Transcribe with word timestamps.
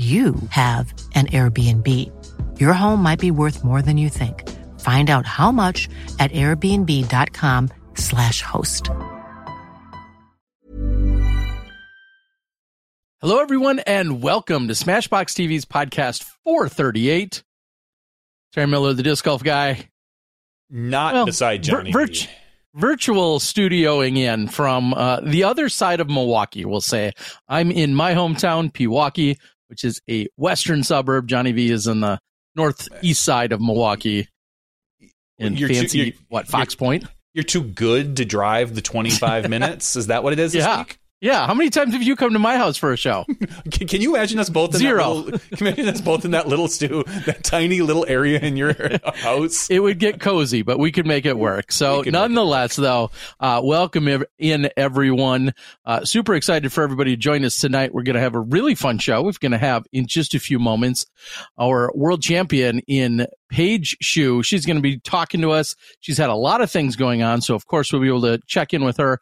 you 0.00 0.34
have 0.48 0.94
an 1.14 1.26
Airbnb. 1.26 1.86
Your 2.58 2.72
home 2.72 3.02
might 3.02 3.18
be 3.18 3.30
worth 3.30 3.62
more 3.62 3.82
than 3.82 3.98
you 3.98 4.08
think. 4.08 4.48
Find 4.80 5.10
out 5.10 5.26
how 5.26 5.52
much 5.52 5.90
at 6.18 6.32
airbnb.com/slash 6.32 8.40
host. 8.40 8.88
Hello, 13.20 13.40
everyone, 13.40 13.80
and 13.80 14.22
welcome 14.22 14.68
to 14.68 14.74
Smashbox 14.74 15.34
TV's 15.36 15.66
podcast 15.66 16.24
438. 16.44 17.42
Terry 18.54 18.66
Miller, 18.66 18.94
the 18.94 19.02
disc 19.02 19.22
golf 19.24 19.42
guy. 19.44 19.90
Not 20.70 21.12
Well, 21.14 21.26
beside 21.26 21.62
vir- 21.66 21.70
Johnny. 21.72 21.92
virt- 21.92 22.24
V. 22.24 22.28
virtual 22.74 23.38
studioing 23.38 24.16
in 24.16 24.48
from 24.48 24.94
uh, 24.94 25.20
the 25.20 25.44
other 25.44 25.68
side 25.68 26.00
of 26.00 26.08
Milwaukee, 26.08 26.64
we'll 26.64 26.80
say. 26.80 27.12
I'm 27.48 27.70
in 27.70 27.94
my 27.94 28.14
hometown, 28.14 28.72
Pewaukee, 28.72 29.36
which 29.70 29.84
is 29.84 30.00
a 30.10 30.26
western 30.36 30.82
suburb. 30.82 31.28
Johnny 31.28 31.52
V 31.52 31.70
is 31.70 31.86
in 31.86 32.00
the 32.00 32.18
northeast 32.56 33.22
side 33.22 33.52
of 33.52 33.60
Milwaukee 33.60 34.28
in 35.38 35.56
You're 35.56 35.68
too- 35.68 35.74
fancy, 35.76 35.98
you're- 35.98 36.14
what, 36.28 36.46
Fox 36.48 36.74
Point? 36.74 37.04
You're 37.32 37.44
too 37.44 37.62
good 37.62 38.16
to 38.18 38.24
drive 38.24 38.74
the 38.74 38.82
25 38.82 39.48
minutes. 39.50 39.94
Is 39.96 40.08
that 40.08 40.22
what 40.24 40.32
it 40.32 40.38
is 40.40 40.52
this 40.52 40.64
Yeah. 40.64 40.78
week? 40.80 40.98
Yeah. 41.20 41.46
How 41.46 41.54
many 41.54 41.68
times 41.68 41.92
have 41.92 42.02
you 42.02 42.16
come 42.16 42.32
to 42.32 42.38
my 42.38 42.56
house 42.56 42.76
for 42.76 42.92
a 42.92 42.96
show? 42.96 43.26
Can, 43.70 43.86
can 43.86 44.00
you 44.00 44.14
imagine 44.16 44.38
us 44.38 44.48
both 44.48 44.74
in 44.74 44.78
Zero. 44.78 45.02
That 45.02 45.10
little, 45.10 45.38
can 45.38 45.40
you 45.50 45.66
imagine 45.66 45.88
us 45.88 46.00
both 46.00 46.24
in 46.24 46.30
that 46.32 46.48
little 46.48 46.66
stew, 46.66 47.04
that 47.26 47.44
tiny 47.44 47.82
little 47.82 48.06
area 48.08 48.38
in 48.40 48.56
your 48.56 48.74
house? 49.16 49.68
it 49.70 49.80
would 49.80 49.98
get 49.98 50.18
cozy, 50.20 50.62
but 50.62 50.78
we 50.78 50.90
could 50.90 51.06
make 51.06 51.26
it 51.26 51.36
work. 51.36 51.72
So, 51.72 51.98
We 51.98 52.04
could 52.04 52.12
make 52.12 52.18
it 52.18 52.18
nonetheless, 52.18 52.76
though, 52.76 53.10
uh, 53.38 53.60
welcome 53.62 54.24
in 54.38 54.70
everyone. 54.76 55.52
Uh, 55.84 56.04
super 56.04 56.34
excited 56.34 56.72
for 56.72 56.82
everybody 56.82 57.12
to 57.12 57.16
join 57.16 57.44
us 57.44 57.60
tonight. 57.60 57.92
We're 57.92 58.02
going 58.02 58.14
to 58.14 58.20
have 58.22 58.34
a 58.34 58.40
really 58.40 58.74
fun 58.74 58.98
show. 58.98 59.22
We're 59.22 59.32
going 59.40 59.52
to 59.52 59.58
have 59.58 59.86
in 59.92 60.06
just 60.06 60.34
a 60.34 60.40
few 60.40 60.58
moments 60.58 61.06
our 61.58 61.92
world 61.94 62.22
champion 62.22 62.80
in 62.86 63.26
Paige 63.50 63.96
Shue. 64.00 64.42
She's 64.42 64.64
going 64.64 64.76
to 64.76 64.82
be 64.82 64.98
talking 64.98 65.40
to 65.42 65.50
us. 65.50 65.76
She's 66.00 66.18
had 66.18 66.30
a 66.30 66.34
lot 66.34 66.60
of 66.60 66.70
things 66.70 66.96
going 66.96 67.22
on, 67.22 67.40
so 67.40 67.54
of 67.54 67.66
course 67.66 67.92
we'll 67.92 68.02
be 68.02 68.08
able 68.08 68.22
to 68.22 68.40
check 68.46 68.72
in 68.72 68.84
with 68.84 68.96
her. 68.96 69.20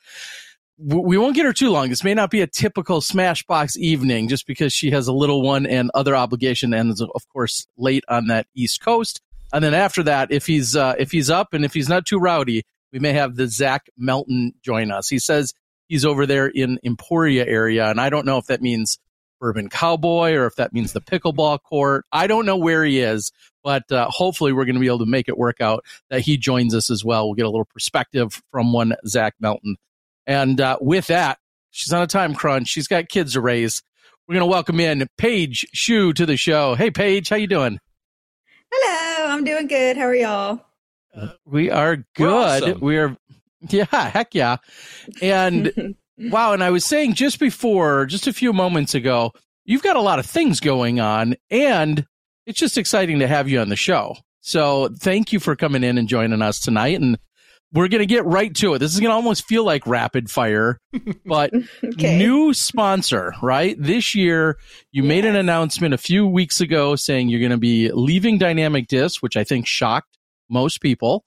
We 0.81 1.19
won't 1.19 1.34
get 1.34 1.44
her 1.44 1.53
too 1.53 1.71
long. 1.71 1.89
This 1.89 2.05
may 2.05 2.15
not 2.15 2.31
be 2.31 2.41
a 2.41 2.47
typical 2.47 3.00
Smashbox 3.00 3.77
evening 3.77 4.28
just 4.28 4.47
because 4.47 4.72
she 4.72 4.93
has 4.93 5.09
a 5.09 5.12
little 5.12 5.43
one 5.43 5.66
and 5.66 5.91
other 5.93 6.15
obligation 6.15 6.72
and 6.72 6.93
is, 6.93 7.00
of 7.00 7.28
course, 7.33 7.66
late 7.77 8.05
on 8.09 8.28
that 8.28 8.47
East 8.55 8.81
Coast. 8.81 9.21
And 9.53 9.65
then 9.65 9.75
after 9.75 10.05
that, 10.05 10.31
if 10.31 10.47
he's 10.47 10.77
uh, 10.77 10.94
if 10.99 11.11
he's 11.11 11.31
up 11.31 11.53
and 11.53 11.65
if 11.65 11.75
he's 11.75 11.89
not 11.89 12.06
too 12.06 12.19
rowdy, 12.19 12.62
we 12.93 13.00
may 13.00 13.12
have 13.12 13.34
the 13.34 13.49
Zach 13.49 13.89
Melton 13.97 14.55
join 14.62 14.93
us. 14.93 15.09
He 15.09 15.19
says 15.19 15.53
he's 15.89 16.05
over 16.05 16.27
there 16.27 16.47
in 16.47 16.78
Emporia 16.84 17.45
area, 17.47 17.91
and 17.91 18.00
I 18.00 18.10
don't 18.10 18.27
know 18.27 18.39
if 18.39 18.47
that 18.47 18.62
means 18.62 18.99
Urban 19.41 19.69
Cowboy 19.69 20.34
or 20.34 20.47
if 20.47 20.56
that 20.56 20.72
means 20.72 20.93
the 20.93 21.00
pickleball 21.00 21.62
court. 21.62 22.05
I 22.12 22.27
don't 22.27 22.47
know 22.47 22.56
where 22.56 22.84
he 22.84 23.00
is, 23.00 23.33
but 23.62 23.91
uh, 23.91 24.09
hopefully 24.10 24.53
we're 24.53 24.65
going 24.65 24.75
to 24.75 24.81
be 24.81 24.87
able 24.87 24.99
to 25.00 25.06
make 25.06 25.28
it 25.28 25.39
work 25.39 25.60
out 25.60 25.84
that 26.10 26.21
he 26.21 26.37
joins 26.37 26.75
us 26.75 26.91
as 26.91 27.05
well. 27.05 27.27
We'll 27.27 27.34
get 27.34 27.47
a 27.47 27.50
little 27.50 27.65
perspective 27.65 28.43
from 28.50 28.72
one 28.72 28.95
Zach 29.06 29.34
Melton. 29.41 29.77
And 30.28 30.61
uh, 30.61 30.77
with 30.81 31.06
that, 31.06 31.39
she's 31.71 31.93
on 31.93 32.03
a 32.03 32.06
time 32.06 32.34
crunch. 32.34 32.69
She's 32.69 32.87
got 32.87 33.09
kids 33.09 33.33
to 33.33 33.41
raise. 33.41 33.83
We're 34.28 34.34
going 34.34 34.47
to 34.47 34.50
welcome 34.50 34.78
in 34.78 35.09
Paige 35.16 35.66
Shue 35.72 36.12
to 36.12 36.27
the 36.27 36.37
show. 36.37 36.75
Hey, 36.75 36.91
Paige, 36.91 37.31
how 37.31 37.37
you 37.37 37.47
doing? 37.47 37.81
Hello, 38.71 39.31
I'm 39.33 39.43
doing 39.43 39.66
good. 39.66 39.97
How 39.97 40.05
are 40.05 40.15
y'all? 40.15 40.61
We 41.47 41.71
are 41.71 41.97
We're 41.97 42.05
good. 42.15 42.62
awesome. 42.62 42.81
We 42.81 42.99
are, 42.99 43.16
yeah, 43.71 43.87
heck 43.91 44.34
yeah. 44.34 44.59
And 45.22 45.97
wow, 46.19 46.53
and 46.53 46.62
I 46.62 46.69
was 46.71 46.84
saying 46.84 47.15
just 47.15 47.41
before, 47.41 48.05
just 48.05 48.27
a 48.27 48.33
few 48.34 48.53
moments 48.53 48.95
ago, 48.95 49.33
you've 49.65 49.83
got 49.83 49.97
a 49.97 50.03
lot 50.03 50.19
of 50.19 50.27
things 50.27 50.60
going 50.60 51.00
on, 51.00 51.37
and 51.50 52.06
it's 52.45 52.60
just 52.60 52.77
exciting 52.77 53.21
to 53.21 53.27
have 53.27 53.49
you 53.49 53.60
on 53.60 53.71
the 53.71 53.77
show. 53.77 54.16
So 54.43 54.91
thank 54.99 55.33
you 55.33 55.41
for 55.41 55.56
coming 55.56 55.83
in 55.84 55.97
and 55.97 56.06
joining 56.06 56.43
us 56.43 56.60
tonight. 56.60 57.00
And 57.00 57.19
we're 57.72 57.88
going 57.88 58.00
to 58.00 58.06
get 58.06 58.24
right 58.24 58.54
to 58.56 58.74
it. 58.74 58.78
This 58.78 58.94
is 58.94 59.00
going 59.00 59.10
to 59.10 59.14
almost 59.14 59.44
feel 59.44 59.64
like 59.64 59.86
rapid 59.86 60.30
fire, 60.30 60.80
but 61.26 61.52
okay. 61.84 62.18
new 62.18 62.54
sponsor, 62.54 63.34
right? 63.42 63.76
This 63.78 64.14
year, 64.14 64.58
you 64.90 65.02
made 65.02 65.24
an 65.24 65.36
announcement 65.36 65.92
a 65.92 65.98
few 65.98 66.26
weeks 66.26 66.60
ago 66.60 66.96
saying 66.96 67.28
you're 67.28 67.40
going 67.40 67.50
to 67.50 67.58
be 67.58 67.90
leaving 67.92 68.38
Dynamic 68.38 68.88
Disc, 68.88 69.22
which 69.22 69.36
I 69.36 69.44
think 69.44 69.66
shocked 69.66 70.16
most 70.48 70.80
people. 70.80 71.24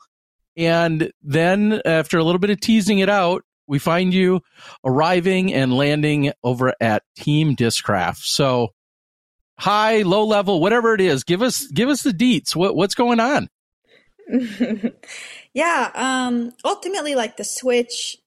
And 0.57 1.11
then 1.21 1.81
after 1.85 2.17
a 2.17 2.23
little 2.23 2.39
bit 2.39 2.49
of 2.49 2.59
teasing 2.59 2.99
it 2.99 3.09
out, 3.09 3.43
we 3.67 3.79
find 3.79 4.13
you 4.13 4.41
arriving 4.83 5.53
and 5.53 5.73
landing 5.73 6.33
over 6.43 6.73
at 6.81 7.03
Team 7.15 7.55
Discraft. 7.55 8.17
So 8.17 8.73
high, 9.57 10.01
low 10.01 10.25
level, 10.25 10.59
whatever 10.59 10.93
it 10.93 11.01
is, 11.01 11.23
give 11.23 11.41
us 11.41 11.67
give 11.67 11.87
us 11.87 12.01
the 12.01 12.11
deets. 12.11 12.55
What 12.55 12.75
what's 12.75 12.95
going 12.95 13.19
on? 13.19 13.47
yeah, 15.53 15.91
um 15.95 16.53
ultimately 16.63 17.15
like 17.15 17.37
the 17.37 17.43
switch 17.43 18.17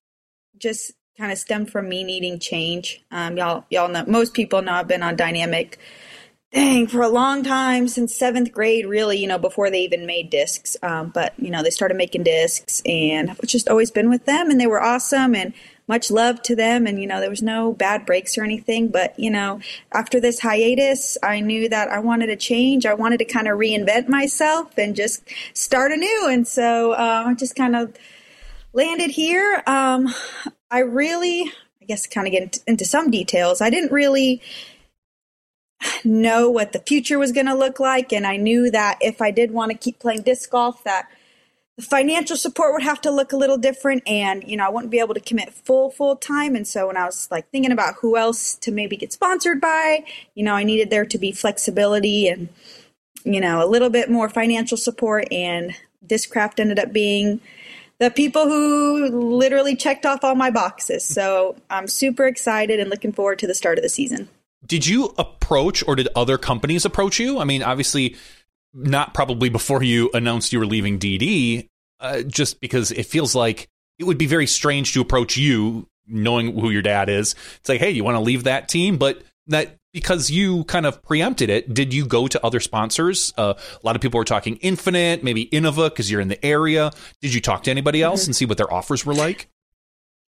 just 0.58 0.92
kind 1.18 1.32
of 1.32 1.38
stemmed 1.38 1.70
from 1.70 1.88
me 1.88 2.04
needing 2.04 2.38
change. 2.38 3.02
Um 3.10 3.36
y'all 3.36 3.64
y'all 3.70 3.88
know 3.88 4.04
most 4.06 4.34
people 4.34 4.62
know 4.62 4.72
I've 4.72 4.88
been 4.88 5.02
on 5.02 5.16
dynamic 5.16 5.78
dang 6.52 6.86
for 6.86 7.02
a 7.02 7.08
long 7.08 7.42
time 7.42 7.88
since 7.88 8.16
7th 8.16 8.52
grade 8.52 8.86
really, 8.86 9.18
you 9.18 9.26
know, 9.26 9.38
before 9.38 9.70
they 9.70 9.80
even 9.80 10.06
made 10.06 10.30
discs. 10.30 10.76
Um 10.82 11.10
but 11.14 11.32
you 11.38 11.50
know, 11.50 11.62
they 11.62 11.70
started 11.70 11.96
making 11.96 12.24
discs 12.24 12.82
and 12.84 13.30
I've 13.30 13.40
just 13.42 13.68
always 13.68 13.90
been 13.90 14.10
with 14.10 14.26
them 14.26 14.50
and 14.50 14.60
they 14.60 14.66
were 14.66 14.82
awesome 14.82 15.34
and 15.34 15.54
much 15.86 16.10
love 16.10 16.40
to 16.42 16.56
them 16.56 16.86
and 16.86 17.00
you 17.00 17.06
know 17.06 17.20
there 17.20 17.30
was 17.30 17.42
no 17.42 17.72
bad 17.72 18.06
breaks 18.06 18.38
or 18.38 18.44
anything 18.44 18.88
but 18.88 19.18
you 19.18 19.30
know 19.30 19.60
after 19.92 20.18
this 20.18 20.40
hiatus 20.40 21.18
i 21.22 21.40
knew 21.40 21.68
that 21.68 21.88
i 21.88 21.98
wanted 21.98 22.26
to 22.26 22.36
change. 22.36 22.86
I 22.86 22.94
wanted 22.94 23.18
to 23.18 23.24
kind 23.24 23.48
of 23.48 23.58
reinvent 23.58 24.08
myself 24.08 24.76
and 24.78 24.96
just 24.96 25.22
start 25.52 25.92
anew 25.92 26.28
and 26.30 26.46
so 26.46 26.92
uh, 26.92 27.24
i 27.26 27.34
just 27.34 27.56
kind 27.56 27.76
of 27.76 27.94
landed 28.72 29.10
here. 29.10 29.62
Um, 29.66 30.12
i 30.70 30.80
really 30.80 31.50
i 31.80 31.84
guess 31.86 32.06
kind 32.06 32.26
of 32.26 32.32
get 32.32 32.58
into 32.66 32.84
some 32.84 33.10
details. 33.10 33.60
I 33.60 33.70
didn't 33.70 33.92
really 33.92 34.42
know 36.02 36.50
what 36.50 36.72
the 36.72 36.78
future 36.78 37.18
was 37.18 37.32
going 37.32 37.46
to 37.46 37.54
look 37.54 37.78
like 37.78 38.12
and 38.12 38.26
i 38.26 38.36
knew 38.36 38.70
that 38.70 38.96
if 39.02 39.20
i 39.20 39.30
did 39.30 39.50
want 39.50 39.70
to 39.70 39.76
keep 39.76 39.98
playing 39.98 40.22
disc 40.22 40.50
golf 40.50 40.82
that 40.84 41.08
the 41.76 41.82
financial 41.82 42.36
support 42.36 42.72
would 42.72 42.82
have 42.82 43.00
to 43.00 43.10
look 43.10 43.32
a 43.32 43.36
little 43.36 43.58
different 43.58 44.02
and 44.06 44.44
you 44.46 44.56
know 44.56 44.66
i 44.66 44.68
wouldn't 44.68 44.90
be 44.90 45.00
able 45.00 45.14
to 45.14 45.20
commit 45.20 45.52
full 45.52 45.90
full 45.90 46.16
time. 46.16 46.54
And 46.54 46.66
so 46.66 46.86
when 46.86 46.96
i 46.96 47.04
was 47.04 47.28
like 47.30 47.50
thinking 47.50 47.72
about 47.72 47.96
who 48.00 48.16
else 48.16 48.54
to 48.56 48.70
maybe 48.70 48.96
get 48.96 49.12
sponsored 49.12 49.60
by 49.60 50.04
you 50.34 50.44
know 50.44 50.54
i 50.54 50.64
needed 50.64 50.90
there 50.90 51.06
to 51.06 51.18
be 51.18 51.32
flexibility 51.32 52.28
and 52.28 52.48
you 53.24 53.40
know 53.40 53.64
a 53.64 53.68
little 53.68 53.90
bit 53.90 54.10
more 54.10 54.28
financial 54.28 54.76
support. 54.76 55.26
And 55.32 55.74
Discraft 56.06 56.60
ended 56.60 56.78
up 56.78 56.92
being 56.92 57.40
the 57.98 58.10
people 58.10 58.44
who 58.44 59.08
literally 59.08 59.74
checked 59.74 60.04
off 60.04 60.22
all 60.22 60.34
my 60.34 60.50
boxes. 60.50 61.04
So 61.04 61.56
i'm 61.70 61.88
super 61.88 62.26
excited 62.26 62.78
and 62.78 62.88
looking 62.88 63.12
forward 63.12 63.38
to 63.40 63.46
the 63.46 63.54
start 63.54 63.78
of 63.78 63.82
the 63.82 63.88
season. 63.88 64.28
Did 64.64 64.86
you 64.86 65.12
approach 65.18 65.86
or 65.86 65.94
did 65.94 66.08
other 66.16 66.38
companies 66.38 66.84
approach 66.84 67.18
you? 67.18 67.40
I 67.40 67.44
mean 67.44 67.62
obviously 67.62 68.16
not 68.74 69.14
probably 69.14 69.48
before 69.48 69.82
you 69.82 70.10
announced 70.12 70.52
you 70.52 70.58
were 70.58 70.66
leaving 70.66 70.98
DD, 70.98 71.68
uh, 72.00 72.22
just 72.22 72.60
because 72.60 72.90
it 72.90 73.06
feels 73.06 73.34
like 73.34 73.68
it 73.98 74.04
would 74.04 74.18
be 74.18 74.26
very 74.26 74.46
strange 74.46 74.92
to 74.92 75.00
approach 75.00 75.36
you 75.36 75.88
knowing 76.06 76.58
who 76.58 76.70
your 76.70 76.82
dad 76.82 77.08
is. 77.08 77.34
It's 77.56 77.68
like, 77.68 77.80
hey, 77.80 77.90
you 77.90 78.04
want 78.04 78.16
to 78.16 78.20
leave 78.20 78.44
that 78.44 78.68
team, 78.68 78.98
but 78.98 79.22
that 79.46 79.76
because 79.92 80.28
you 80.30 80.64
kind 80.64 80.86
of 80.86 81.02
preempted 81.02 81.48
it, 81.48 81.72
did 81.72 81.94
you 81.94 82.04
go 82.04 82.26
to 82.26 82.44
other 82.44 82.58
sponsors? 82.58 83.32
Uh, 83.38 83.54
a 83.56 83.86
lot 83.86 83.94
of 83.94 84.02
people 84.02 84.18
were 84.18 84.24
talking 84.24 84.56
Infinite, 84.56 85.22
maybe 85.22 85.46
Innova 85.46 85.88
because 85.88 86.10
you're 86.10 86.20
in 86.20 86.28
the 86.28 86.44
area. 86.44 86.90
Did 87.20 87.32
you 87.32 87.40
talk 87.40 87.62
to 87.64 87.70
anybody 87.70 88.02
else 88.02 88.22
mm-hmm. 88.22 88.30
and 88.30 88.36
see 88.36 88.44
what 88.44 88.58
their 88.58 88.72
offers 88.72 89.06
were 89.06 89.14
like? 89.14 89.48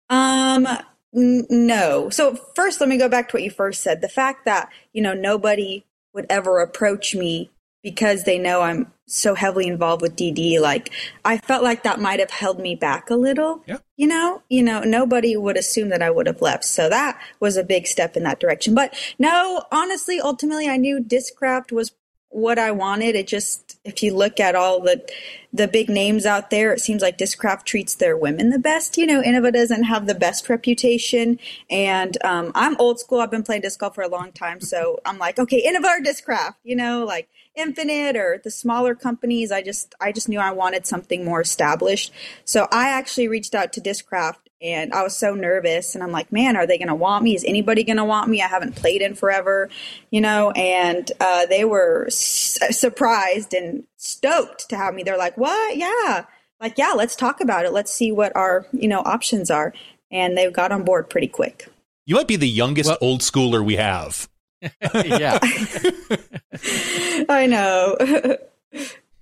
Um, 0.10 0.68
n- 1.16 1.48
no. 1.50 2.10
So 2.10 2.36
first, 2.54 2.82
let 2.82 2.90
me 2.90 2.98
go 2.98 3.08
back 3.08 3.30
to 3.30 3.38
what 3.38 3.44
you 3.44 3.50
first 3.50 3.82
said. 3.82 4.02
The 4.02 4.10
fact 4.10 4.46
that 4.46 4.70
you 4.92 5.02
know 5.02 5.14
nobody 5.14 5.86
would 6.14 6.26
ever 6.30 6.60
approach 6.60 7.16
me 7.16 7.50
because 7.86 8.24
they 8.24 8.40
know 8.40 8.62
I'm 8.62 8.92
so 9.06 9.36
heavily 9.36 9.68
involved 9.68 10.02
with 10.02 10.16
DD, 10.16 10.60
like 10.60 10.92
I 11.24 11.38
felt 11.38 11.64
like 11.64 11.84
that 11.84 12.02
might 12.02 12.20
have 12.20 12.32
held 12.32 12.60
me 12.60 12.74
back 12.74 13.12
a 13.12 13.16
little. 13.16 13.62
Yeah. 13.68 13.78
You 13.96 14.08
know, 14.08 14.42
you 14.50 14.64
know, 14.64 14.82
nobody 14.82 15.38
would 15.38 15.56
assume 15.56 15.90
that 15.90 16.02
I 16.02 16.10
would 16.10 16.26
have 16.26 16.42
left. 16.42 16.66
So 16.66 16.90
that 16.90 17.22
was 17.40 17.58
a 17.58 17.64
big 17.64 17.86
step 17.86 18.18
in 18.18 18.24
that 18.24 18.40
direction. 18.40 18.74
But 18.74 18.96
no, 19.20 19.66
honestly, 19.72 20.20
ultimately 20.20 20.68
I 20.68 20.78
knew 20.78 21.00
Discraft 21.00 21.72
was 21.72 21.92
what 22.30 22.58
I 22.58 22.72
wanted. 22.72 23.16
It 23.16 23.28
just 23.28 23.78
if 23.86 24.02
you 24.02 24.16
look 24.16 24.40
at 24.40 24.56
all 24.56 24.82
the 24.82 25.08
the 25.54 25.68
big 25.68 25.88
names 25.88 26.26
out 26.26 26.50
there, 26.50 26.74
it 26.74 26.80
seems 26.80 27.04
like 27.04 27.20
Discraft 27.20 27.66
treats 27.66 27.94
their 27.94 28.18
women 28.18 28.50
the 28.50 28.58
best. 28.58 28.98
You 28.98 29.06
know, 29.06 29.22
Innova 29.22 29.54
doesn't 29.54 29.84
have 29.84 30.08
the 30.08 30.16
best 30.16 30.50
reputation, 30.50 31.38
and 31.70 32.18
um, 32.26 32.52
I'm 32.56 32.76
old 32.78 33.00
school. 33.00 33.22
I've 33.22 33.30
been 33.30 33.44
playing 33.44 33.62
disc 33.62 33.80
golf 33.80 33.94
for 33.94 34.02
a 34.02 34.10
long 34.10 34.32
time, 34.32 34.60
so 34.60 35.00
I'm 35.06 35.20
like, 35.20 35.38
okay, 35.38 35.64
Innova 35.64 36.00
or 36.00 36.04
Discraft. 36.04 36.56
You 36.64 36.76
know, 36.76 37.06
like 37.06 37.30
Infinite 37.56 38.16
or 38.16 38.42
the 38.44 38.52
smaller 38.52 38.96
companies. 38.96 39.52
I 39.52 39.62
just 39.62 39.96
I 40.02 40.12
just 40.12 40.30
knew 40.30 40.40
I 40.40 40.52
wanted 40.52 40.86
something 40.86 41.24
more 41.24 41.42
established. 41.42 42.12
So 42.44 42.68
I 42.72 42.90
actually 42.90 43.28
reached 43.28 43.56
out 43.56 43.74
to 43.74 43.82
Discraft 43.82 44.46
and 44.62 44.94
I 44.94 45.04
was 45.04 45.16
so 45.16 45.36
nervous 45.36 45.96
and 45.96 46.04
I'm 46.04 46.12
like, 46.12 46.32
man, 46.32 46.56
are 46.56 46.66
they 46.66 46.78
going 46.78 46.88
to 46.88 46.96
want 46.96 47.24
me? 47.24 47.36
Is 47.36 47.44
anybody 47.44 47.84
going 47.84 47.98
to 47.98 48.06
want 48.06 48.30
me? 48.30 48.42
I 48.42 48.48
haven't 48.48 48.76
played 48.76 49.02
in 49.02 49.14
forever, 49.14 49.70
you 50.12 50.22
know, 50.22 50.52
and 50.52 51.12
uh, 51.20 51.46
they 51.46 51.66
were 51.66 52.06
s- 52.08 52.58
surprised 52.72 53.54
and 53.54 53.84
stoked 53.98 54.70
to 54.70 54.78
have 54.78 54.94
me. 54.94 55.04
They're 55.04 55.18
like, 55.18 55.38
what? 55.38 55.78
Yeah. 55.78 56.26
Like, 56.62 56.78
yeah, 56.78 56.94
let's 56.96 57.16
talk 57.16 57.42
about 57.42 57.66
it. 57.66 57.74
Let's 57.74 57.94
see 57.94 58.12
what 58.12 58.36
our, 58.36 58.66
you 58.72 58.88
know, 58.88 59.02
options 59.02 59.52
are. 59.52 59.74
And 60.10 60.38
they 60.38 60.50
got 60.50 60.72
on 60.72 60.84
board 60.84 61.10
pretty 61.10 61.28
quick. 61.28 61.68
You 62.06 62.16
might 62.16 62.28
be 62.28 62.38
the 62.38 62.48
youngest 62.48 62.88
well, 62.88 62.98
old 63.02 63.22
schooler 63.22 63.64
we 63.64 63.76
have. 63.76 64.30
yeah. 64.94 65.40
I 67.30 67.48
know. 67.48 67.98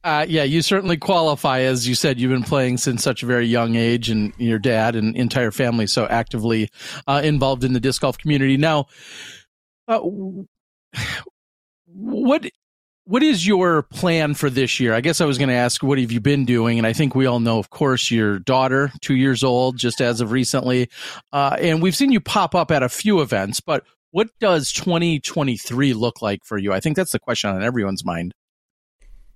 Uh, 0.04 0.26
yeah, 0.28 0.44
you 0.44 0.62
certainly 0.62 0.98
qualify. 0.98 1.60
As 1.60 1.88
you 1.88 1.96
said, 1.96 2.20
you've 2.20 2.32
been 2.32 2.44
playing 2.44 2.78
since 2.78 3.02
such 3.02 3.24
a 3.24 3.26
very 3.26 3.48
young 3.48 3.76
age, 3.76 4.10
and 4.10 4.34
your 4.38 4.60
dad 4.60 4.96
and 4.96 5.16
entire 5.16 5.52
family 5.52 5.88
so 5.88 6.06
actively 6.08 6.70
uh, 7.08 7.22
involved 7.24 7.64
in 7.64 7.72
the 7.72 7.80
disc 7.80 8.02
golf 8.02 8.18
community. 8.18 8.58
Now, 8.58 8.88
uh, 9.88 10.02
what 11.86 12.46
what 13.06 13.24
is 13.24 13.46
your 13.46 13.84
plan 13.84 14.34
for 14.34 14.50
this 14.50 14.80
year? 14.80 14.94
I 14.94 15.02
guess 15.02 15.22
I 15.22 15.26
was 15.26 15.38
going 15.38 15.50
to 15.50 15.56
ask, 15.56 15.84
what 15.84 16.00
have 16.00 16.12
you 16.12 16.22
been 16.22 16.46
doing? 16.46 16.78
And 16.78 16.88
I 16.88 16.94
think 16.94 17.16
we 17.16 17.26
all 17.26 17.42
know, 17.42 17.60
of 17.60 17.70
course, 17.70 18.10
your 18.10 18.40
daughter, 18.40 18.92
two 19.02 19.16
years 19.16 19.44
old, 19.44 19.78
just 19.78 20.00
as 20.00 20.22
of 20.22 20.32
recently, 20.32 20.90
uh, 21.32 21.58
and 21.60 21.82
we've 21.82 21.96
seen 21.96 22.12
you 22.12 22.22
pop 22.22 22.56
up 22.56 22.72
at 22.72 22.84
a 22.84 22.90
few 22.90 23.22
events. 23.22 23.60
But 23.60 23.86
what 24.14 24.30
does 24.40 24.72
2023 24.72 25.94
look 25.96 26.22
like 26.22 26.46
for 26.46 26.60
you? 26.60 26.72
I 26.72 26.80
think 26.80 26.96
that's 26.96 27.12
the 27.12 27.20
question 27.20 27.50
on 27.50 27.64
everyone's 27.64 28.06
mind. 28.06 28.32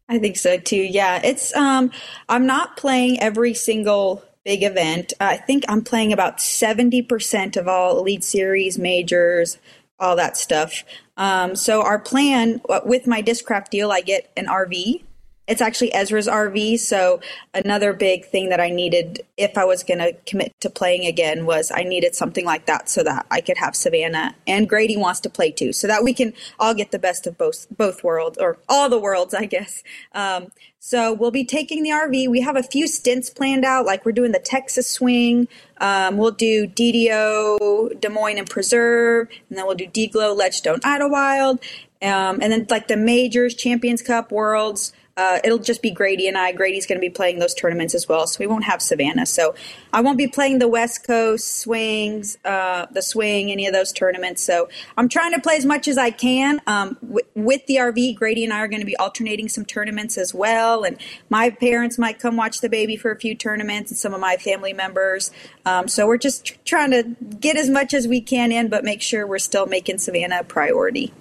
I 0.07 0.19
think 0.19 0.38
so 0.38 0.57
too. 0.57 0.77
Yeah, 0.77 1.19
it's 1.21 1.53
um 1.56 1.91
I'm 2.29 2.45
not 2.45 2.77
playing 2.77 3.19
every 3.19 3.56
single 3.56 4.24
big 4.45 4.63
event. 4.63 5.13
I 5.19 5.35
think 5.35 5.65
I'm 5.68 5.83
playing 5.83 6.13
about 6.13 6.38
70% 6.38 7.57
of 7.57 7.68
all 7.68 8.00
elite 8.00 8.24
series, 8.24 8.77
majors, 8.77 9.57
all 10.00 10.15
that 10.15 10.38
stuff. 10.38 10.85
Um, 11.18 11.56
so 11.56 11.81
our 11.81 12.00
plan 12.00 12.62
uh, 12.69 12.80
with 12.85 13.07
my 13.07 13.21
Discraft 13.21 13.69
deal, 13.69 13.91
I 13.91 14.00
get 14.00 14.31
an 14.38 14.45
RV 14.45 15.01
it's 15.47 15.61
actually 15.61 15.94
Ezra's 15.94 16.27
RV. 16.27 16.79
So 16.79 17.21
another 17.53 17.94
big 17.94 18.25
thing 18.25 18.49
that 18.49 18.59
I 18.59 18.69
needed 18.69 19.21
if 19.38 19.57
I 19.57 19.65
was 19.65 19.83
going 19.83 19.99
to 19.99 20.13
commit 20.25 20.53
to 20.59 20.69
playing 20.69 21.05
again 21.05 21.45
was 21.45 21.71
I 21.73 21.83
needed 21.83 22.15
something 22.15 22.45
like 22.45 22.65
that 22.65 22.89
so 22.89 23.03
that 23.03 23.25
I 23.31 23.41
could 23.41 23.57
have 23.57 23.75
Savannah 23.75 24.35
and 24.45 24.67
Grady 24.67 24.97
wants 24.97 25.21
to 25.21 25.29
play 25.29 25.51
too, 25.51 25.71
so 25.71 25.88
that 25.88 26.03
we 26.03 26.13
can 26.13 26.33
all 26.59 26.73
get 26.73 26.91
the 26.91 26.99
best 26.99 27.25
of 27.27 27.38
both 27.38 27.67
both 27.75 28.03
worlds 28.03 28.38
or 28.38 28.57
all 28.67 28.89
the 28.89 28.99
worlds, 28.99 29.33
I 29.33 29.45
guess. 29.45 29.83
Um, 30.13 30.51
so 30.79 31.13
we'll 31.13 31.31
be 31.31 31.44
taking 31.44 31.83
the 31.83 31.89
RV. 31.89 32.29
We 32.29 32.41
have 32.41 32.55
a 32.55 32.63
few 32.63 32.88
stints 32.88 33.29
planned 33.29 33.65
out, 33.65 33.85
like 33.85 34.05
we're 34.05 34.11
doing 34.11 34.31
the 34.31 34.39
Texas 34.39 34.89
Swing. 34.89 35.47
Um, 35.79 36.17
we'll 36.17 36.31
do 36.31 36.67
DDO, 36.67 37.99
Des 37.99 38.09
Moines 38.09 38.38
and 38.38 38.49
Preserve, 38.49 39.27
and 39.49 39.57
then 39.57 39.65
we'll 39.65 39.75
do 39.75 39.88
DGLO, 39.88 40.35
Ledgestone, 40.35 40.79
Idlewild, 40.83 41.59
um, 42.01 42.39
and 42.41 42.51
then 42.51 42.67
like 42.69 42.88
the 42.88 42.97
majors, 42.97 43.53
Champions 43.55 44.01
Cup, 44.01 44.31
Worlds 44.31 44.94
uh, 45.17 45.39
it'll 45.43 45.57
just 45.57 45.81
be 45.81 45.89
Grady 45.89 46.27
and 46.27 46.37
I. 46.37 46.51
Grady's 46.51 46.85
going 46.85 46.97
to 46.97 47.01
be 47.01 47.09
playing 47.09 47.39
those 47.39 47.55
tournaments 47.55 47.95
as 47.95 48.07
well, 48.07 48.27
so 48.27 48.37
we 48.39 48.45
won't 48.45 48.65
have 48.65 48.81
Savannah. 48.81 49.25
So 49.25 49.55
I 49.91 50.01
won't 50.01 50.17
be 50.17 50.27
playing 50.27 50.59
the 50.59 50.67
West 50.67 51.05
Coast 51.05 51.59
swings, 51.59 52.37
uh, 52.45 52.85
the 52.91 53.01
swing, 53.01 53.51
any 53.51 53.65
of 53.65 53.73
those 53.73 53.91
tournaments. 53.91 54.43
So 54.43 54.69
I'm 54.95 55.09
trying 55.09 55.33
to 55.33 55.41
play 55.41 55.55
as 55.55 55.65
much 55.65 55.87
as 55.87 55.97
I 55.97 56.11
can. 56.11 56.61
Um, 56.67 56.97
w- 57.01 57.25
with 57.33 57.65
the 57.65 57.77
RV, 57.77 58.15
Grady 58.15 58.43
and 58.43 58.53
I 58.53 58.59
are 58.59 58.67
going 58.67 58.81
to 58.81 58.85
be 58.85 58.95
alternating 58.97 59.49
some 59.49 59.65
tournaments 59.65 60.17
as 60.19 60.35
well, 60.35 60.83
and 60.83 60.97
my 61.29 61.49
parents 61.49 61.97
might 61.97 62.19
come 62.19 62.35
watch 62.35 62.61
the 62.61 62.69
baby 62.69 62.95
for 62.95 63.09
a 63.11 63.19
few 63.19 63.33
tournaments, 63.33 63.89
and 63.89 63.97
some 63.97 64.13
of 64.13 64.21
my 64.21 64.37
family 64.37 64.73
members. 64.73 65.31
Um, 65.65 65.87
so 65.87 66.05
we're 66.05 66.17
just 66.17 66.45
tr- 66.45 66.55
trying 66.63 66.91
to 66.91 67.15
get 67.39 67.57
as 67.57 67.69
much 67.69 67.95
as 67.95 68.07
we 68.07 68.21
can 68.21 68.51
in, 68.51 68.69
but 68.69 68.83
make 68.83 69.01
sure 69.01 69.25
we're 69.25 69.39
still 69.39 69.65
making 69.65 69.97
Savannah 69.97 70.41
a 70.41 70.43
priority. 70.43 71.11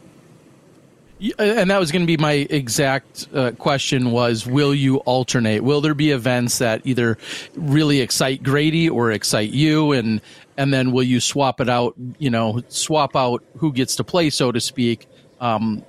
Uh, 1.20 1.42
and 1.42 1.70
that 1.70 1.78
was 1.78 1.92
going 1.92 2.02
to 2.02 2.06
be 2.06 2.16
my 2.16 2.32
exact 2.32 3.28
uh, 3.32 3.52
question 3.52 4.11
was 4.11 4.46
will 4.46 4.75
you 4.75 4.99
alternate? 4.99 5.62
Will 5.62 5.80
there 5.80 5.94
be 5.94 6.11
events 6.11 6.58
that 6.58 6.82
either 6.85 7.16
really 7.54 8.00
excite 8.00 8.42
grady 8.42 8.88
or 8.88 9.11
excite 9.11 9.50
you? 9.50 9.92
And 9.92 10.20
and 10.58 10.73
then 10.73 10.92
will 10.92 11.02
you 11.02 11.20
swap 11.20 11.61
it 11.61 11.68
out 11.68 11.94
you 12.18 12.30
know 12.30 12.62
swap 12.68 13.16
out 13.16 13.42
who 13.58 13.73
gets 13.73 13.96
to 13.96 14.04
play 14.04 14.30
so 14.30 14.52
to 14.52 14.61
speak? 14.61 15.06
Um, 15.40 15.82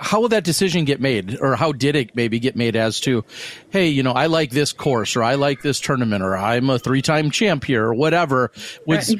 how 0.00 0.20
will 0.20 0.28
that 0.28 0.44
decision 0.44 0.84
get 0.84 1.00
made? 1.00 1.38
Or 1.40 1.56
how 1.56 1.72
did 1.72 1.96
it 1.96 2.14
maybe 2.14 2.38
get 2.38 2.54
made 2.54 2.76
as 2.76 3.00
to 3.00 3.24
hey 3.70 3.88
you 3.88 4.02
know 4.02 4.12
i 4.12 4.26
like 4.26 4.50
this 4.50 4.72
course 4.72 5.16
or 5.16 5.22
i 5.22 5.34
like 5.34 5.62
this 5.62 5.80
tournament 5.80 6.22
or 6.22 6.36
i'm 6.36 6.70
a 6.70 6.78
three-time 6.78 7.30
champ 7.30 7.64
here 7.64 7.86
or 7.86 7.94
whatever. 7.94 8.52
Was 8.86 9.16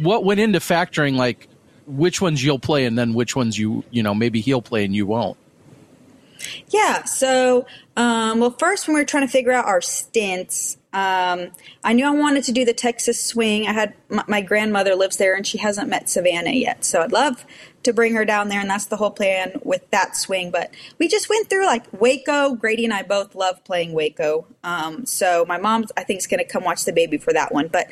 what 0.00 0.24
went 0.24 0.40
into 0.40 0.58
factoring 0.58 1.16
like 1.16 1.48
which 1.90 2.20
ones 2.20 2.42
you'll 2.42 2.58
play 2.58 2.84
and 2.84 2.98
then 2.98 3.14
which 3.14 3.34
ones 3.36 3.58
you 3.58 3.84
you 3.90 4.02
know 4.02 4.14
maybe 4.14 4.40
he'll 4.40 4.62
play 4.62 4.84
and 4.84 4.94
you 4.94 5.06
won't. 5.06 5.36
Yeah 6.68 7.04
so 7.04 7.66
um, 7.96 8.40
well 8.40 8.50
first 8.50 8.86
when 8.86 8.94
we 8.94 9.00
were 9.00 9.06
trying 9.06 9.26
to 9.26 9.32
figure 9.32 9.52
out 9.52 9.66
our 9.66 9.80
stints 9.80 10.78
um, 10.92 11.50
i 11.84 11.92
knew 11.92 12.04
i 12.04 12.10
wanted 12.10 12.42
to 12.44 12.52
do 12.52 12.64
the 12.64 12.72
texas 12.72 13.24
swing. 13.24 13.66
I 13.66 13.72
had 13.72 13.94
my, 14.08 14.24
my, 14.26 14.40
grandmother 14.40 14.96
lives 14.96 15.18
there 15.18 15.36
and 15.36 15.46
she 15.46 15.58
hasn't 15.58 15.88
met 15.88 16.08
savannah 16.08 16.50
yet. 16.50 16.84
So 16.84 17.02
i'd 17.02 17.12
love 17.12 17.44
to 17.82 17.92
bring 17.92 18.14
her 18.14 18.24
down 18.24 18.48
there 18.48 18.60
and 18.60 18.68
that's 18.68 18.86
the 18.86 18.96
whole 18.96 19.10
plan 19.10 19.60
with 19.62 19.88
that 19.90 20.16
swing. 20.16 20.50
But 20.50 20.72
we 20.98 21.08
just 21.08 21.28
went 21.28 21.48
through 21.48 21.66
like 21.66 21.84
waco. 21.92 22.54
Grady 22.54 22.84
and 22.84 22.94
i 22.94 23.02
both 23.02 23.34
love 23.34 23.62
playing 23.64 23.92
waco. 23.92 24.46
Um, 24.64 25.04
so 25.06 25.44
my 25.46 25.58
mom 25.58 25.84
i 25.96 26.04
think 26.04 26.18
is 26.18 26.26
going 26.26 26.44
to 26.44 26.50
come 26.50 26.64
watch 26.64 26.84
the 26.84 26.92
baby 26.92 27.18
for 27.18 27.32
that 27.32 27.52
one. 27.52 27.68
But 27.68 27.88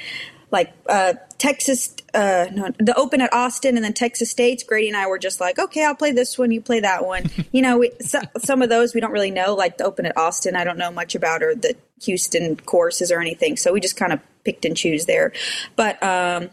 like 0.50 0.72
uh, 0.88 1.14
Texas, 1.36 1.94
uh, 2.14 2.46
no, 2.52 2.70
the 2.78 2.96
Open 2.96 3.20
at 3.20 3.32
Austin, 3.32 3.76
and 3.76 3.84
then 3.84 3.92
Texas 3.92 4.30
States. 4.30 4.62
Grady 4.62 4.88
and 4.88 4.96
I 4.96 5.06
were 5.06 5.18
just 5.18 5.40
like, 5.40 5.58
okay, 5.58 5.84
I'll 5.84 5.94
play 5.94 6.12
this 6.12 6.38
one, 6.38 6.50
you 6.50 6.60
play 6.60 6.80
that 6.80 7.04
one. 7.04 7.30
you 7.52 7.62
know, 7.62 7.78
we, 7.78 7.92
so, 8.00 8.20
some 8.38 8.62
of 8.62 8.68
those 8.68 8.94
we 8.94 9.00
don't 9.00 9.12
really 9.12 9.30
know, 9.30 9.54
like 9.54 9.78
the 9.78 9.84
Open 9.84 10.06
at 10.06 10.16
Austin. 10.16 10.56
I 10.56 10.64
don't 10.64 10.78
know 10.78 10.90
much 10.90 11.14
about 11.14 11.42
or 11.42 11.54
the 11.54 11.76
Houston 12.02 12.56
courses 12.56 13.10
or 13.12 13.20
anything, 13.20 13.56
so 13.56 13.72
we 13.72 13.80
just 13.80 13.96
kind 13.96 14.12
of 14.12 14.20
picked 14.44 14.64
and 14.64 14.76
choose 14.76 15.06
there. 15.06 15.32
But 15.76 16.02
um, 16.02 16.50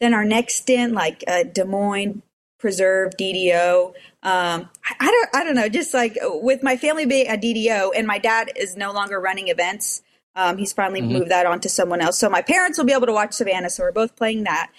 then 0.00 0.14
our 0.14 0.24
next 0.24 0.56
stint, 0.56 0.92
like 0.92 1.24
uh, 1.26 1.44
Des 1.44 1.64
Moines, 1.64 2.22
preserve 2.58 3.12
DDO. 3.16 3.88
Um, 4.22 4.68
I, 4.84 4.94
I 5.00 5.06
don't, 5.06 5.28
I 5.34 5.44
don't 5.44 5.54
know. 5.54 5.68
Just 5.68 5.94
like 5.94 6.16
with 6.22 6.62
my 6.62 6.76
family 6.76 7.06
being 7.06 7.28
a 7.28 7.36
DDO, 7.36 7.92
and 7.96 8.06
my 8.06 8.18
dad 8.18 8.50
is 8.56 8.76
no 8.76 8.92
longer 8.92 9.18
running 9.20 9.48
events. 9.48 10.02
Um, 10.34 10.58
he's 10.58 10.72
finally 10.72 11.00
mm-hmm. 11.00 11.12
moved 11.12 11.30
that 11.30 11.46
on 11.46 11.60
to 11.60 11.68
someone 11.68 12.00
else. 12.00 12.18
So 12.18 12.28
my 12.28 12.42
parents 12.42 12.78
will 12.78 12.84
be 12.84 12.92
able 12.92 13.06
to 13.06 13.12
watch 13.12 13.32
Savannah. 13.32 13.70
So 13.70 13.82
we're 13.82 13.92
both 13.92 14.16
playing 14.16 14.44
that. 14.44 14.70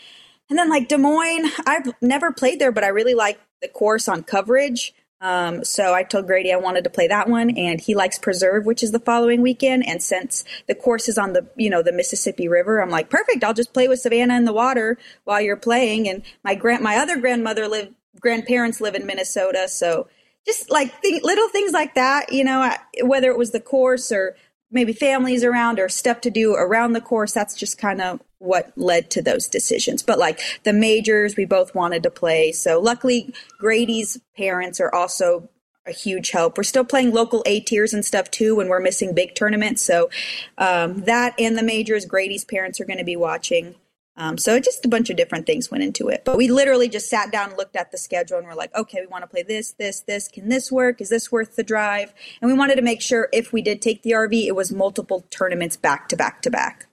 And 0.50 0.58
then 0.58 0.70
like 0.70 0.88
Des 0.88 0.98
Moines, 0.98 1.51
I've 1.65 1.94
never 2.01 2.32
played 2.32 2.60
there, 2.60 2.72
but 2.72 2.84
I 2.84 2.88
really 2.88 3.13
like 3.13 3.39
the 3.62 3.68
course 3.68 4.08
on 4.08 4.24
coverage. 4.24 4.94
Um, 5.22 5.65
so 5.65 5.94
I 5.94 6.03
told 6.03 6.27
Grady 6.27 6.53
I 6.53 6.58
wanted 6.58 6.86
to 6.86 6.89
play 6.89 7.08
that 7.08 7.27
one, 7.27 7.50
and 7.58 7.82
he 7.82 7.94
likes 7.94 8.18
Preserve, 8.18 8.65
which 8.65 8.82
is 8.82 8.91
the 8.91 9.00
following 9.00 9.41
weekend. 9.41 9.86
And 9.86 10.01
since 10.01 10.46
the 10.68 10.75
course 10.75 11.10
is 11.10 11.18
on 11.18 11.34
the 11.34 11.46
you 11.58 11.70
know 11.70 11.84
the 11.84 11.91
Mississippi 11.91 12.48
River, 12.48 12.82
I'm 12.82 12.89
like, 12.89 13.10
perfect. 13.10 13.44
I'll 13.44 13.53
just 13.53 13.74
play 13.74 13.88
with 13.88 14.00
Savannah 14.00 14.38
in 14.38 14.46
the 14.46 14.53
water 14.53 14.98
while 15.25 15.41
you're 15.41 15.58
playing. 15.58 16.08
And 16.08 16.24
my 16.44 16.56
grand 16.56 16.82
my 16.82 16.96
other 16.98 17.20
grandmother 17.20 17.68
live 17.68 17.94
grandparents 18.22 18.79
live 18.79 18.96
in 18.96 19.06
Minnesota, 19.06 19.68
so 19.68 20.08
just 20.46 20.72
like 20.72 21.01
th- 21.01 21.24
little 21.24 21.50
things 21.50 21.74
like 21.74 21.96
that, 21.96 22.32
you 22.32 22.46
know, 22.46 22.74
whether 23.03 23.29
it 23.29 23.38
was 23.38 23.51
the 23.51 23.60
course 23.60 24.12
or 24.12 24.38
maybe 24.71 24.93
families 24.93 25.43
around 25.43 25.79
or 25.79 25.89
stuff 25.89 26.21
to 26.21 26.29
do 26.29 26.53
around 26.53 26.93
the 26.93 27.01
course. 27.01 27.33
That's 27.33 27.55
just 27.55 27.77
kind 27.77 28.01
of 28.01 28.21
what 28.38 28.71
led 28.77 29.09
to 29.11 29.21
those 29.21 29.47
decisions. 29.47 30.03
But 30.03 30.19
like 30.19 30.39
the 30.63 30.73
majors, 30.73 31.35
we 31.35 31.45
both 31.45 31.75
wanted 31.75 32.03
to 32.03 32.11
play. 32.11 32.51
So 32.51 32.79
luckily, 32.79 33.33
Grady's 33.59 34.19
parents 34.38 34.79
are 34.79 34.93
also 34.93 35.49
a 35.85 35.91
huge 35.91 36.31
help. 36.31 36.57
We're 36.57 36.63
still 36.63 36.85
playing 36.85 37.13
local 37.13 37.43
A 37.45 37.59
tiers 37.59 37.93
and 37.93 38.05
stuff 38.05 38.29
too 38.31 38.55
when 38.55 38.67
we're 38.67 38.79
missing 38.79 39.13
big 39.13 39.35
tournaments. 39.35 39.81
So 39.81 40.09
um, 40.57 41.01
that 41.01 41.33
and 41.39 41.57
the 41.57 41.63
majors, 41.63 42.05
Grady's 42.05 42.45
parents 42.45 42.79
are 42.79 42.85
going 42.85 42.99
to 42.99 43.05
be 43.05 43.15
watching. 43.15 43.75
Um, 44.19 44.38
so 44.38 44.59
just 44.59 44.83
a 44.83 44.89
bunch 44.89 45.09
of 45.09 45.15
different 45.15 45.45
things 45.45 45.71
went 45.71 45.81
into 45.81 46.09
it. 46.09 46.23
But 46.25 46.35
we 46.35 46.49
literally 46.49 46.89
just 46.89 47.09
sat 47.09 47.31
down 47.31 47.49
and 47.49 47.57
looked 47.57 47.77
at 47.77 47.91
the 47.91 47.97
schedule 47.97 48.38
and 48.38 48.45
we're 48.45 48.53
like, 48.53 48.75
okay, 48.75 48.99
we 48.99 49.07
want 49.07 49.23
to 49.23 49.27
play 49.27 49.43
this, 49.43 49.71
this, 49.79 50.01
this. 50.01 50.27
Can 50.27 50.49
this 50.49 50.69
work? 50.69 50.99
Is 50.99 51.07
this 51.07 51.31
worth 51.31 51.55
the 51.55 51.63
drive? 51.63 52.13
And 52.41 52.51
we 52.51 52.57
wanted 52.57 52.75
to 52.75 52.81
make 52.81 53.01
sure 53.01 53.29
if 53.31 53.53
we 53.53 53.61
did 53.61 53.81
take 53.81 54.03
the 54.03 54.11
RV, 54.11 54.45
it 54.45 54.55
was 54.55 54.73
multiple 54.73 55.25
tournaments 55.29 55.77
back 55.77 56.09
to 56.09 56.17
back 56.17 56.41
to 56.41 56.51
back. 56.51 56.88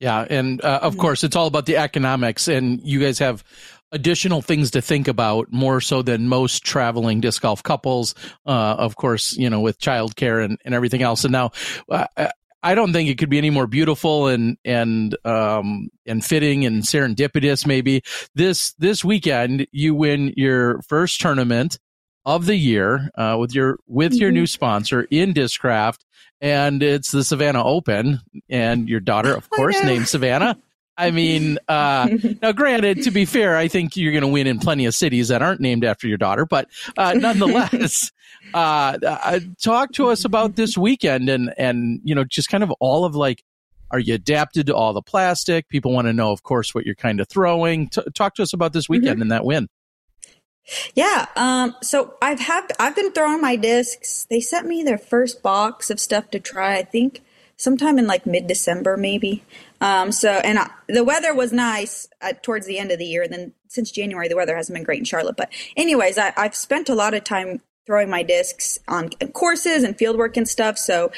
Yeah. 0.00 0.26
And 0.28 0.62
uh, 0.64 0.80
of 0.82 0.94
mm-hmm. 0.94 1.00
course, 1.00 1.22
it's 1.22 1.36
all 1.36 1.46
about 1.46 1.64
the 1.64 1.76
economics. 1.76 2.48
And 2.48 2.80
you 2.82 2.98
guys 2.98 3.20
have 3.20 3.44
additional 3.92 4.42
things 4.42 4.72
to 4.72 4.82
think 4.82 5.06
about 5.06 5.52
more 5.52 5.80
so 5.80 6.02
than 6.02 6.28
most 6.28 6.64
traveling 6.64 7.20
disc 7.20 7.40
golf 7.40 7.62
couples. 7.62 8.16
Uh, 8.44 8.50
of 8.50 8.96
course, 8.96 9.36
you 9.36 9.48
know, 9.48 9.60
with 9.60 9.78
childcare 9.78 10.44
and, 10.44 10.58
and 10.64 10.74
everything 10.74 11.02
else. 11.02 11.24
And 11.24 11.30
now, 11.30 11.52
uh, 11.88 12.06
I 12.66 12.74
don't 12.74 12.92
think 12.92 13.08
it 13.08 13.16
could 13.16 13.30
be 13.30 13.38
any 13.38 13.50
more 13.50 13.68
beautiful 13.68 14.26
and 14.26 14.58
and 14.64 15.16
um 15.24 15.88
and 16.04 16.24
fitting 16.24 16.66
and 16.66 16.82
serendipitous. 16.82 17.64
Maybe 17.64 18.02
this 18.34 18.72
this 18.72 19.04
weekend 19.04 19.68
you 19.70 19.94
win 19.94 20.34
your 20.36 20.82
first 20.82 21.20
tournament 21.20 21.78
of 22.24 22.46
the 22.46 22.56
year 22.56 23.08
uh, 23.16 23.36
with 23.38 23.54
your 23.54 23.78
with 23.86 24.14
mm-hmm. 24.14 24.20
your 24.20 24.32
new 24.32 24.48
sponsor 24.48 25.06
in 25.12 25.32
Discraft, 25.32 26.00
and 26.40 26.82
it's 26.82 27.12
the 27.12 27.22
Savannah 27.22 27.64
Open, 27.64 28.18
and 28.48 28.88
your 28.88 28.98
daughter, 28.98 29.32
of 29.32 29.48
course, 29.48 29.80
named 29.84 30.08
Savannah. 30.08 30.58
I 30.96 31.10
mean, 31.10 31.58
uh, 31.68 32.08
now 32.42 32.52
granted, 32.52 33.02
to 33.04 33.10
be 33.10 33.24
fair, 33.24 33.56
I 33.56 33.68
think 33.68 33.96
you're 33.96 34.12
going 34.12 34.22
to 34.22 34.28
win 34.28 34.46
in 34.46 34.58
plenty 34.58 34.86
of 34.86 34.94
cities 34.94 35.28
that 35.28 35.42
aren't 35.42 35.60
named 35.60 35.84
after 35.84 36.08
your 36.08 36.18
daughter, 36.18 36.46
but 36.46 36.68
uh, 36.96 37.12
nonetheless, 37.16 38.12
uh, 38.54 38.98
uh, 39.06 39.40
talk 39.62 39.92
to 39.92 40.08
us 40.08 40.24
about 40.24 40.56
this 40.56 40.76
weekend 40.76 41.28
and 41.28 41.52
and 41.58 42.00
you 42.04 42.14
know 42.14 42.24
just 42.24 42.48
kind 42.48 42.62
of 42.62 42.70
all 42.80 43.04
of 43.04 43.14
like, 43.14 43.42
are 43.90 43.98
you 43.98 44.14
adapted 44.14 44.66
to 44.66 44.74
all 44.74 44.92
the 44.92 45.02
plastic? 45.02 45.68
People 45.68 45.92
want 45.92 46.06
to 46.06 46.12
know, 46.12 46.32
of 46.32 46.42
course, 46.42 46.74
what 46.74 46.86
you're 46.86 46.94
kind 46.94 47.20
of 47.20 47.28
throwing. 47.28 47.88
T- 47.88 48.02
talk 48.14 48.34
to 48.36 48.42
us 48.42 48.52
about 48.52 48.72
this 48.72 48.88
weekend 48.88 49.14
mm-hmm. 49.14 49.22
and 49.22 49.30
that 49.32 49.44
win. 49.44 49.68
Yeah, 50.94 51.26
um, 51.36 51.76
so 51.80 52.14
I've 52.20 52.40
have 52.40 52.68
I've 52.80 52.96
been 52.96 53.12
throwing 53.12 53.40
my 53.40 53.54
discs. 53.56 54.26
They 54.28 54.40
sent 54.40 54.66
me 54.66 54.82
their 54.82 54.98
first 54.98 55.42
box 55.42 55.90
of 55.90 56.00
stuff 56.00 56.30
to 56.30 56.40
try. 56.40 56.76
I 56.76 56.82
think 56.82 57.22
sometime 57.56 57.98
in 57.98 58.06
like 58.06 58.26
mid 58.26 58.46
December, 58.46 58.96
maybe. 58.96 59.42
Um, 59.80 60.12
so, 60.12 60.30
and 60.30 60.58
I, 60.58 60.70
the 60.88 61.04
weather 61.04 61.34
was 61.34 61.52
nice 61.52 62.08
uh, 62.20 62.32
towards 62.42 62.66
the 62.66 62.78
end 62.78 62.92
of 62.92 62.98
the 62.98 63.06
year. 63.06 63.22
And 63.22 63.32
then 63.32 63.52
since 63.68 63.90
January, 63.90 64.28
the 64.28 64.36
weather 64.36 64.56
hasn't 64.56 64.74
been 64.76 64.84
great 64.84 64.98
in 64.98 65.04
Charlotte. 65.04 65.36
But, 65.36 65.52
anyways, 65.76 66.18
I, 66.18 66.32
I've 66.36 66.54
spent 66.54 66.88
a 66.88 66.94
lot 66.94 67.14
of 67.14 67.24
time 67.24 67.60
throwing 67.86 68.10
my 68.10 68.22
discs 68.22 68.78
on 68.88 69.10
courses 69.32 69.84
and 69.84 69.96
fieldwork 69.96 70.36
and 70.36 70.48
stuff. 70.48 70.76
So, 70.76 71.12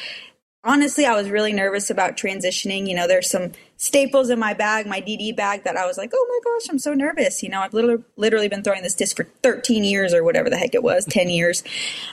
honestly, 0.64 1.06
I 1.06 1.14
was 1.14 1.30
really 1.30 1.52
nervous 1.52 1.90
about 1.90 2.16
transitioning. 2.16 2.88
You 2.88 2.94
know, 2.94 3.08
there's 3.08 3.30
some 3.30 3.52
staples 3.76 4.30
in 4.30 4.38
my 4.38 4.54
bag, 4.54 4.86
my 4.86 5.00
DD 5.00 5.34
bag, 5.34 5.64
that 5.64 5.76
I 5.76 5.86
was 5.86 5.96
like, 5.96 6.10
oh 6.14 6.26
my 6.28 6.50
gosh, 6.50 6.68
I'm 6.70 6.78
so 6.78 6.94
nervous. 6.94 7.42
You 7.42 7.48
know, 7.48 7.60
I've 7.60 7.74
literally, 7.74 8.04
literally 8.16 8.48
been 8.48 8.62
throwing 8.62 8.82
this 8.82 8.94
disc 8.94 9.16
for 9.16 9.24
13 9.42 9.84
years 9.84 10.12
or 10.12 10.22
whatever 10.22 10.50
the 10.50 10.56
heck 10.56 10.74
it 10.74 10.82
was, 10.82 11.04
10 11.06 11.30
years. 11.30 11.64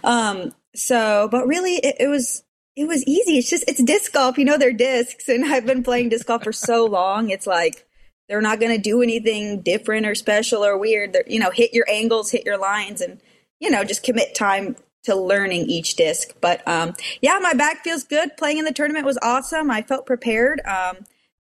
Um, 0.04 0.54
so, 0.74 1.28
but 1.32 1.48
really, 1.48 1.76
it, 1.76 1.96
it 2.00 2.08
was 2.08 2.44
it 2.76 2.88
was 2.88 3.04
easy. 3.06 3.38
It's 3.38 3.50
just 3.50 3.64
it's 3.68 3.82
disc 3.84 4.12
golf. 4.14 4.38
You 4.38 4.46
know, 4.46 4.58
they're 4.58 4.74
discs, 4.74 5.30
and 5.30 5.46
I've 5.46 5.66
been 5.66 5.84
playing 5.84 6.10
disc 6.10 6.28
golf 6.28 6.44
for 6.44 6.54
so 6.54 6.86
long. 6.86 7.30
It's 7.30 7.48
like 7.48 7.86
they're 8.28 8.42
not 8.42 8.60
going 8.60 8.76
to 8.76 8.82
do 8.82 9.02
anything 9.02 9.62
different 9.62 10.06
or 10.06 10.16
special 10.16 10.66
or 10.66 10.78
weird. 10.78 11.14
They're, 11.14 11.24
you 11.28 11.40
know, 11.40 11.52
hit 11.52 11.74
your 11.74 11.86
angles, 11.90 12.32
hit 12.32 12.46
your 12.46 12.58
lines, 12.58 13.02
and 13.02 13.22
you 13.60 13.70
know, 13.70 13.84
just 13.84 14.04
commit 14.04 14.36
time 14.36 14.76
to 15.04 15.16
learning 15.16 15.70
each 15.70 15.96
disc. 15.96 16.36
But 16.42 16.68
um, 16.68 16.94
yeah, 17.22 17.40
my 17.42 17.54
back 17.54 17.84
feels 17.84 18.04
good. 18.04 18.36
Playing 18.38 18.58
in 18.58 18.66
the 18.66 18.74
tournament 18.74 19.06
was 19.06 19.20
awesome. 19.22 19.72
I 19.72 19.82
felt 19.82 20.06
prepared. 20.06 20.62
Um, 20.66 21.06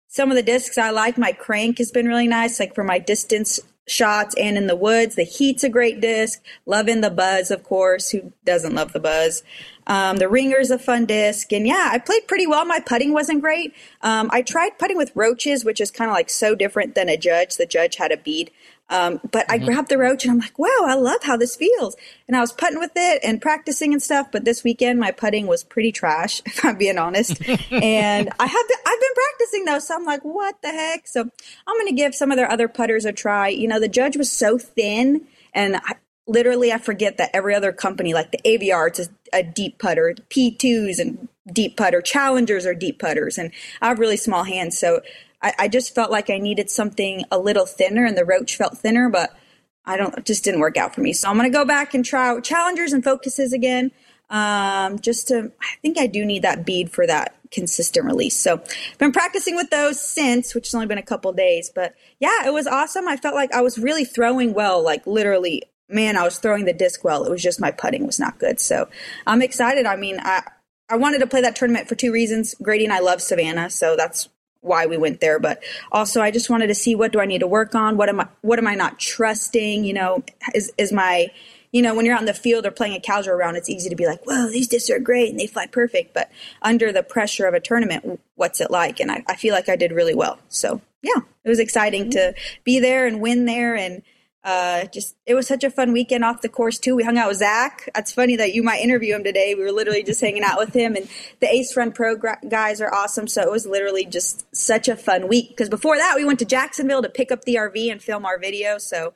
some 0.08 0.30
of 0.30 0.36
the 0.36 0.42
discs 0.42 0.78
I 0.78 0.90
like. 0.90 1.18
My 1.18 1.32
crank 1.32 1.78
has 1.78 1.90
been 1.90 2.08
really 2.08 2.28
nice, 2.28 2.58
like 2.58 2.74
for 2.74 2.84
my 2.84 2.98
distance 2.98 3.60
shots 3.86 4.34
and 4.36 4.56
in 4.56 4.66
the 4.66 4.76
woods. 4.76 5.16
The 5.16 5.24
Heat's 5.24 5.64
a 5.64 5.68
great 5.68 6.00
disc. 6.00 6.42
Loving 6.66 7.00
the 7.00 7.10
Buzz, 7.10 7.50
of 7.50 7.64
course. 7.64 8.10
Who 8.10 8.32
doesn't 8.44 8.74
love 8.74 8.92
the 8.92 9.00
Buzz? 9.00 9.42
Um, 9.90 10.18
the 10.18 10.28
Ringer's 10.28 10.70
a 10.70 10.78
fun 10.78 11.04
disc. 11.04 11.52
And 11.52 11.66
yeah, 11.66 11.88
I 11.90 11.98
played 11.98 12.28
pretty 12.28 12.46
well. 12.46 12.64
My 12.64 12.78
putting 12.78 13.12
wasn't 13.12 13.40
great. 13.40 13.74
Um, 14.02 14.30
I 14.32 14.40
tried 14.40 14.78
putting 14.78 14.96
with 14.96 15.10
roaches, 15.16 15.64
which 15.64 15.80
is 15.80 15.90
kind 15.90 16.08
of 16.08 16.14
like 16.14 16.30
so 16.30 16.54
different 16.54 16.94
than 16.94 17.08
a 17.08 17.16
judge. 17.16 17.56
The 17.56 17.66
judge 17.66 17.96
had 17.96 18.12
a 18.12 18.16
bead. 18.16 18.52
Um, 18.88 19.20
but 19.32 19.48
mm-hmm. 19.48 19.52
I 19.52 19.58
grabbed 19.58 19.88
the 19.88 19.98
roach 19.98 20.24
and 20.24 20.30
I'm 20.30 20.38
like, 20.38 20.56
wow, 20.60 20.84
I 20.84 20.94
love 20.94 21.24
how 21.24 21.36
this 21.36 21.56
feels. 21.56 21.96
And 22.28 22.36
I 22.36 22.40
was 22.40 22.52
putting 22.52 22.78
with 22.78 22.92
it 22.94 23.20
and 23.24 23.42
practicing 23.42 23.92
and 23.92 24.00
stuff. 24.00 24.28
But 24.30 24.44
this 24.44 24.62
weekend, 24.62 25.00
my 25.00 25.10
putting 25.10 25.48
was 25.48 25.64
pretty 25.64 25.90
trash, 25.90 26.40
if 26.46 26.64
I'm 26.64 26.78
being 26.78 26.96
honest. 26.96 27.40
and 27.48 28.30
I 28.38 28.46
have 28.46 28.68
been, 28.68 28.78
I've 28.86 29.00
been 29.00 29.14
practicing 29.14 29.64
though. 29.64 29.80
So 29.80 29.96
I'm 29.96 30.04
like, 30.04 30.22
what 30.22 30.62
the 30.62 30.70
heck? 30.70 31.08
So 31.08 31.22
I'm 31.22 31.76
going 31.76 31.88
to 31.88 31.94
give 31.94 32.14
some 32.14 32.30
of 32.30 32.36
their 32.36 32.50
other 32.50 32.68
putters 32.68 33.04
a 33.04 33.12
try. 33.12 33.48
You 33.48 33.66
know, 33.66 33.80
the 33.80 33.88
judge 33.88 34.16
was 34.16 34.30
so 34.30 34.56
thin 34.56 35.26
and 35.52 35.76
I, 35.76 35.94
literally 36.30 36.72
I 36.72 36.78
forget 36.78 37.18
that 37.18 37.30
every 37.34 37.54
other 37.54 37.72
company, 37.72 38.14
like 38.14 38.30
the 38.30 38.38
Aviar, 38.44 38.88
it's 38.88 39.00
a, 39.00 39.08
a 39.32 39.42
deep 39.42 39.78
putter, 39.78 40.14
P2s 40.28 40.98
and 40.98 41.28
deep 41.52 41.76
putter, 41.76 42.00
challengers 42.00 42.66
are 42.66 42.74
deep 42.74 42.98
putters, 42.98 43.38
and 43.38 43.52
I 43.80 43.88
have 43.88 43.98
really 43.98 44.16
small 44.16 44.44
hands, 44.44 44.78
so 44.78 45.00
I, 45.42 45.54
I, 45.58 45.68
just 45.68 45.94
felt 45.94 46.10
like 46.10 46.30
I 46.30 46.38
needed 46.38 46.70
something 46.70 47.24
a 47.30 47.38
little 47.38 47.66
thinner, 47.66 48.04
and 48.04 48.16
the 48.16 48.24
roach 48.24 48.56
felt 48.56 48.78
thinner, 48.78 49.08
but 49.08 49.36
I 49.84 49.96
don't, 49.96 50.24
just 50.24 50.44
didn't 50.44 50.60
work 50.60 50.76
out 50.76 50.94
for 50.94 51.00
me. 51.00 51.12
So 51.12 51.28
I'm 51.28 51.36
going 51.36 51.50
to 51.50 51.56
go 51.56 51.64
back 51.64 51.94
and 51.94 52.04
try 52.04 52.38
challengers 52.40 52.92
and 52.92 53.02
focuses 53.02 53.52
again. 53.52 53.90
Um, 54.28 55.00
just 55.00 55.28
to, 55.28 55.50
I 55.60 55.76
think 55.82 55.98
I 55.98 56.06
do 56.06 56.24
need 56.24 56.42
that 56.42 56.64
bead 56.64 56.92
for 56.92 57.04
that 57.04 57.34
consistent 57.50 58.06
release. 58.06 58.38
So 58.38 58.60
I've 58.60 58.98
been 58.98 59.10
practicing 59.10 59.56
with 59.56 59.70
those 59.70 60.00
since, 60.00 60.54
which 60.54 60.68
has 60.68 60.74
only 60.74 60.86
been 60.86 60.98
a 60.98 61.02
couple 61.02 61.32
days, 61.32 61.70
but 61.74 61.96
yeah, 62.20 62.46
it 62.46 62.52
was 62.52 62.68
awesome. 62.68 63.08
I 63.08 63.16
felt 63.16 63.34
like 63.34 63.52
I 63.52 63.60
was 63.60 63.76
really 63.76 64.04
throwing 64.04 64.54
well, 64.54 64.84
like 64.84 65.04
literally 65.04 65.64
man, 65.90 66.16
I 66.16 66.24
was 66.24 66.38
throwing 66.38 66.64
the 66.64 66.72
disc 66.72 67.04
well. 67.04 67.24
It 67.24 67.30
was 67.30 67.42
just 67.42 67.60
my 67.60 67.70
putting 67.70 68.06
was 68.06 68.18
not 68.18 68.38
good. 68.38 68.60
So 68.60 68.88
I'm 69.26 69.42
excited. 69.42 69.86
I 69.86 69.96
mean, 69.96 70.18
I 70.20 70.42
I 70.88 70.96
wanted 70.96 71.18
to 71.18 71.26
play 71.26 71.40
that 71.42 71.56
tournament 71.56 71.88
for 71.88 71.94
two 71.94 72.12
reasons. 72.12 72.54
Grady 72.60 72.84
and 72.84 72.92
I 72.92 72.98
love 73.00 73.22
Savannah, 73.22 73.70
so 73.70 73.96
that's 73.96 74.28
why 74.60 74.86
we 74.86 74.96
went 74.96 75.20
there. 75.20 75.38
But 75.38 75.62
also, 75.92 76.20
I 76.20 76.30
just 76.30 76.50
wanted 76.50 76.66
to 76.66 76.74
see 76.74 76.94
what 76.94 77.12
do 77.12 77.20
I 77.20 77.26
need 77.26 77.40
to 77.40 77.46
work 77.46 77.74
on. 77.74 77.96
What 77.96 78.08
am 78.08 78.20
I 78.20 78.28
What 78.42 78.58
am 78.58 78.66
I 78.66 78.74
not 78.74 78.98
trusting? 78.98 79.84
You 79.84 79.94
know, 79.94 80.24
is 80.54 80.72
is 80.78 80.92
my 80.92 81.30
you 81.72 81.82
know, 81.82 81.94
when 81.94 82.04
you're 82.04 82.14
out 82.14 82.20
in 82.20 82.26
the 82.26 82.34
field 82.34 82.66
or 82.66 82.70
playing 82.70 82.96
a 82.96 83.00
casual 83.00 83.34
round, 83.34 83.56
it's 83.56 83.68
easy 83.68 83.88
to 83.88 83.96
be 83.96 84.06
like, 84.06 84.24
whoa, 84.24 84.48
these 84.48 84.66
discs 84.66 84.90
are 84.90 84.98
great 84.98 85.30
and 85.30 85.38
they 85.38 85.46
fly 85.46 85.66
perfect. 85.66 86.12
But 86.12 86.30
under 86.62 86.92
the 86.92 87.02
pressure 87.02 87.46
of 87.46 87.54
a 87.54 87.60
tournament, 87.60 88.20
what's 88.34 88.60
it 88.60 88.70
like? 88.70 88.98
And 88.98 89.10
I, 89.10 89.22
I 89.28 89.36
feel 89.36 89.54
like 89.54 89.68
I 89.68 89.76
did 89.76 89.92
really 89.92 90.14
well. 90.14 90.38
So, 90.48 90.80
yeah, 91.02 91.20
it 91.44 91.48
was 91.48 91.60
exciting 91.60 92.10
to 92.10 92.34
be 92.64 92.80
there 92.80 93.06
and 93.06 93.20
win 93.20 93.44
there. 93.44 93.76
And 93.76 94.02
uh, 94.42 94.86
just 94.86 95.16
it 95.26 95.34
was 95.34 95.46
such 95.46 95.64
a 95.64 95.70
fun 95.70 95.92
weekend 95.92 96.24
off 96.24 96.40
the 96.40 96.48
course 96.48 96.78
too. 96.78 96.96
We 96.96 97.04
hung 97.04 97.18
out 97.18 97.28
with 97.28 97.38
Zach. 97.38 97.88
It's 97.94 98.12
funny 98.12 98.36
that 98.36 98.54
you 98.54 98.62
might 98.62 98.80
interview 98.80 99.14
him 99.14 99.22
today. 99.22 99.54
We 99.54 99.62
were 99.62 99.72
literally 99.72 100.02
just 100.02 100.20
hanging 100.20 100.42
out 100.42 100.58
with 100.58 100.72
him, 100.72 100.96
and 100.96 101.08
the 101.40 101.52
Ace 101.52 101.76
Run 101.76 101.92
Pro 101.92 102.16
guys 102.16 102.80
are 102.80 102.92
awesome. 102.92 103.28
So 103.28 103.42
it 103.42 103.50
was 103.50 103.66
literally 103.66 104.06
just 104.06 104.46
such 104.56 104.88
a 104.88 104.96
fun 104.96 105.28
week. 105.28 105.50
Because 105.50 105.68
before 105.68 105.96
that, 105.96 106.14
we 106.16 106.24
went 106.24 106.38
to 106.38 106.46
Jacksonville 106.46 107.02
to 107.02 107.10
pick 107.10 107.30
up 107.30 107.44
the 107.44 107.56
RV 107.56 107.92
and 107.92 108.02
film 108.02 108.24
our 108.24 108.38
video. 108.38 108.78
So 108.78 109.12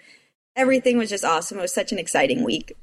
everything 0.56 0.98
was 0.98 1.08
just 1.08 1.24
awesome. 1.24 1.58
It 1.58 1.62
was 1.62 1.74
such 1.74 1.92
an 1.92 1.98
exciting 1.98 2.44
week. 2.44 2.74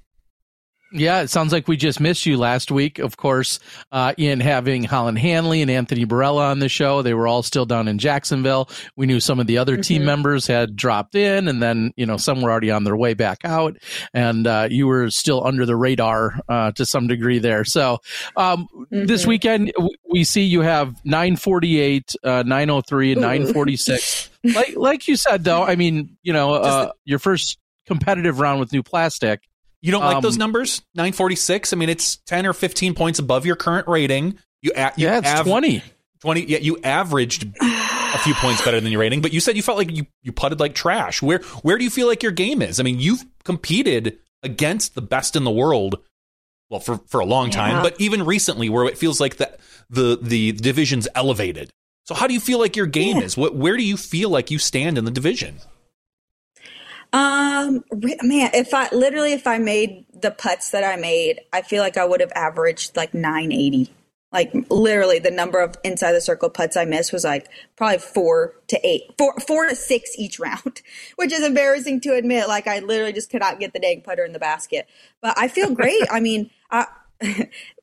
Yeah, 0.93 1.21
it 1.21 1.29
sounds 1.29 1.53
like 1.53 1.69
we 1.69 1.77
just 1.77 2.01
missed 2.01 2.25
you 2.25 2.38
last 2.38 2.69
week, 2.69 3.00
of 3.00 3.15
course, 3.15 3.60
uh, 3.93 4.13
in 4.17 4.41
having 4.41 4.83
Holyn 4.83 5.15
Handley 5.15 5.62
and 5.62 5.71
Anthony 5.71 6.05
Barela 6.05 6.51
on 6.51 6.60
the 6.60 6.67
show. 6.67 7.01
They 7.01 7.13
were 7.13 7.27
all 7.27 7.43
still 7.43 7.65
down 7.65 7.88
in 7.88 7.98
Jacksonville. 7.98 8.69
We 8.98 9.05
knew 9.05 9.21
some 9.21 9.39
of 9.39 9.48
the 9.48 9.57
other 9.57 9.74
mm-hmm. 9.74 9.81
team 9.81 10.05
members 10.05 10.48
had 10.48 10.75
dropped 10.75 11.15
in 11.15 11.48
and 11.48 11.63
then, 11.63 11.93
you 11.95 12.05
know, 12.05 12.17
some 12.17 12.41
were 12.41 12.51
already 12.51 12.71
on 12.71 12.83
their 12.83 12.98
way 12.98 13.13
back 13.13 13.39
out 13.45 13.77
and, 14.13 14.45
uh, 14.45 14.67
you 14.69 14.86
were 14.86 15.10
still 15.10 15.45
under 15.45 15.65
the 15.65 15.77
radar, 15.77 16.39
uh, 16.50 16.71
to 16.74 16.86
some 16.86 17.07
degree 17.07 17.39
there. 17.39 17.63
So, 17.63 18.00
um, 18.36 18.67
mm-hmm. 18.75 19.05
this 19.05 19.25
weekend 19.25 19.71
we 20.10 20.25
see 20.25 20.43
you 20.43 20.60
have 20.62 20.93
948, 21.05 22.15
uh, 22.24 22.43
903 22.45 23.13
and 23.13 23.21
946. 23.21 24.29
like, 24.43 24.75
like 24.75 25.07
you 25.07 25.15
said, 25.15 25.45
though, 25.45 25.63
I 25.63 25.75
mean, 25.77 26.17
you 26.21 26.33
know, 26.33 26.53
uh, 26.55 26.91
your 27.05 27.19
first 27.19 27.57
competitive 27.86 28.39
round 28.39 28.60
with 28.60 28.74
new 28.74 28.83
plastic 28.83 29.41
you 29.82 29.92
don't 29.92 30.04
um, 30.04 30.14
like 30.14 30.22
those 30.22 30.36
um, 30.36 30.40
numbers? 30.40 30.82
946? 30.96 31.74
I 31.74 31.76
mean, 31.76 31.90
it's 31.90 32.18
10 32.28 32.46
or 32.46 32.54
15 32.54 32.94
points 32.94 33.20
above 33.20 33.46
your 33.46 33.56
current 33.56 33.88
rating. 33.88 34.38
You, 34.62 34.72
a- 34.76 34.94
you 34.96 35.08
yeah, 35.08 35.20
it's 35.20 35.28
av- 35.28 35.46
20. 35.46 35.84
20. 36.22 36.46
Yeah, 36.46 36.60
you 36.60 36.78
averaged 36.84 37.48
a 37.62 38.18
few 38.20 38.34
points 38.36 38.64
better 38.64 38.80
than 38.80 38.92
your 38.92 39.02
rating, 39.02 39.22
but 39.22 39.34
you 39.34 39.40
said 39.40 39.56
you 39.56 39.64
felt 39.64 39.78
like 39.78 39.92
you, 39.92 40.06
you 40.22 40.32
putted 40.32 40.60
like 40.60 40.76
trash. 40.76 41.22
Where 41.22 41.40
where 41.64 41.78
do 41.80 41.84
you 41.84 41.90
feel 41.90 42.08
like 42.08 42.22
your 42.22 42.32
game 42.32 42.62
is? 42.62 42.80
I 42.80 42.84
mean, 42.84 43.00
you've 43.00 43.26
competed 43.44 44.20
against 44.44 44.94
the 44.94 45.02
best 45.02 45.36
in 45.36 45.44
the 45.44 45.52
world 45.52 45.98
well 46.70 46.80
for, 46.80 47.00
for 47.08 47.20
a 47.20 47.26
long 47.26 47.50
time, 47.50 47.78
yeah. 47.78 47.82
but 47.82 48.00
even 48.00 48.24
recently 48.24 48.70
where 48.70 48.86
it 48.86 48.98
feels 48.98 49.20
like 49.20 49.38
the 49.38 49.58
the 49.90 50.18
the 50.22 50.52
division's 50.54 51.08
elevated. 51.16 51.70
So 52.06 52.16
how 52.16 52.28
do 52.28 52.34
you 52.34 52.40
feel 52.40 52.60
like 52.60 52.76
your 52.76 52.88
game 52.88 53.18
yeah. 53.18 53.24
is? 53.24 53.38
What 53.38 53.56
where 53.56 53.78
do 53.78 53.84
you 53.84 53.98
feel 53.98 54.30
like 54.30 54.50
you 54.50 54.58
stand 54.58 54.98
in 54.98 55.06
the 55.06 55.12
division? 55.12 55.58
Um, 57.13 57.84
man, 57.91 58.51
if 58.53 58.74
I 58.74 58.89
literally 58.94 59.34
if 59.34 59.46
I 59.46 59.58
made 59.58 60.06
the 60.13 60.32
putts 60.32 60.72
that 60.72 60.84
I 60.84 60.96
made, 60.96 61.41
I 61.51 61.62
feel 61.62 61.82
like 61.82 61.98
I 61.98 62.06
would 62.06 62.22
have 62.22 62.32
averaged 62.34 62.96
like 62.96 63.13
980. 63.13 63.91
Like 64.32 64.53
literally, 64.70 65.20
the 65.20 65.32
number 65.32 65.60
of 65.60 65.75
inside 65.84 66.13
the 66.13 66.22
circle 66.22 66.50
putts 66.50 66.77
I 66.77 66.86
missed 66.86 67.12
was 67.12 67.25
like 67.25 67.50
probably 67.75 67.98
four 67.98 68.53
to 68.68 68.80
eight, 68.88 69.01
four 69.18 69.38
four 69.46 69.68
to 69.68 69.75
six 69.75 70.12
each 70.18 70.39
round, 70.39 70.82
which 71.18 71.34
is 71.34 71.44
embarrassing 71.44 72.00
to 72.01 72.13
admit. 72.13 72.48
Like 72.48 72.65
I 72.65 72.80
literally 72.80 73.12
just 73.12 73.30
could 73.30 73.41
not 73.41 73.60
get 73.60 73.74
the 73.74 73.80
dang 73.80 74.01
putter 74.01 74.24
in 74.24 74.32
the 74.32 74.39
basket. 74.39 74.88
But 75.22 75.38
I 75.38 75.50
feel 75.50 75.74
great. 75.75 76.03
I 76.12 76.22
mean, 76.22 76.50
I, 76.70 76.88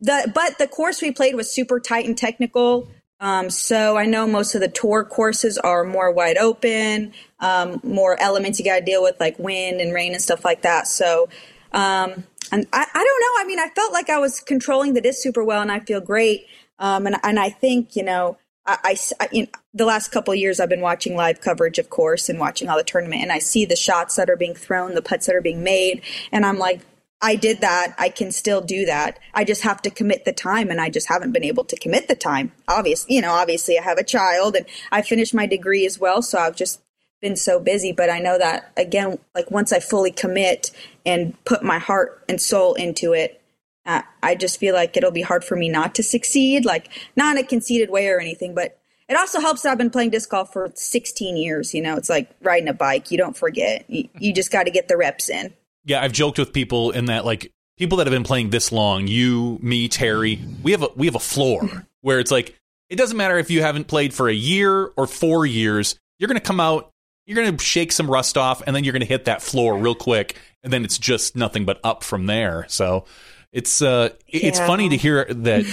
the 0.00 0.32
but 0.34 0.56
the 0.58 0.66
course 0.66 1.02
we 1.02 1.12
played 1.12 1.34
was 1.34 1.52
super 1.52 1.78
tight 1.80 2.06
and 2.06 2.16
technical. 2.16 2.88
Um, 3.20 3.50
so 3.50 3.96
I 3.96 4.06
know 4.06 4.26
most 4.26 4.54
of 4.54 4.60
the 4.60 4.68
tour 4.68 5.04
courses 5.04 5.58
are 5.58 5.82
more 5.84 6.12
wide 6.12 6.38
open, 6.38 7.12
um, 7.40 7.80
more 7.82 8.20
elements 8.20 8.58
you 8.58 8.64
got 8.64 8.78
to 8.78 8.84
deal 8.84 9.02
with 9.02 9.18
like 9.18 9.38
wind 9.38 9.80
and 9.80 9.92
rain 9.92 10.12
and 10.12 10.22
stuff 10.22 10.44
like 10.44 10.62
that. 10.62 10.86
So, 10.86 11.28
um, 11.72 12.24
and 12.52 12.66
I, 12.72 12.86
I, 12.94 13.04
don't 13.04 13.20
know. 13.20 13.42
I 13.42 13.44
mean, 13.46 13.58
I 13.58 13.68
felt 13.74 13.92
like 13.92 14.08
I 14.08 14.18
was 14.18 14.40
controlling 14.40 14.94
the 14.94 15.00
disc 15.00 15.20
super 15.20 15.44
well, 15.44 15.60
and 15.60 15.72
I 15.72 15.80
feel 15.80 16.00
great. 16.00 16.46
Um, 16.78 17.06
and 17.06 17.16
and 17.24 17.40
I 17.40 17.50
think 17.50 17.96
you 17.96 18.04
know, 18.04 18.38
I, 18.64 18.96
I 19.20 19.28
know, 19.32 19.46
the 19.74 19.84
last 19.84 20.08
couple 20.12 20.34
years 20.34 20.60
I've 20.60 20.68
been 20.68 20.80
watching 20.80 21.16
live 21.16 21.40
coverage, 21.40 21.78
of 21.78 21.90
course, 21.90 22.28
and 22.28 22.38
watching 22.38 22.68
all 22.68 22.76
the 22.76 22.84
tournament, 22.84 23.22
and 23.22 23.32
I 23.32 23.40
see 23.40 23.64
the 23.64 23.76
shots 23.76 24.16
that 24.16 24.30
are 24.30 24.36
being 24.36 24.54
thrown, 24.54 24.94
the 24.94 25.02
putts 25.02 25.26
that 25.26 25.34
are 25.34 25.40
being 25.40 25.62
made, 25.64 26.02
and 26.30 26.46
I'm 26.46 26.58
like, 26.58 26.80
I 27.20 27.34
did 27.34 27.60
that. 27.62 27.94
I 27.98 28.10
can 28.10 28.30
still 28.30 28.60
do 28.60 28.86
that. 28.86 29.18
I 29.34 29.44
just 29.44 29.62
have 29.62 29.82
to 29.82 29.90
commit 29.90 30.24
the 30.24 30.32
time 30.32 30.70
and 30.70 30.80
I 30.80 30.88
just 30.88 31.08
haven't 31.08 31.32
been 31.32 31.44
able 31.44 31.64
to 31.64 31.76
commit 31.76 32.06
the 32.06 32.14
time. 32.14 32.52
Obviously, 32.68 33.16
you 33.16 33.20
know, 33.20 33.32
obviously 33.32 33.78
I 33.78 33.82
have 33.82 33.98
a 33.98 34.04
child 34.04 34.54
and 34.54 34.66
I 34.92 35.02
finished 35.02 35.34
my 35.34 35.46
degree 35.46 35.84
as 35.84 35.98
well. 35.98 36.22
So 36.22 36.38
I've 36.38 36.54
just 36.54 36.80
been 37.20 37.34
so 37.34 37.58
busy. 37.58 37.90
But 37.90 38.10
I 38.10 38.20
know 38.20 38.38
that 38.38 38.72
again, 38.76 39.18
like 39.34 39.50
once 39.50 39.72
I 39.72 39.80
fully 39.80 40.12
commit 40.12 40.70
and 41.04 41.42
put 41.44 41.64
my 41.64 41.78
heart 41.78 42.24
and 42.28 42.40
soul 42.40 42.74
into 42.74 43.12
it, 43.12 43.42
uh, 43.84 44.02
I 44.22 44.36
just 44.36 44.60
feel 44.60 44.74
like 44.74 44.96
it'll 44.96 45.10
be 45.10 45.22
hard 45.22 45.44
for 45.44 45.56
me 45.56 45.68
not 45.68 45.96
to 45.96 46.04
succeed. 46.04 46.64
Like 46.64 46.88
not 47.16 47.36
in 47.36 47.44
a 47.44 47.46
conceited 47.46 47.90
way 47.90 48.08
or 48.08 48.20
anything, 48.20 48.54
but 48.54 48.78
it 49.08 49.16
also 49.16 49.40
helps 49.40 49.62
that 49.62 49.72
I've 49.72 49.78
been 49.78 49.90
playing 49.90 50.10
disc 50.10 50.30
golf 50.30 50.52
for 50.52 50.70
16 50.72 51.36
years. 51.36 51.74
You 51.74 51.82
know, 51.82 51.96
it's 51.96 52.10
like 52.10 52.30
riding 52.42 52.68
a 52.68 52.74
bike. 52.74 53.10
You 53.10 53.18
don't 53.18 53.36
forget. 53.36 53.88
You, 53.88 54.08
you 54.18 54.32
just 54.32 54.52
got 54.52 54.64
to 54.64 54.70
get 54.70 54.86
the 54.86 54.96
reps 54.96 55.28
in 55.30 55.54
yeah, 55.88 56.02
I've 56.02 56.12
joked 56.12 56.38
with 56.38 56.52
people 56.52 56.90
in 56.90 57.06
that 57.06 57.24
like 57.24 57.50
people 57.78 57.98
that 57.98 58.06
have 58.06 58.12
been 58.12 58.24
playing 58.24 58.50
this 58.50 58.70
long, 58.70 59.06
you, 59.06 59.58
me, 59.62 59.88
Terry, 59.88 60.38
we 60.62 60.72
have 60.72 60.82
a 60.82 60.88
we 60.94 61.06
have 61.06 61.14
a 61.14 61.20
floor 61.20 61.86
where 62.02 62.20
it's 62.20 62.30
like 62.30 62.54
it 62.90 62.96
doesn't 62.96 63.16
matter 63.16 63.38
if 63.38 63.50
you 63.50 63.62
haven't 63.62 63.88
played 63.88 64.12
for 64.12 64.28
a 64.28 64.34
year 64.34 64.90
or 64.96 65.06
4 65.06 65.46
years, 65.46 65.98
you're 66.18 66.28
going 66.28 66.40
to 66.40 66.46
come 66.46 66.60
out, 66.60 66.90
you're 67.26 67.36
going 67.36 67.56
to 67.56 67.64
shake 67.64 67.92
some 67.92 68.10
rust 68.10 68.36
off 68.36 68.62
and 68.66 68.76
then 68.76 68.84
you're 68.84 68.92
going 68.92 69.00
to 69.00 69.06
hit 69.06 69.24
that 69.24 69.42
floor 69.42 69.76
real 69.78 69.94
quick 69.94 70.36
and 70.62 70.72
then 70.72 70.84
it's 70.84 70.98
just 70.98 71.34
nothing 71.34 71.64
but 71.64 71.80
up 71.82 72.04
from 72.04 72.26
there. 72.26 72.66
So 72.68 73.04
it's 73.50 73.80
uh 73.80 74.10
it's 74.26 74.58
funny 74.58 74.90
to 74.90 74.96
hear 74.96 75.24
that 75.24 75.64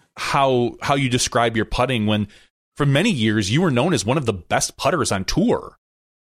how 0.16 0.76
how 0.80 0.94
you 0.94 1.08
describe 1.08 1.56
your 1.56 1.64
putting 1.64 2.06
when 2.06 2.28
for 2.76 2.86
many 2.86 3.10
years 3.10 3.50
you 3.50 3.60
were 3.60 3.72
known 3.72 3.92
as 3.92 4.04
one 4.04 4.16
of 4.16 4.26
the 4.26 4.32
best 4.32 4.76
putters 4.76 5.10
on 5.10 5.24
tour. 5.24 5.76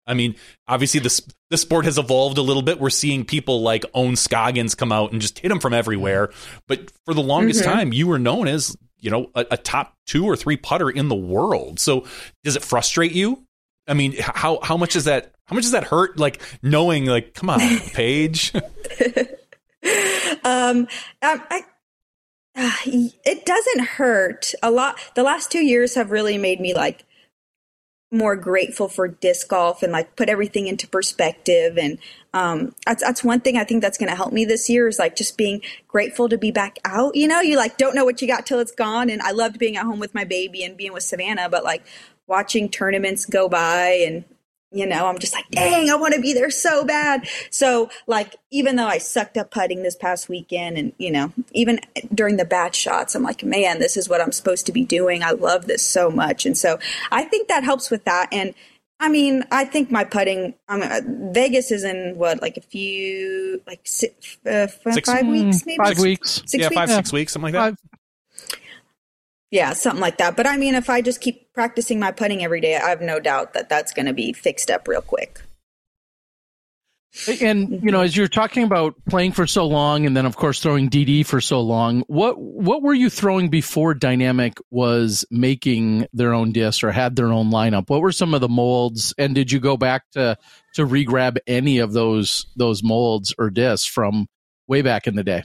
I 0.07 0.15
mean, 0.15 0.37
obviously 0.69 1.01
the 1.01 1.35
the 1.51 1.57
sport 1.57 1.85
has 1.85 1.99
evolved 1.99 2.39
a 2.39 2.43
little 2.43 2.63
bit. 2.63 2.81
We're 2.81 2.91
seeing 2.91 3.25
people 3.25 3.63
like 3.63 3.85
Ohn 3.95 4.17
Scoggins 4.17 4.75
come 4.75 4.93
out 4.93 5.13
and 5.13 5.21
just 5.21 5.39
hit 5.39 5.49
them 5.49 5.61
from 5.61 5.75
everywhere. 5.75 6.31
But 6.69 6.91
for 7.05 7.15
the 7.15 7.23
longest 7.23 7.63
mm-hmm. 7.63 7.73
time, 7.73 7.93
you 7.93 8.07
were 8.07 8.19
known 8.19 8.49
as 8.49 8.77
you 8.99 9.11
know 9.11 9.31
a, 9.35 9.47
a, 9.53 9.57
top 9.57 9.95
two 10.07 10.25
or 10.25 10.37
three 10.37 10.57
putter 10.57 10.91
in 10.91 11.09
the 11.09 11.15
world. 11.15 11.79
So 11.81 12.07
does 12.45 12.57
it 12.57 12.63
frustrate 12.63 13.13
you? 13.13 13.45
I 13.89 13.95
mean, 13.95 14.15
how 14.19 14.61
how 14.63 14.77
much 14.77 14.97
is 14.97 15.05
that? 15.05 15.33
How 15.47 15.55
much 15.55 15.65
does 15.65 15.73
that 15.73 15.85
hurt? 15.85 16.19
Like 16.19 16.43
knowing, 16.63 17.07
like, 17.07 17.35
come 17.35 17.51
on, 17.51 17.61
Paige. 17.95 18.53
um, 20.45 20.89
I, 21.23 21.63
uh, 22.57 22.73
it 22.87 23.45
doesn't 23.45 23.81
hurt 23.81 24.53
a 24.63 24.71
lot. 24.71 24.99
The 25.15 25.23
last 25.23 25.51
two 25.51 25.65
years 25.65 25.95
have 25.95 26.11
really 26.11 26.39
made 26.39 26.61
me 26.61 26.75
like 26.75 27.05
more 28.13 28.37
grateful 28.37 28.89
for 28.89 29.09
disc 29.09 29.49
golf 29.49 29.83
and 29.83 29.93
like 29.93 30.15
put 30.15 30.29
everything 30.29 30.69
into 30.69 30.87
perspective 30.87 31.77
and 31.77 31.99
um, 32.33 32.75
that's 32.85 33.03
that's 33.03 33.25
one 33.25 33.41
thing 33.41 33.57
I 33.57 33.65
think 33.65 33.83
that's 33.83 33.97
going 33.97 34.11
to 34.11 34.15
help 34.15 34.33
me 34.33 34.45
this 34.45 34.69
year 34.69 34.89
is 34.89 34.99
like 34.99 35.17
just 35.17 35.39
being 35.39 35.63
grateful 35.89 36.29
to 36.29 36.37
be 36.37 36.51
back 36.51 36.79
out. 36.85 37.17
You 37.17 37.29
know, 37.29 37.41
you 37.41 37.57
like 37.57 37.79
don't 37.79 37.95
know 37.95 38.05
what 38.05 38.21
you 38.21 38.29
got 38.29 38.45
till 38.45 38.61
it's 38.61 38.73
gone. 38.73 39.09
And 39.09 39.23
I 39.23 39.31
loved 39.31 39.59
being 39.59 39.79
at 39.79 39.85
home 39.85 39.99
with 39.99 40.15
my 40.15 40.25
baby 40.25 40.63
and 40.63 40.77
being 40.77 40.93
with 40.93 41.03
Savannah, 41.03 41.49
but 41.49 41.65
like 41.65 41.87
watching 42.27 42.69
tournaments 42.69 43.25
go 43.25 43.49
by 43.49 44.03
and 44.07 44.25
you 44.73 44.87
know, 44.87 45.07
I'm 45.07 45.19
just 45.19 45.33
like, 45.33 45.49
dang, 45.51 45.91
I 45.91 45.95
want 45.95 46.15
to 46.15 46.21
be 46.21 46.33
there 46.33 46.51
so 46.51 46.85
bad. 46.85 47.29
So, 47.51 47.89
like, 48.07 48.37
even 48.51 48.77
though 48.77 48.87
I 48.87 48.99
sucked 48.99 49.37
up 49.37 49.51
putting 49.51 49.83
this 49.83 49.97
past 49.97 50.29
weekend, 50.29 50.77
and 50.77 50.93
you 50.99 51.11
know, 51.11 51.33
even 51.53 51.81
during 52.15 52.37
the 52.37 52.45
batch 52.45 52.77
shots, 52.77 53.15
I'm 53.15 53.23
like, 53.23 53.45
man, 53.45 53.79
this 53.79 53.97
is 53.97 54.09
what 54.09 54.21
I'm 54.21 54.33
supposed 54.33 54.67
to 54.67 54.73
be 54.73 54.85
doing. 54.85 55.23
I 55.23 55.31
love 55.31 55.67
this 55.67 55.83
so 55.83 56.11
much, 56.11 56.47
and 56.47 56.57
so 56.57 56.79
I 57.11 57.25
think 57.25 57.49
that 57.49 57.65
helps 57.65 57.91
with 57.91 58.05
that. 58.05 58.29
And 58.33 58.55
I 58.99 59.09
mean, 59.09 59.45
I 59.51 59.67
think 59.67 59.91
my 59.91 60.05
putting, 60.05 60.55
I 60.69 60.77
mean, 60.77 60.91
uh, 60.91 61.01
Vegas 61.33 61.71
is 61.71 61.85
in 61.85 62.15
what, 62.17 62.41
like 62.41 62.57
a 62.57 62.63
few, 62.63 63.63
like 63.67 63.81
six, 63.85 64.39
uh, 64.47 64.67
six, 64.67 65.09
five 65.09 65.27
weeks, 65.27 65.67
maybe 65.67 65.77
five 65.77 65.99
weeks, 65.99 66.43
six 66.47 66.55
yeah, 66.55 66.69
weeks? 66.69 66.75
five, 66.75 66.91
six 66.91 67.13
weeks, 67.13 67.33
something 67.33 67.55
like 67.55 67.75
that. 67.75 67.96
Yeah, 69.51 69.73
something 69.75 70.01
like 70.01 70.19
that. 70.19 70.37
But 70.37 70.47
I 70.47 70.57
mean, 70.57 70.75
if 70.75 70.91
I 70.91 71.03
just 71.03 71.21
keep 71.21 71.53
practicing 71.53 72.01
my 72.01 72.11
putting 72.11 72.43
every 72.43 72.61
day, 72.61 72.77
I 72.77 72.89
have 72.91 73.01
no 73.01 73.21
doubt 73.21 73.55
that 73.55 73.69
that's 73.69 73.93
going 73.93 74.07
to 74.07 74.13
be 74.13 74.33
fixed 74.33 74.71
up 74.71 74.89
real 74.89 75.01
quick. 75.01 75.41
And 77.41 77.71
you 77.83 77.91
know, 77.91 77.99
mm-hmm. 77.99 78.05
as 78.05 78.17
you're 78.17 78.29
talking 78.29 78.65
about 78.65 78.95
playing 79.09 79.33
for 79.33 79.47
so 79.47 79.67
long, 79.67 80.05
and 80.05 80.17
then 80.17 80.27
of 80.27 80.37
course 80.37 80.61
throwing 80.61 80.91
DD 80.91 81.25
for 81.25 81.41
so 81.41 81.61
long, 81.61 82.03
what 82.09 82.39
what 82.39 82.83
were 82.83 82.93
you 82.93 83.09
throwing 83.09 83.49
before 83.49 83.95
Dynamic 83.95 84.59
was 84.71 85.25
making 85.31 86.07
their 86.13 86.35
own 86.35 86.53
disc 86.53 86.85
or 86.85 86.91
had 86.91 87.17
their 87.17 87.33
own 87.33 87.51
lineup? 87.51 87.89
What 87.89 88.03
were 88.03 88.13
some 88.13 88.35
of 88.35 88.43
the 88.43 88.49
molds, 88.49 89.15
and 89.17 89.35
did 89.35 89.51
you 89.51 89.61
go 89.61 89.77
back 89.79 90.03
to 90.13 90.37
to 90.75 90.87
regrab 90.87 91.39
any 91.47 91.79
of 91.79 91.93
those 91.93 92.47
those 92.57 92.83
molds 92.83 93.35
or 93.39 93.49
discs 93.49 93.87
from 93.87 94.27
way 94.69 94.83
back 94.83 95.07
in 95.07 95.15
the 95.15 95.25
day? 95.25 95.43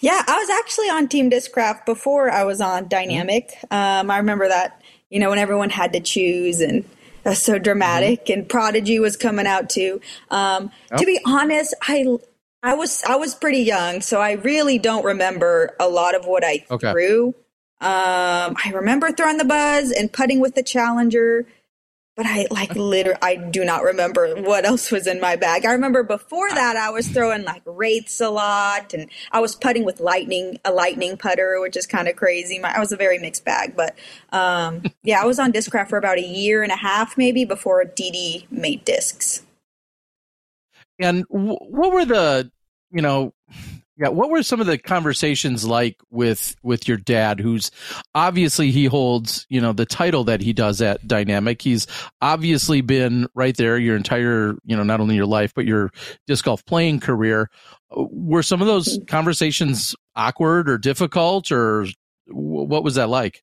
Yeah, 0.00 0.22
I 0.26 0.38
was 0.38 0.50
actually 0.50 0.88
on 0.88 1.08
Team 1.08 1.30
Discraft 1.30 1.86
before 1.86 2.30
I 2.30 2.44
was 2.44 2.60
on 2.60 2.88
Dynamic. 2.88 3.50
Um, 3.70 4.10
I 4.10 4.18
remember 4.18 4.48
that, 4.48 4.82
you 5.08 5.20
know, 5.20 5.30
when 5.30 5.38
everyone 5.38 5.70
had 5.70 5.92
to 5.94 6.00
choose 6.00 6.60
and 6.60 6.84
it 7.24 7.28
was 7.28 7.42
so 7.42 7.58
dramatic 7.58 8.24
mm-hmm. 8.24 8.40
and 8.40 8.48
Prodigy 8.48 8.98
was 8.98 9.16
coming 9.16 9.46
out 9.46 9.70
too. 9.70 10.00
Um, 10.30 10.70
oh. 10.90 10.98
To 10.98 11.04
be 11.06 11.18
honest, 11.24 11.74
I 11.82 12.04
I 12.62 12.74
was 12.74 13.02
I 13.04 13.16
was 13.16 13.34
pretty 13.34 13.62
young, 13.62 14.00
so 14.00 14.20
I 14.20 14.32
really 14.32 14.78
don't 14.78 15.04
remember 15.04 15.74
a 15.80 15.88
lot 15.88 16.14
of 16.14 16.26
what 16.26 16.44
I 16.44 16.64
okay. 16.70 16.92
threw. 16.92 17.34
Um, 17.82 18.56
I 18.62 18.72
remember 18.74 19.10
throwing 19.10 19.38
the 19.38 19.44
buzz 19.46 19.90
and 19.90 20.12
putting 20.12 20.40
with 20.40 20.54
the 20.54 20.62
challenger 20.62 21.46
but 22.16 22.26
I 22.26 22.46
like 22.50 22.74
literally, 22.74 23.18
I 23.22 23.36
do 23.36 23.64
not 23.64 23.82
remember 23.82 24.34
what 24.42 24.64
else 24.64 24.90
was 24.90 25.06
in 25.06 25.20
my 25.20 25.36
bag. 25.36 25.64
I 25.64 25.72
remember 25.72 26.02
before 26.02 26.50
that 26.50 26.76
I 26.76 26.90
was 26.90 27.08
throwing 27.08 27.44
like 27.44 27.62
wraiths 27.64 28.20
a 28.20 28.30
lot, 28.30 28.92
and 28.92 29.08
I 29.32 29.40
was 29.40 29.54
putting 29.54 29.84
with 29.84 30.00
lightning, 30.00 30.58
a 30.64 30.72
lightning 30.72 31.16
putter, 31.16 31.60
which 31.60 31.76
is 31.76 31.86
kind 31.86 32.08
of 32.08 32.16
crazy. 32.16 32.58
My, 32.58 32.74
I 32.74 32.78
was 32.78 32.92
a 32.92 32.96
very 32.96 33.18
mixed 33.18 33.44
bag, 33.44 33.74
but 33.76 33.96
um, 34.32 34.82
yeah, 35.02 35.22
I 35.22 35.26
was 35.26 35.38
on 35.38 35.52
Discraft 35.52 35.88
for 35.88 35.98
about 35.98 36.18
a 36.18 36.26
year 36.26 36.62
and 36.62 36.72
a 36.72 36.76
half, 36.76 37.16
maybe 37.16 37.44
before 37.44 37.84
DD 37.84 38.50
made 38.50 38.84
discs. 38.84 39.44
And 40.98 41.24
w- 41.28 41.56
what 41.56 41.92
were 41.92 42.04
the, 42.04 42.50
you 42.90 43.00
know, 43.00 43.32
Yeah, 44.00 44.08
what 44.08 44.30
were 44.30 44.42
some 44.42 44.62
of 44.62 44.66
the 44.66 44.78
conversations 44.78 45.66
like 45.66 45.98
with 46.10 46.56
with 46.62 46.88
your 46.88 46.96
dad 46.96 47.38
who's 47.38 47.70
obviously 48.14 48.70
he 48.70 48.86
holds, 48.86 49.44
you 49.50 49.60
know, 49.60 49.74
the 49.74 49.84
title 49.84 50.24
that 50.24 50.40
he 50.40 50.54
does 50.54 50.80
at 50.80 51.06
Dynamic. 51.06 51.60
He's 51.60 51.86
obviously 52.22 52.80
been 52.80 53.28
right 53.34 53.54
there 53.54 53.76
your 53.76 53.96
entire, 53.96 54.54
you 54.64 54.74
know, 54.74 54.84
not 54.84 55.00
only 55.00 55.16
your 55.16 55.26
life 55.26 55.52
but 55.54 55.66
your 55.66 55.90
disc 56.26 56.46
golf 56.46 56.64
playing 56.64 57.00
career. 57.00 57.50
Were 57.90 58.42
some 58.42 58.62
of 58.62 58.66
those 58.66 58.98
conversations 59.06 59.94
awkward 60.16 60.70
or 60.70 60.78
difficult 60.78 61.52
or 61.52 61.86
what 62.26 62.82
was 62.82 62.94
that 62.94 63.10
like? 63.10 63.42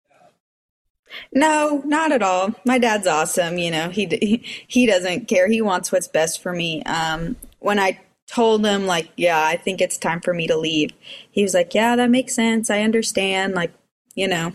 No, 1.32 1.84
not 1.86 2.12
at 2.12 2.24
all. 2.24 2.56
My 2.66 2.80
dad's 2.80 3.06
awesome. 3.06 3.60
You 3.60 3.70
know, 3.70 3.90
he 3.90 4.08
he, 4.08 4.44
he 4.66 4.86
doesn't 4.88 5.28
care. 5.28 5.48
He 5.48 5.62
wants 5.62 5.92
what's 5.92 6.08
best 6.08 6.42
for 6.42 6.52
me. 6.52 6.82
Um, 6.84 7.36
when 7.60 7.78
I 7.78 8.00
told 8.28 8.66
him 8.66 8.86
like, 8.86 9.10
yeah, 9.16 9.42
I 9.42 9.58
think 9.58 9.82
it's 9.82 9.98
time 9.98 10.22
for 10.22 10.34
me 10.34 10.48
to 10.48 10.58
leave. 10.58 10.92
He 11.32 11.44
was 11.44 11.54
like, 11.54 11.74
yeah, 11.74 11.96
that 11.96 12.10
makes 12.10 12.36
sense. 12.36 12.70
I 12.70 12.82
understand. 12.82 13.54
Like, 13.54 13.72
you 14.16 14.28
know, 14.28 14.54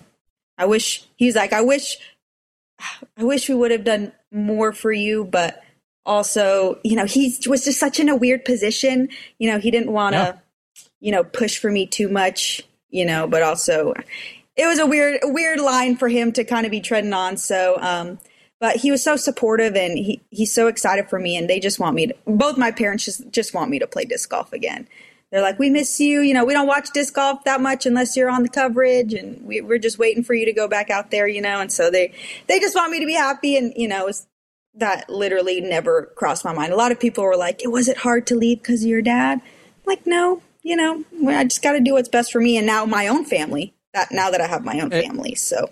I 0.59 0.67
wish 0.67 1.05
he 1.17 1.27
was 1.27 1.35
like, 1.35 1.53
I 1.53 1.63
wish, 1.63 1.97
I 3.17 3.25
wish 3.25 3.49
we 3.49 3.55
would 3.55 3.71
have 3.71 3.85
done 3.85 4.13
more 4.31 4.73
for 4.73 4.93
you, 4.93 5.25
but 5.25 5.63
also, 6.05 6.79
you 6.83 6.97
know, 6.97 7.07
he 7.07 7.37
was 7.47 7.65
just 7.65 7.81
such 7.81 8.01
in 8.01 8.09
a 8.09 8.17
weird 8.17 8.45
position. 8.45 9.09
You 9.39 9.51
know, 9.51 9.59
he 9.59 9.71
didn't 9.71 9.93
want 9.93 10.15
to, 10.15 10.19
yeah. 10.19 10.83
you 11.01 11.13
know, 11.13 11.25
push 11.25 11.59
for 11.59 11.71
me 11.71 11.87
too 11.87 12.09
much, 12.09 12.63
you 12.91 13.07
know, 13.07 13.27
but 13.27 13.43
also 13.43 13.95
it 14.57 14.67
was 14.67 14.79
a 14.79 14.87
weird, 14.87 15.21
weird 15.25 15.61
line 15.61 15.97
for 15.97 16.09
him 16.09 16.33
to 16.33 16.45
kind 16.45 16.67
of 16.67 16.71
be 16.71 16.81
treading 16.81 17.13
on. 17.13 17.37
So, 17.37 17.79
um, 17.81 18.19
but 18.63 18.77
he 18.77 18.93
was 18.93 19.03
so 19.03 19.17
supportive 19.17 19.75
and 19.75 19.99
he, 19.99 20.23
he's 20.31 20.53
so 20.53 20.69
excited 20.69 21.11
for 21.11 21.19
me 21.19 21.37
and 21.37 21.51
they 21.51 21.59
just 21.59 21.81
want 21.81 21.97
me 21.97 22.07
to 22.07 22.15
both 22.29 22.57
my 22.57 22.71
parents 22.71 23.05
just 23.05 23.29
just 23.33 23.53
want 23.53 23.69
me 23.69 23.81
to 23.81 23.89
play 23.89 24.05
disc 24.05 24.31
golf 24.31 24.53
again. 24.53 24.87
They're 25.33 25.43
like 25.43 25.59
we 25.59 25.69
miss 25.69 25.99
you. 25.99 26.21
You 26.21 26.33
know 26.33 26.45
we 26.45 26.53
don't 26.53 26.69
watch 26.69 26.91
disc 26.95 27.13
golf 27.13 27.43
that 27.43 27.61
much 27.61 27.87
unless 27.87 28.17
you're 28.17 28.31
on 28.31 28.45
the 28.45 28.49
coverage 28.49 29.15
and 29.15 29.45
we, 29.45 29.61
we're 29.61 29.79
just 29.79 29.99
waiting 29.99 30.23
for 30.23 30.35
you 30.35 30.47
to 30.47 30.53
go 30.53 30.69
back 30.69 30.91
out 30.91 31.11
there 31.11 31.27
you 31.27 31.43
know 31.43 31.61
and 31.61 31.73
so 31.73 31.91
they 31.91 32.15
they 32.47 32.61
just 32.61 32.77
want 32.77 32.93
me 32.93 33.01
to 33.01 33.07
be 33.07 33.15
happy 33.15 33.57
and 33.57 33.73
you 33.75 33.89
know 33.89 34.05
was 34.05 34.29
that 34.75 35.11
literally 35.11 35.61
never 35.61 36.13
crossed 36.15 36.45
my 36.45 36.55
mind. 36.55 36.73
A 36.73 36.77
lot 36.77 36.93
of 36.93 37.01
people 37.01 37.25
were 37.25 37.37
like 37.37 37.65
It 37.65 37.73
was 37.73 37.89
it 37.89 37.97
hard 37.99 38.29
to 38.29 38.37
leave 38.37 38.59
because 38.59 38.85
of 38.85 38.89
your 38.89 39.03
dad? 39.03 39.41
I'm 39.43 39.87
like 39.87 40.07
no 40.07 40.41
you 40.63 40.77
know 40.77 41.05
i 41.27 41.43
just 41.43 41.61
got 41.61 41.73
to 41.73 41.81
do 41.81 41.95
what's 41.95 42.09
best 42.09 42.31
for 42.31 42.41
me 42.41 42.57
and 42.57 42.65
now 42.65 42.85
my 42.85 43.09
own 43.09 43.25
family 43.25 43.75
that 43.93 44.13
now 44.13 44.31
that 44.31 44.41
i 44.41 44.47
have 44.47 44.65
my 44.65 44.79
own 44.79 44.93
eh, 44.93 45.03
family 45.03 45.35
so 45.35 45.69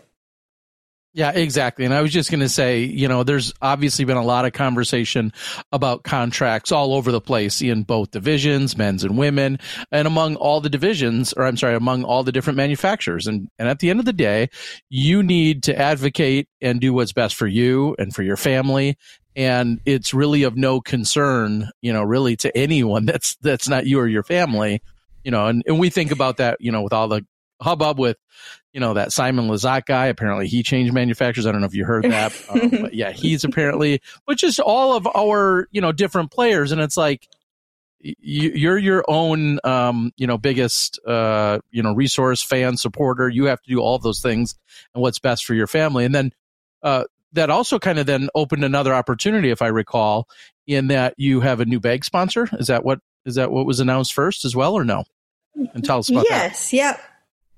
yeah, 1.13 1.33
exactly. 1.33 1.85
And 1.85 1.93
I 1.93 2.03
was 2.03 2.13
just 2.13 2.31
going 2.31 2.41
to 2.41 2.49
say, 2.49 2.85
you 2.85 3.09
know, 3.09 3.25
there's 3.25 3.53
obviously 3.61 4.05
been 4.05 4.17
a 4.17 4.25
lot 4.25 4.45
of 4.45 4.53
conversation 4.53 5.33
about 5.73 6.05
contracts 6.05 6.71
all 6.71 6.95
over 6.95 7.11
the 7.11 7.21
place 7.21 7.61
in 7.61 7.83
both 7.83 8.13
divisions, 8.13 8.77
men's 8.77 9.03
and 9.03 9.19
women, 9.19 9.59
and 9.91 10.07
among 10.07 10.37
all 10.37 10.61
the 10.61 10.71
divisions, 10.71 11.33
or 11.33 11.47
I'm 11.47 11.57
sorry, 11.57 11.75
among 11.75 12.05
all 12.05 12.23
the 12.23 12.31
different 12.31 12.59
manufacturers. 12.59 13.27
And, 13.27 13.49
and 13.59 13.69
at 13.69 13.81
the 13.81 13.91
end 13.91 13.99
of 13.99 14.07
the 14.07 14.13
day, 14.13 14.51
you 14.89 15.25
need 15.25 15.65
to 15.65 15.77
advocate 15.77 16.49
and 16.61 16.81
do 16.81 16.93
what's 16.93 17.13
best 17.13 17.35
for 17.35 17.49
you 17.49 17.97
and 17.99 18.15
for 18.15 18.23
your 18.23 18.37
family. 18.37 18.97
And 19.35 19.81
it's 19.85 20.15
really 20.15 20.45
of 20.45 20.57
no 20.57 20.81
concern, 20.81 21.71
you 21.83 21.93
know, 21.93 22.05
really 22.05 22.37
to 22.37 22.57
anyone 22.57 23.05
that's, 23.07 23.35
that's 23.43 23.69
not 23.69 23.85
you 23.85 23.99
or 23.99 24.07
your 24.07 24.23
family, 24.23 24.81
you 25.25 25.33
know, 25.33 25.47
and, 25.47 25.65
and 25.67 25.81
we 25.81 25.91
think 25.91 26.13
about 26.13 26.37
that, 26.37 26.59
you 26.61 26.71
know, 26.71 26.83
with 26.83 26.93
all 26.93 27.09
the 27.09 27.27
hubbub 27.61 27.99
with 27.99 28.17
you 28.73 28.81
know 28.81 28.95
that 28.95 29.13
Simon 29.13 29.49
Lizotte 29.49 29.87
guy. 29.87 30.07
Apparently, 30.07 30.47
he 30.47 30.63
changed 30.63 30.93
manufacturers. 30.93 31.47
I 31.47 31.53
don't 31.53 31.61
know 31.61 31.67
if 31.67 31.75
you 31.75 31.85
heard 31.85 32.05
that, 32.05 32.33
um, 32.49 32.69
but 32.83 32.95
yeah, 32.95 33.11
he's 33.11 33.45
apparently. 33.45 34.01
But 34.27 34.39
just 34.39 34.61
all 34.61 34.95
of 34.95 35.07
our 35.07 35.69
you 35.71 35.81
know 35.81 35.93
different 35.93 36.31
players, 36.31 36.73
and 36.73 36.81
it's 36.81 36.97
like 36.97 37.29
you, 38.01 38.71
are 38.71 38.79
your 38.79 39.05
own 39.09 39.59
um, 39.65 40.13
you 40.17 40.27
know 40.27 40.39
biggest 40.39 41.01
uh, 41.07 41.59
you 41.71 41.83
know 41.83 41.93
resource 41.93 42.43
fan 42.43 42.77
supporter. 42.77 43.29
You 43.29 43.47
have 43.47 43.61
to 43.63 43.71
do 43.71 43.81
all 43.81 43.99
those 43.99 44.21
things 44.21 44.55
and 44.95 45.03
what's 45.03 45.19
best 45.19 45.45
for 45.45 45.55
your 45.55 45.67
family, 45.67 46.05
and 46.05 46.15
then. 46.15 46.33
Uh, 46.83 47.05
that 47.33 47.49
also 47.49 47.79
kind 47.79 48.01
of 48.01 48.07
then 48.07 48.29
opened 48.35 48.65
another 48.65 48.93
opportunity, 48.93 49.51
if 49.51 49.63
I 49.63 49.69
recall, 49.69 50.29
in 50.67 50.89
that 50.89 51.15
you 51.17 51.41
have 51.41 51.61
a 51.61 51.65
new 51.65 51.79
bag 51.79 52.05
sponsor. 52.05 52.49
Is 52.59 52.67
that 52.67 52.85
what 52.85 52.99
is 53.25 53.37
that 53.37 53.53
what 53.53 53.67
was 53.67 53.79
announced 53.79 54.13
first 54.13 54.45
as 54.45 54.57
well, 54.57 54.75
or 54.75 54.85
no? 54.85 55.05
And 55.55 55.85
tell 55.85 55.99
us 55.99 56.11
about 56.11 56.27
yes, 56.29 56.71
that. 56.71 56.77
Yes, 56.77 56.97
yep. 56.99 57.01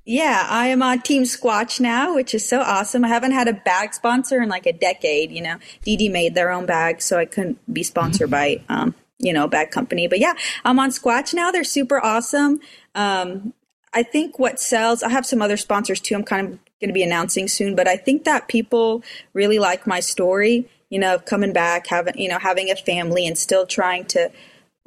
Yeah, 0.05 0.47
I 0.49 0.67
am 0.69 0.83
on 0.83 1.01
Team 1.01 1.23
Squatch 1.23 1.79
now, 1.79 2.15
which 2.15 2.35
is 2.35 2.49
so 2.49 2.61
awesome. 2.61 3.05
I 3.05 3.09
haven't 3.09 3.33
had 3.33 3.47
a 3.47 3.53
bag 3.53 3.95
sponsor 3.95 4.43
in 4.43 4.49
like 4.49 4.67
a 4.67 4.73
decade. 4.73 5.31
You 5.31 5.43
know, 5.43 5.57
DD 5.87 6.11
made 6.11 6.35
their 6.35 6.51
own 6.51 6.67
bag, 6.67 7.01
so 7.01 7.19
I 7.19 7.25
couldn't 7.25 7.59
be 7.73 7.85
sponsored 7.85 8.31
mm-hmm. 8.31 8.65
by, 8.69 8.75
um, 8.75 8.95
you 9.19 9.33
know, 9.33 9.47
bag 9.47 9.71
company. 9.71 10.09
But 10.09 10.19
yeah, 10.19 10.35
I'm 10.65 10.81
on 10.81 10.91
Squatch 10.91 11.33
now. 11.33 11.53
They're 11.53 11.63
super 11.63 12.05
awesome. 12.05 12.61
Um, 12.97 13.55
I 13.95 14.03
think 14.03 14.39
what 14.39 14.59
sells, 14.59 15.05
I 15.05 15.11
have 15.11 15.27
some 15.27 15.41
other 15.41 15.57
sponsors 15.57 16.01
too. 16.01 16.17
I'm 16.17 16.25
kind 16.25 16.47
of 16.49 16.59
going 16.81 16.89
to 16.89 16.95
be 16.95 17.03
announcing 17.05 17.47
soon, 17.47 17.77
but 17.77 17.87
I 17.87 17.97
think 17.97 18.25
that 18.25 18.49
people 18.49 19.05
really 19.35 19.61
like 19.61 19.87
my 19.87 20.01
story, 20.01 20.69
you 20.89 20.99
know, 20.99 21.15
of 21.15 21.27
coming 21.27 21.53
back, 21.53 21.87
having, 21.87 22.19
you 22.19 22.29
know, 22.29 22.39
having 22.41 22.71
a 22.71 22.77
family 22.77 23.27
and 23.27 23.39
still 23.39 23.67
trying 23.67 24.07
to 24.07 24.33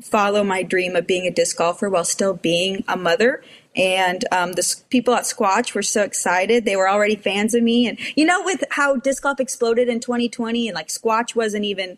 follow 0.02 0.44
my 0.44 0.62
dream 0.62 0.96
of 0.96 1.08
being 1.08 1.26
a 1.26 1.32
disc 1.32 1.56
golfer 1.58 1.90
while 1.90 2.04
still 2.04 2.34
being 2.34 2.84
a 2.88 2.98
mother 2.98 3.42
and 3.76 4.24
um, 4.32 4.54
the 4.54 4.76
people 4.90 5.14
at 5.16 5.24
Squatch 5.24 5.74
were 5.74 5.84
so 5.84 6.04
excited. 6.04 6.66
They 6.66 6.76
were 6.76 6.90
already 6.90 7.16
fans 7.16 7.54
of 7.54 7.64
me, 7.64 7.88
and 7.88 8.00
you 8.16 8.26
know, 8.26 8.42
with 8.44 8.64
how 8.72 8.96
disc 8.96 9.24
golf 9.24 9.40
exploded 9.40 9.90
in 9.90 10.00
2020, 10.00 10.68
and 10.68 10.76
like 10.76 10.88
Squatch 10.88 11.36
wasn't 11.36 11.66
even. 11.66 11.98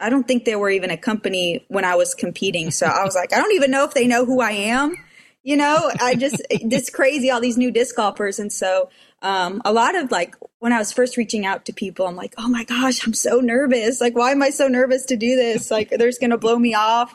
I 0.00 0.10
don't 0.10 0.28
think 0.28 0.44
they 0.44 0.54
were 0.54 0.70
even 0.70 0.90
a 0.90 0.96
company 0.96 1.64
when 1.66 1.84
I 1.84 1.96
was 1.96 2.14
competing. 2.14 2.70
So 2.70 2.86
I 2.86 3.02
was 3.04 3.16
like, 3.16 3.32
I 3.32 3.38
don't 3.38 3.52
even 3.54 3.72
know 3.72 3.82
if 3.82 3.94
they 3.94 4.06
know 4.06 4.24
who 4.24 4.40
I 4.40 4.52
am. 4.52 4.94
You 5.42 5.56
know, 5.56 5.90
I 6.00 6.14
just 6.14 6.40
this 6.64 6.88
crazy 6.88 7.30
all 7.30 7.40
these 7.40 7.58
new 7.58 7.70
disc 7.70 7.96
golfers, 7.96 8.38
and 8.38 8.52
so 8.52 8.90
um, 9.22 9.60
a 9.64 9.72
lot 9.72 9.96
of 9.96 10.10
like 10.10 10.36
when 10.60 10.72
I 10.72 10.78
was 10.78 10.92
first 10.92 11.16
reaching 11.16 11.44
out 11.44 11.66
to 11.66 11.72
people, 11.72 12.06
I'm 12.06 12.16
like, 12.16 12.34
oh 12.38 12.48
my 12.48 12.64
gosh, 12.64 13.06
I'm 13.06 13.14
so 13.14 13.40
nervous. 13.40 14.00
Like, 14.00 14.16
why 14.16 14.30
am 14.30 14.42
I 14.42 14.50
so 14.50 14.68
nervous 14.68 15.06
to 15.06 15.16
do 15.16 15.36
this? 15.36 15.70
Like, 15.70 15.90
they're 15.90 16.08
just 16.08 16.20
gonna 16.20 16.38
blow 16.38 16.58
me 16.58 16.74
off 16.74 17.14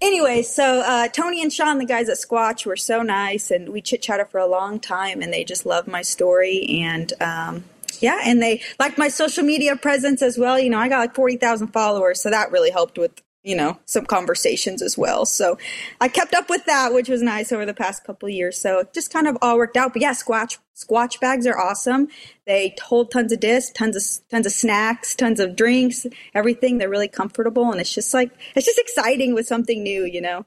anyway, 0.00 0.42
so 0.42 0.80
uh, 0.80 1.08
Tony 1.08 1.42
and 1.42 1.52
Sean, 1.52 1.78
the 1.78 1.84
guys 1.84 2.08
at 2.08 2.16
Squatch, 2.18 2.66
were 2.66 2.76
so 2.76 3.02
nice, 3.02 3.50
and 3.50 3.70
we 3.70 3.80
chit 3.80 4.02
chatted 4.02 4.28
for 4.28 4.38
a 4.38 4.46
long 4.46 4.80
time, 4.80 5.22
and 5.22 5.32
they 5.32 5.44
just 5.44 5.66
loved 5.66 5.88
my 5.88 6.02
story, 6.02 6.66
and 6.82 7.12
um, 7.20 7.64
yeah, 8.00 8.20
and 8.24 8.42
they 8.42 8.62
liked 8.78 8.98
my 8.98 9.08
social 9.08 9.44
media 9.44 9.76
presence 9.76 10.22
as 10.22 10.38
well. 10.38 10.58
You 10.58 10.70
know, 10.70 10.78
I 10.78 10.88
got 10.88 10.98
like 10.98 11.14
forty 11.14 11.36
thousand 11.36 11.68
followers, 11.68 12.20
so 12.20 12.30
that 12.30 12.50
really 12.50 12.70
helped 12.70 12.98
with 12.98 13.22
you 13.46 13.54
know 13.54 13.78
some 13.86 14.04
conversations 14.04 14.82
as 14.82 14.98
well. 14.98 15.24
So 15.24 15.56
i 16.00 16.08
kept 16.08 16.34
up 16.34 16.50
with 16.50 16.64
that 16.66 16.92
which 16.92 17.08
was 17.08 17.22
nice 17.22 17.52
over 17.52 17.64
the 17.64 17.72
past 17.72 18.04
couple 18.04 18.28
years. 18.28 18.60
So 18.60 18.80
it 18.80 18.92
just 18.92 19.12
kind 19.12 19.28
of 19.28 19.38
all 19.40 19.56
worked 19.56 19.76
out. 19.76 19.92
But 19.92 20.02
yeah 20.02 20.12
squatch 20.12 20.58
squatch 20.74 21.20
bags 21.20 21.46
are 21.46 21.58
awesome. 21.58 22.08
They 22.46 22.74
hold 22.82 23.10
tons 23.12 23.32
of 23.32 23.40
discs 23.40 23.72
tons 23.72 23.96
of 23.96 24.28
tons 24.28 24.46
of 24.46 24.52
snacks 24.52 25.14
tons 25.14 25.38
of 25.38 25.54
drinks 25.54 26.06
everything. 26.34 26.78
They're 26.78 26.90
really 26.90 27.08
comfortable 27.08 27.70
and 27.70 27.80
it's 27.80 27.94
just 27.94 28.12
like 28.12 28.32
it's 28.56 28.66
just 28.66 28.78
exciting 28.78 29.32
with 29.32 29.46
something 29.46 29.82
new 29.82 30.04
you 30.04 30.20
know? 30.20 30.44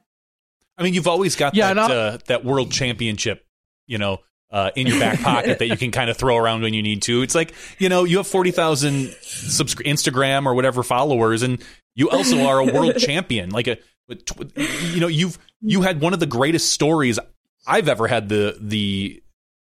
I 0.77 0.83
mean 0.83 0.93
you've 0.93 1.07
always 1.07 1.38
got 1.38 1.55
yeah, 1.55 1.73
that 1.73 1.91
uh, 1.91 2.17
that 2.25 2.43
world 2.43 2.71
championship 2.71 3.45
you 3.88 3.97
know 3.97 4.19
uh, 4.51 4.71
in 4.75 4.88
your 4.88 4.99
back 4.99 5.19
pocket 5.21 5.59
that 5.59 5.67
you 5.67 5.77
can 5.77 5.91
kind 5.91 6.09
of 6.09 6.17
throw 6.17 6.35
around 6.35 6.62
when 6.62 6.73
you 6.73 6.81
need 6.81 7.01
to. 7.03 7.21
It's 7.21 7.35
like 7.35 7.53
you 7.77 7.89
know 7.89 8.03
you 8.03 8.17
have 8.17 8.27
forty 8.27 8.51
thousand 8.51 9.07
subscri- 9.21 9.85
Instagram 9.85 10.45
or 10.45 10.53
whatever 10.53 10.83
followers, 10.83 11.43
and 11.43 11.63
you 11.95 12.10
also 12.10 12.45
are 12.47 12.60
a 12.60 12.71
world 12.71 12.97
champion. 12.97 13.49
Like 13.49 13.67
a, 13.67 13.78
you 14.08 14.99
know, 14.99 15.08
you've 15.08 15.38
you 15.62 15.82
had 15.82 16.02
one 16.02 16.13
of 16.13 16.19
the 16.19 16.25
greatest 16.25 16.71
stories 16.71 17.19
I've 17.67 17.88
ever 17.88 18.08
had 18.08 18.30
the 18.30 18.58
the 18.60 19.21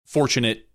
fortunate 0.05 0.67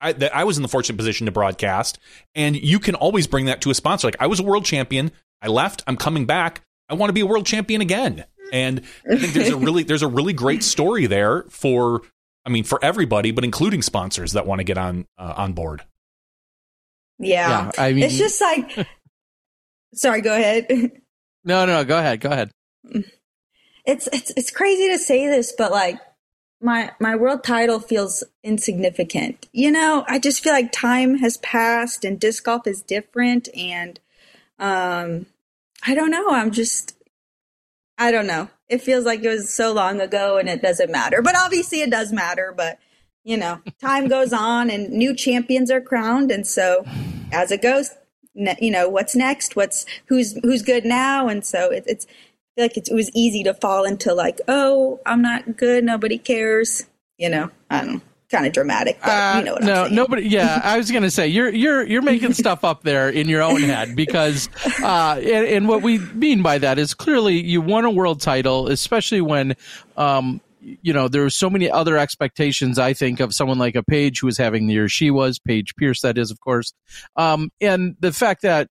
I, 0.00 0.12
that 0.12 0.36
I 0.36 0.44
was 0.44 0.56
in 0.58 0.62
the 0.62 0.68
fortunate 0.68 0.96
position 0.96 1.26
to 1.26 1.32
broadcast, 1.32 1.98
and 2.34 2.56
you 2.56 2.78
can 2.78 2.94
always 2.94 3.26
bring 3.26 3.46
that 3.46 3.62
to 3.62 3.70
a 3.70 3.74
sponsor. 3.74 4.06
Like 4.06 4.16
I 4.20 4.26
was 4.26 4.40
a 4.40 4.42
world 4.42 4.64
champion, 4.64 5.12
I 5.40 5.48
left, 5.48 5.82
I'm 5.86 5.96
coming 5.96 6.26
back. 6.26 6.60
I 6.88 6.94
want 6.94 7.08
to 7.08 7.14
be 7.14 7.22
a 7.22 7.26
world 7.26 7.46
champion 7.46 7.80
again, 7.80 8.24
and 8.52 8.82
I 9.10 9.16
think 9.16 9.32
there's 9.32 9.48
a 9.48 9.56
really 9.56 9.82
there's 9.82 10.02
a 10.02 10.08
really 10.08 10.34
great 10.34 10.62
story 10.62 11.06
there 11.06 11.44
for 11.48 12.02
I 12.44 12.50
mean 12.50 12.64
for 12.64 12.78
everybody, 12.84 13.30
but 13.30 13.44
including 13.44 13.80
sponsors 13.80 14.32
that 14.32 14.46
want 14.46 14.58
to 14.58 14.64
get 14.64 14.76
on 14.76 15.06
uh, 15.16 15.34
on 15.38 15.54
board. 15.54 15.82
Yeah. 17.18 17.70
yeah, 17.76 17.82
I 17.82 17.92
mean, 17.92 18.04
it's 18.04 18.18
just 18.18 18.40
like 18.40 18.86
Sorry, 19.94 20.20
go 20.20 20.34
ahead. 20.34 20.66
no, 21.44 21.66
no, 21.66 21.84
go 21.84 21.98
ahead. 21.98 22.20
Go 22.20 22.30
ahead. 22.30 22.50
It's 23.84 24.08
it's 24.12 24.32
it's 24.36 24.50
crazy 24.50 24.88
to 24.88 24.98
say 24.98 25.26
this, 25.26 25.52
but 25.56 25.70
like 25.70 25.98
my 26.60 26.92
my 26.98 27.14
world 27.14 27.44
title 27.44 27.78
feels 27.78 28.24
insignificant. 28.42 29.48
You 29.52 29.70
know, 29.70 30.04
I 30.08 30.18
just 30.18 30.42
feel 30.42 30.52
like 30.52 30.72
time 30.72 31.18
has 31.18 31.36
passed 31.38 32.04
and 32.04 32.18
disc 32.18 32.44
golf 32.44 32.66
is 32.66 32.82
different 32.82 33.48
and 33.56 34.00
um 34.58 35.26
I 35.86 35.94
don't 35.94 36.10
know. 36.10 36.30
I'm 36.30 36.50
just 36.50 36.96
I 37.98 38.10
don't 38.10 38.26
know. 38.26 38.48
It 38.68 38.80
feels 38.80 39.04
like 39.04 39.22
it 39.22 39.28
was 39.28 39.52
so 39.52 39.72
long 39.72 40.00
ago 40.00 40.38
and 40.38 40.48
it 40.48 40.62
doesn't 40.62 40.90
matter. 40.90 41.20
But 41.20 41.36
obviously 41.36 41.82
it 41.82 41.90
does 41.90 42.12
matter, 42.12 42.52
but 42.56 42.78
you 43.22 43.36
know, 43.36 43.60
time 43.80 44.08
goes 44.08 44.32
on 44.32 44.70
and 44.70 44.90
new 44.90 45.14
champions 45.14 45.70
are 45.70 45.80
crowned 45.80 46.30
and 46.30 46.46
so 46.46 46.84
as 47.32 47.50
it 47.50 47.60
goes, 47.60 47.90
you 48.34 48.70
know 48.70 48.88
what's 48.88 49.14
next 49.14 49.54
what's 49.54 49.86
who's 50.06 50.36
who's 50.42 50.62
good 50.62 50.84
now 50.84 51.28
and 51.28 51.46
so 51.46 51.70
it, 51.70 51.84
it's 51.86 52.06
like 52.56 52.76
it, 52.76 52.88
it 52.88 52.94
was 52.94 53.10
easy 53.14 53.42
to 53.44 53.54
fall 53.54 53.84
into 53.84 54.14
like, 54.14 54.40
oh, 54.48 55.00
I'm 55.06 55.22
not 55.22 55.56
good, 55.56 55.84
nobody 55.84 56.18
cares. 56.18 56.86
You 57.18 57.28
know, 57.28 57.50
I 57.70 57.80
don't 57.80 57.94
know 57.94 58.00
kind 58.30 58.46
of 58.46 58.52
dramatic, 58.52 58.98
but 59.00 59.10
uh, 59.10 59.38
you 59.38 59.44
know 59.44 59.52
what 59.52 59.62
no, 59.62 59.72
I'm 59.72 59.84
saying. 59.84 59.94
nobody. 59.94 60.28
Yeah, 60.28 60.60
I 60.64 60.76
was 60.76 60.90
gonna 60.90 61.10
say 61.10 61.28
you're 61.28 61.50
you're 61.50 61.84
you're 61.84 62.02
making 62.02 62.32
stuff 62.34 62.64
up 62.64 62.82
there 62.82 63.08
in 63.08 63.28
your 63.28 63.42
own 63.42 63.62
head 63.62 63.94
because, 63.94 64.48
uh, 64.82 65.20
and, 65.22 65.46
and, 65.46 65.68
what 65.68 65.82
we 65.82 65.98
mean 65.98 66.42
by 66.42 66.58
that 66.58 66.78
is 66.78 66.94
clearly 66.94 67.40
you 67.40 67.60
won 67.60 67.84
a 67.84 67.90
world 67.90 68.20
title, 68.20 68.68
especially 68.68 69.20
when, 69.20 69.54
um, 69.96 70.40
you 70.64 70.92
know, 70.92 71.08
there 71.08 71.22
were 71.22 71.30
so 71.30 71.50
many 71.50 71.70
other 71.70 71.98
expectations. 71.98 72.78
I 72.78 72.94
think 72.94 73.20
of 73.20 73.34
someone 73.34 73.58
like 73.58 73.76
a 73.76 73.82
Paige 73.82 74.20
who 74.20 74.26
was 74.26 74.38
having 74.38 74.66
the 74.66 74.74
year 74.74 74.88
she 74.88 75.10
was, 75.10 75.38
Paige 75.38 75.74
Pierce, 75.76 76.00
that 76.00 76.18
is, 76.18 76.30
of 76.30 76.40
course, 76.40 76.72
um, 77.16 77.50
and 77.60 77.96
the 78.00 78.12
fact 78.12 78.42
that 78.42 78.68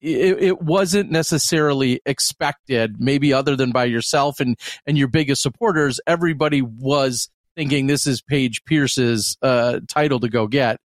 it, 0.00 0.42
it, 0.42 0.62
wasn't 0.62 1.10
necessarily 1.10 2.00
expected, 2.06 3.00
maybe 3.00 3.32
other 3.32 3.56
than 3.56 3.72
by 3.72 3.84
yourself 3.84 4.38
and, 4.38 4.56
and 4.86 4.96
your 4.96 5.08
biggest 5.08 5.42
supporters. 5.42 6.00
Everybody 6.06 6.62
was 6.62 7.28
thinking 7.56 7.88
this 7.88 8.06
is 8.06 8.22
Paige 8.22 8.64
Pierce's 8.64 9.36
uh, 9.42 9.80
title 9.88 10.20
to 10.20 10.28
go 10.28 10.46
get. 10.46 10.78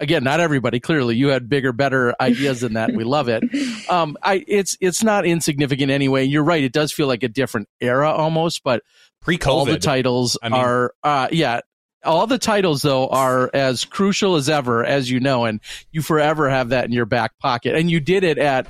Again, 0.00 0.22
not 0.22 0.40
everybody. 0.40 0.78
Clearly, 0.78 1.16
you 1.16 1.28
had 1.28 1.48
bigger, 1.48 1.72
better 1.72 2.14
ideas 2.20 2.60
than 2.60 2.74
that. 2.74 2.92
We 2.92 3.04
love 3.04 3.28
it. 3.28 3.44
Um, 3.88 4.18
I 4.22 4.44
it's 4.46 4.76
it's 4.82 5.02
not 5.02 5.24
insignificant 5.24 5.90
anyway. 5.90 6.22
You're 6.24 6.44
right. 6.44 6.62
It 6.62 6.74
does 6.74 6.92
feel 6.92 7.06
like 7.06 7.22
a 7.22 7.28
different 7.28 7.70
era 7.80 8.10
almost, 8.12 8.62
but 8.62 8.82
pre-COVID, 9.20 9.48
all 9.48 9.64
the 9.64 9.78
titles 9.78 10.38
I 10.42 10.48
mean, 10.48 10.60
are 10.60 10.94
uh, 11.02 11.28
yeah. 11.30 11.60
All 12.04 12.26
the 12.28 12.38
titles 12.38 12.82
though 12.82 13.08
are 13.08 13.50
as 13.52 13.84
crucial 13.84 14.36
as 14.36 14.48
ever, 14.48 14.84
as 14.84 15.10
you 15.10 15.18
know, 15.18 15.44
and 15.44 15.60
you 15.90 16.00
forever 16.00 16.48
have 16.48 16.68
that 16.68 16.84
in 16.84 16.92
your 16.92 17.06
back 17.06 17.38
pocket. 17.38 17.74
And 17.74 17.90
you 17.90 17.98
did 18.00 18.22
it 18.22 18.38
at 18.38 18.66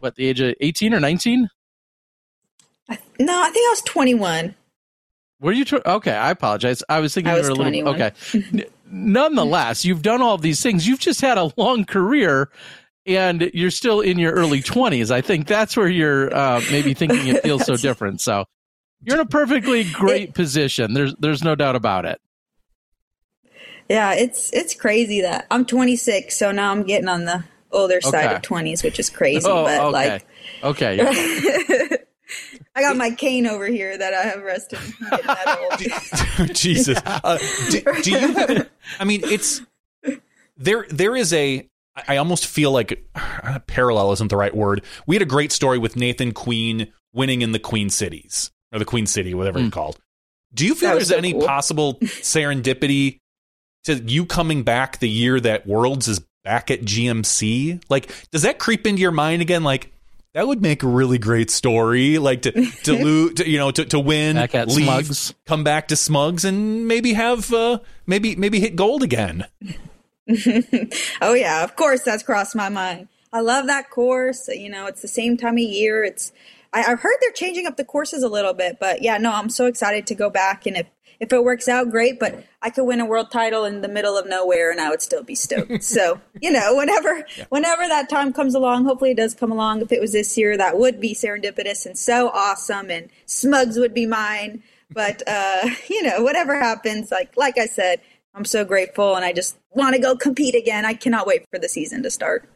what 0.00 0.16
the 0.16 0.26
age 0.26 0.40
of 0.40 0.54
18 0.60 0.94
or 0.94 1.00
19? 1.00 1.48
No, 3.20 3.42
I 3.42 3.50
think 3.50 3.66
I 3.66 3.70
was 3.70 3.82
21. 3.82 4.54
Were 5.40 5.52
you? 5.52 5.64
Tw- 5.64 5.86
okay, 5.86 6.12
I 6.12 6.30
apologize. 6.30 6.82
I 6.88 7.00
was 7.00 7.14
thinking 7.14 7.32
I 7.32 7.38
was 7.38 7.48
you 7.48 7.54
were 7.54 7.60
a 7.60 7.70
little. 7.70 7.88
Okay. 7.94 8.12
Nonetheless, 8.90 9.84
you've 9.84 10.02
done 10.02 10.22
all 10.22 10.34
of 10.34 10.42
these 10.42 10.62
things. 10.62 10.86
You've 10.86 10.98
just 10.98 11.20
had 11.20 11.38
a 11.38 11.52
long 11.56 11.84
career, 11.84 12.50
and 13.06 13.50
you're 13.54 13.70
still 13.70 14.00
in 14.00 14.18
your 14.18 14.32
early 14.32 14.62
twenties. 14.62 15.10
I 15.10 15.20
think 15.20 15.46
that's 15.46 15.76
where 15.76 15.88
you're 15.88 16.34
uh, 16.34 16.60
maybe 16.70 16.94
thinking 16.94 17.28
it 17.28 17.42
feels 17.44 17.64
so 17.64 17.76
different. 17.76 18.20
So 18.20 18.46
you're 19.02 19.16
in 19.16 19.20
a 19.20 19.26
perfectly 19.26 19.84
great 19.92 20.34
position. 20.34 20.94
There's 20.94 21.14
there's 21.18 21.42
no 21.42 21.54
doubt 21.54 21.76
about 21.76 22.04
it. 22.04 22.20
Yeah, 23.88 24.14
it's 24.14 24.52
it's 24.52 24.74
crazy 24.74 25.22
that 25.22 25.46
I'm 25.50 25.64
26, 25.64 26.36
so 26.36 26.52
now 26.52 26.70
I'm 26.70 26.82
getting 26.82 27.08
on 27.08 27.24
the 27.24 27.44
older 27.72 27.96
okay. 27.96 28.10
side 28.10 28.32
of 28.36 28.42
20s, 28.42 28.84
which 28.84 28.98
is 28.98 29.08
crazy. 29.08 29.46
Oh, 29.48 29.64
but 29.64 29.80
okay. 29.80 29.92
like, 29.92 30.26
okay. 30.62 30.96
Yeah. 30.96 31.96
I 32.74 32.82
got 32.82 32.96
my 32.96 33.10
cane 33.10 33.46
over 33.46 33.66
here 33.66 33.96
that 33.96 34.14
I 34.14 34.22
have 34.22 34.42
rested. 34.42 34.78
Jesus, 36.54 36.98
uh, 37.04 37.38
do, 37.70 37.80
do, 38.02 38.10
you 38.10 38.18
have? 38.18 38.68
I 39.00 39.04
mean, 39.04 39.22
it's 39.24 39.62
there. 40.56 40.86
There 40.90 41.16
is 41.16 41.32
a. 41.32 41.68
I 42.06 42.18
almost 42.18 42.46
feel 42.46 42.70
like 42.70 43.04
uh, 43.16 43.58
parallel 43.66 44.12
isn't 44.12 44.28
the 44.28 44.36
right 44.36 44.54
word. 44.54 44.84
We 45.06 45.16
had 45.16 45.22
a 45.22 45.26
great 45.26 45.50
story 45.50 45.78
with 45.78 45.96
Nathan 45.96 46.32
Queen 46.32 46.92
winning 47.12 47.42
in 47.42 47.50
the 47.50 47.58
Queen 47.58 47.90
Cities 47.90 48.52
or 48.72 48.78
the 48.78 48.84
Queen 48.84 49.06
City, 49.06 49.34
whatever 49.34 49.58
mm. 49.58 49.66
it's 49.66 49.74
called. 49.74 49.98
Do 50.54 50.66
you 50.66 50.74
feel 50.74 50.92
there's 50.92 51.08
so 51.08 51.16
any 51.16 51.32
cool. 51.32 51.42
possible 51.46 51.94
serendipity 51.94 53.18
to 53.84 53.94
you 53.94 54.26
coming 54.26 54.62
back 54.62 54.98
the 54.98 55.08
year 55.08 55.38
that 55.40 55.66
Worlds 55.66 56.08
is 56.08 56.20
back 56.44 56.70
at 56.70 56.82
GMC? 56.82 57.82
Like, 57.88 58.10
does 58.30 58.42
that 58.42 58.58
creep 58.58 58.86
into 58.86 59.00
your 59.02 59.12
mind 59.12 59.42
again? 59.42 59.62
Like, 59.62 59.92
that 60.34 60.46
would 60.46 60.62
make 60.62 60.82
a 60.82 60.86
really 60.86 61.18
great 61.18 61.50
story. 61.50 62.18
Like 62.18 62.42
to 62.42 62.52
to 62.52 62.92
lose, 63.04 63.34
to, 63.34 63.48
you 63.48 63.58
know, 63.58 63.70
to 63.70 63.84
to 63.86 63.98
win, 63.98 64.36
back 64.36 64.54
at 64.54 64.68
leave, 64.68 64.86
Smugs. 64.86 65.34
come 65.46 65.64
back 65.64 65.88
to 65.88 65.96
Smugs, 65.96 66.44
and 66.44 66.86
maybe 66.86 67.14
have 67.14 67.52
uh, 67.52 67.80
maybe 68.06 68.36
maybe 68.36 68.60
hit 68.60 68.76
gold 68.76 69.02
again. 69.02 69.46
oh 71.20 71.34
yeah, 71.34 71.64
of 71.64 71.74
course 71.76 72.02
that's 72.02 72.22
crossed 72.22 72.54
my 72.54 72.68
mind. 72.68 73.08
I 73.32 73.40
love 73.40 73.66
that 73.66 73.90
course. 73.90 74.48
You 74.48 74.70
know, 74.70 74.86
it's 74.86 75.02
the 75.02 75.08
same 75.08 75.36
time 75.36 75.54
of 75.54 75.58
year. 75.58 76.04
It's 76.04 76.32
I, 76.72 76.82
have 76.82 77.00
heard 77.00 77.16
they're 77.20 77.32
changing 77.32 77.66
up 77.66 77.76
the 77.76 77.84
courses 77.84 78.22
a 78.22 78.28
little 78.28 78.54
bit, 78.54 78.78
but 78.78 79.02
yeah, 79.02 79.18
no, 79.18 79.32
I'm 79.32 79.48
so 79.48 79.66
excited 79.66 80.06
to 80.08 80.14
go 80.14 80.30
back. 80.30 80.66
And 80.66 80.76
if 80.76 80.86
if 81.20 81.32
it 81.32 81.42
works 81.42 81.66
out, 81.66 81.90
great. 81.90 82.20
But 82.20 82.44
I 82.62 82.70
could 82.70 82.84
win 82.84 83.00
a 83.00 83.04
world 83.04 83.30
title 83.30 83.64
in 83.64 83.80
the 83.80 83.88
middle 83.88 84.16
of 84.16 84.28
nowhere, 84.28 84.70
and 84.70 84.80
I 84.80 84.90
would 84.90 85.02
still 85.02 85.22
be 85.22 85.34
stoked. 85.34 85.82
so 85.82 86.20
you 86.40 86.50
know, 86.50 86.76
whenever 86.76 87.24
yeah. 87.36 87.44
whenever 87.48 87.86
that 87.88 88.08
time 88.08 88.32
comes 88.32 88.54
along, 88.54 88.84
hopefully 88.84 89.12
it 89.12 89.16
does 89.16 89.34
come 89.34 89.52
along. 89.52 89.82
If 89.82 89.92
it 89.92 90.00
was 90.00 90.12
this 90.12 90.36
year, 90.36 90.56
that 90.56 90.78
would 90.78 91.00
be 91.00 91.14
serendipitous 91.14 91.86
and 91.86 91.98
so 91.98 92.28
awesome, 92.30 92.90
and 92.90 93.08
Smugs 93.26 93.78
would 93.78 93.94
be 93.94 94.06
mine. 94.06 94.62
But 94.90 95.22
uh, 95.26 95.68
you 95.88 96.02
know, 96.02 96.22
whatever 96.22 96.58
happens, 96.58 97.10
like 97.10 97.36
like 97.36 97.58
I 97.58 97.66
said, 97.66 98.00
I'm 98.34 98.44
so 98.44 98.64
grateful, 98.64 99.16
and 99.16 99.24
I 99.24 99.32
just 99.32 99.58
want 99.70 99.94
to 99.94 100.00
go 100.00 100.16
compete 100.16 100.54
again. 100.54 100.84
I 100.84 100.94
cannot 100.94 101.26
wait 101.26 101.44
for 101.50 101.58
the 101.58 101.68
season 101.68 102.02
to 102.02 102.10
start. 102.10 102.48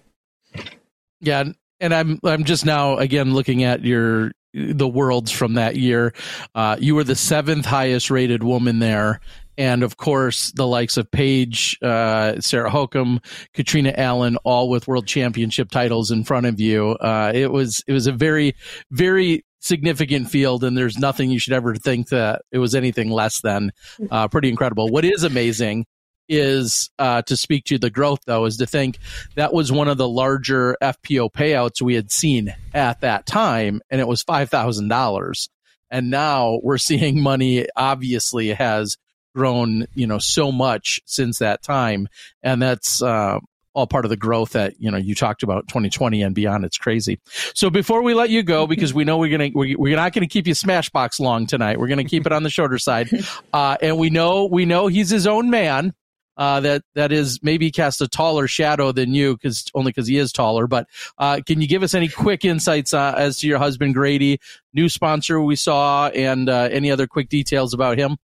Yeah, 1.21 1.53
and 1.83 1.93
I'm 1.93 2.19
I'm 2.25 2.45
just 2.45 2.65
now 2.65 2.97
again 2.97 3.35
looking 3.35 3.65
at 3.65 3.85
your 3.85 4.33
the 4.55 4.89
worlds 4.89 5.31
from 5.31 5.55
that 5.55 5.77
year. 5.77 6.15
Uh, 6.55 6.77
you 6.79 6.95
were 6.95 7.05
the 7.05 7.17
seventh 7.17 7.67
highest 7.67 8.11
rated 8.11 8.43
woman 8.43 8.79
there. 8.79 9.21
And 9.59 9.83
of 9.83 9.97
course, 9.99 10.51
the 10.53 10.67
likes 10.67 10.97
of 10.97 11.11
Paige, 11.11 11.79
uh, 11.83 12.41
Sarah 12.41 12.71
Hokom, 12.71 13.23
Catrina 13.53 13.93
Allen, 13.97 14.37
all 14.45 14.71
with 14.71 14.89
world 14.89 15.07
championship 15.07 15.71
titles 15.71 16.11
in 16.11 16.25
front 16.25 16.47
of 16.47 16.59
you. 16.59 16.93
Uh, 16.93 17.33
it 17.35 17.53
was, 17.53 17.85
it 17.87 17.93
was 17.93 18.07
a 18.07 18.13
very, 18.13 18.55
very 18.91 19.45
significant 19.61 20.31
field 20.31 20.65
and 20.65 20.77
there's 20.77 20.99
nothing 20.99 21.31
you 21.31 21.39
should 21.39 21.53
ever 21.53 21.75
think 21.75 22.09
that 22.09 22.43
it 22.51 22.59
was 22.59 22.75
anything 22.75 23.11
less 23.11 23.41
than, 23.43 23.73
uh, 24.11 24.27
pretty 24.27 24.49
incredible. 24.49 24.89
What 24.89 25.05
is 25.05 25.23
amazing 25.23 25.87
is 26.29 26.91
uh, 26.99 27.23
to 27.23 27.37
speak 27.37 27.65
to 27.65 27.79
the 27.79 27.91
growth, 27.91 28.21
though, 28.27 28.45
is 28.45 28.57
to 28.59 28.67
think 28.67 28.99
that 29.35 29.53
was 29.53 29.71
one 29.71 29.89
of 29.89 29.99
the 29.99 30.09
larger 30.09 30.77
FPO 30.83 31.33
payouts 31.33 31.83
we 31.83 31.95
had 31.95 32.11
seen 32.11 32.55
at 32.75 33.01
that 33.01 33.27
time, 33.27 33.81
and 33.91 34.01
it 34.01 34.09
was 34.09 34.23
five 34.23 34.51
thousand 34.51 34.89
dollars. 34.89 35.49
And 35.91 36.11
now 36.11 36.59
we're 36.63 36.79
seeing 36.79 37.21
money 37.21 37.67
obviously 37.77 38.49
has 38.53 38.97
grown, 39.35 39.87
you 39.95 40.07
know, 40.07 40.19
so 40.19 40.53
much 40.53 41.01
since 41.07 41.39
that 41.39 41.63
time, 41.63 42.09
and 42.43 42.63
that's 42.63 43.03
uh, 43.03 43.39
all 43.75 43.87
part 43.87 44.05
of 44.05 44.11
the 44.11 44.17
growth 44.17 44.51
that 44.51 44.75
you 44.79 44.91
know 44.91 44.99
you 44.99 45.15
talked 45.15 45.43
about 45.43 45.69
2020 45.69 46.23
and 46.23 46.35
beyond. 46.35 46.65
It's 46.65 46.79
crazy. 46.79 47.19
So 47.55 47.71
before 47.71 48.03
we 48.03 48.15
let 48.15 48.31
you 48.31 48.43
go, 48.43 48.67
because 48.67 48.93
we 48.95 49.05
know 49.05 49.19
we're 49.19 49.37
gonna 49.37 49.51
we're 49.55 49.97
not 49.97 50.13
gonna 50.13 50.29
keep 50.29 50.47
you 50.47 50.55
Smashbox 50.55 51.21
long 51.21 51.47
tonight. 51.47 51.79
We're 51.79 51.89
gonna 51.89 52.05
keep 52.05 52.27
it 52.27 52.33
on 52.33 52.43
the 52.43 52.51
shorter 52.51 52.79
side, 52.79 53.11
uh, 53.53 53.77
and 53.81 53.99
we 53.99 54.11
know 54.11 54.47
we 54.47 54.65
know 54.65 54.87
he's 54.87 55.11
his 55.11 55.27
own 55.27 55.51
man 55.51 55.95
uh, 56.37 56.61
that 56.61 56.83
that 56.95 57.13
is 57.13 57.41
maybe 57.43 57.71
cast 57.71 58.01
a 58.01 58.09
taller 58.09 58.47
shadow 58.47 58.93
than 58.93 59.15
you 59.15 59.35
because 59.35 59.65
only 59.75 59.91
because 59.91 60.07
he 60.07 60.19
is 60.19 60.33
taller. 60.33 60.67
But 60.67 60.87
uh, 61.19 61.41
can 61.47 61.61
you 61.61 61.69
give 61.69 61.83
us 61.83 61.95
any 61.95 62.09
quick 62.09 62.45
insights 62.45 62.95
uh, 62.95 63.15
as 63.17 63.39
to 63.39 63.47
your 63.47 63.59
husband 63.59 63.95
Grady, 63.95 64.41
new 64.73 64.89
sponsor 64.89 65.41
we 65.41 65.57
saw, 65.57 66.09
and 66.09 66.49
uh, 66.49 66.69
any 66.71 66.91
other 66.91 67.07
quick 67.07 67.29
details 67.29 67.75
about 67.75 67.99
him? 67.99 68.17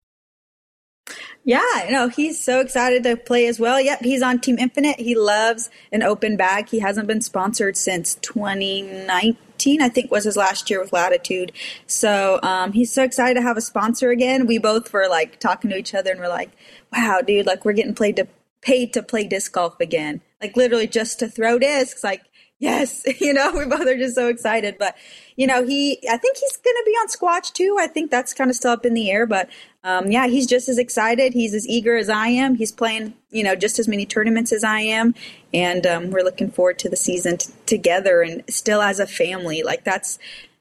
Yeah, 1.45 1.63
know, 1.91 2.09
he's 2.09 2.43
so 2.43 2.61
excited 2.61 3.05
to 3.05 3.17
play 3.17 3.47
as 3.47 3.61
well. 3.61 3.81
Yep, 3.81 4.03
he's 4.03 4.21
on 4.21 4.41
Team 4.41 4.59
Infinite. 4.59 4.99
He 4.99 5.15
loves 5.15 5.71
an 5.93 6.03
open 6.03 6.37
bag. 6.37 6.69
He 6.69 6.81
hasn't 6.81 7.07
been 7.07 7.21
sponsored 7.21 7.77
since 7.77 8.17
2019, 8.17 9.37
I 9.65 9.89
think 9.89 10.11
was 10.11 10.25
his 10.25 10.37
last 10.37 10.71
year 10.71 10.81
with 10.81 10.93
Latitude. 10.93 11.53
So 11.87 12.39
um, 12.43 12.73
he's 12.73 12.93
so 12.93 13.03
excited 13.03 13.35
to 13.35 13.43
have 13.43 13.57
a 13.57 13.61
sponsor 13.61 14.11
again. 14.11 14.47
We 14.47 14.59
both 14.59 14.93
were 14.93 15.09
like 15.09 15.41
talking 15.41 15.71
to 15.71 15.77
each 15.77 15.95
other 15.95 16.11
and 16.11 16.21
we're 16.21 16.29
like, 16.29 16.51
wow, 16.93 17.21
dude, 17.27 17.47
like 17.47 17.65
we're 17.65 17.73
getting 17.73 17.95
played 17.95 18.17
to 18.17 18.29
paid 18.63 18.93
to 18.93 19.03
play 19.03 19.25
disc 19.25 19.53
golf 19.53 19.81
again. 19.81 20.21
Like 20.43 20.57
literally 20.57 20.87
just 20.87 21.19
to 21.21 21.29
throw 21.29 21.59
discs. 21.59 22.05
Like, 22.05 22.23
yes, 22.59 23.03
you 23.21 23.33
know, 23.33 23.53
we 23.57 23.65
both 23.65 23.87
are 23.87 23.97
just 23.97 24.15
so 24.15 24.29
excited. 24.29 24.77
But, 24.79 24.97
you 25.37 25.47
know, 25.47 25.65
he, 25.65 25.99
I 26.11 26.17
think 26.17 26.37
he's 26.37 26.57
going 26.57 26.77
to 26.77 26.83
be 26.85 26.93
on 26.93 27.09
Squatch 27.09 27.53
too. 27.53 27.77
I 27.81 27.87
think 27.87 28.11
that's 28.11 28.35
kind 28.35 28.51
of 28.51 28.57
still 28.57 28.73
up 28.73 28.87
in 28.87 28.95
the 28.95 29.11
air. 29.11 29.27
But, 29.27 29.49
um, 29.87 30.11
yeah, 30.11 30.27
he's 30.27 30.49
just 30.49 30.69
as 30.69 30.79
excited. 30.79 31.33
He's 31.33 31.55
as 31.55 31.67
eager 31.69 31.97
as 31.97 32.09
I 32.09 32.27
am. 32.27 32.57
He's 32.57 32.73
playing, 32.73 33.15
you 33.31 33.45
know, 33.45 33.55
just 33.55 33.79
as 33.79 33.87
many 33.87 34.05
tournaments 34.05 34.53
as 34.53 34.65
I 34.65 34.81
am. 34.81 35.15
And 35.55 35.87
um, 35.87 36.11
we're 36.11 36.25
looking 36.25 36.51
forward 36.51 36.81
to 36.81 36.89
the 36.89 36.97
season 36.97 37.37
t- 37.37 37.53
together 37.67 38.21
and 38.21 38.43
still 38.49 38.83
as 38.83 38.99
a 38.99 39.07
family. 39.07 39.63
Like, 39.63 39.85
that's, 39.85 40.19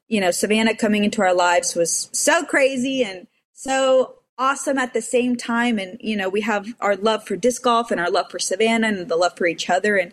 you 0.07 0.21
know, 0.21 0.29
Savannah 0.29 0.75
coming 0.75 1.03
into 1.03 1.23
our 1.23 1.33
lives 1.33 1.73
was 1.73 2.07
so 2.11 2.45
crazy 2.45 3.03
and 3.03 3.25
so 3.51 4.13
awesome 4.37 4.77
at 4.77 4.93
the 4.93 5.01
same 5.01 5.35
time. 5.35 5.79
And, 5.79 5.97
you 6.01 6.15
know, 6.15 6.29
we 6.29 6.41
have 6.41 6.67
our 6.79 6.95
love 6.95 7.25
for 7.25 7.35
disc 7.35 7.63
golf 7.63 7.89
and 7.89 7.99
our 7.99 8.11
love 8.11 8.29
for 8.29 8.37
Savannah 8.37 8.89
and 8.89 9.09
the 9.09 9.17
love 9.17 9.35
for 9.35 9.47
each 9.47 9.71
other. 9.71 9.97
And 9.97 10.11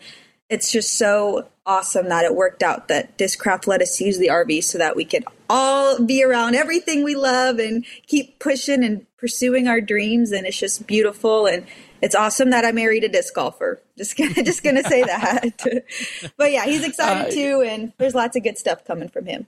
it's 0.52 0.70
just 0.70 0.98
so 0.98 1.48
awesome 1.64 2.10
that 2.10 2.26
it 2.26 2.34
worked 2.34 2.62
out 2.62 2.88
that 2.88 3.16
Discraft 3.16 3.66
let 3.66 3.80
us 3.80 3.98
use 4.02 4.18
the 4.18 4.28
RV 4.28 4.62
so 4.64 4.76
that 4.76 4.94
we 4.94 5.06
could 5.06 5.24
all 5.48 6.04
be 6.04 6.22
around 6.22 6.54
everything 6.54 7.02
we 7.02 7.14
love 7.14 7.58
and 7.58 7.86
keep 8.06 8.38
pushing 8.38 8.84
and 8.84 9.06
pursuing 9.16 9.66
our 9.66 9.80
dreams. 9.80 10.30
And 10.30 10.46
it's 10.46 10.58
just 10.58 10.86
beautiful. 10.86 11.46
And 11.46 11.64
it's 12.02 12.14
awesome 12.14 12.50
that 12.50 12.66
I 12.66 12.72
married 12.72 13.02
a 13.02 13.08
disc 13.08 13.34
golfer. 13.34 13.80
Just 13.96 14.18
gonna, 14.18 14.34
just 14.44 14.62
gonna 14.62 14.82
say 14.82 15.02
that. 15.04 15.84
but 16.36 16.52
yeah, 16.52 16.66
he's 16.66 16.84
excited 16.84 17.28
uh, 17.28 17.34
too. 17.34 17.64
And 17.66 17.94
there's 17.96 18.14
lots 18.14 18.36
of 18.36 18.42
good 18.42 18.58
stuff 18.58 18.84
coming 18.84 19.08
from 19.08 19.24
him. 19.24 19.46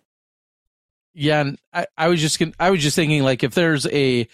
Yeah, 1.12 1.42
and 1.42 1.58
I, 1.72 1.86
I 1.98 2.08
was 2.08 2.20
just 2.20 2.42
I 2.58 2.70
was 2.70 2.82
just 2.82 2.96
thinking 2.96 3.22
like 3.22 3.44
if 3.44 3.54
there's 3.54 3.86
a 3.88 4.26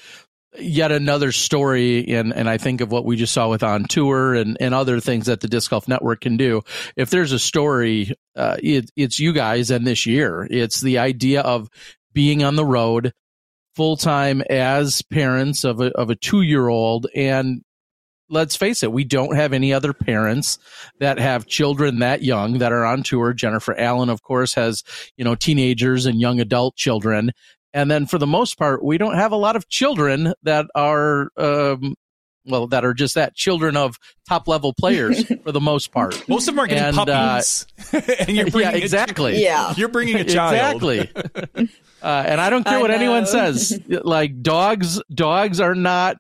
yet 0.59 0.91
another 0.91 1.31
story 1.33 2.09
and 2.09 2.33
and 2.35 2.49
I 2.49 2.59
think 2.59 2.81
of 2.81 2.91
what 2.91 3.05
we 3.05 3.17
just 3.17 3.33
saw 3.33 3.49
with 3.49 3.63
on 3.63 3.85
tour 3.85 4.35
and 4.35 4.57
and 4.61 4.75
other 4.75 4.99
things 4.99 5.27
that 5.27 5.41
the 5.41 5.49
disc 5.49 5.71
golf 5.71 5.87
network 5.87 6.23
can 6.23 6.37
do 6.37 6.63
if 6.97 7.11
there's 7.11 7.33
a 7.33 7.39
story 7.39 8.15
uh, 8.35 8.57
it, 8.63 8.91
it's 8.97 9.21
you 9.21 9.33
guys 9.33 9.71
and 9.71 9.87
this 9.87 10.07
year 10.07 10.47
it's 10.51 10.81
the 10.81 10.99
idea 10.99 11.43
of 11.43 11.69
being 12.13 12.43
on 12.43 12.57
the 12.57 12.65
road 12.65 13.13
full 13.77 13.97
time 13.97 14.43
as 14.51 15.03
parents 15.03 15.63
of 15.63 15.81
a 15.81 15.97
of 15.97 16.11
a 16.11 16.17
2-year-old 16.17 17.07
and 17.15 17.63
let's 18.31 18.57
face 18.57 18.83
it, 18.83 18.93
we 18.93 19.05
don't 19.05 19.35
have 19.35 19.53
any 19.53 19.73
other 19.75 19.93
parents 19.93 20.59
that 21.01 21.19
have 21.19 21.47
children 21.47 21.99
that 21.99 22.23
young 22.23 22.59
that 22.59 22.73
are 22.73 22.85
on 22.85 23.03
tour. 23.03 23.33
Jennifer 23.33 23.77
Allen, 23.77 24.09
of 24.09 24.23
course, 24.23 24.55
has, 24.55 24.85
you 25.17 25.25
know, 25.25 25.35
teenagers 25.35 26.07
and 26.07 26.21
young 26.21 26.41
adult 26.41 26.77
children. 26.77 27.33
And 27.73 27.91
then 27.91 28.07
for 28.07 28.19
the 28.19 28.27
most 28.27 28.59
part, 28.59 28.85
we 28.85 28.99
don't 28.99 29.15
have 29.15 29.33
a 29.33 29.37
lot 29.37 29.57
of 29.57 29.69
children 29.69 30.35
that 30.43 30.67
are, 30.75 31.29
um, 31.37 31.95
well, 32.45 32.67
that 32.69 32.85
are 32.85 32.95
just 32.95 33.15
that 33.15 33.35
children 33.35 33.77
of 33.77 33.97
top 34.29 34.49
level 34.49 34.73
players 34.73 35.25
for 35.45 35.53
the 35.53 35.61
most 35.61 35.93
part. 35.93 36.29
Most 36.29 36.49
of 36.49 36.55
them 36.55 36.65
are 36.65 36.67
getting 36.67 36.99
And, 36.99 37.09
uh, 37.09 37.35
puppies, 37.37 37.67
and 38.21 38.37
you're 38.37 38.51
bringing 38.51 38.73
yeah, 38.73 38.79
a- 38.79 38.83
exactly. 38.83 39.43
Yeah. 39.43 39.75
you're 39.77 39.89
bringing 39.89 40.17
a 40.17 40.25
child. 40.25 40.83
Exactly. 40.83 41.69
uh, 42.03 42.25
and 42.27 42.41
I 42.41 42.51
don't 42.51 42.65
care 42.65 42.79
I 42.79 42.81
what 42.81 42.91
anyone 42.91 43.27
says. 43.27 43.79
Like 43.89 44.43
dogs, 44.43 45.01
dogs 45.15 45.61
are 45.61 45.75
not. 45.75 46.17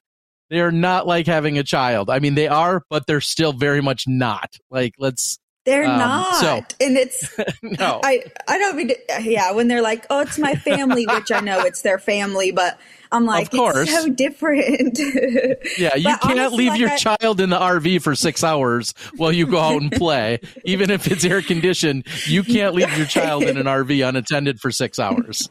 They're 0.51 0.73
not 0.73 1.07
like 1.07 1.27
having 1.27 1.59
a 1.59 1.63
child. 1.63 2.11
I 2.11 2.19
mean, 2.19 2.35
they 2.35 2.49
are, 2.49 2.83
but 2.91 3.07
they're 3.07 3.21
still 3.21 3.53
very 3.53 3.81
much 3.81 4.05
not. 4.09 4.51
Like, 4.69 4.95
let's 4.99 5.39
They're 5.67 5.85
Um, 5.85 5.99
not, 5.99 6.35
so- 6.37 6.65
and 6.81 6.97
it's 6.97 7.39
no. 7.63 8.01
I 8.03 8.23
I 8.49 8.59
don't 8.59 8.77
mean 8.77 8.89
to- 8.89 9.23
yeah 9.23 9.53
when 9.53 9.69
they're 9.69 9.83
like 9.83 10.07
oh 10.09 10.21
it's 10.21 10.39
my 10.39 10.55
family 10.55 11.07
which 11.07 11.31
I 11.31 11.41
know 11.41 11.61
it's 11.61 11.83
their 11.83 11.99
family 11.99 12.51
but 12.51 12.79
I'm 13.13 13.27
like 13.27 13.53
of 13.53 13.59
course. 13.59 13.77
it's 13.91 13.93
so 13.93 14.09
different 14.09 14.99
Yeah, 15.79 15.95
you 15.97 16.05
But 16.05 16.21
can't 16.23 16.25
honestly, 16.39 16.57
leave 16.59 16.69
like 16.71 16.81
your 16.81 16.89
I- 16.91 16.97
child 16.97 17.41
in 17.41 17.51
the 17.51 17.59
RV 17.59 18.01
for 18.03 18.15
six 18.15 18.43
hours 18.43 18.95
while 19.17 19.33
you 19.33 19.47
go 19.47 19.59
out 19.59 19.83
and 19.83 19.93
play. 19.93 20.39
Even 20.65 20.91
if 20.91 21.07
it's 21.11 21.25
air 21.25 21.43
conditioned, 21.43 22.07
you 22.27 22.43
can't 22.43 22.75
leave 22.75 22.97
your 22.97 23.07
child 23.07 23.43
in 23.43 23.57
an 23.59 23.67
RV 23.81 24.07
unattended 24.09 24.61
for 24.61 24.71
six 24.71 24.99
hours. 24.99 25.49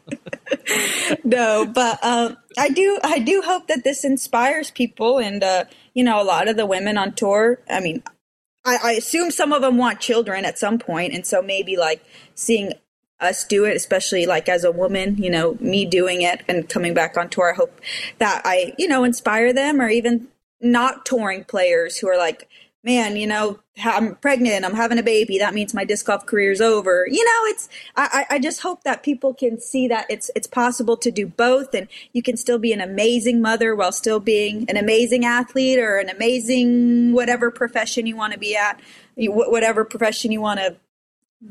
no, 1.24 1.66
but 1.66 2.04
um, 2.04 2.38
I 2.58 2.70
do 2.70 3.00
I 3.04 3.20
do 3.20 3.42
hope 3.46 3.68
that 3.68 3.84
this 3.84 4.04
inspires 4.04 4.72
people, 4.72 5.18
and 5.20 5.44
uh, 5.44 5.66
you 5.94 6.04
know, 6.04 6.22
a 6.22 6.24
lot 6.24 6.48
of 6.48 6.58
the 6.58 6.66
women 6.66 6.98
on 6.98 7.14
tour. 7.14 7.60
I 7.70 7.80
mean, 7.80 8.04
I, 8.70 8.90
I 8.90 8.92
assume 8.94 9.32
some 9.32 9.54
of 9.54 9.62
them 9.62 9.78
want 9.78 10.00
children 10.00 10.46
at 10.46 10.60
some 10.60 10.80
point, 10.80 11.14
and 11.14 11.26
so 11.26 11.42
maybe 11.42 11.76
like 11.78 12.04
seeing 12.36 12.74
us 13.20 13.44
do 13.44 13.66
it, 13.66 13.76
especially 13.76 14.26
like 14.26 14.48
as 14.48 14.64
a 14.64 14.72
woman, 14.72 15.18
you 15.18 15.30
know, 15.30 15.58
me 15.60 15.86
doing 15.86 16.22
it 16.22 16.42
and 16.48 16.70
coming 16.70 16.94
back 16.94 17.18
on 17.18 17.30
tour. 17.30 17.52
I 17.54 17.56
hope 17.56 17.82
that 18.20 18.42
I 18.46 18.74
you 18.78 18.88
know 18.88 19.04
inspire 19.04 19.54
them, 19.54 19.82
or 19.82 19.90
even 19.90 20.28
not 20.62 21.06
touring 21.06 21.44
players 21.44 21.98
who 21.98 22.08
are 22.08 22.18
like. 22.18 22.48
Man, 22.82 23.18
you 23.18 23.28
know, 23.28 23.60
I'm 23.84 24.16
pregnant. 24.16 24.64
I'm 24.64 24.74
having 24.74 24.98
a 24.98 25.04
baby. 25.04 25.38
That 25.40 25.54
means 25.54 25.74
my 25.74 25.84
disc 25.84 26.06
golf 26.06 26.26
career's 26.26 26.62
over. 26.62 27.06
You 27.10 27.26
know, 27.26 27.42
it's. 27.48 27.68
I, 27.98 28.26
I 28.30 28.40
just 28.40 28.62
hope 28.62 28.84
that 28.84 29.04
people 29.04 29.34
can 29.34 29.60
see 29.60 29.90
that 29.90 30.06
it's 30.10 30.32
it's 30.34 30.48
possible 30.48 30.96
to 30.98 31.12
do 31.12 31.28
both, 31.28 31.74
and 31.74 31.90
you 32.14 32.24
can 32.24 32.38
still 32.38 32.58
be 32.58 32.72
an 32.72 32.80
amazing 32.80 33.42
mother 33.42 33.76
while 33.76 33.92
still 33.92 34.22
being 34.22 34.66
an 34.70 34.78
amazing 34.78 35.26
athlete 35.26 35.78
or 35.78 35.98
an 35.98 36.10
amazing 36.10 37.12
whatever 37.12 37.52
profession 37.52 38.06
you 38.06 38.16
want 38.16 38.32
to 38.32 38.40
be 38.40 38.56
at, 38.56 38.80
whatever 39.18 39.84
profession 39.84 40.32
you 40.32 40.40
want 40.40 40.62
to 40.62 40.78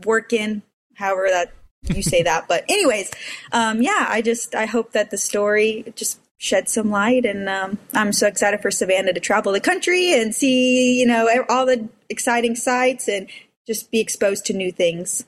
work 0.07 0.33
in. 0.33 0.63
However 0.95 1.29
that 1.31 1.53
you 1.95 2.03
say 2.03 2.23
that, 2.23 2.49
but 2.49 2.65
anyways, 2.71 3.13
um, 3.53 3.83
yeah, 3.83 4.07
I 4.09 4.23
just 4.23 4.55
I 4.55 4.65
hope 4.65 4.93
that 4.93 5.11
the 5.11 5.19
story 5.19 5.93
just 5.95 6.21
shed 6.39 6.69
some 6.69 6.91
light, 6.91 7.25
and 7.27 7.49
um, 7.49 7.79
I'm 7.95 8.13
so 8.13 8.27
excited 8.27 8.61
for 8.63 8.71
Savannah 8.71 9.13
to 9.13 9.21
travel 9.21 9.53
the 9.53 9.61
country 9.61 10.13
and 10.19 10.35
see 10.35 10.99
you 10.99 11.07
know 11.07 11.29
all 11.49 11.67
the 11.67 11.89
exciting 12.09 12.55
sights 12.57 13.09
and 13.09 13.29
just 13.67 13.91
be 13.91 14.01
exposed 14.01 14.47
to 14.47 14.53
new 14.55 14.73
things. 14.73 15.25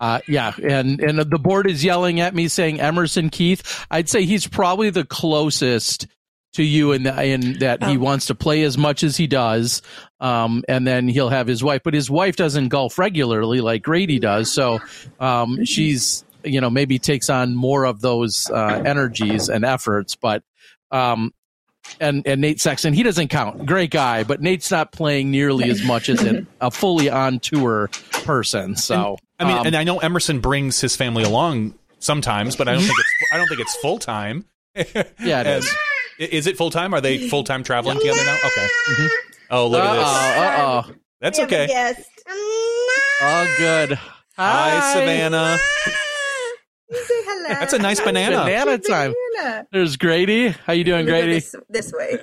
Uh, 0.00 0.20
yeah, 0.26 0.52
and 0.62 1.00
and 1.00 1.18
the 1.18 1.38
board 1.38 1.70
is 1.70 1.84
yelling 1.84 2.20
at 2.20 2.34
me 2.34 2.48
saying 2.48 2.80
Emerson 2.80 3.30
Keith. 3.30 3.86
I'd 3.90 4.08
say 4.08 4.24
he's 4.24 4.46
probably 4.46 4.90
the 4.90 5.04
closest 5.04 6.08
to 6.54 6.62
you 6.62 6.92
in, 6.92 7.02
the, 7.02 7.24
in 7.24 7.58
that 7.58 7.82
he 7.82 7.96
Oh. 7.96 8.00
wants 8.00 8.26
to 8.26 8.34
play 8.34 8.62
as 8.62 8.78
much 8.78 9.02
as 9.02 9.16
he 9.16 9.26
does, 9.26 9.82
um, 10.20 10.62
and 10.68 10.86
then 10.86 11.08
he'll 11.08 11.28
have 11.28 11.46
his 11.46 11.64
wife. 11.64 11.82
But 11.84 11.94
his 11.94 12.10
wife 12.10 12.36
doesn't 12.36 12.68
golf 12.68 12.98
regularly 12.98 13.60
like 13.60 13.82
Grady 13.82 14.18
does, 14.18 14.52
so 14.52 14.80
um, 15.20 15.64
she's 15.64 16.24
you 16.44 16.60
know 16.60 16.70
maybe 16.70 16.98
takes 16.98 17.30
on 17.30 17.54
more 17.54 17.84
of 17.84 18.00
those 18.00 18.50
uh, 18.50 18.82
energies 18.84 19.48
and 19.48 19.64
efforts. 19.64 20.16
But 20.16 20.42
um, 20.90 21.32
and 22.00 22.26
and 22.26 22.40
Nate 22.40 22.60
Sexton, 22.60 22.94
he 22.94 23.02
doesn't 23.02 23.28
count. 23.28 23.66
Great 23.66 23.90
guy, 23.90 24.24
but 24.24 24.40
Nate's 24.40 24.70
not 24.70 24.92
playing 24.92 25.30
nearly 25.30 25.70
as 25.70 25.84
much 25.84 26.08
as 26.08 26.22
an, 26.22 26.46
a 26.60 26.70
fully 26.70 27.10
on 27.10 27.40
tour 27.40 27.90
person. 28.24 28.76
So 28.76 29.16
I 29.38 29.44
mean, 29.44 29.58
um, 29.58 29.66
and 29.66 29.76
I 29.76 29.84
know 29.84 29.98
Emerson 29.98 30.40
brings 30.40 30.80
his 30.80 30.96
family 30.96 31.24
along 31.24 31.74
sometimes, 31.98 32.56
but 32.56 32.68
I 32.68 32.72
don't 32.72 32.82
think 32.82 32.98
it's 32.98 33.32
I 33.32 33.36
don't 33.36 33.48
think 33.48 33.60
it's 33.60 33.76
full 33.76 33.98
time. 33.98 34.44
yeah, 34.74 35.40
it 35.40 35.46
is. 35.46 35.74
Is 36.18 36.46
it 36.46 36.56
full 36.56 36.70
time? 36.70 36.94
Are 36.94 37.00
they 37.00 37.28
full 37.28 37.44
time 37.44 37.62
traveling 37.62 37.98
together 37.98 38.24
now? 38.24 38.36
Okay. 38.46 38.68
Oh, 39.50 39.68
look 39.68 39.82
at 39.82 39.94
this. 39.94 40.04
Uh 40.04 40.88
oh. 40.90 40.94
That's 41.20 41.38
okay. 41.38 41.66
Yes. 41.68 42.04
Oh, 42.28 43.54
good. 43.56 43.98
Hi, 44.36 44.92
Savannah. 44.92 45.58
Say 46.90 46.98
hello. 47.08 47.48
That's 47.48 47.72
a 47.72 47.78
nice 47.78 48.00
banana. 48.00 48.36
Banana 48.44 48.78
time. 48.78 49.14
Banana. 49.34 49.66
There's 49.72 49.96
Grady. 49.96 50.48
How 50.48 50.72
you 50.74 50.84
doing, 50.84 51.06
Let 51.06 51.12
me 51.12 51.18
go 51.18 51.24
Grady? 51.24 51.32
This, 51.34 51.54
this 51.68 51.92
way. 51.92 52.18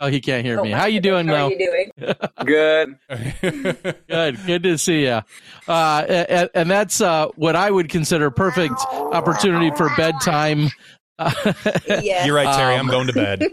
Oh, 0.00 0.08
he 0.08 0.20
can't 0.20 0.44
hear 0.44 0.58
Oh, 0.60 0.64
me. 0.64 0.70
How 0.72 0.86
you 0.86 1.00
doing, 1.00 1.28
How 1.28 1.34
though? 1.34 1.46
are 1.46 1.52
you 1.52 1.58
doing? 1.58 2.14
Good. 2.44 3.96
Good. 4.08 4.38
Good 4.46 4.62
to 4.64 4.76
see 4.78 5.04
you. 5.04 5.20
Uh, 5.68 6.04
and, 6.28 6.50
and 6.54 6.70
that's 6.70 7.00
uh, 7.00 7.28
what 7.36 7.56
I 7.56 7.70
would 7.70 7.88
consider 7.88 8.26
a 8.26 8.32
perfect 8.32 8.74
opportunity 8.92 9.70
for 9.76 9.90
bedtime. 9.96 10.68
Yes. 11.86 12.26
You're 12.26 12.34
right, 12.34 12.56
Terry. 12.56 12.74
Um, 12.74 12.80
I'm 12.86 12.90
going 12.90 13.06
to 13.06 13.12
bed. 13.12 13.44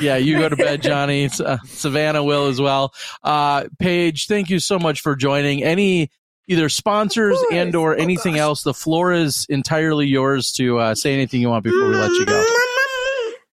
Yeah, 0.00 0.16
you 0.16 0.38
go 0.38 0.48
to 0.48 0.56
bed, 0.56 0.80
Johnny. 0.80 1.28
Uh, 1.38 1.58
Savannah 1.66 2.24
will 2.24 2.46
as 2.46 2.58
well. 2.62 2.94
Uh, 3.22 3.64
Paige, 3.78 4.26
thank 4.26 4.48
you 4.48 4.58
so 4.58 4.78
much 4.78 5.02
for 5.02 5.14
joining. 5.14 5.62
Any 5.62 6.10
either 6.48 6.68
sponsors 6.68 7.36
course. 7.36 7.54
and 7.54 7.74
or 7.74 7.96
anything 7.96 8.38
else, 8.38 8.62
the 8.62 8.74
floor 8.74 9.12
is 9.12 9.46
entirely 9.48 10.06
yours 10.06 10.52
to 10.52 10.78
uh, 10.78 10.94
say 10.94 11.14
anything 11.14 11.40
you 11.40 11.48
want 11.48 11.64
before 11.64 11.88
we 11.88 11.96
let 11.96 12.10
you 12.10 12.26
go. 12.26 12.44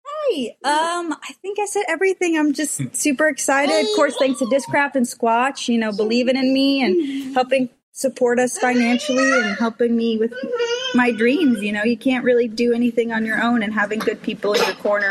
Hi. 0.07 0.57
Um, 0.65 1.13
I 1.13 1.33
think 1.43 1.59
I 1.59 1.67
said 1.67 1.85
everything. 1.89 2.37
I'm 2.39 2.53
just 2.53 2.81
super 2.95 3.29
excited. 3.29 3.79
Of 3.81 3.97
course, 3.97 4.17
thanks 4.19 4.39
to 4.41 4.47
Discraft 4.47 4.95
and 4.95 5.07
Squatch, 5.07 5.69
you 5.69 5.79
know, 5.79 5.93
believing 5.93 6.37
in 6.37 6.53
me 6.53 6.83
and 6.83 7.35
helping 7.35 7.71
support 7.93 8.39
us 8.39 8.57
financially 8.59 9.33
and 9.43 9.57
helping 9.59 9.97
me 9.97 10.19
with 10.19 10.33
my 10.95 11.11
dreams. 11.11 11.63
You 11.63 11.73
know, 11.73 11.83
you 11.83 11.97
can't 11.97 12.25
really 12.25 12.47
do 12.47 12.73
anything 12.73 13.13
on 13.13 13.25
your 13.25 13.43
own, 13.43 13.63
and 13.63 13.75
having 13.75 13.99
good 13.99 14.23
people 14.23 14.53
in 14.53 14.63
your 14.65 14.75
corner 14.77 15.11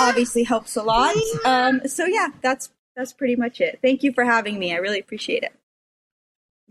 obviously 0.00 0.44
helps 0.44 0.76
a 0.76 0.82
lot. 0.82 1.14
Um, 1.44 1.80
so 1.86 2.04
yeah, 2.04 2.28
that's 2.40 2.70
that's 2.96 3.12
pretty 3.12 3.36
much 3.36 3.60
it. 3.60 3.80
Thank 3.82 4.02
you 4.02 4.12
for 4.12 4.24
having 4.24 4.58
me. 4.58 4.72
I 4.72 4.76
really 4.76 5.00
appreciate 5.00 5.42
it. 5.42 5.52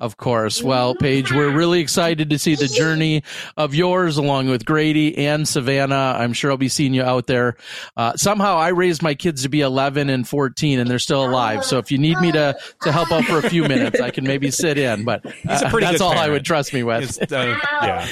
Of 0.04 0.18
course. 0.18 0.62
Well, 0.62 0.96
Paige, 0.96 1.32
we're 1.32 1.56
really 1.56 1.80
excited 1.80 2.32
to 2.32 2.38
see 2.38 2.56
the 2.56 2.68
journey 2.68 3.24
of 3.56 3.74
yours 3.74 4.18
along 4.18 4.50
with 4.50 4.66
Grady 4.66 5.18
and 5.18 5.48
Savannah. 5.48 6.18
I'm 6.20 6.34
sure 6.34 6.52
I'll 6.52 6.58
be 6.58 6.68
seeing 6.68 6.94
you 6.94 7.04
out 7.04 7.26
there. 7.26 7.56
Uh, 7.96 8.18
somehow 8.18 8.58
I 8.58 8.68
raised 8.68 9.02
my 9.02 9.16
kids 9.16 9.44
to 9.44 9.50
be 9.50 9.62
11 9.62 10.10
and 10.10 10.28
14 10.28 10.80
and 10.80 10.89
they're 10.89 11.00
still 11.00 11.24
alive. 11.24 11.63
So 11.63 11.78
if 11.78 11.89
you 11.89 12.00
need 12.00 12.18
me 12.18 12.34
to, 12.34 12.58
to 12.82 12.92
help 12.92 13.13
out 13.13 13.24
for 13.24 13.38
a 13.38 13.50
few 13.50 13.63
minutes, 13.63 14.02
I 14.02 14.10
can 14.10 14.26
maybe 14.26 14.52
sit 14.52 14.78
in, 14.78 15.06
but 15.06 15.26
uh, 15.26 15.32
that's 15.46 15.72
good 15.72 16.02
all 16.02 16.12
I 16.12 16.28
would 16.28 16.44
trust 16.44 16.74
me 16.74 16.84
with. 16.84 17.32
Uh, 17.32 17.58
yeah. 17.82 18.06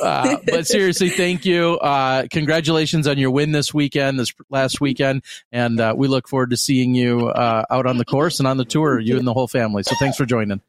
Uh, 0.00 0.38
but 0.46 0.66
seriously, 0.66 1.10
thank 1.10 1.44
you. 1.44 1.74
Uh, 1.74 2.26
congratulations 2.30 3.06
on 3.06 3.18
your 3.18 3.30
win 3.30 3.52
this 3.52 3.74
weekend, 3.74 4.18
this 4.18 4.32
last 4.48 4.80
weekend. 4.80 5.22
And 5.52 5.78
uh, 5.80 5.94
we 5.94 6.08
look 6.08 6.28
forward 6.28 6.50
to 6.50 6.56
seeing 6.56 6.94
you 6.94 7.28
uh, 7.28 7.64
out 7.70 7.86
on 7.86 7.98
the 7.98 8.06
course 8.06 8.38
and 8.38 8.48
on 8.48 8.56
the 8.56 8.64
tour, 8.64 8.98
you 8.98 9.18
and 9.18 9.26
the 9.26 9.34
whole 9.34 9.48
family. 9.48 9.82
So 9.82 9.94
thanks 9.98 10.16
for 10.16 10.24
joining. 10.24 10.62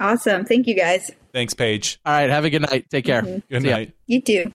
Awesome. 0.00 0.44
Thank 0.44 0.66
you 0.66 0.74
guys. 0.74 1.10
Thanks, 1.32 1.54
Paige. 1.54 1.98
All 2.04 2.12
right. 2.12 2.30
Have 2.30 2.44
a 2.44 2.50
good 2.50 2.62
night. 2.62 2.88
Take 2.90 3.04
care. 3.04 3.22
Mhm. 3.22 3.42
Good 3.50 3.62
See 3.62 3.68
ya. 3.68 3.76
night. 3.76 3.92
You 4.06 4.20
too. 4.20 4.52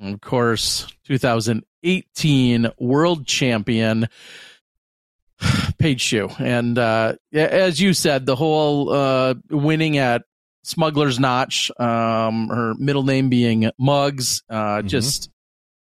of 0.00 0.20
course, 0.20 0.86
2018 1.06 2.68
world 2.78 3.26
champion 3.26 4.08
Paige 5.78 6.00
Shue. 6.00 6.28
And 6.38 6.76
uh, 6.78 7.14
as 7.32 7.80
you 7.80 7.94
said, 7.94 8.26
the 8.26 8.36
whole 8.36 8.90
uh, 8.92 9.34
winning 9.50 9.98
at 9.98 10.22
Smuggler's 10.64 11.18
Notch, 11.20 11.70
um, 11.78 12.48
her 12.48 12.74
middle 12.78 13.02
name 13.04 13.28
being 13.28 13.70
Mugs, 13.78 14.42
uh, 14.48 14.82
Mhm. 14.82 14.86
just 14.88 15.30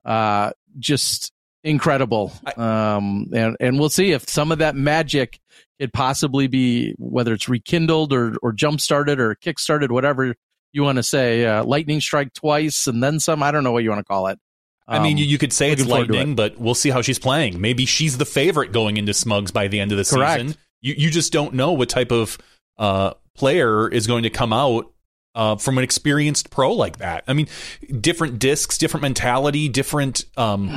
uh, 0.05 0.51
just 0.79 1.31
incredible. 1.63 2.31
Um, 2.57 3.27
and, 3.33 3.55
and 3.59 3.79
we'll 3.79 3.89
see 3.89 4.11
if 4.13 4.27
some 4.27 4.51
of 4.51 4.59
that 4.59 4.75
magic 4.75 5.39
it 5.81 5.91
possibly 5.93 6.47
be 6.47 6.93
whether 6.97 7.33
it's 7.33 7.49
rekindled 7.49 8.13
or 8.13 8.35
or 8.43 8.51
jump 8.53 8.79
started 8.79 9.19
or 9.19 9.35
kick 9.35 9.59
started, 9.59 9.91
whatever 9.91 10.35
you 10.73 10.83
want 10.83 10.97
to 10.97 11.03
say, 11.03 11.45
uh, 11.45 11.63
lightning 11.63 11.99
strike 11.99 12.33
twice 12.33 12.87
and 12.87 13.03
then 13.03 13.19
some. 13.19 13.43
I 13.43 13.51
don't 13.51 13.63
know 13.63 13.71
what 13.73 13.83
you 13.83 13.89
want 13.89 13.99
to 13.99 14.05
call 14.05 14.27
it. 14.27 14.39
I 14.87 14.99
mean, 14.99 15.13
Um, 15.13 15.17
you, 15.19 15.25
you 15.25 15.37
could 15.37 15.53
say 15.53 15.71
it's 15.71 15.83
forward 15.83 16.07
to 16.07 16.13
lightning, 16.13 16.31
it. 16.31 16.35
but 16.35 16.59
we'll 16.59 16.75
see 16.75 16.89
how 16.89 17.01
she's 17.01 17.19
playing. 17.19 17.59
Maybe 17.59 17.85
she's 17.85 18.17
the 18.17 18.25
favorite 18.25 18.71
going 18.71 18.97
into 18.97 19.13
Smugs 19.13 19.51
by 19.51 19.67
the 19.67 19.79
end 19.79 19.91
of 19.91 19.97
the 19.97 20.03
Correct. 20.03 20.41
season. 20.41 20.57
You 20.81 20.93
you 20.97 21.09
just 21.11 21.33
don't 21.33 21.53
know 21.53 21.71
what 21.73 21.89
type 21.89 22.11
of 22.11 22.37
uh, 22.77 23.13
player 23.35 23.89
is 23.89 24.07
going 24.07 24.23
to 24.23 24.29
come 24.29 24.53
out 24.53 24.91
uh, 25.35 25.55
from 25.55 25.77
an 25.77 25.83
experienced 25.83 26.49
pro 26.51 26.73
like 26.73 26.97
that. 26.97 27.23
I 27.27 27.33
mean, 27.33 27.47
different 27.99 28.39
discs, 28.39 28.77
different 28.77 29.01
mentality, 29.01 29.67
different 29.69 30.25
um, 30.37 30.71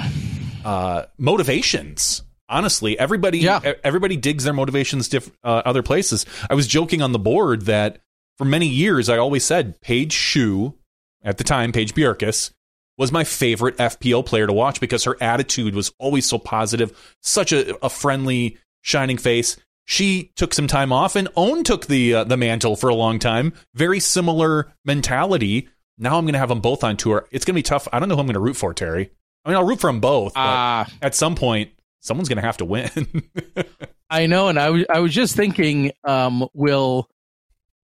uh, 0.64 1.04
motivations. 1.18 2.22
Honestly, 2.48 2.98
everybody 2.98 3.38
Yeah. 3.38 3.60
everybody 3.82 4.16
digs 4.16 4.44
their 4.44 4.52
motivations 4.52 5.08
diff- 5.08 5.30
uh, 5.42 5.62
other 5.64 5.82
places. 5.82 6.26
I 6.50 6.54
was 6.54 6.66
joking 6.66 7.00
on 7.02 7.12
the 7.12 7.18
board 7.18 7.62
that 7.62 8.00
for 8.38 8.44
many 8.44 8.66
years 8.66 9.08
I 9.08 9.16
always 9.18 9.44
said 9.44 9.80
Paige 9.80 10.12
Shue 10.12 10.74
at 11.22 11.38
the 11.38 11.44
time, 11.44 11.72
Paige 11.72 11.94
Bjerkaas, 11.94 12.50
was 12.98 13.10
my 13.10 13.24
favorite 13.24 13.76
fpl 13.78 14.24
player 14.26 14.46
to 14.46 14.52
watch 14.52 14.78
because 14.78 15.04
her 15.04 15.16
attitude 15.22 15.74
was 15.74 15.90
always 15.98 16.26
so 16.26 16.38
positive, 16.38 16.92
such 17.22 17.50
a, 17.52 17.74
a 17.84 17.88
friendly, 17.88 18.58
shining 18.82 19.16
face. 19.16 19.56
She 19.86 20.30
took 20.36 20.54
some 20.54 20.66
time 20.66 20.92
off, 20.92 21.14
and 21.16 21.28
Ohn 21.36 21.62
took 21.64 21.86
the 21.86 22.14
uh, 22.14 22.24
the 22.24 22.36
mantle 22.38 22.74
for 22.76 22.88
a 22.88 22.94
long 22.94 23.18
time. 23.18 23.52
Very 23.74 24.00
similar 24.00 24.72
mentality. 24.84 25.68
Now 25.98 26.16
I'm 26.18 26.24
going 26.24 26.32
to 26.34 26.38
have 26.38 26.48
them 26.48 26.60
both 26.60 26.82
on 26.84 26.96
tour. 26.96 27.26
It's 27.30 27.44
going 27.44 27.54
to 27.54 27.58
be 27.58 27.62
tough. 27.62 27.86
I 27.92 27.98
don't 28.00 28.08
know 28.08 28.14
who 28.14 28.20
I'm 28.22 28.26
going 28.26 28.34
to 28.34 28.40
root 28.40 28.56
for, 28.56 28.72
Terry. 28.74 29.10
I 29.44 29.48
mean, 29.50 29.56
I'll 29.56 29.66
root 29.66 29.80
for 29.80 29.88
them 29.88 30.00
both, 30.00 30.34
but 30.34 30.40
Ah. 30.40 30.88
at 31.02 31.14
some 31.14 31.34
point, 31.34 31.70
someone's 32.04 32.28
going 32.28 32.36
to 32.40 32.42
have 32.46 32.58
to 32.58 32.64
win. 32.64 32.90
I 34.10 34.26
know, 34.26 34.48
and 34.48 34.58
I 34.60 34.70
was 34.70 34.84
I 34.88 35.00
was 35.00 35.12
just 35.12 35.34
thinking, 35.34 35.90
um, 36.04 36.46
will 36.54 37.08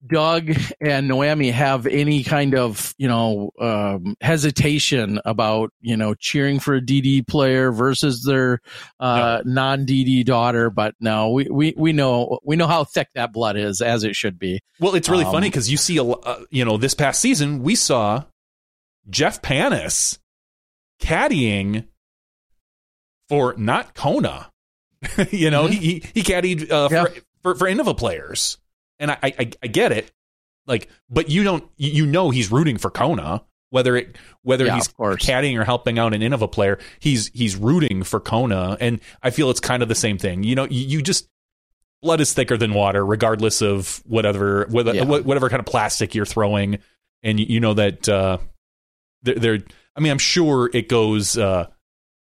Doug 0.08 0.52
and 0.80 1.08
Noemi 1.08 1.50
have 1.50 1.88
any 1.88 2.24
kind 2.24 2.54
of 2.56 2.94
you 2.98 3.08
know 3.08 3.50
um, 3.60 4.16
hesitation 4.22 5.20
about 5.26 5.72
you 5.82 5.98
know 5.98 6.14
cheering 6.14 6.60
for 6.60 6.76
a 6.76 6.82
DD 6.82 7.28
player 7.28 7.72
versus 7.72 8.24
their 8.24 8.62
uh, 9.00 9.42
non 9.44 9.86
DD 9.86 10.24
daughter? 10.24 10.70
But 10.70 10.94
no, 11.00 11.32
we, 11.32 11.50
we 11.50 11.74
we 11.76 11.92
know 11.92 12.40
we 12.44 12.56
know 12.56 12.68
how 12.68 12.84
thick 12.84 13.10
that 13.16 13.34
blood 13.34 13.58
is, 13.58 13.82
as 13.82 14.04
it 14.04 14.16
should 14.16 14.38
be. 14.40 14.62
Well, 14.80 14.96
it's 14.96 15.10
really 15.10 15.26
Um, 15.26 15.32
funny 15.32 15.50
because 15.50 15.70
you 15.70 15.78
see 15.78 15.98
a 15.98 16.04
uh, 16.04 16.44
you 16.52 16.64
know 16.64 16.78
this 16.78 16.94
past 16.94 17.20
season 17.20 17.64
we 17.64 17.76
saw 17.76 18.24
Jeff 19.10 19.42
Panis 19.42 20.20
caddying 21.02 21.88
for 23.30 23.56
not 23.58 23.94
Kona. 23.96 24.52
you 25.32 25.50
know 25.52 25.68
he 25.68 25.78
he, 25.78 26.04
he 26.14 26.24
caddied 26.24 26.72
uh, 26.72 26.88
Mm-hmm. 26.90 26.94
Yeah. 26.94 27.06
for, 27.06 27.54
for 27.54 27.56
for 27.56 27.68
Innova 27.68 27.96
players, 27.98 28.58
and 29.00 29.12
I, 29.12 29.18
I 29.24 29.52
I 29.64 29.68
get 29.68 29.92
it. 29.92 30.12
Like, 30.68 30.90
but 31.10 31.30
you 31.30 31.44
don't 31.44 31.64
you 31.78 31.92
you 31.92 32.06
know 32.06 32.30
he's 32.32 32.52
rooting 32.52 32.78
for 32.78 32.90
Kona. 32.90 33.44
Whether 33.72 33.96
it 33.98 34.16
whether 34.42 34.66
Yeah, 34.66 34.76
he's 34.76 34.88
caddying 34.88 35.60
or 35.60 35.64
helping 35.66 36.00
out 36.00 36.14
an 36.14 36.22
Innova 36.22 36.52
player, 36.52 36.80
he's 37.00 37.30
he's 37.34 37.56
rooting 37.56 38.04
for 38.04 38.20
Kona, 38.20 38.78
and 38.80 39.02
I 39.22 39.32
feel 39.32 39.50
it's 39.50 39.60
kind 39.60 39.84
of 39.84 39.90
the 39.90 39.96
same 39.96 40.18
thing. 40.18 40.44
You 40.44 40.56
know, 40.56 40.64
you, 40.66 40.86
you 40.88 41.02
just 41.02 41.28
blood 42.02 42.22
is 42.22 42.34
thicker 42.34 42.56
than 42.58 42.74
water, 42.74 43.06
regardless 43.06 43.62
of 43.62 44.02
whatever 44.06 44.66
whether, 44.70 44.94
Yeah. 44.96 45.04
whatever 45.04 45.50
kind 45.50 45.60
of 45.60 45.66
plastic 45.66 46.16
you're 46.16 46.26
throwing, 46.26 46.80
and 47.22 47.40
you, 47.40 47.46
you 47.50 47.60
know 47.60 47.74
that 47.74 48.08
uh, 48.08 48.38
they're, 49.24 49.36
they're. 49.36 49.60
I 49.96 50.00
mean, 50.00 50.12
I'm 50.12 50.20
sure 50.20 50.70
it 50.74 50.88
goes 50.88 51.38
uh, 51.38 51.68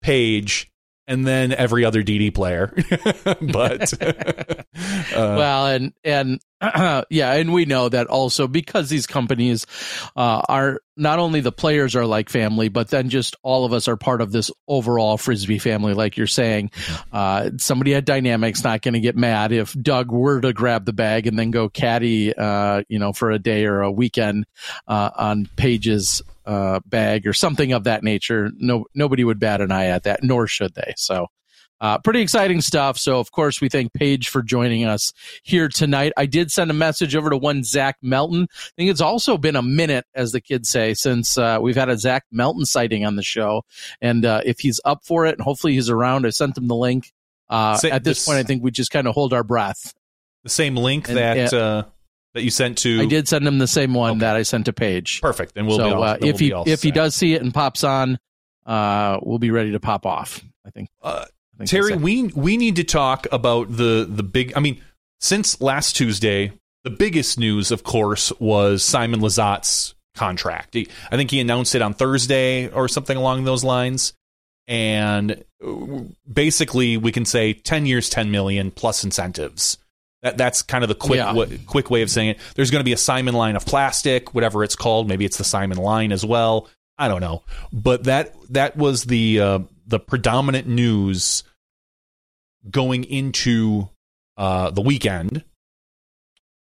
Paige 0.03 0.71
and 1.09 1.27
then 1.27 1.53
every 1.53 1.85
other 1.85 2.03
DD 2.03 2.33
player, 2.33 2.73
but 3.41 3.93
uh, 4.03 4.65
well, 5.15 5.67
and 5.67 5.93
and 6.05 6.41
yeah, 7.11 7.33
and 7.33 7.53
we 7.53 7.65
know 7.65 7.89
that 7.89 8.09
also 8.09 8.47
because 8.47 8.91
these 8.91 9.07
companies 9.07 9.67
uh, 10.17 10.43
are 10.49 10.81
not 10.97 11.19
only 11.19 11.41
the 11.41 11.51
players 11.51 11.97
are 11.97 12.05
like 12.05 12.29
family, 12.29 12.69
but 12.69 12.91
then 12.91 13.09
just 13.09 13.37
all 13.43 13.65
of 13.65 13.73
us 13.73 13.89
are 13.89 13.97
part 13.97 14.21
of 14.21 14.33
this 14.33 14.51
overall 14.69 15.17
frisbee 15.17 15.59
family. 15.59 15.95
Like 15.95 16.19
you're 16.19 16.27
saying, 16.27 16.73
uh, 17.11 17.51
somebody 17.57 17.95
at 17.95 18.05
Dynamics 18.05 18.63
not 18.63 18.83
going 18.83 18.95
to 18.95 19.01
get 19.01 19.17
mad 19.17 19.53
if 19.53 19.73
Doug 19.73 20.13
were 20.13 20.43
to 20.43 20.53
grab 20.53 20.85
the 20.85 20.93
bag 20.93 21.27
and 21.27 21.39
then 21.39 21.51
go 21.51 21.71
caddy, 21.71 22.35
uh, 22.37 22.83
you 22.89 22.99
know, 22.99 23.15
for 23.15 23.31
a 23.31 23.39
day 23.39 23.65
or 23.65 23.81
a 23.81 23.91
weekend 23.91 24.45
uh, 24.87 25.11
on 25.17 25.49
Paige's 25.57 26.21
uh, 26.49 26.81
bag 26.87 27.27
or 27.29 27.33
something 27.33 27.73
of 27.73 27.85
that 27.85 28.03
nature. 28.03 28.51
No, 28.57 28.87
nobody 28.95 29.23
would 29.23 29.39
bat 29.39 29.61
an 29.61 29.71
eye 29.71 29.87
at 29.87 30.03
that, 30.05 30.25
nor 30.25 30.49
should 30.49 30.75
they. 30.75 30.95
So. 30.97 31.29
Uh, 31.81 31.97
pretty 31.97 32.21
exciting 32.21 32.61
stuff. 32.61 32.99
So, 32.99 33.21
of 33.21 33.31
course, 33.31 33.61
we 33.61 33.69
thank 33.69 33.93
Paige 33.93 34.31
for 34.31 34.43
joining 34.43 34.85
us 34.85 35.13
here 35.45 35.69
tonight. 35.69 36.13
I 36.17 36.27
did 36.27 36.51
send 36.51 36.73
a 36.73 36.75
message 36.75 37.15
over 37.15 37.31
to 37.31 37.37
one 37.37 37.63
Zach 37.63 37.99
Melton. 38.03 38.49
I 38.53 38.71
think 38.77 38.91
it's 38.91 39.01
also 39.01 39.39
been 39.39 39.55
a 39.55 39.63
minute, 39.63 40.05
as 40.13 40.33
the 40.33 40.41
kids 40.41 40.69
say, 40.69 40.95
since 40.95 41.39
uh, 41.39 41.59
we've 41.63 41.77
had 41.77 41.89
a 41.89 41.97
Zach 41.97 42.25
Melton 42.33 42.65
sighting 42.67 43.07
on 43.07 43.15
the 43.15 43.23
show. 43.23 43.63
And 44.01 44.25
uh, 44.25 44.41
if 44.45 44.59
he's 44.59 44.81
up 44.85 45.05
for 45.05 45.25
it, 45.27 45.37
and 45.37 45.41
hopefully 45.41 45.75
he's 45.75 45.89
around, 45.89 46.27
I 46.27 46.31
sent 46.31 46.59
him 46.59 46.67
the 46.67 46.75
link. 46.75 47.13
Uh, 47.49 47.79
at 47.85 48.03
this, 48.03 48.19
this- 48.19 48.27
point, 48.27 48.39
I 48.39 48.43
think 48.43 48.65
we 48.65 48.73
just 48.73 48.91
kind 48.91 49.07
of 49.07 49.15
hold 49.15 49.33
our 49.33 49.45
breath. 49.45 49.95
the 50.43 50.49
same 50.51 50.75
link 50.75 51.07
And- 51.07 51.17
that 51.17 51.55
uh, 51.55 51.85
that 52.39 52.45
you 52.45 52.51
sent 52.51 52.79
to 52.79 53.03
I 53.03 53.07
did 53.07 53.27
send 53.29 53.47
him 53.47 53.59
the 53.59 53.67
same 53.67 53.93
one 53.95 54.13
Okay. 54.13 54.21
that 54.21 54.37
I 54.37 54.43
sent 54.43 54.67
to 54.67 54.73
Paige. 54.73 55.21
perfect, 55.21 55.57
and 55.57 55.67
we'll 55.67 55.77
so 55.79 55.85
be 55.89 55.91
all, 55.93 56.03
uh, 56.03 56.13
then 56.13 56.21
we'll 56.23 56.31
if 56.31 56.39
he 56.41 56.53
if 56.73 56.83
he 56.83 56.91
does 56.91 57.15
see 57.15 57.35
it 57.35 57.43
and 57.43 57.53
pops 57.53 57.85
on, 57.85 58.19
uh, 58.65 59.19
we'll 59.23 59.39
be 59.39 59.51
ready 59.51 59.73
to 59.73 59.81
pop 59.81 60.07
off. 60.07 60.43
I 60.65 60.71
think. 60.71 60.89
Uh, 61.03 61.25
I 61.27 61.59
think 61.59 61.71
Terry, 61.71 61.97
we 61.97 62.25
we 62.29 62.57
need 62.57 62.77
to 62.77 62.85
talk 62.85 63.27
about 63.33 63.77
the 63.77 64.07
the 64.09 64.23
big. 64.23 64.53
I 64.57 64.61
mean, 64.61 64.81
since 65.21 65.61
last 65.61 65.97
Tuesday, 65.97 66.53
the 66.85 66.91
biggest 66.91 67.39
news, 67.39 67.71
of 67.73 67.83
course, 67.83 68.33
was 68.39 68.85
Simon 68.85 69.21
Lizotte's 69.21 69.95
contract. 70.15 70.75
He, 70.75 70.89
I 71.11 71.17
think 71.17 71.31
he 71.33 71.41
announced 71.41 71.75
it 71.75 71.83
on 71.83 71.95
Thursday 71.95 72.69
or 72.69 72.87
something 72.89 73.17
along 73.17 73.45
those 73.45 73.65
lines. 73.65 74.13
And 74.69 75.43
uh, 75.67 76.03
basically, 76.31 76.97
we 76.97 77.11
can 77.11 77.25
say 77.25 77.55
ten 77.55 77.87
years, 77.87 78.09
ten 78.09 78.31
million 78.31 78.71
plus 78.71 79.03
incentives. 79.03 79.79
That 80.23 80.37
that's 80.37 80.63
kind 80.63 80.83
of 80.83 80.89
the 80.89 80.95
quick 80.97 81.19
Yeah. 81.19 81.33
wa- 81.33 81.47
quick 81.67 81.91
way 81.91 82.03
of 82.03 82.11
saying 82.11 82.31
it. 82.31 82.39
There's 82.57 82.71
going 82.71 82.81
to 82.81 82.85
be 82.85 82.93
a 82.93 82.97
Simon 82.99 83.35
line 83.35 83.55
of 83.57 83.65
plastic, 83.65 84.35
whatever 84.35 84.65
it's 84.65 84.75
called. 84.77 85.09
Maybe 85.09 85.25
it's 85.25 85.37
the 85.37 85.45
Simon 85.45 85.79
line 85.79 86.11
as 86.13 86.25
well. 86.25 86.69
I 86.99 87.07
don't 87.07 87.21
know, 87.21 87.45
but 87.73 88.05
that 88.05 88.35
that 88.51 88.77
was 88.77 89.05
the 89.05 89.41
uh, 89.41 89.59
the 89.87 90.01
predominant 90.01 90.67
news 90.67 91.45
going 92.69 93.05
into 93.05 93.89
uh, 94.37 94.71
the 94.71 94.81
weekend. 94.83 95.45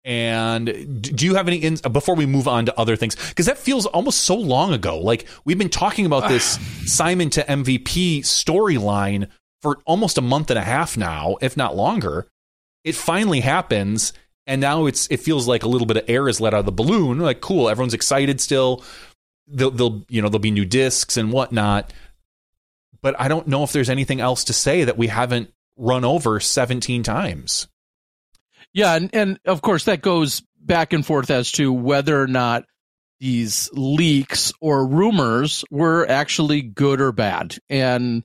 And 0.06 1.02
do 1.02 1.26
you 1.26 1.36
have 1.36 1.48
any 1.50 1.58
in- 1.58 1.76
before 1.92 2.16
we 2.16 2.26
move 2.26 2.48
on 2.48 2.66
to 2.68 2.80
other 2.80 2.96
things? 2.96 3.16
Because 3.16 3.46
that 3.48 3.58
feels 3.58 3.86
almost 3.86 4.22
so 4.22 4.36
long 4.36 4.74
ago. 4.74 5.00
Like 5.00 5.26
we've 5.44 5.58
been 5.58 5.70
talking 5.70 6.06
about 6.06 6.30
this 6.30 6.58
Simon 6.86 7.30
to 7.32 7.44
MVP 7.44 8.20
storyline 8.22 9.28
for 9.62 9.80
almost 9.86 10.18
a 10.18 10.22
month 10.22 10.50
and 10.50 10.58
a 10.58 10.64
half 10.64 10.96
now, 10.96 11.36
if 11.42 11.58
not 11.58 11.76
longer. 11.76 12.28
It 12.88 12.96
finally 12.96 13.42
happens, 13.42 14.14
and 14.46 14.62
now 14.62 14.86
it's 14.86 15.08
it 15.12 15.20
feels 15.20 15.48
like 15.48 15.64
a 15.64 15.68
little 15.68 15.88
bit 15.88 15.98
of 15.98 16.06
air 16.08 16.30
is 16.30 16.40
let 16.40 16.54
out 16.54 16.62
of 16.62 16.66
the 16.66 16.72
balloon. 16.72 17.20
Like 17.20 17.42
cool, 17.42 17.70
everyone's 17.70 17.94
excited 17.94 18.40
still. 18.40 18.84
They'll, 19.48 19.72
they'll 19.72 20.06
you 20.08 20.22
know 20.22 20.30
there'll 20.30 20.40
be 20.40 20.52
new 20.52 20.66
discs 20.66 21.18
and 21.18 21.32
whatnot, 21.32 21.92
but 23.02 23.20
I 23.20 23.28
don't 23.28 23.48
know 23.48 23.64
if 23.64 23.74
there's 23.74 23.90
anything 23.90 24.22
else 24.22 24.46
to 24.46 24.54
say 24.54 24.86
that 24.86 24.98
we 24.98 25.08
haven't 25.08 25.52
run 25.76 26.06
over 26.06 26.40
17 26.40 27.04
times. 27.04 27.68
Yeah, 28.74 28.96
and, 28.96 29.10
and 29.14 29.40
of 29.46 29.62
course 29.62 29.86
that 29.86 30.02
goes 30.02 30.42
back 30.60 30.94
and 30.94 31.06
forth 31.06 31.30
as 31.30 31.52
to 31.54 31.72
whether 31.72 32.22
or 32.22 32.28
not 32.28 32.66
these 33.20 33.70
leaks 33.74 34.54
or 34.62 34.88
rumors 34.88 35.66
were 35.72 36.06
actually 36.08 36.62
good 36.62 37.02
or 37.02 37.12
bad. 37.12 37.58
And 37.70 38.24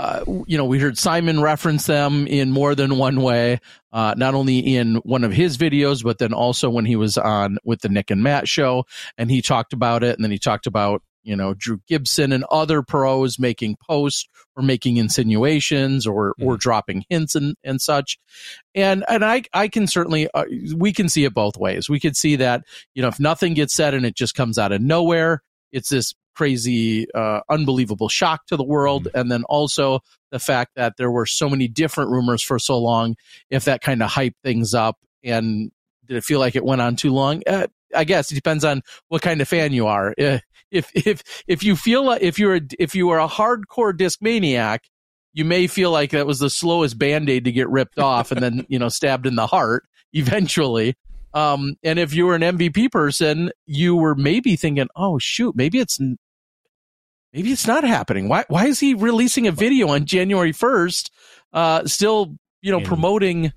uh, 0.00 0.24
you 0.46 0.56
know, 0.56 0.64
we 0.64 0.78
heard 0.78 0.96
Simon 0.96 1.42
reference 1.42 1.84
them 1.84 2.26
in 2.26 2.50
more 2.50 2.74
than 2.74 2.96
one 2.96 3.20
way, 3.20 3.60
uh, 3.92 4.14
not 4.16 4.34
only 4.34 4.58
in 4.58 4.94
one 4.96 5.24
of 5.24 5.32
his 5.32 5.58
videos, 5.58 6.02
but 6.02 6.16
then 6.16 6.32
also 6.32 6.70
when 6.70 6.86
he 6.86 6.96
was 6.96 7.18
on 7.18 7.58
with 7.64 7.82
the 7.82 7.90
Nick 7.90 8.10
and 8.10 8.22
Matt 8.22 8.48
show, 8.48 8.86
and 9.18 9.30
he 9.30 9.42
talked 9.42 9.74
about 9.74 10.02
it, 10.02 10.16
and 10.16 10.24
then 10.24 10.30
he 10.30 10.38
talked 10.38 10.66
about 10.66 11.02
you 11.22 11.36
know 11.36 11.52
Drew 11.52 11.82
Gibson 11.86 12.32
and 12.32 12.44
other 12.50 12.80
pros 12.80 13.38
making 13.38 13.76
posts 13.86 14.26
or 14.56 14.62
making 14.62 14.96
insinuations 14.96 16.06
or 16.06 16.34
or 16.40 16.56
dropping 16.56 17.04
hints 17.10 17.34
and 17.34 17.54
and 17.62 17.78
such 17.78 18.18
and 18.74 19.04
and 19.06 19.22
I 19.22 19.42
I 19.52 19.68
can 19.68 19.86
certainly 19.86 20.30
uh, 20.32 20.46
we 20.74 20.94
can 20.94 21.10
see 21.10 21.24
it 21.24 21.34
both 21.34 21.58
ways. 21.58 21.90
We 21.90 22.00
could 22.00 22.16
see 22.16 22.36
that 22.36 22.64
you 22.94 23.02
know 23.02 23.08
if 23.08 23.20
nothing 23.20 23.52
gets 23.52 23.74
said 23.74 23.92
and 23.92 24.06
it 24.06 24.16
just 24.16 24.34
comes 24.34 24.56
out 24.56 24.72
of 24.72 24.80
nowhere, 24.80 25.42
it's 25.72 25.90
this 25.90 26.14
crazy, 26.34 27.06
uh, 27.12 27.40
unbelievable 27.48 28.08
shock 28.08 28.46
to 28.46 28.56
the 28.56 28.64
world, 28.64 29.08
and 29.14 29.30
then 29.30 29.44
also 29.44 30.00
the 30.30 30.38
fact 30.38 30.72
that 30.76 30.94
there 30.96 31.10
were 31.10 31.26
so 31.26 31.48
many 31.48 31.68
different 31.68 32.10
rumors 32.10 32.42
for 32.42 32.58
so 32.58 32.78
long. 32.78 33.16
If 33.50 33.64
that 33.64 33.80
kind 33.80 34.02
of 34.02 34.10
hyped 34.10 34.36
things 34.42 34.74
up, 34.74 34.98
and 35.24 35.70
did 36.06 36.16
it 36.16 36.24
feel 36.24 36.40
like 36.40 36.56
it 36.56 36.64
went 36.64 36.80
on 36.80 36.96
too 36.96 37.12
long? 37.12 37.42
Uh, 37.46 37.66
I 37.94 38.04
guess 38.04 38.30
it 38.30 38.36
depends 38.36 38.64
on 38.64 38.82
what 39.08 39.22
kind 39.22 39.40
of 39.40 39.48
fan 39.48 39.72
you 39.72 39.86
are. 39.86 40.14
Uh, 40.18 40.38
If 40.70 40.88
if 40.94 41.42
if 41.48 41.64
you 41.64 41.74
feel 41.74 42.04
like 42.04 42.22
if 42.22 42.38
you're 42.38 42.54
a, 42.54 42.60
if 42.78 42.94
you 42.94 43.10
are 43.10 43.18
a 43.18 43.26
hardcore 43.26 43.96
disc 43.96 44.22
maniac 44.22 44.84
you 45.32 45.44
may 45.44 45.66
feel 45.66 45.90
like 45.90 46.10
that 46.10 46.26
was 46.26 46.38
the 46.38 46.50
slowest 46.50 46.98
band-aid 46.98 47.44
to 47.44 47.52
get 47.52 47.68
ripped 47.68 47.98
off 47.98 48.32
and 48.32 48.42
then, 48.42 48.66
you 48.68 48.78
know, 48.78 48.88
stabbed 48.88 49.26
in 49.26 49.36
the 49.36 49.46
heart 49.46 49.84
eventually. 50.12 50.96
Um, 51.32 51.76
and 51.82 51.98
if 51.98 52.12
you 52.14 52.26
were 52.26 52.34
an 52.34 52.42
MVP 52.42 52.90
person, 52.90 53.50
you 53.66 53.94
were 53.96 54.14
maybe 54.14 54.56
thinking, 54.56 54.88
"Oh 54.96 55.18
shoot, 55.18 55.54
maybe 55.56 55.78
it's 55.78 55.98
maybe 57.32 57.52
it's 57.52 57.66
not 57.66 57.84
happening. 57.84 58.28
Why 58.28 58.44
why 58.48 58.66
is 58.66 58.80
he 58.80 58.94
releasing 58.94 59.46
a 59.46 59.52
video 59.52 59.88
on 59.88 60.04
January 60.06 60.52
1st 60.52 61.10
uh 61.52 61.84
still, 61.86 62.36
you 62.62 62.70
know, 62.70 62.78
And- 62.78 62.86
promoting 62.86 63.52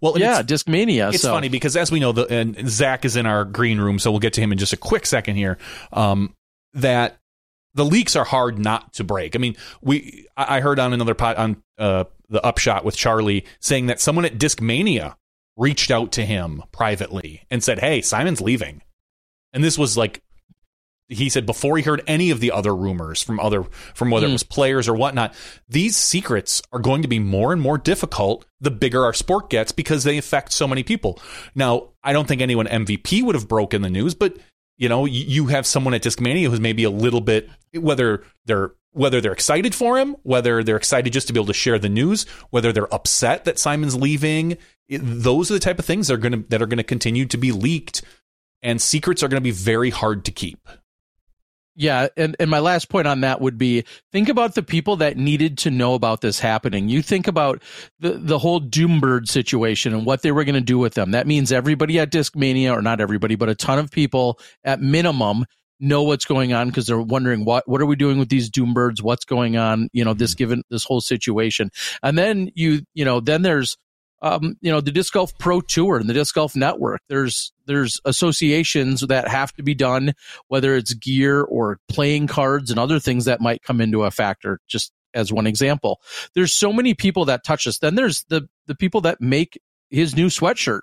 Well, 0.00 0.18
yeah, 0.18 0.40
it's, 0.40 0.50
Discmania. 0.52 1.12
it's 1.12 1.22
so. 1.22 1.32
funny 1.32 1.48
because 1.48 1.76
as 1.76 1.90
we 1.92 2.00
know, 2.00 2.12
the 2.12 2.26
and 2.28 2.68
Zach 2.68 3.04
is 3.04 3.16
in 3.16 3.24
our 3.26 3.44
green 3.44 3.78
room, 3.78 3.98
so 3.98 4.10
we'll 4.10 4.20
get 4.20 4.32
to 4.34 4.40
him 4.40 4.52
in 4.52 4.58
just 4.58 4.72
a 4.72 4.76
quick 4.76 5.06
second 5.06 5.36
here. 5.36 5.58
Um, 5.92 6.34
that 6.74 7.18
the 7.74 7.84
leaks 7.84 8.16
are 8.16 8.24
hard 8.24 8.58
not 8.58 8.94
to 8.94 9.04
break. 9.04 9.36
I 9.36 9.38
mean, 9.38 9.56
we 9.82 10.26
I 10.36 10.56
I 10.56 10.60
heard 10.60 10.78
on 10.78 10.92
another 10.92 11.14
pot 11.14 11.36
on 11.36 11.62
uh, 11.78 12.04
the 12.28 12.42
upshot 12.44 12.84
with 12.84 12.96
Charlie 12.96 13.44
saying 13.60 13.86
that 13.86 14.00
someone 14.00 14.24
at 14.24 14.38
Discmania 14.38 15.14
reached 15.56 15.90
out 15.90 16.12
to 16.12 16.24
him 16.24 16.62
privately 16.72 17.42
and 17.50 17.62
said, 17.62 17.78
"Hey, 17.80 18.00
Simon's 18.02 18.40
leaving," 18.40 18.82
and 19.52 19.62
this 19.64 19.78
was 19.78 19.96
like 19.96 20.22
he 21.08 21.28
said 21.28 21.46
before 21.46 21.76
he 21.76 21.84
heard 21.84 22.02
any 22.08 22.30
of 22.30 22.40
the 22.40 22.50
other 22.50 22.74
rumors 22.74 23.22
from 23.22 23.38
other 23.38 23.62
from 23.94 24.10
whether 24.10 24.26
it 24.26 24.30
Hmm. 24.30 24.34
was 24.34 24.42
players 24.42 24.88
or 24.88 24.94
whatnot 24.94 25.32
these 25.68 25.96
secrets 25.96 26.60
are 26.72 26.80
going 26.80 27.02
to 27.02 27.06
be 27.08 27.20
more 27.20 27.52
and 27.52 27.62
more 27.62 27.78
difficult 27.78 28.44
the 28.60 28.72
bigger 28.72 29.04
our 29.04 29.12
sport 29.12 29.48
gets 29.48 29.70
because 29.70 30.02
they 30.02 30.18
affect 30.18 30.52
so 30.52 30.66
many 30.66 30.82
people 30.82 31.20
now 31.54 31.90
i 32.02 32.12
don't 32.12 32.26
think 32.26 32.42
anyone 32.42 32.66
mvp 32.66 33.22
would 33.22 33.36
have 33.36 33.46
broken 33.46 33.82
the 33.82 33.88
news 33.88 34.16
but 34.16 34.36
you 34.78 34.88
know 34.88 35.04
you 35.04 35.46
have 35.46 35.64
someone 35.64 35.94
at 35.94 36.02
discmania 36.02 36.50
who's 36.50 36.58
maybe 36.58 36.82
a 36.82 36.90
little 36.90 37.20
bit 37.20 37.48
whether 37.72 38.24
they're 38.46 38.72
whether 38.90 39.20
they're 39.20 39.30
excited 39.32 39.76
for 39.76 39.96
him 39.98 40.16
whether 40.24 40.64
they're 40.64 40.76
excited 40.76 41.12
just 41.12 41.28
to 41.28 41.32
be 41.32 41.38
able 41.38 41.46
to 41.46 41.52
share 41.54 41.78
the 41.78 41.88
news 41.88 42.24
whether 42.50 42.72
they're 42.72 42.92
upset 42.92 43.44
that 43.44 43.60
simon's 43.60 43.94
leaving 43.94 44.58
it- 44.88 45.00
those 45.02 45.50
are 45.50 45.54
the 45.54 45.60
type 45.60 45.78
of 45.78 45.84
things 45.84 46.08
that 46.08 46.14
are 46.14 46.18
going 46.18 46.32
to 46.32 46.48
that 46.48 46.62
are 46.62 46.66
going 46.66 46.78
to 46.78 46.84
continue 46.84 47.26
to 47.26 47.36
be 47.36 47.52
leaked 47.52 48.02
and 48.62 48.80
secrets 48.80 49.22
are 49.22 49.28
going 49.28 49.40
to 49.40 49.44
be 49.44 49.50
very 49.50 49.90
hard 49.90 50.24
to 50.24 50.32
keep 50.32 50.68
Yeah, 51.74 52.08
and, 52.16 52.36
and 52.40 52.50
my 52.50 52.58
last 52.60 52.88
point 52.88 53.06
on 53.06 53.20
that 53.20 53.40
would 53.40 53.58
be 53.58 53.84
think 54.10 54.28
about 54.28 54.54
the 54.54 54.62
people 54.62 54.96
that 54.96 55.16
needed 55.18 55.58
to 55.58 55.70
know 55.70 55.94
about 55.94 56.22
this 56.22 56.40
happening. 56.40 56.88
You 56.88 57.02
think 57.02 57.28
about 57.28 57.62
the 58.00 58.12
the 58.12 58.38
whole 58.38 58.60
Doombird 58.60 59.28
situation 59.28 59.92
and 59.92 60.06
what 60.06 60.22
they 60.22 60.32
were 60.32 60.44
going 60.44 60.54
to 60.54 60.60
do 60.62 60.78
with 60.78 60.94
them. 60.94 61.10
That 61.10 61.26
means 61.26 61.52
everybody 61.52 61.98
at 61.98 62.10
Discmania, 62.10 62.72
or 62.72 62.80
not 62.80 63.00
everybody, 63.00 63.34
but 63.34 63.50
a 63.50 63.54
ton 63.54 63.78
of 63.78 63.90
people 63.90 64.40
at 64.64 64.80
minimum 64.80 65.44
know 65.78 66.02
what's 66.02 66.24
going 66.24 66.54
on 66.54 66.68
because 66.68 66.86
they're 66.86 66.98
wondering 66.98 67.44
what 67.44 67.68
what 67.68 67.80
are 67.82 67.86
we 67.86 67.96
doing 67.96 68.18
with 68.18 68.30
these 68.30 68.50
Doombirds? 68.50 69.02
What's 69.02 69.24
going 69.26 69.56
on? 69.56 69.88
You 69.92 70.04
know, 70.04 70.14
this 70.14 70.32
hmm. 70.32 70.38
given 70.38 70.62
this 70.70 70.84
whole 70.84 71.00
situation. 71.00 71.70
And 72.02 72.16
then 72.16 72.50
you 72.54 72.82
you 72.94 73.04
know 73.04 73.20
then 73.20 73.42
there's 73.42 73.76
um, 74.22 74.56
you 74.60 74.70
know, 74.70 74.80
the 74.80 74.90
Disc 74.90 75.12
Golf 75.12 75.36
Pro 75.38 75.60
Tour 75.60 75.98
and 75.98 76.08
the 76.08 76.14
Disc 76.14 76.34
Golf 76.34 76.56
Network. 76.56 77.00
There's 77.08 77.52
there's 77.66 78.00
associations 78.04 79.00
that 79.02 79.28
have 79.28 79.52
to 79.54 79.62
be 79.62 79.74
done, 79.74 80.14
whether 80.48 80.74
it's 80.74 80.94
gear 80.94 81.42
or 81.42 81.78
playing 81.88 82.26
cards 82.26 82.70
and 82.70 82.78
other 82.78 82.98
things 82.98 83.26
that 83.26 83.40
might 83.40 83.62
come 83.62 83.80
into 83.80 84.04
a 84.04 84.10
factor. 84.10 84.60
Just 84.68 84.92
as 85.14 85.32
one 85.32 85.46
example, 85.46 86.00
there's 86.34 86.52
so 86.52 86.72
many 86.72 86.94
people 86.94 87.26
that 87.26 87.44
touch 87.44 87.66
us. 87.66 87.78
Then 87.78 87.94
there's 87.94 88.24
the 88.28 88.48
the 88.66 88.74
people 88.74 89.02
that 89.02 89.20
make 89.20 89.60
his 89.90 90.16
new 90.16 90.26
sweatshirt. 90.26 90.80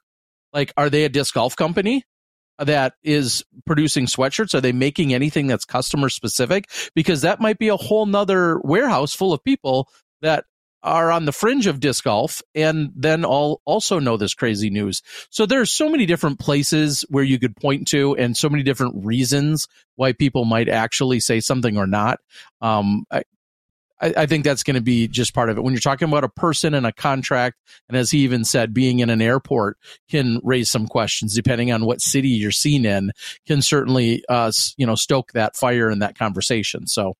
Like, 0.51 0.71
are 0.77 0.89
they 0.89 1.03
a 1.03 1.09
disc 1.09 1.34
golf 1.34 1.55
company? 1.55 2.03
that 2.59 2.93
is 3.03 3.43
producing 3.65 4.05
sweatshirts? 4.05 4.53
Are 4.53 4.61
they 4.61 4.71
making 4.71 5.13
anything 5.13 5.47
that's 5.47 5.65
customer 5.65 6.07
specific? 6.07 6.69
Because 6.95 7.21
that 7.21 7.41
might 7.41 7.57
be 7.57 7.69
a 7.69 7.75
whole 7.75 8.05
nother 8.05 8.59
warehouse 8.59 9.13
full 9.13 9.34
of 9.34 9.43
people 9.43 9.89
that 10.21 10.45
are 10.84 11.11
on 11.11 11.25
the 11.25 11.31
fringe 11.31 11.67
of 11.67 11.79
disc 11.79 12.03
golf 12.03 12.41
and 12.53 12.91
then 12.95 13.23
all 13.23 13.61
also 13.65 13.99
know 13.99 14.17
this 14.17 14.34
crazy 14.34 14.69
news. 14.69 15.01
So 15.29 15.45
there's 15.45 15.71
so 15.71 15.89
many 15.89 16.05
different 16.05 16.39
places 16.39 17.05
where 17.09 17.23
you 17.23 17.39
could 17.39 17.55
point 17.55 17.88
to 17.89 18.15
and 18.15 18.36
so 18.36 18.49
many 18.49 18.63
different 18.63 19.05
reasons 19.05 19.67
why 19.95 20.13
people 20.13 20.45
might 20.45 20.69
actually 20.69 21.19
say 21.19 21.39
something 21.39 21.77
or 21.77 21.88
not. 21.88 22.19
Um, 22.61 23.05
I, 24.03 24.13
I, 24.17 24.25
think 24.25 24.43
that's 24.43 24.63
going 24.63 24.75
to 24.75 24.81
be 24.81 25.07
just 25.07 25.34
part 25.34 25.49
of 25.49 25.57
it. 25.57 25.61
When 25.61 25.73
you're 25.73 25.79
talking 25.79 26.07
about 26.07 26.25
a 26.25 26.29
person 26.29 26.73
and 26.73 26.86
a 26.86 26.91
contract, 26.91 27.57
and 27.88 27.97
as 27.97 28.11
he 28.11 28.19
even 28.19 28.43
said, 28.43 28.73
being 28.73 28.99
in 28.99 29.09
an 29.09 29.21
airport 29.21 29.77
can 30.09 30.41
raise 30.43 30.69
some 30.69 30.88
questions 30.88 31.34
depending 31.34 31.71
on 31.71 31.86
what 31.86 32.01
city 32.01 32.29
you're 32.29 32.51
seen 32.51 32.86
in. 32.86 33.11
Can 33.47 33.61
certainly, 33.61 34.23
uh, 34.27 34.51
you 34.77 34.86
know, 34.86 34.95
stoke 34.95 35.31
that 35.34 35.55
fire 35.55 35.89
in 35.89 35.99
that 35.99 36.17
conversation. 36.17 36.86
So, 36.88 37.15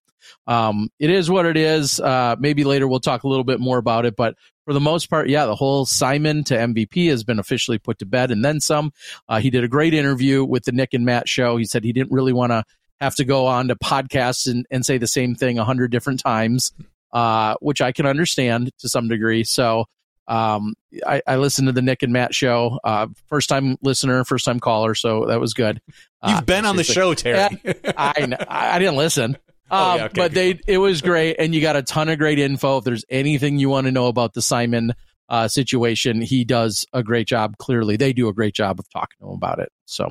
um, 0.48 0.90
it 1.00 1.10
is 1.10 1.30
what 1.30 1.46
it 1.46 1.58
is. 1.58 2.00
Uh, 2.00 2.36
maybe 2.40 2.64
later 2.64 2.88
we'll 2.88 3.00
talk 3.00 3.24
a 3.24 3.28
little 3.28 3.44
bit 3.44 3.60
more 3.60 3.78
about 3.78 4.06
it, 4.06 4.16
but 4.16 4.36
for 4.66 4.74
the 4.74 4.80
most 4.80 5.10
part, 5.10 5.28
yeah, 5.30 5.46
the 5.46 5.56
whole 5.56 5.86
Simon 5.86 6.44
to 6.46 6.56
MVP 6.56 7.10
has 7.10 7.24
been 7.24 7.38
officially 7.40 7.78
put 7.80 8.00
to 8.00 8.06
bed 8.06 8.32
and 8.32 8.44
then 8.46 8.60
some. 8.62 8.94
Uh, 9.28 9.40
he 9.40 9.50
did 9.50 9.64
a 9.64 9.68
great 9.68 9.94
interview 9.94 10.44
with 10.46 10.64
the 10.66 10.72
Nick 10.72 10.94
and 10.94 11.06
Matt 11.06 11.28
show. 11.28 11.58
He 11.58 11.66
said 11.66 11.84
he 11.84 11.92
didn't 11.92 12.12
really 12.14 12.32
want 12.34 12.52
to 12.52 12.64
have 13.02 13.16
to 13.16 13.26
go 13.26 13.46
on 13.48 13.68
to 13.68 13.76
podcasts 13.76 14.50
and, 14.50 14.66
and 14.72 14.86
say 14.86 14.98
the 14.98 15.08
same 15.08 15.36
thing 15.36 15.60
a 15.60 15.66
hundred 15.66 15.92
different 15.92 16.22
times, 16.22 16.72
uh, 17.12 17.56
which 17.60 17.82
I 17.82 17.92
can 17.92 18.06
understand 18.06 18.72
to 18.80 18.88
some 18.88 19.10
degree. 19.10 19.44
So, 19.44 19.86
um, 20.26 20.74
I, 21.06 21.22
I 21.28 21.36
listened 21.36 21.68
to 21.68 21.74
the 21.74 21.82
Nick 21.82 22.02
and 22.02 22.14
Matt 22.14 22.34
show, 22.34 22.80
uh, 22.86 23.08
first 23.28 23.50
time 23.50 23.76
listener, 23.82 24.24
first 24.24 24.46
time 24.46 24.62
caller. 24.62 24.96
So 24.96 25.26
that 25.26 25.42
was 25.42 25.54
good. 25.54 25.82
You've 26.26 26.38
Uh, 26.38 26.42
been 26.44 26.64
on 26.66 26.78
the 26.78 26.86
show, 26.86 27.14
Terry. 27.14 27.60
I, 27.98 28.14
kn- 28.14 28.38
I 28.48 28.80
didn't 28.80 28.96
listen. 28.96 29.38
Oh, 29.74 29.92
Um, 29.92 29.98
yeah, 29.98 30.06
okay, 30.06 30.14
but 30.22 30.34
they 30.34 30.60
it 30.68 30.78
was 30.78 31.02
great, 31.02 31.38
and 31.40 31.54
you 31.56 31.62
got 31.62 31.76
a 31.76 31.82
ton 31.82 32.10
of 32.10 32.18
great 32.20 32.38
info. 32.40 32.78
If 32.78 32.84
there's 32.84 33.06
anything 33.10 33.58
you 33.58 33.70
want 33.70 33.86
to 33.88 33.92
know 33.92 34.08
about 34.08 34.34
the 34.34 34.42
Simon 34.42 34.94
uh, 35.30 35.48
situation, 35.48 36.22
he 36.22 36.44
does 36.46 36.86
a 36.94 37.02
great 37.04 37.28
job. 37.28 37.58
Clearly, 37.58 37.98
they 37.98 38.14
do 38.14 38.28
a 38.28 38.34
great 38.34 38.54
job 38.54 38.80
of 38.80 38.86
talking 38.92 39.16
to 39.22 39.28
him 39.30 39.34
about 39.36 39.60
it. 39.60 39.70
So, 39.86 40.10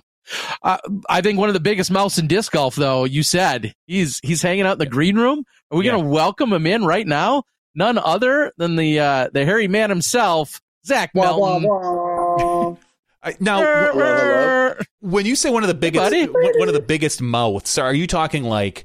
uh, 0.62 0.78
I 1.08 1.20
think 1.20 1.38
one 1.38 1.48
of 1.48 1.54
the 1.54 1.60
biggest 1.60 1.90
mouths 1.90 2.18
in 2.18 2.26
disc 2.26 2.50
golf, 2.52 2.74
though, 2.74 3.04
you 3.04 3.22
said 3.22 3.72
he's 3.86 4.18
he's 4.22 4.42
hanging 4.42 4.66
out 4.66 4.72
in 4.72 4.78
the 4.78 4.86
green 4.86 5.16
room. 5.16 5.44
Are 5.70 5.78
we 5.78 5.86
Yeah. 5.86 5.92
going 5.92 6.04
to 6.04 6.10
welcome 6.10 6.52
him 6.52 6.66
in 6.66 6.84
right 6.84 7.06
now? 7.06 7.44
None 7.74 7.98
other 7.98 8.52
than 8.58 8.76
the 8.76 8.98
uh, 9.00 9.28
the 9.32 9.44
hairy 9.44 9.68
man 9.68 9.90
himself, 9.90 10.60
Zach 10.86 11.10
Melton. 11.14 11.64
I, 13.24 13.36
now, 13.38 13.62
Er, 13.62 13.86
w- 13.92 14.04
er. 14.04 14.78
when 15.00 15.26
you 15.26 15.36
say 15.36 15.48
one 15.48 15.62
of 15.62 15.68
the 15.68 15.74
biggest, 15.74 16.02
buddy. 16.02 16.24
one 16.26 16.52
one 16.58 16.68
of 16.68 16.74
the 16.74 16.80
biggest 16.80 17.20
mouths, 17.22 17.78
are 17.78 17.94
you 17.94 18.06
talking 18.08 18.42
like 18.42 18.84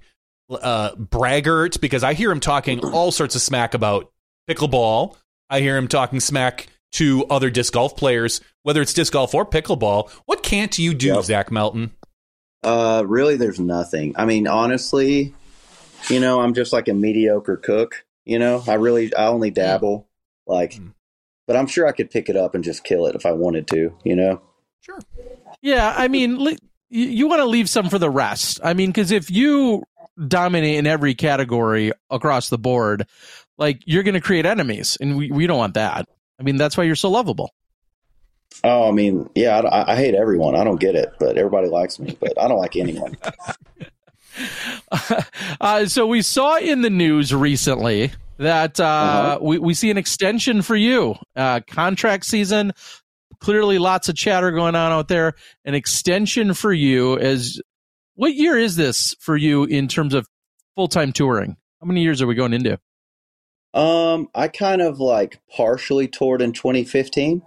uh, 0.50 0.96
braggart? 0.96 1.80
Because 1.82 2.04
I 2.04 2.14
hear 2.14 2.32
him 2.32 2.40
talking 2.40 2.80
all 2.80 3.12
sorts 3.12 3.36
of 3.36 3.42
smack 3.42 3.74
about 3.74 4.12
pickleball. 4.50 5.16
I 5.50 5.60
hear 5.62 5.78
him 5.78 5.88
talking 5.88 6.20
smack 6.20 6.68
to 6.94 7.26
other 7.30 7.50
disc 7.50 7.74
golf 7.74 7.96
players, 7.98 8.42
whether 8.64 8.82
it's 8.82 8.94
disc 8.94 9.14
golf 9.14 9.34
or 9.34 9.46
pickleball. 9.46 10.10
What 10.26 10.44
can't 10.44 10.78
you 10.78 10.94
do, 10.94 11.08
Yep. 11.16 11.24
Zach 11.24 11.52
Melton? 11.52 11.92
Uh, 12.64 13.04
really, 13.06 13.36
there's 13.38 13.60
nothing. 13.60 14.14
I 14.18 14.26
mean, 14.26 14.48
honestly, 14.48 15.34
you 16.10 16.20
know, 16.20 16.42
I'm 16.42 16.54
just 16.54 16.74
like 16.74 16.88
a 16.88 16.94
mediocre 16.94 17.58
cook. 17.58 18.06
You 18.26 18.40
know, 18.40 18.64
I 18.68 18.74
really, 18.76 19.14
I 19.16 19.28
only 19.28 19.52
dabble, 19.52 20.08
like, 20.48 20.74
Mm. 20.74 20.94
but 21.48 21.56
I'm 21.56 21.68
sure 21.68 21.88
I 21.88 21.92
could 21.94 22.10
pick 22.10 22.30
it 22.30 22.36
up 22.36 22.56
and 22.56 22.64
just 22.64 22.84
kill 22.84 23.06
it 23.06 23.16
if 23.16 23.26
I 23.26 23.32
wanted 23.32 23.68
to. 23.68 23.94
You 24.04 24.16
know, 24.16 24.42
Sure. 24.82 25.00
Yeah, 25.62 25.94
I 25.96 26.08
mean, 26.08 26.44
li- 26.44 26.58
you, 26.90 27.06
you 27.08 27.28
want 27.28 27.40
to 27.42 27.46
leave 27.46 27.70
some 27.70 27.90
for 27.90 28.00
the 28.00 28.10
rest. 28.10 28.60
I 28.64 28.74
mean, 28.74 28.90
because 28.90 29.12
if 29.12 29.30
you 29.32 29.84
dominate 30.28 30.78
in 30.78 30.88
every 30.88 31.14
category 31.16 31.92
across 32.10 32.50
the 32.50 32.58
board, 32.58 33.06
like 33.58 33.82
you're 33.86 34.04
going 34.04 34.14
to 34.16 34.22
create 34.22 34.46
enemies, 34.46 34.98
and 35.02 35.18
we, 35.18 35.32
we 35.32 35.48
don't 35.48 35.58
want 35.58 35.74
that. 35.76 36.08
I 36.40 36.44
mean, 36.44 36.58
that's 36.58 36.78
why 36.78 36.84
you're 36.86 36.96
so 36.96 37.10
lovable. 37.10 37.52
oh, 38.64 38.88
I 38.88 38.92
mean, 38.92 39.30
yeah, 39.36 39.60
I, 39.60 39.94
I 39.94 39.96
hate 39.96 40.16
everyone. 40.16 40.56
I 40.56 40.64
don't 40.64 40.80
get 40.80 40.96
it, 40.96 41.14
but 41.20 41.38
everybody 41.38 41.68
likes 41.68 42.00
me, 42.00 42.18
but 42.20 42.40
I 42.40 42.48
don't 42.48 42.58
like 42.60 42.76
anyone. 42.76 43.18
uh, 45.62 45.86
so 45.86 46.06
we 46.08 46.22
saw 46.22 46.58
in 46.58 46.82
the 46.82 46.90
news 46.90 47.34
recently 47.34 48.12
that 48.38 48.80
uh, 48.80 48.84
Uh-huh. 48.84 49.40
we, 49.42 49.58
we 49.60 49.74
see 49.74 49.90
an 49.92 49.98
extension 49.98 50.62
for 50.62 50.76
you. 50.76 51.16
Uh, 51.36 51.60
contract 51.68 52.26
season, 52.26 52.72
clearly 53.40 53.80
lots 53.80 54.10
of 54.10 54.16
chatter 54.16 54.52
going 54.52 54.76
on 54.76 54.92
out 54.92 55.08
there. 55.08 55.34
An 55.66 55.74
extension 55.74 56.54
for 56.54 56.72
you 56.72 57.18
as 57.18 57.60
what 58.18 58.34
year 58.34 58.58
is 58.58 58.76
this 58.76 59.16
for 59.20 59.38
you 59.38 59.64
in 59.64 59.88
terms 59.88 60.14
of 60.14 60.28
full 60.76 60.88
time 60.88 61.14
touring? 61.14 61.56
How 61.80 61.88
many 61.88 62.02
years 62.02 62.22
are 62.22 62.28
we 62.28 62.36
going 62.36 62.54
into? 62.54 62.80
Um, 63.74 64.30
I 64.34 64.48
kind 64.48 64.82
of 64.82 65.00
like 65.00 65.40
partially 65.56 66.08
toured 66.08 66.42
in 66.42 66.52
2015 66.52 67.44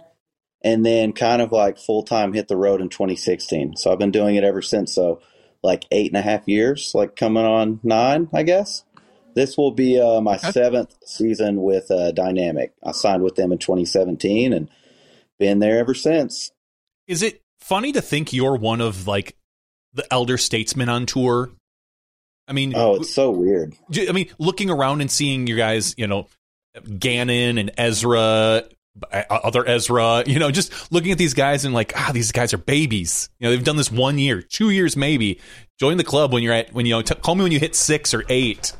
and 0.63 0.85
then 0.85 1.11
kind 1.11 1.41
of 1.41 1.51
like 1.51 1.77
full 1.77 2.03
time 2.03 2.31
hit 2.33 2.47
the 2.47 2.55
road 2.55 2.81
in 2.81 2.87
2016. 2.87 3.75
So 3.75 3.91
I've 3.91 3.99
been 3.99 4.11
doing 4.11 4.35
it 4.35 4.45
ever 4.45 4.61
since. 4.61 4.93
So 4.93 5.21
like 5.61 5.85
eight 5.91 6.09
and 6.09 6.17
a 6.17 6.21
half 6.21 6.47
years, 6.47 6.93
like 6.95 7.17
coming 7.17 7.45
on 7.45 7.81
nine, 7.83 8.29
I 8.33 8.43
guess. 8.43 8.83
This 9.35 9.57
will 9.57 9.71
be 9.71 9.99
uh, 9.99 10.21
my 10.21 10.37
seventh 10.37 10.95
season 11.05 11.61
with 11.61 11.91
uh, 11.91 12.11
Dynamic. 12.11 12.73
I 12.83 12.91
signed 12.91 13.23
with 13.23 13.35
them 13.35 13.51
in 13.51 13.57
2017 13.57 14.53
and 14.53 14.69
been 15.37 15.59
there 15.59 15.79
ever 15.79 15.93
since. 15.93 16.51
Is 17.07 17.23
it 17.23 17.41
funny 17.59 17.91
to 17.91 18.01
think 18.01 18.31
you're 18.31 18.55
one 18.55 18.81
of 18.81 19.07
like 19.07 19.35
the 19.93 20.11
elder 20.11 20.37
statesmen 20.37 20.89
on 20.89 21.05
tour? 21.05 21.49
I 22.47 22.53
mean, 22.53 22.73
Oh, 22.75 22.95
it's 22.95 23.13
so 23.13 23.31
weird. 23.31 23.75
I 23.95 24.11
mean, 24.11 24.29
looking 24.37 24.69
around 24.69 25.01
and 25.01 25.09
seeing 25.09 25.47
you 25.47 25.55
guys, 25.55 25.95
you 25.97 26.07
know, 26.07 26.27
Gannon 26.99 27.57
and 27.57 27.71
Ezra, 27.77 28.63
other 29.29 29.67
Ezra, 29.67 30.23
you 30.25 30.39
know, 30.39 30.51
just 30.51 30.91
looking 30.91 31.11
at 31.11 31.17
these 31.17 31.33
guys 31.33 31.65
and 31.65 31.73
like, 31.73 31.93
ah, 31.95 32.11
these 32.13 32.31
guys 32.31 32.53
are 32.53 32.57
babies. 32.57 33.29
You 33.39 33.45
know, 33.45 33.51
they've 33.51 33.63
done 33.63 33.77
this 33.77 33.91
one 33.91 34.17
year, 34.17 34.41
two 34.41 34.69
years 34.69 34.97
maybe. 34.97 35.39
Join 35.79 35.97
the 35.97 36.03
club 36.03 36.33
when 36.33 36.43
you're 36.43 36.53
at 36.53 36.73
when 36.73 36.85
you 36.85 36.93
know. 36.93 37.01
T- 37.01 37.15
call 37.15 37.35
me 37.35 37.43
when 37.43 37.51
you 37.51 37.59
hit 37.59 37.75
six 37.75 38.13
or 38.13 38.23
eight. 38.29 38.73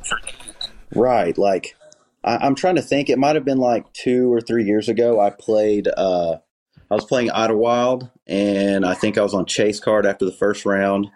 Right, 0.94 1.36
like 1.36 1.74
I, 2.22 2.46
am 2.46 2.54
trying 2.54 2.76
to 2.76 2.82
think. 2.82 3.08
It 3.08 3.18
might 3.18 3.34
have 3.34 3.44
been 3.44 3.58
like 3.58 3.90
two 3.92 4.32
or 4.32 4.40
three 4.40 4.64
years 4.64 4.88
ago. 4.88 5.20
I 5.20 5.30
played. 5.30 5.88
uh 5.88 6.36
I 6.92 6.94
was 6.94 7.06
playing 7.06 7.30
Idlewild, 7.30 8.10
and 8.26 8.84
I 8.84 8.92
think 8.92 9.16
I 9.16 9.22
was 9.22 9.32
on 9.32 9.46
chase 9.46 9.80
card 9.80 10.04
after 10.04 10.26
the 10.26 10.30
first 10.30 10.66
round, 10.66 11.10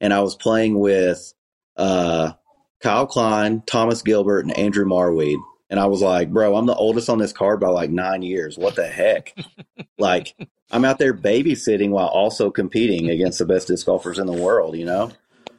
and 0.00 0.14
I 0.14 0.22
was 0.22 0.34
playing 0.34 0.78
with 0.78 1.34
uh, 1.76 2.32
Kyle 2.80 3.06
Klein, 3.06 3.62
Thomas 3.66 4.00
Gilbert, 4.00 4.46
and 4.46 4.56
Andrew 4.56 4.86
Marwede. 4.86 5.42
And 5.68 5.78
I 5.78 5.88
was 5.88 6.00
like, 6.00 6.30
bro, 6.30 6.56
I'm 6.56 6.64
the 6.64 6.74
oldest 6.74 7.10
on 7.10 7.18
this 7.18 7.34
card 7.34 7.60
by 7.60 7.68
like 7.68 7.90
nine 7.90 8.22
years. 8.22 8.56
What 8.56 8.76
the 8.76 8.86
heck? 8.86 9.36
like, 9.98 10.34
I'm 10.70 10.86
out 10.86 10.98
there 10.98 11.12
babysitting 11.12 11.90
while 11.90 12.08
also 12.08 12.50
competing 12.50 13.10
against 13.10 13.40
the 13.40 13.44
best 13.44 13.68
disc 13.68 13.84
golfers 13.84 14.18
in 14.18 14.26
the 14.26 14.32
world, 14.32 14.74
you 14.74 14.86
know? 14.86 15.12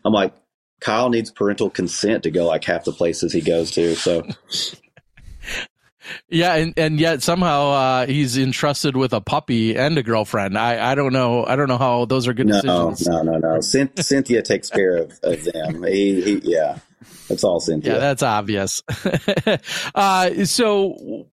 I'm 0.03 0.12
like, 0.12 0.34
Kyle 0.80 1.09
needs 1.09 1.30
parental 1.30 1.70
consent 1.70 2.24
to 2.24 2.32
go 2.32 2.47
like 2.47 2.64
half 2.64 2.84
the 2.84 2.93
places 2.93 3.32
he 3.32 3.41
goes 3.41 3.70
to. 3.74 3.93
So 3.93 4.24
Yeah, 6.30 6.55
and, 6.55 6.74
and 6.78 6.99
yet 6.99 7.22
somehow 7.22 7.70
uh, 7.72 8.05
he's 8.07 8.38
entrusted 8.38 8.95
with 8.95 9.14
a 9.14 9.22
puppy 9.22 9.76
and 9.76 9.97
a 9.97 10.03
girlfriend. 10.03 10.57
I, 10.57 10.91
I 10.91 10.95
don't 10.95 11.14
know. 11.14 11.45
I 11.45 11.55
don't 11.55 11.68
know 11.68 11.78
how 11.78 12.05
those 12.05 12.28
are 12.28 12.34
good 12.34 12.47
no, 12.47 12.62
decisions. 12.62 13.07
No, 13.07 13.22
no, 13.24 13.38
no. 13.38 13.59
Cynthia 14.01 14.41
takes 14.41 14.70
care 14.70 14.97
of, 14.97 15.20
of 15.24 15.43
them. 15.43 15.84
He, 15.84 16.22
he, 16.22 16.41
yeah, 16.43 16.80
that's 17.28 17.43
all 17.43 17.59
Cynthia. 17.59 17.93
Yeah, 17.93 17.99
that's 17.99 18.24
obvious. 18.24 18.82
uh, 19.95 20.45
so 20.45 21.28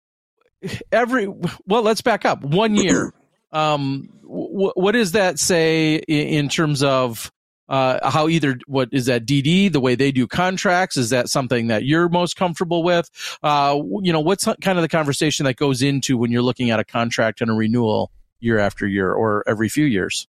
every 0.93 1.29
well, 1.67 1.83
let's 1.83 2.01
back 2.01 2.25
up 2.25 2.43
one 2.43 2.75
year. 2.75 3.13
Um, 3.51 4.11
w- 4.25 4.73
what 4.75 4.93
does 4.93 5.13
that 5.13 5.39
say 5.39 5.95
in, 5.95 6.29
in 6.29 6.49
terms 6.51 6.83
of 6.83 7.33
uh, 7.69 8.11
how 8.11 8.29
either 8.29 8.59
what 8.67 8.89
is 8.93 9.07
that 9.07 9.27
DD 9.27 9.73
the 9.73 9.81
way 9.81 9.95
they 9.95 10.11
do 10.11 10.27
contracts 10.27 10.97
is 10.97 11.11
that 11.11 11.29
something 11.29 11.69
that 11.69 11.85
you're 11.85 12.09
most 12.09 12.37
comfortable 12.37 12.83
with? 12.83 13.11
Uh, 13.43 13.81
you 14.03 14.13
know, 14.13 14.21
what's 14.21 14.45
kind 14.45 14.79
of 14.79 14.83
the 14.83 14.89
conversation 14.89 15.45
that 15.45 15.57
goes 15.57 15.83
into 15.83 16.17
when 16.17 16.31
you're 16.31 16.43
looking 16.43 16.71
at 16.71 16.81
a 16.81 16.85
contract 16.85 17.41
and 17.41 17.51
a 17.51 17.55
renewal 17.55 18.11
year 18.41 18.59
after 18.59 18.87
year 18.87 19.13
or 19.13 19.45
every 19.47 19.69
few 19.69 19.85
years? 19.85 20.27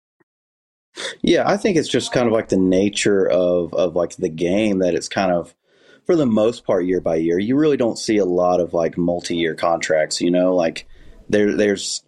Yeah, 1.21 1.47
I 1.47 1.57
think 1.57 1.77
it's 1.77 1.87
just 1.87 2.11
kind 2.11 2.27
of 2.27 2.33
like 2.33 2.49
the 2.49 2.57
nature 2.57 3.29
of 3.29 3.73
of 3.73 3.95
like 3.95 4.15
the 4.15 4.29
game 4.29 4.79
that 4.79 4.95
it's 4.95 5.07
kind 5.07 5.31
of 5.31 5.55
for 6.05 6.15
the 6.15 6.25
most 6.25 6.65
part 6.65 6.85
year 6.85 6.99
by 6.99 7.17
year. 7.17 7.37
You 7.37 7.55
really 7.55 7.77
don't 7.77 7.97
see 7.97 8.17
a 8.17 8.25
lot 8.25 8.59
of 8.59 8.73
like 8.73 8.97
multi-year 8.97 9.55
contracts, 9.55 10.19
you 10.19 10.31
know, 10.31 10.55
like 10.55 10.87
there 11.29 11.55
there's 11.55 12.03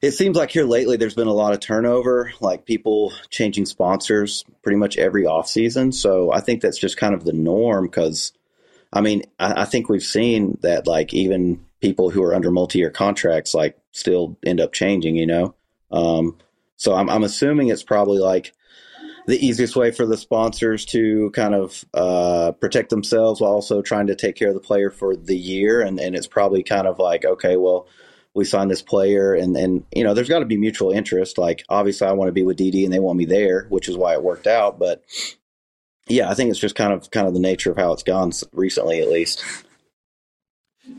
it 0.00 0.12
seems 0.12 0.36
like 0.36 0.50
here 0.50 0.64
lately 0.64 0.96
there's 0.96 1.14
been 1.14 1.26
a 1.26 1.32
lot 1.32 1.52
of 1.52 1.60
turnover, 1.60 2.32
like 2.40 2.64
people 2.64 3.12
changing 3.30 3.66
sponsors 3.66 4.44
pretty 4.62 4.78
much 4.78 4.96
every 4.96 5.26
off 5.26 5.48
season. 5.48 5.90
So 5.92 6.32
I 6.32 6.40
think 6.40 6.62
that's 6.62 6.78
just 6.78 6.96
kind 6.96 7.14
of 7.14 7.24
the 7.24 7.32
norm 7.32 7.86
because, 7.86 8.32
I 8.92 9.00
mean, 9.00 9.24
I, 9.40 9.62
I, 9.62 9.64
think 9.64 9.88
we've 9.88 10.02
seen 10.02 10.58
that 10.62 10.86
like 10.86 11.12
even 11.12 11.64
people 11.80 12.10
who 12.10 12.22
are 12.22 12.34
under 12.34 12.50
multi-year 12.50 12.90
contracts 12.90 13.54
like 13.54 13.76
still 13.90 14.36
end 14.46 14.60
up 14.60 14.72
changing, 14.72 15.16
you 15.16 15.26
know. 15.26 15.54
Um, 15.90 16.38
so 16.76 16.94
I'm, 16.94 17.10
I'm 17.10 17.24
assuming 17.24 17.68
it's 17.68 17.82
probably 17.82 18.18
like 18.18 18.52
the 19.26 19.44
easiest 19.44 19.74
way 19.74 19.90
for 19.90 20.06
the 20.06 20.16
sponsors 20.16 20.84
to 20.86 21.30
kind 21.32 21.54
of 21.54 21.84
uh, 21.92 22.52
protect 22.52 22.90
themselves 22.90 23.40
while 23.40 23.50
also 23.50 23.82
trying 23.82 24.06
to 24.06 24.14
take 24.14 24.36
care 24.36 24.48
of 24.48 24.54
the 24.54 24.60
player 24.60 24.90
for 24.90 25.16
the 25.16 25.36
year, 25.36 25.82
and 25.82 26.00
and 26.00 26.16
it's 26.16 26.26
probably 26.26 26.62
kind 26.62 26.86
of 26.86 26.98
like 26.98 27.26
okay, 27.26 27.56
well 27.56 27.88
we 28.38 28.44
signed 28.44 28.70
this 28.70 28.82
player 28.82 29.34
and 29.34 29.56
and 29.56 29.84
you 29.92 30.04
know 30.04 30.14
there's 30.14 30.28
got 30.28 30.38
to 30.38 30.46
be 30.46 30.56
mutual 30.56 30.92
interest. 30.92 31.36
Like 31.36 31.64
obviously 31.68 32.06
i 32.06 32.12
want 32.12 32.28
to 32.28 32.32
be 32.32 32.44
with 32.44 32.56
dd 32.56 32.84
and 32.84 32.92
they 32.92 33.00
want 33.00 33.18
me 33.18 33.24
there 33.26 33.66
which 33.68 33.88
is 33.88 33.96
why 33.96 34.14
it 34.14 34.22
worked 34.22 34.46
out 34.46 34.78
but 34.78 35.02
yeah 36.06 36.30
i 36.30 36.34
think 36.34 36.50
it's 36.50 36.58
just 36.58 36.76
kind 36.76 36.92
of 36.92 37.10
kind 37.10 37.26
of 37.26 37.34
the 37.34 37.40
nature 37.40 37.70
of 37.70 37.76
how 37.76 37.92
it's 37.92 38.02
gone 38.02 38.32
recently 38.52 39.00
at 39.00 39.08
least. 39.08 39.44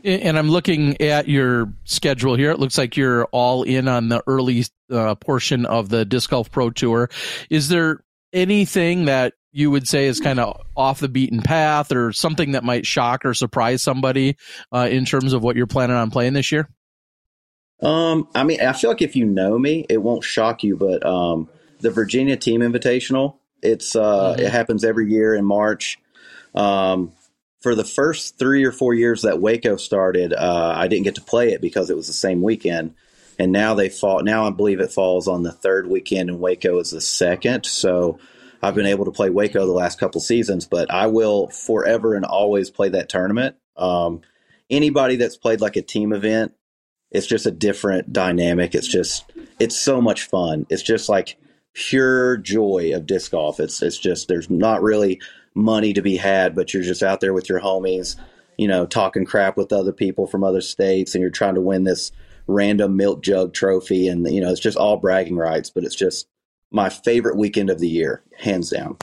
And 0.04 0.38
i'm 0.38 0.50
looking 0.50 1.00
at 1.00 1.26
your 1.26 1.72
schedule 1.84 2.36
here. 2.36 2.52
It 2.52 2.60
looks 2.60 2.78
like 2.78 2.96
you're 2.96 3.24
all 3.26 3.64
in 3.64 3.88
on 3.88 4.08
the 4.08 4.22
early 4.26 4.64
uh, 4.90 5.14
portion 5.16 5.66
of 5.66 5.88
the 5.88 6.04
disc 6.04 6.30
golf 6.30 6.50
pro 6.50 6.70
tour. 6.70 7.10
Is 7.48 7.68
there 7.68 8.04
anything 8.32 9.06
that 9.06 9.34
you 9.52 9.70
would 9.70 9.88
say 9.88 10.06
is 10.06 10.20
kind 10.20 10.38
of 10.38 10.60
off 10.76 11.00
the 11.00 11.08
beaten 11.08 11.42
path 11.42 11.90
or 11.90 12.12
something 12.12 12.52
that 12.52 12.62
might 12.62 12.86
shock 12.86 13.24
or 13.24 13.34
surprise 13.34 13.82
somebody 13.82 14.36
uh, 14.72 14.88
in 14.88 15.04
terms 15.04 15.32
of 15.32 15.42
what 15.42 15.56
you're 15.56 15.66
planning 15.66 15.96
on 15.96 16.10
playing 16.10 16.34
this 16.34 16.52
year 16.52 16.68
um, 17.82 18.28
I 18.34 18.44
mean, 18.44 18.60
I 18.60 18.72
feel 18.72 18.90
like 18.90 19.02
if 19.02 19.16
you 19.16 19.24
know 19.24 19.58
me, 19.58 19.86
it 19.88 19.98
won't 19.98 20.24
shock 20.24 20.62
you, 20.62 20.76
but 20.76 21.04
um, 21.04 21.48
the 21.80 21.90
Virginia 21.90 22.36
Team 22.36 22.60
Invitational, 22.60 23.36
it's 23.62 23.96
uh, 23.96 24.34
mm-hmm. 24.34 24.40
it 24.40 24.50
happens 24.50 24.84
every 24.84 25.10
year 25.10 25.34
in 25.34 25.44
March. 25.44 25.98
Um, 26.54 27.12
for 27.60 27.74
the 27.74 27.84
first 27.84 28.38
three 28.38 28.64
or 28.64 28.72
four 28.72 28.94
years 28.94 29.22
that 29.22 29.40
Waco 29.40 29.76
started, 29.76 30.32
uh, 30.32 30.74
I 30.76 30.88
didn't 30.88 31.04
get 31.04 31.16
to 31.16 31.20
play 31.22 31.52
it 31.52 31.60
because 31.60 31.90
it 31.90 31.96
was 31.96 32.06
the 32.06 32.12
same 32.12 32.42
weekend. 32.42 32.94
And 33.38 33.52
now 33.52 33.74
they 33.74 33.88
fall. 33.88 34.22
Now 34.22 34.46
I 34.46 34.50
believe 34.50 34.80
it 34.80 34.92
falls 34.92 35.26
on 35.26 35.42
the 35.42 35.52
third 35.52 35.86
weekend, 35.86 36.28
and 36.28 36.40
Waco 36.40 36.78
is 36.78 36.90
the 36.90 37.00
second. 37.00 37.64
So 37.64 38.18
I've 38.62 38.74
been 38.74 38.86
able 38.86 39.06
to 39.06 39.10
play 39.10 39.30
Waco 39.30 39.64
the 39.64 39.72
last 39.72 39.98
couple 39.98 40.20
seasons, 40.20 40.66
but 40.66 40.90
I 40.90 41.06
will 41.06 41.48
forever 41.48 42.14
and 42.14 42.24
always 42.26 42.68
play 42.68 42.90
that 42.90 43.08
tournament. 43.08 43.56
Um, 43.76 44.20
anybody 44.68 45.16
that's 45.16 45.38
played 45.38 45.62
like 45.62 45.76
a 45.76 45.82
team 45.82 46.12
event 46.12 46.54
it's 47.10 47.26
just 47.26 47.46
a 47.46 47.50
different 47.50 48.12
dynamic. 48.12 48.74
It's 48.74 48.88
just 48.88 49.30
it's 49.58 49.78
so 49.78 50.00
much 50.00 50.24
fun. 50.24 50.66
It's 50.70 50.82
just 50.82 51.08
like 51.08 51.36
pure 51.72 52.36
joy 52.36 52.92
of 52.94 53.06
disc 53.06 53.32
golf. 53.32 53.60
It's 53.60 53.82
it's 53.82 53.98
just 53.98 54.28
there's 54.28 54.50
not 54.50 54.82
really 54.82 55.20
money 55.54 55.92
to 55.92 56.02
be 56.02 56.16
had, 56.16 56.54
but 56.54 56.72
you're 56.72 56.82
just 56.82 57.02
out 57.02 57.20
there 57.20 57.32
with 57.32 57.48
your 57.48 57.60
homies, 57.60 58.16
you 58.56 58.68
know, 58.68 58.86
talking 58.86 59.24
crap 59.24 59.56
with 59.56 59.72
other 59.72 59.92
people 59.92 60.26
from 60.26 60.44
other 60.44 60.60
states, 60.60 61.14
and 61.14 61.22
you're 61.22 61.30
trying 61.30 61.54
to 61.54 61.60
win 61.60 61.84
this 61.84 62.12
random 62.46 62.96
milk 62.96 63.22
jug 63.22 63.52
trophy, 63.52 64.08
and 64.08 64.30
you 64.32 64.40
know, 64.40 64.50
it's 64.50 64.60
just 64.60 64.78
all 64.78 64.96
bragging 64.96 65.36
rights. 65.36 65.70
But 65.70 65.84
it's 65.84 65.96
just 65.96 66.28
my 66.70 66.88
favorite 66.88 67.36
weekend 67.36 67.70
of 67.70 67.80
the 67.80 67.88
year, 67.88 68.22
hands 68.38 68.70
down. 68.70 68.96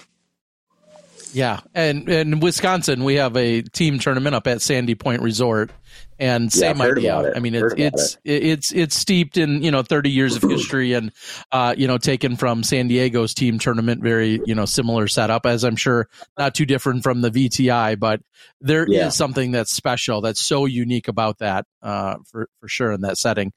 Yeah, 1.34 1.60
and 1.76 2.08
in 2.08 2.40
Wisconsin, 2.40 3.04
we 3.04 3.16
have 3.16 3.36
a 3.36 3.62
team 3.62 4.00
tournament 4.00 4.34
up 4.34 4.48
at 4.48 4.62
Sandy 4.62 4.96
Point 4.96 5.22
Resort, 5.22 5.72
and 6.20 6.52
same 6.52 6.78
yeah, 6.78 6.84
idea. 6.84 7.20
It. 7.22 7.38
I 7.38 7.40
mean, 7.40 7.56
it, 7.56 7.74
it's 7.78 8.18
it. 8.24 8.44
it's 8.44 8.72
it's 8.74 8.96
steeped 8.96 9.38
in 9.38 9.62
you 9.64 9.72
know 9.72 9.84
thirty 9.84 10.10
years 10.10 10.36
of 10.36 10.42
history, 10.50 10.94
and 10.94 11.12
uh, 11.52 11.76
you 11.78 11.88
know 11.88 11.98
taken 11.98 12.36
from 12.36 12.64
San 12.64 12.88
Diego's 12.88 13.34
team 13.34 13.60
tournament, 13.60 14.02
very 14.02 14.42
you 14.46 14.56
know 14.56 14.66
similar 14.66 15.08
setup, 15.08 15.46
as 15.46 15.64
I'm 15.64 15.76
sure 15.76 16.08
not 16.38 16.56
too 16.56 16.66
different 16.66 17.04
from 17.04 17.22
the 17.22 17.30
VTI, 17.30 18.00
but 18.00 18.22
there 18.62 18.86
yeah. 18.88 19.08
is 19.08 19.16
something 19.16 19.52
that's 19.52 19.72
special, 19.72 20.22
that's 20.22 20.46
so 20.46 20.66
unique 20.66 21.08
about 21.08 21.40
that, 21.40 21.66
uh, 21.82 22.16
for 22.30 22.50
for 22.60 22.68
sure 22.68 22.92
in 22.92 23.02
that 23.02 23.18
setting. 23.18 23.54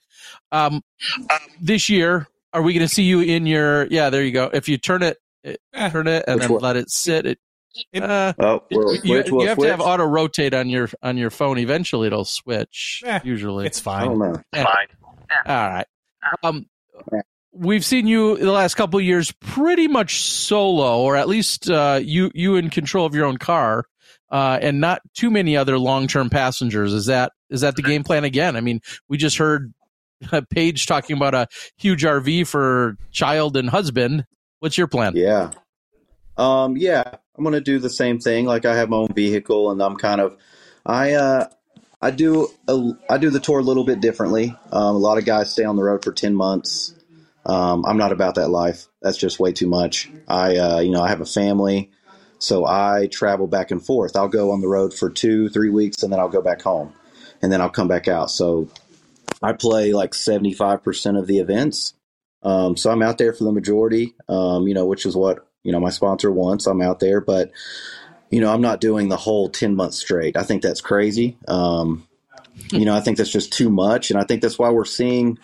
Um, 0.53 0.83
this 1.61 1.89
year, 1.89 2.27
are 2.53 2.63
we 2.63 2.73
going 2.73 2.87
to 2.87 2.95
see 2.95 3.05
you 3.05 3.21
in 3.21 3.47
your? 3.47 3.87
Yeah, 3.87 4.11
there 4.11 4.23
you 4.23 4.33
go. 4.33 4.51
If 4.53 4.69
you 4.69 4.79
turn 4.79 5.03
it, 5.03 5.19
turn 5.45 6.07
it, 6.07 6.25
and 6.27 6.41
then 6.41 6.53
one? 6.53 6.63
let 6.63 6.77
it 6.77 6.91
sit, 6.91 7.27
it 7.27 7.39
uh, 7.95 8.33
oh, 8.39 8.62
we'll 8.71 8.95
you, 8.97 9.01
you, 9.05 9.16
have 9.16 9.27
switch. 9.29 9.57
to 9.59 9.71
have 9.71 9.81
auto 9.81 10.05
rotate 10.05 10.55
on 10.55 10.68
your 10.68 10.89
on 11.03 11.16
your 11.16 11.31
phone. 11.31 11.59
Eventually, 11.59 12.07
it'll 12.07 12.25
switch. 12.25 13.03
Eh, 13.07 13.21
usually, 13.25 13.66
it's 13.66 13.81
fine. 13.81 14.18
Yeah. 14.53 14.64
Fine. 14.64 14.87
All 15.47 15.68
right. 15.68 15.87
Um, 16.43 16.66
we've 17.53 17.85
seen 17.85 18.07
you 18.07 18.37
the 18.37 18.53
last 18.53 18.75
couple 18.75 19.01
years 19.01 19.33
pretty 19.33 19.89
much 19.89 20.23
solo, 20.23 21.01
or 21.01 21.16
at 21.16 21.29
least 21.29 21.71
uh, 21.71 22.01
you 22.03 22.31
you 22.35 22.57
in 22.57 22.71
control 22.71 23.07
of 23.07 23.14
your 23.14 23.27
own 23.27 23.37
car, 23.37 23.85
uh, 24.31 24.59
and 24.61 24.81
not 24.81 25.03
too 25.14 25.31
many 25.31 25.57
other 25.57 25.79
long 25.79 26.07
term 26.07 26.31
passengers. 26.31 26.93
Is 26.93 27.07
that 27.07 27.33
is 27.51 27.62
that 27.62 27.77
the 27.77 27.83
game 27.83 28.05
plan 28.05 28.25
again? 28.25 28.57
I 28.57 28.61
mean, 28.61 28.81
we 29.09 29.16
just 29.16 29.39
heard 29.39 29.73
Paige 30.51 30.87
talking 30.87 31.16
about 31.16 31.35
a 31.35 31.47
huge 31.77 32.03
RV 32.03 32.47
for 32.47 32.97
child 33.11 33.57
and 33.57 33.68
husband. 33.68 34.25
What's 34.61 34.77
your 34.77 34.89
plan? 34.89 35.14
Yeah. 35.16 35.53
Um, 36.41 36.76
yeah, 36.78 37.03
I'm 37.36 37.45
gonna 37.45 37.61
do 37.61 37.78
the 37.78 37.91
same 37.91 38.18
thing. 38.18 38.47
Like 38.47 38.64
I 38.64 38.74
have 38.74 38.88
my 38.88 38.97
own 38.97 39.12
vehicle, 39.12 39.70
and 39.70 39.82
I'm 39.82 39.97
kind 39.97 40.20
of, 40.20 40.38
I 40.86 41.12
uh, 41.12 41.49
I 42.01 42.11
do 42.11 42.49
a, 42.66 42.93
I 43.11 43.18
do 43.18 43.28
the 43.28 43.41
tour 43.41 43.59
a 43.59 43.62
little 43.62 43.84
bit 43.84 44.01
differently. 44.01 44.57
Um, 44.72 44.97
a 44.97 44.99
lot 44.99 45.18
of 45.18 45.26
guys 45.26 45.53
stay 45.53 45.64
on 45.64 45.76
the 45.76 45.82
road 45.82 46.03
for 46.03 46.12
ten 46.12 46.34
months. 46.34 46.95
Um, 47.45 47.84
I'm 47.84 47.99
not 47.99 48.12
about 48.12 48.36
that 48.36 48.49
life. 48.49 48.86
That's 49.03 49.18
just 49.18 49.38
way 49.38 49.53
too 49.53 49.68
much. 49.68 50.11
I 50.26 50.57
uh, 50.57 50.80
you 50.80 50.91
know 50.91 51.03
I 51.03 51.11
have 51.11 51.20
a 51.20 51.26
family, 51.26 51.91
so 52.38 52.64
I 52.64 53.09
travel 53.12 53.47
back 53.47 53.70
and 53.70 53.84
forth. 53.84 54.16
I'll 54.16 54.28
go 54.28 54.53
on 54.53 54.62
the 54.62 54.68
road 54.68 54.95
for 54.95 55.11
two, 55.11 55.51
three 55.51 55.70
weeks, 55.70 56.03
and 56.03 56.11
then 56.11 56.20
I'll 56.20 56.30
go 56.30 56.43
back 56.43 56.62
home, 56.62 56.95
and 57.43 57.53
then 57.53 57.61
I'll 57.61 57.68
come 57.68 57.88
back 57.88 58.09
out. 58.09 58.30
So 58.30 58.70
I 59.43 59.53
play 59.53 59.93
like 59.93 60.12
75% 60.12 61.18
of 61.18 61.26
the 61.26 61.38
events. 61.38 61.95
Um, 62.43 62.76
so 62.76 62.91
I'm 62.91 63.03
out 63.03 63.18
there 63.18 63.32
for 63.32 63.45
the 63.45 63.53
majority, 63.53 64.14
um, 64.28 64.66
you 64.66 64.74
know, 64.74 64.86
which 64.86 65.05
is 65.05 65.14
what 65.14 65.47
you 65.63 65.73
know, 65.73 65.81
my 65.81 65.91
sponsor 65.91 66.31
wants. 66.31 66.67
I'm 66.67 66.83
out 66.83 67.01
there, 67.01 67.21
but 67.21 67.51
you 68.31 68.41
know, 68.41 68.53
I'm 68.53 68.61
not 68.61 68.81
doing 68.81 69.09
the 69.09 69.17
whole 69.17 69.49
10 69.49 69.75
months 69.75 69.99
straight. 69.99 70.37
I 70.37 70.43
think 70.43 70.63
that's 70.63 70.81
crazy. 70.81 71.37
Um, 71.49 72.07
you 72.71 72.85
know, 72.85 72.95
I 72.95 73.01
think 73.01 73.17
that's 73.17 73.33
just 73.33 73.53
too 73.53 73.71
much, 73.71 74.11
and 74.11 74.21
I 74.21 74.25
think 74.25 74.43
that's 74.43 74.59
why 74.59 74.71
we're 74.71 74.85
seeing. 74.85 75.39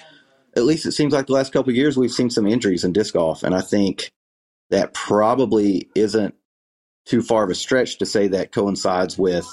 At 0.54 0.64
least 0.64 0.86
it 0.86 0.92
seems 0.92 1.12
like 1.12 1.26
the 1.26 1.34
last 1.34 1.52
couple 1.52 1.70
of 1.70 1.76
years 1.76 1.98
we've 1.98 2.10
seen 2.10 2.30
some 2.30 2.46
injuries 2.46 2.84
in 2.84 2.92
disc 2.92 3.12
golf, 3.14 3.42
and 3.42 3.54
I 3.54 3.60
think 3.60 4.10
that 4.70 4.94
probably 4.94 5.88
isn't 5.94 6.34
too 7.04 7.22
far 7.22 7.44
of 7.44 7.50
a 7.50 7.54
stretch 7.54 7.98
to 7.98 8.06
say 8.06 8.28
that 8.28 8.52
coincides 8.52 9.18
with 9.18 9.46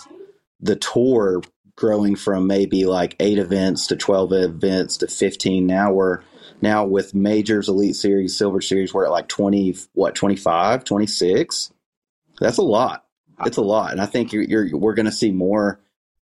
the 0.60 0.76
tour 0.76 1.42
growing 1.76 2.16
from 2.16 2.48
maybe 2.48 2.86
like 2.86 3.16
eight 3.20 3.38
events 3.38 3.88
to 3.88 3.96
12 3.96 4.34
events 4.34 4.98
to 4.98 5.08
15 5.08 5.66
now 5.66 5.92
we're 5.92 6.22
now 6.64 6.84
with 6.86 7.14
majors 7.14 7.70
elite 7.70 7.96
series 7.96 8.36
silver 8.36 8.62
series 8.62 8.94
we're 8.94 9.06
at 9.06 9.12
like 9.12 9.28
20 9.28 9.76
what 9.94 10.16
25 10.16 10.84
26 10.84 11.72
that's 12.40 12.58
a 12.58 12.64
lot. 12.64 13.06
It's 13.46 13.58
a 13.58 13.62
lot. 13.62 13.92
And 13.92 14.02
i 14.02 14.08
think 14.08 14.34
you're, 14.34 14.44
you're 14.44 14.78
we're 14.78 14.96
going 14.96 15.06
to 15.06 15.12
see 15.12 15.32
more. 15.32 15.80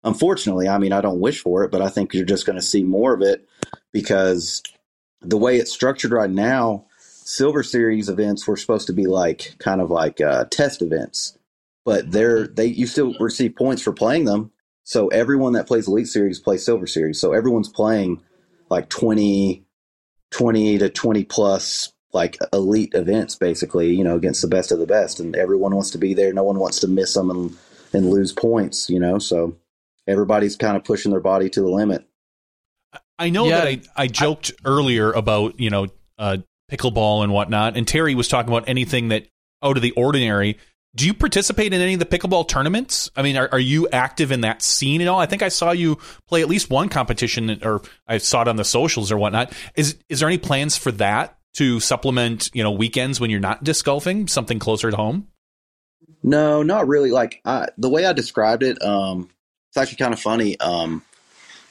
Unfortunately 0.02 0.66
i 0.66 0.78
mean 0.78 0.94
i 0.94 1.02
don't 1.02 1.20
wish 1.20 1.42
for 1.42 1.64
it 1.64 1.70
but 1.70 1.82
i 1.82 1.90
think 1.90 2.14
you're 2.14 2.24
just 2.24 2.46
going 2.46 2.56
to 2.58 2.62
see 2.62 2.82
more 2.82 3.12
of 3.12 3.20
it 3.20 3.46
because 3.92 4.62
the 5.20 5.36
way 5.36 5.58
it's 5.58 5.72
structured 5.72 6.12
right 6.12 6.30
now 6.30 6.86
silver 6.98 7.62
series 7.62 8.08
events 8.08 8.46
were 8.46 8.56
supposed 8.56 8.86
to 8.86 8.94
be 8.94 9.06
like 9.06 9.56
kind 9.58 9.82
of 9.82 9.90
like 9.90 10.22
uh, 10.22 10.46
test 10.50 10.80
events 10.80 11.36
but 11.84 12.10
they're 12.10 12.46
they 12.46 12.66
you 12.66 12.86
still 12.86 13.14
receive 13.20 13.56
points 13.56 13.82
for 13.82 13.92
playing 13.92 14.24
them. 14.24 14.52
So 14.84 15.08
everyone 15.08 15.54
that 15.54 15.66
plays 15.66 15.88
Elite 15.88 16.08
Series 16.08 16.40
plays 16.40 16.64
Silver 16.64 16.86
Series. 16.86 17.20
So 17.20 17.32
everyone's 17.32 17.68
playing 17.68 18.22
like 18.68 18.88
20, 18.88 19.64
20 20.30 20.78
to 20.78 20.88
20 20.88 21.24
plus 21.24 21.92
like 22.12 22.38
elite 22.52 22.92
events 22.94 23.34
basically, 23.36 23.94
you 23.94 24.04
know, 24.04 24.16
against 24.16 24.42
the 24.42 24.48
best 24.48 24.72
of 24.72 24.78
the 24.78 24.86
best. 24.86 25.20
And 25.20 25.36
everyone 25.36 25.74
wants 25.74 25.90
to 25.90 25.98
be 25.98 26.14
there. 26.14 26.32
No 26.32 26.42
one 26.42 26.58
wants 26.58 26.80
to 26.80 26.88
miss 26.88 27.14
them 27.14 27.30
and, 27.30 27.56
and 27.92 28.10
lose 28.10 28.32
points, 28.32 28.90
you 28.90 28.98
know? 28.98 29.18
So 29.18 29.56
everybody's 30.08 30.56
kind 30.56 30.76
of 30.76 30.84
pushing 30.84 31.12
their 31.12 31.20
body 31.20 31.48
to 31.50 31.60
the 31.60 31.68
limit. 31.68 32.04
I 33.18 33.30
know 33.30 33.46
yeah, 33.46 33.60
that 33.60 33.66
I, 33.66 33.82
I 33.96 34.06
joked 34.06 34.52
I, 34.64 34.68
earlier 34.68 35.12
about, 35.12 35.60
you 35.60 35.70
know, 35.70 35.86
uh, 36.18 36.38
pickleball 36.70 37.22
and 37.22 37.32
whatnot. 37.32 37.76
And 37.76 37.86
Terry 37.86 38.14
was 38.14 38.28
talking 38.28 38.52
about 38.52 38.68
anything 38.68 39.08
that 39.08 39.26
out 39.62 39.76
of 39.76 39.82
the 39.82 39.92
ordinary. 39.92 40.58
Do 40.94 41.06
you 41.06 41.14
participate 41.14 41.72
in 41.72 41.80
any 41.80 41.94
of 41.94 42.00
the 42.00 42.06
pickleball 42.06 42.48
tournaments? 42.48 43.10
I 43.14 43.22
mean, 43.22 43.36
are, 43.36 43.48
are 43.52 43.60
you 43.60 43.88
active 43.90 44.32
in 44.32 44.40
that 44.40 44.60
scene 44.60 45.00
at 45.00 45.06
all? 45.06 45.20
I 45.20 45.26
think 45.26 45.42
I 45.42 45.48
saw 45.48 45.70
you 45.70 45.98
play 46.26 46.42
at 46.42 46.48
least 46.48 46.68
one 46.68 46.88
competition, 46.88 47.60
or 47.62 47.82
I 48.08 48.18
saw 48.18 48.42
it 48.42 48.48
on 48.48 48.56
the 48.56 48.64
socials 48.64 49.12
or 49.12 49.16
whatnot. 49.16 49.52
Is 49.76 49.96
is 50.08 50.18
there 50.20 50.28
any 50.28 50.38
plans 50.38 50.76
for 50.76 50.90
that 50.92 51.38
to 51.54 51.78
supplement, 51.78 52.50
you 52.54 52.62
know, 52.62 52.72
weekends 52.72 53.20
when 53.20 53.30
you're 53.30 53.40
not 53.40 53.62
disc 53.62 53.84
golfing, 53.84 54.26
something 54.26 54.58
closer 54.58 54.88
at 54.88 54.94
home? 54.94 55.28
No, 56.22 56.62
not 56.62 56.88
really. 56.88 57.12
Like 57.12 57.40
I, 57.44 57.68
the 57.78 57.88
way 57.88 58.04
I 58.04 58.12
described 58.12 58.62
it, 58.62 58.82
um, 58.82 59.30
it's 59.68 59.76
actually 59.76 59.98
kind 59.98 60.12
of 60.12 60.20
funny. 60.20 60.58
Um, 60.58 61.02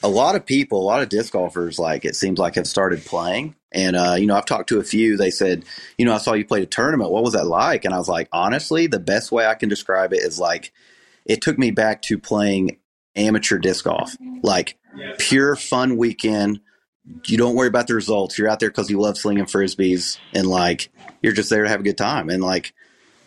a 0.01 0.07
lot 0.07 0.35
of 0.35 0.45
people, 0.45 0.81
a 0.81 0.83
lot 0.83 1.01
of 1.01 1.09
disc 1.09 1.33
golfers, 1.33 1.77
like 1.77 2.05
it 2.05 2.15
seems 2.15 2.39
like 2.39 2.55
have 2.55 2.67
started 2.67 3.05
playing. 3.05 3.55
And 3.71 3.95
uh, 3.95 4.15
you 4.17 4.25
know, 4.25 4.35
I've 4.35 4.45
talked 4.45 4.69
to 4.69 4.79
a 4.79 4.83
few. 4.83 5.17
They 5.17 5.31
said, 5.31 5.65
you 5.97 6.05
know, 6.05 6.13
I 6.13 6.17
saw 6.17 6.33
you 6.33 6.45
played 6.45 6.63
a 6.63 6.67
tournament. 6.67 7.11
What 7.11 7.23
was 7.23 7.33
that 7.33 7.45
like? 7.45 7.85
And 7.85 7.93
I 7.93 7.97
was 7.97 8.09
like, 8.09 8.27
honestly, 8.31 8.87
the 8.87 8.99
best 8.99 9.31
way 9.31 9.45
I 9.45 9.55
can 9.55 9.69
describe 9.69 10.13
it 10.13 10.23
is 10.23 10.39
like 10.39 10.73
it 11.25 11.41
took 11.41 11.57
me 11.57 11.71
back 11.71 12.01
to 12.03 12.17
playing 12.17 12.77
amateur 13.15 13.57
disc 13.57 13.85
golf, 13.85 14.15
like 14.41 14.77
pure 15.17 15.55
fun 15.55 15.97
weekend. 15.97 16.61
You 17.25 17.37
don't 17.37 17.55
worry 17.55 17.67
about 17.67 17.87
the 17.87 17.95
results. 17.95 18.37
You're 18.37 18.49
out 18.49 18.59
there 18.59 18.69
because 18.69 18.89
you 18.89 18.99
love 18.99 19.17
slinging 19.17 19.45
frisbees, 19.45 20.17
and 20.33 20.47
like 20.47 20.91
you're 21.21 21.33
just 21.33 21.49
there 21.49 21.63
to 21.63 21.69
have 21.69 21.79
a 21.79 21.83
good 21.83 21.97
time. 21.97 22.29
And 22.29 22.41
like 22.43 22.73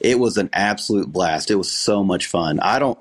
it 0.00 0.18
was 0.18 0.36
an 0.36 0.50
absolute 0.52 1.10
blast. 1.10 1.50
It 1.50 1.54
was 1.54 1.70
so 1.70 2.02
much 2.02 2.26
fun. 2.26 2.58
I 2.60 2.78
don't. 2.80 2.98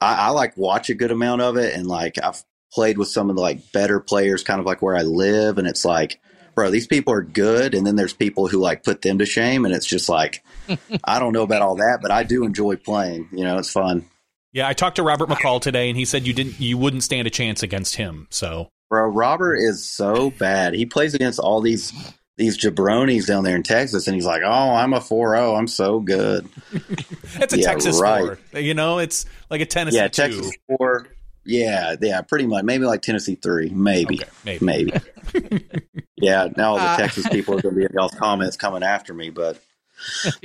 I, 0.00 0.14
I 0.14 0.28
like 0.28 0.56
watch 0.56 0.88
a 0.88 0.94
good 0.94 1.10
amount 1.10 1.42
of 1.42 1.56
it, 1.56 1.74
and 1.74 1.86
like 1.86 2.16
I've 2.22 2.42
played 2.72 2.98
with 2.98 3.08
some 3.08 3.28
of 3.28 3.36
the 3.36 3.42
like 3.42 3.72
better 3.72 4.00
players, 4.00 4.44
kind 4.44 4.60
of 4.60 4.66
like 4.66 4.80
where 4.80 4.96
I 4.96 5.02
live, 5.02 5.58
and 5.58 5.66
it's 5.66 5.84
like, 5.84 6.20
bro, 6.54 6.70
these 6.70 6.86
people 6.86 7.12
are 7.12 7.22
good, 7.22 7.74
and 7.74 7.86
then 7.86 7.96
there's 7.96 8.12
people 8.12 8.48
who 8.48 8.58
like 8.58 8.82
put 8.82 9.02
them 9.02 9.18
to 9.18 9.26
shame, 9.26 9.64
and 9.64 9.74
it's 9.74 9.86
just 9.86 10.08
like, 10.08 10.44
I 11.04 11.18
don't 11.18 11.32
know 11.32 11.42
about 11.42 11.62
all 11.62 11.76
that, 11.76 12.00
but 12.02 12.10
I 12.10 12.22
do 12.22 12.44
enjoy 12.44 12.76
playing. 12.76 13.28
You 13.32 13.44
know, 13.44 13.58
it's 13.58 13.70
fun. 13.70 14.06
Yeah, 14.52 14.66
I 14.66 14.72
talked 14.72 14.96
to 14.96 15.02
Robert 15.02 15.28
McCall 15.28 15.60
today, 15.60 15.88
and 15.88 15.96
he 15.96 16.04
said 16.04 16.26
you 16.26 16.32
didn't, 16.32 16.58
you 16.60 16.76
wouldn't 16.76 17.04
stand 17.04 17.26
a 17.26 17.30
chance 17.30 17.62
against 17.62 17.96
him. 17.96 18.26
So, 18.30 18.68
bro, 18.88 19.06
Robert 19.06 19.56
is 19.56 19.84
so 19.84 20.30
bad. 20.30 20.74
He 20.74 20.86
plays 20.86 21.14
against 21.14 21.38
all 21.38 21.60
these 21.60 21.92
these 22.36 22.58
jabronis 22.58 23.26
down 23.26 23.44
there 23.44 23.54
in 23.54 23.62
Texas, 23.62 24.08
and 24.08 24.14
he's 24.14 24.26
like, 24.26 24.42
"Oh, 24.44 24.74
I'm 24.74 24.92
a 24.92 24.98
4-0. 25.00 25.56
I'm 25.58 25.68
so 25.68 26.00
good." 26.00 26.48
It's 27.32 27.54
a 27.54 27.58
yeah, 27.58 27.66
Texas 27.66 28.00
right. 28.00 28.36
four. 28.52 28.60
You 28.60 28.74
know, 28.74 28.98
it's 28.98 29.24
like 29.50 29.60
a 29.60 29.66
Tennessee 29.66 29.98
yeah, 29.98 30.08
two. 30.08 30.22
Texas 30.22 30.52
four. 30.66 31.06
Yeah, 31.44 31.94
yeah, 32.00 32.20
pretty 32.22 32.46
much. 32.46 32.64
Maybe 32.64 32.84
like 32.84 33.02
Tennessee 33.02 33.36
three, 33.36 33.70
maybe, 33.70 34.20
okay, 34.20 34.30
maybe, 34.44 34.64
maybe. 34.64 35.64
yeah. 36.20 36.48
Now 36.56 36.72
all 36.72 36.76
the 36.76 36.82
uh, 36.82 36.96
Texas 36.96 37.28
people 37.32 37.58
are 37.58 37.62
going 37.62 37.74
to 37.74 37.80
be 37.80 37.84
in 37.84 37.92
y'all's 37.92 38.14
comments 38.14 38.56
coming 38.56 38.82
after 38.82 39.12
me, 39.12 39.30
but 39.30 39.60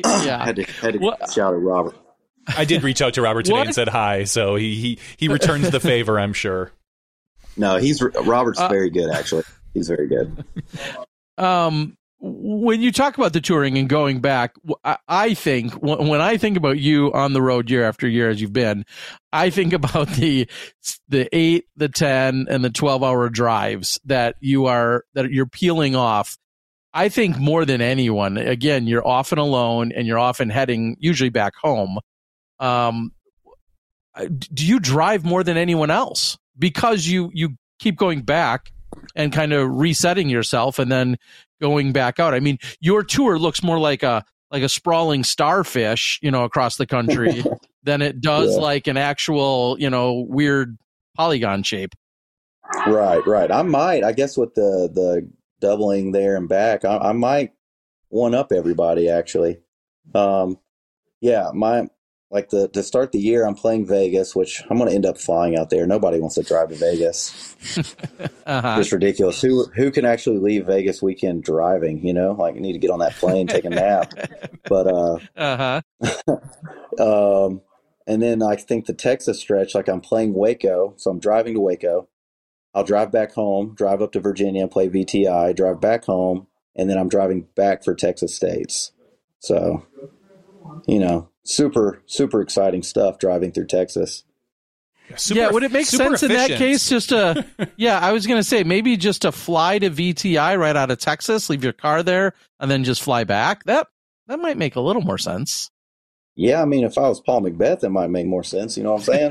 yeah, 0.06 0.44
had 0.46 0.56
to 0.58 0.64
had 0.64 0.94
to 0.94 1.00
what? 1.00 1.32
shout 1.32 1.54
at 1.54 1.60
Robert. 1.60 1.96
I 2.48 2.66
did 2.66 2.84
reach 2.84 3.02
out 3.02 3.16
to 3.16 3.22
Robert 3.22 3.44
today 3.46 3.58
what? 3.58 3.68
and 3.68 3.76
said 3.76 3.90
hi, 3.90 4.26
so 4.26 4.56
he 4.56 4.76
he 4.76 5.00
he 5.18 5.28
returns 5.28 5.70
the 5.70 5.80
favor. 5.80 6.20
I'm 6.20 6.34
sure. 6.34 6.72
No, 7.58 7.78
he's 7.78 8.02
Robert's 8.02 8.60
uh, 8.60 8.68
very 8.68 8.90
good. 8.90 9.10
Actually, 9.10 9.44
he's 9.74 9.88
very 9.88 10.08
good. 10.08 10.46
Um, 11.38 11.98
when 12.28 12.82
you 12.82 12.92
talk 12.92 13.18
about 13.18 13.34
the 13.34 13.42
touring 13.42 13.78
and 13.78 13.88
going 13.88 14.20
back, 14.20 14.56
I 15.08 15.36
think 15.36 15.74
when 15.74 16.22
I 16.22 16.38
think 16.38 16.58
about 16.58 16.80
you 16.80 17.14
on 17.14 17.34
the 17.34 17.42
road 17.42 17.70
year 17.70 17.84
after 17.84 18.08
year 18.08 18.30
as 18.30 18.42
you've 18.42 18.54
been, 18.54 18.86
I 19.32 19.52
think 19.52 19.74
about 19.74 20.08
the 20.16 20.50
the 21.08 21.30
eight, 21.32 21.66
the 21.76 21.90
ten, 21.90 22.48
and 22.50 22.64
the 22.64 22.72
twelve 22.72 23.04
hour 23.04 23.30
drives 23.30 24.00
that 24.06 24.36
you 24.40 24.66
are 24.66 25.06
that 25.14 25.30
you're 25.32 25.46
peeling 25.46 25.96
off. 25.96 26.38
I 26.94 27.10
think 27.10 27.38
more 27.38 27.66
than 27.66 27.82
anyone, 27.82 28.38
again, 28.38 28.88
you're 28.88 29.06
often 29.06 29.38
alone 29.38 29.92
and 29.92 30.08
you're 30.08 30.18
often 30.18 30.50
heading 30.50 30.96
usually 31.00 31.30
back 31.30 31.54
home. 31.62 32.00
Um, 32.60 33.12
do 34.54 34.66
you 34.66 34.80
drive 34.80 35.26
more 35.26 35.44
than 35.44 35.58
anyone 35.58 35.92
else 35.92 36.38
because 36.58 37.06
you 37.06 37.30
you 37.34 37.58
keep 37.80 37.98
going 37.98 38.22
back 38.22 38.72
and 39.16 39.32
kind 39.32 39.54
of 39.54 39.70
resetting 39.70 40.30
yourself 40.30 40.80
and 40.80 40.92
then 40.92 41.18
going 41.62 41.92
back 41.92 42.20
out. 42.20 42.34
I 42.34 42.40
mean, 42.40 42.58
your 42.80 43.04
tour 43.04 43.38
looks 43.38 43.64
more 43.64 43.80
like 43.80 44.04
a 44.04 44.24
like 44.52 44.64
a 44.64 44.70
sprawling 44.70 45.24
starfish, 45.24 46.20
you 46.22 46.32
know, 46.32 46.44
across 46.44 46.78
the 46.78 46.86
country 46.86 47.44
than 47.84 48.02
it 48.02 48.22
does 48.22 48.56
yeah. 48.56 48.62
like 48.62 48.88
an 48.88 48.98
actual, 48.98 49.76
you 49.80 49.90
know, 49.90 50.26
weird 50.30 50.78
polygon 51.16 51.64
shape. 51.64 51.96
Right, 52.88 53.26
right. 53.28 53.52
I 53.52 53.62
might, 53.62 54.04
I 54.04 54.12
guess, 54.12 54.38
with 54.38 54.56
the 54.56 54.90
the 54.94 55.30
doubling 55.60 56.12
there 56.12 56.36
and 56.36 56.50
back, 56.50 56.86
I, 56.86 56.98
I 56.98 57.12
might 57.12 57.54
one 58.10 58.36
up 58.36 58.52
everybody 58.52 59.10
actually. 59.10 59.60
Um, 60.14 60.60
yeah, 61.22 61.50
my 61.54 61.88
like 62.32 62.50
the 62.50 62.68
to 62.70 62.84
start 62.84 63.12
the 63.12 63.20
year, 63.20 63.46
I'm 63.46 63.56
playing 63.56 63.86
Vegas, 63.86 64.36
which 64.36 64.64
I'm 64.70 64.78
going 64.78 64.90
to 64.90 64.96
end 64.96 65.06
up 65.06 65.18
flying 65.18 65.58
out 65.58 65.70
there. 65.70 65.86
Nobody 65.86 66.20
wants 66.20 66.36
to 66.36 66.44
drive 66.44 66.70
to 66.70 66.76
Vegas. 66.76 67.56
uh-huh. 68.46 68.78
It's 68.80 68.92
ridiculous. 68.92 69.42
Who 69.42 69.66
who 69.76 69.92
can 69.92 70.06
actually 70.06 70.40
leave 70.40 70.66
Vegas 70.66 71.02
weekend 71.02 71.44
driving? 71.44 72.06
You 72.06 72.14
know, 72.14 72.32
like 72.32 72.56
you 72.56 72.62
need 72.62 72.74
to 72.74 72.80
get 72.80 72.92
on 72.92 73.00
that 73.00 73.16
plane, 73.16 73.48
take 73.48 73.66
a 73.66 73.70
nap. 73.70 74.14
But 74.68 74.88
uh, 74.88 75.20
uh 75.38 75.82
huh. 76.02 76.38
um, 77.46 77.62
and 78.08 78.20
then 78.20 78.42
I 78.42 78.56
think 78.56 78.88
the 78.88 78.96
Texas 78.96 79.40
stretch, 79.40 79.76
like 79.76 79.88
I'm 79.88 80.02
playing 80.02 80.34
Waco, 80.34 80.96
so 80.98 81.12
I'm 81.12 81.20
driving 81.20 81.54
to 81.54 81.60
Waco. 81.60 82.08
I'll 82.74 82.84
drive 82.84 83.12
back 83.12 83.34
home, 83.34 83.76
drive 83.76 84.02
up 84.02 84.12
to 84.14 84.20
Virginia 84.20 84.68
play 84.68 84.90
VTI, 84.90 85.56
drive 85.56 85.80
back 85.80 86.06
home, 86.06 86.48
and 86.76 86.90
then 86.90 86.98
I'm 86.98 87.10
driving 87.10 87.48
back 87.56 87.84
for 87.84 87.94
Texas 87.94 88.36
States. 88.36 88.92
So, 89.40 89.86
you 90.88 90.98
know, 90.98 91.30
super 91.46 92.02
super 92.06 92.42
exciting 92.42 92.84
stuff 92.84 93.18
driving 93.18 93.52
through 93.52 93.68
Texas. 93.68 94.24
Super, 95.16 95.40
yeah, 95.40 95.52
would 95.52 95.64
it 95.64 95.72
make 95.72 95.86
sense 95.86 96.24
efficient. 96.24 96.32
in 96.32 96.38
that 96.38 96.58
case 96.58 96.90
just 96.90 97.10
to 97.10 97.46
Yeah, 97.78 98.00
I 98.00 98.12
was 98.12 98.26
going 98.26 98.40
to 98.40 98.44
say 98.44 98.64
maybe 98.64 98.98
just 98.98 99.22
to 99.22 99.32
fly 99.32 99.78
to 99.78 99.90
VTI 99.92 100.58
right 100.58 100.76
out 100.76 100.90
of 100.90 100.98
Texas, 100.98 101.48
leave 101.50 101.64
your 101.64 101.74
car 101.74 102.02
there 102.02 102.34
and 102.60 102.70
then 102.70 102.84
just 102.84 103.04
fly 103.04 103.24
back. 103.24 103.64
That 103.66 103.88
that 104.28 104.40
might 104.40 104.58
make 104.58 104.76
a 104.76 104.82
little 104.82 105.04
more 105.04 105.20
sense. 105.20 105.70
Yeah, 106.38 106.62
I 106.62 106.66
mean, 106.66 106.84
if 106.84 106.98
I 106.98 107.08
was 107.08 107.22
Paul 107.22 107.44
McBeth, 107.44 107.84
it 107.84 107.90
might 107.90 108.10
make 108.10 108.26
more 108.26 108.44
sense. 108.44 108.76
You 108.76 108.84
know 108.84 108.94
what 108.94 109.08
I'm 109.08 109.14
saying? 109.14 109.30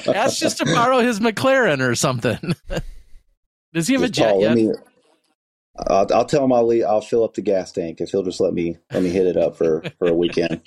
That's 0.06 0.38
just 0.38 0.56
to 0.58 0.64
borrow 0.64 1.00
his 1.00 1.20
McLaren 1.20 1.86
or 1.86 1.94
something. 1.94 2.54
Does 3.74 3.88
he 3.88 3.92
have 3.94 4.02
just 4.02 4.12
a 4.12 4.20
jet 4.20 4.30
Paul, 4.30 4.56
yet? 4.56 4.76
I'll, 5.78 6.06
I'll, 6.12 6.24
tell 6.24 6.44
him 6.44 6.52
I'll 6.52 6.66
leave, 6.66 6.84
I'll 6.84 7.00
fill 7.00 7.24
up 7.24 7.34
the 7.34 7.42
gas 7.42 7.72
tank 7.72 8.00
if 8.00 8.10
he'll 8.10 8.22
just 8.22 8.40
let 8.40 8.54
me 8.54 8.78
let 8.92 9.02
me 9.02 9.10
hit 9.10 9.26
it 9.26 9.36
up 9.36 9.56
for 9.56 9.82
for 9.98 10.08
a 10.08 10.14
weekend. 10.14 10.62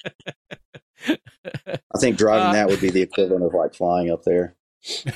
I 1.08 2.00
think 2.00 2.18
driving 2.18 2.48
uh, 2.48 2.54
that 2.54 2.68
would 2.68 2.82
be 2.82 2.90
the 2.90 3.02
equivalent 3.02 3.44
of 3.44 3.54
like 3.54 3.74
flying 3.74 4.12
up 4.12 4.24
there. 4.24 4.56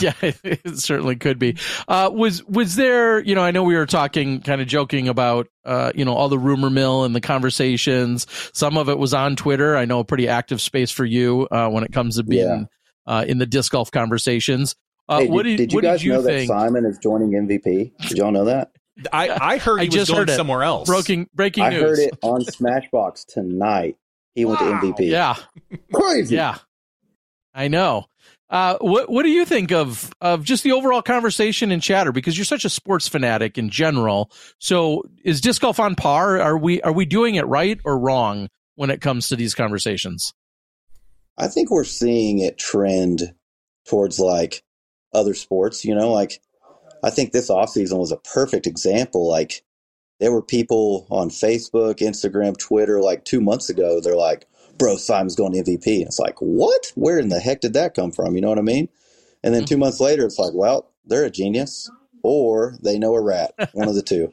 yeah, 0.00 0.14
it 0.20 0.78
certainly 0.78 1.14
could 1.14 1.38
be. 1.38 1.56
Uh, 1.86 2.10
was 2.12 2.44
was 2.44 2.74
there? 2.74 3.20
You 3.20 3.36
know, 3.36 3.42
I 3.42 3.52
know 3.52 3.62
we 3.62 3.76
were 3.76 3.86
talking, 3.86 4.40
kind 4.40 4.60
of 4.60 4.66
joking 4.66 5.08
about, 5.08 5.46
uh, 5.64 5.92
you 5.94 6.04
know, 6.04 6.14
all 6.14 6.28
the 6.28 6.38
rumor 6.38 6.68
mill 6.68 7.04
and 7.04 7.14
the 7.14 7.20
conversations. 7.20 8.26
Some 8.52 8.76
of 8.76 8.88
it 8.88 8.98
was 8.98 9.14
on 9.14 9.36
Twitter. 9.36 9.76
I 9.76 9.84
know 9.84 10.00
a 10.00 10.04
pretty 10.04 10.26
active 10.28 10.60
space 10.60 10.90
for 10.90 11.04
you 11.04 11.46
uh, 11.50 11.68
when 11.68 11.84
it 11.84 11.92
comes 11.92 12.16
to 12.16 12.24
being 12.24 12.68
uh, 13.06 13.24
in 13.28 13.38
the 13.38 13.46
disc 13.46 13.70
golf 13.70 13.92
conversations. 13.92 14.74
Uh, 15.08 15.20
hey, 15.20 15.28
what 15.28 15.44
did, 15.44 15.56
did, 15.56 15.70
did 15.70 15.72
you 15.72 15.80
guys 15.80 16.00
did 16.00 16.06
you 16.06 16.12
know 16.14 16.22
think? 16.22 16.48
that 16.48 16.54
Simon 16.54 16.84
is 16.84 16.98
joining 16.98 17.30
MVP? 17.30 17.92
Did 18.08 18.18
y'all 18.18 18.32
know 18.32 18.46
that? 18.46 18.72
I, 19.12 19.28
I 19.54 19.58
heard 19.58 19.80
I 19.80 19.82
he 19.84 19.88
was 19.88 19.94
just 19.94 20.08
going 20.10 20.18
heard 20.20 20.30
it. 20.30 20.36
somewhere 20.36 20.62
else. 20.62 20.88
Breaking 20.88 21.28
breaking 21.34 21.64
news. 21.68 21.72
I 21.74 21.76
news. 21.76 21.82
heard 21.82 21.98
it 22.00 22.18
on 22.22 22.40
Smashboxx 22.42 23.26
tonight. 23.26 23.96
He 24.34 24.44
went 24.44 24.58
to 24.60 24.64
MVP. 24.66 25.08
Yeah, 25.10 25.34
Crazy. 25.92 26.36
yeah, 26.36 26.58
I 27.54 27.68
know. 27.68 28.06
Uh, 28.50 28.78
what 28.80 29.10
what 29.10 29.24
do 29.24 29.30
you 29.30 29.44
think 29.44 29.72
of 29.72 30.10
of 30.20 30.42
just 30.42 30.62
the 30.64 30.72
overall 30.72 31.02
conversation 31.02 31.70
and 31.70 31.82
chatter? 31.82 32.12
Because 32.12 32.38
you're 32.38 32.44
such 32.46 32.64
a 32.64 32.70
sports 32.70 33.06
fanatic 33.08 33.58
in 33.58 33.68
general. 33.68 34.30
So 34.58 35.02
is 35.24 35.40
disc 35.40 35.60
golf 35.60 35.78
on 35.80 35.94
par? 35.96 36.40
Are 36.40 36.56
we 36.56 36.80
are 36.82 36.92
we 36.92 37.04
doing 37.04 37.34
it 37.34 37.46
right 37.46 37.78
or 37.84 37.98
wrong 37.98 38.48
when 38.76 38.90
it 38.90 39.00
comes 39.00 39.28
to 39.28 39.36
these 39.36 39.54
conversations? 39.54 40.32
I 41.36 41.48
think 41.48 41.70
we're 41.70 41.84
seeing 41.84 42.38
it 42.38 42.58
trend 42.58 43.34
towards 43.86 44.18
like 44.18 44.62
other 45.12 45.34
sports, 45.34 45.84
you 45.84 45.94
know, 45.94 46.12
like 46.12 46.40
I 47.02 47.10
think 47.10 47.32
this 47.32 47.50
offseason 47.50 47.98
was 47.98 48.12
a 48.12 48.16
perfect 48.16 48.66
example. 48.66 49.28
Like 49.28 49.62
there 50.20 50.32
were 50.32 50.42
people 50.42 51.06
on 51.10 51.30
Facebook, 51.30 51.96
Instagram, 51.96 52.56
Twitter, 52.58 53.00
like 53.00 53.24
two 53.24 53.40
months 53.40 53.70
ago, 53.70 54.00
they're 54.00 54.16
like, 54.16 54.46
bro, 54.78 54.96
Simon's 54.96 55.36
going 55.36 55.52
to 55.52 55.62
MVP. 55.62 55.86
And 55.86 56.06
it's 56.06 56.18
like, 56.18 56.36
what? 56.38 56.92
Where 56.94 57.18
in 57.18 57.28
the 57.28 57.40
heck 57.40 57.60
did 57.60 57.74
that 57.74 57.94
come 57.94 58.12
from? 58.12 58.34
You 58.34 58.40
know 58.40 58.48
what 58.48 58.58
I 58.58 58.62
mean? 58.62 58.88
And 59.44 59.54
then 59.54 59.64
two 59.64 59.76
months 59.76 60.00
later, 60.00 60.24
it's 60.24 60.38
like, 60.38 60.52
well, 60.54 60.90
they're 61.04 61.24
a 61.24 61.30
genius 61.30 61.90
or 62.22 62.74
they 62.82 62.98
know 62.98 63.14
a 63.14 63.20
rat. 63.20 63.52
One 63.72 63.88
of 63.88 63.94
the 63.94 64.02
two. 64.02 64.32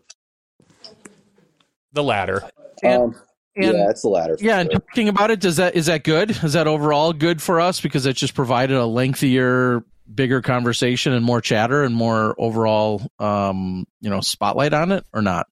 the 1.93 2.03
latter. 2.03 2.43
Um, 2.83 3.15
and- 3.55 3.77
yeah, 3.77 3.89
it's 3.89 4.01
the 4.01 4.09
latter. 4.09 4.37
Yeah, 4.39 4.59
and 4.59 4.71
sure. 4.71 4.79
talking 4.81 5.07
about 5.07 5.31
it, 5.31 5.39
does 5.39 5.55
that 5.57 5.75
is 5.75 5.85
that 5.85 6.03
good? 6.03 6.31
Is 6.43 6.53
that 6.53 6.67
overall 6.67 7.13
good 7.13 7.41
for 7.41 7.61
us 7.61 7.79
because 7.79 8.05
it 8.05 8.17
just 8.17 8.33
provided 8.33 8.75
a 8.75 8.85
lengthier, 8.85 9.81
bigger 10.13 10.41
conversation 10.41 11.13
and 11.13 11.25
more 11.25 11.41
chatter 11.41 11.83
and 11.83 11.95
more 11.95 12.35
overall, 12.37 13.01
um, 13.19 13.85
you 14.01 14.09
know, 14.09 14.21
spotlight 14.21 14.73
on 14.73 14.91
it 14.91 15.05
or 15.13 15.21
not? 15.21 15.47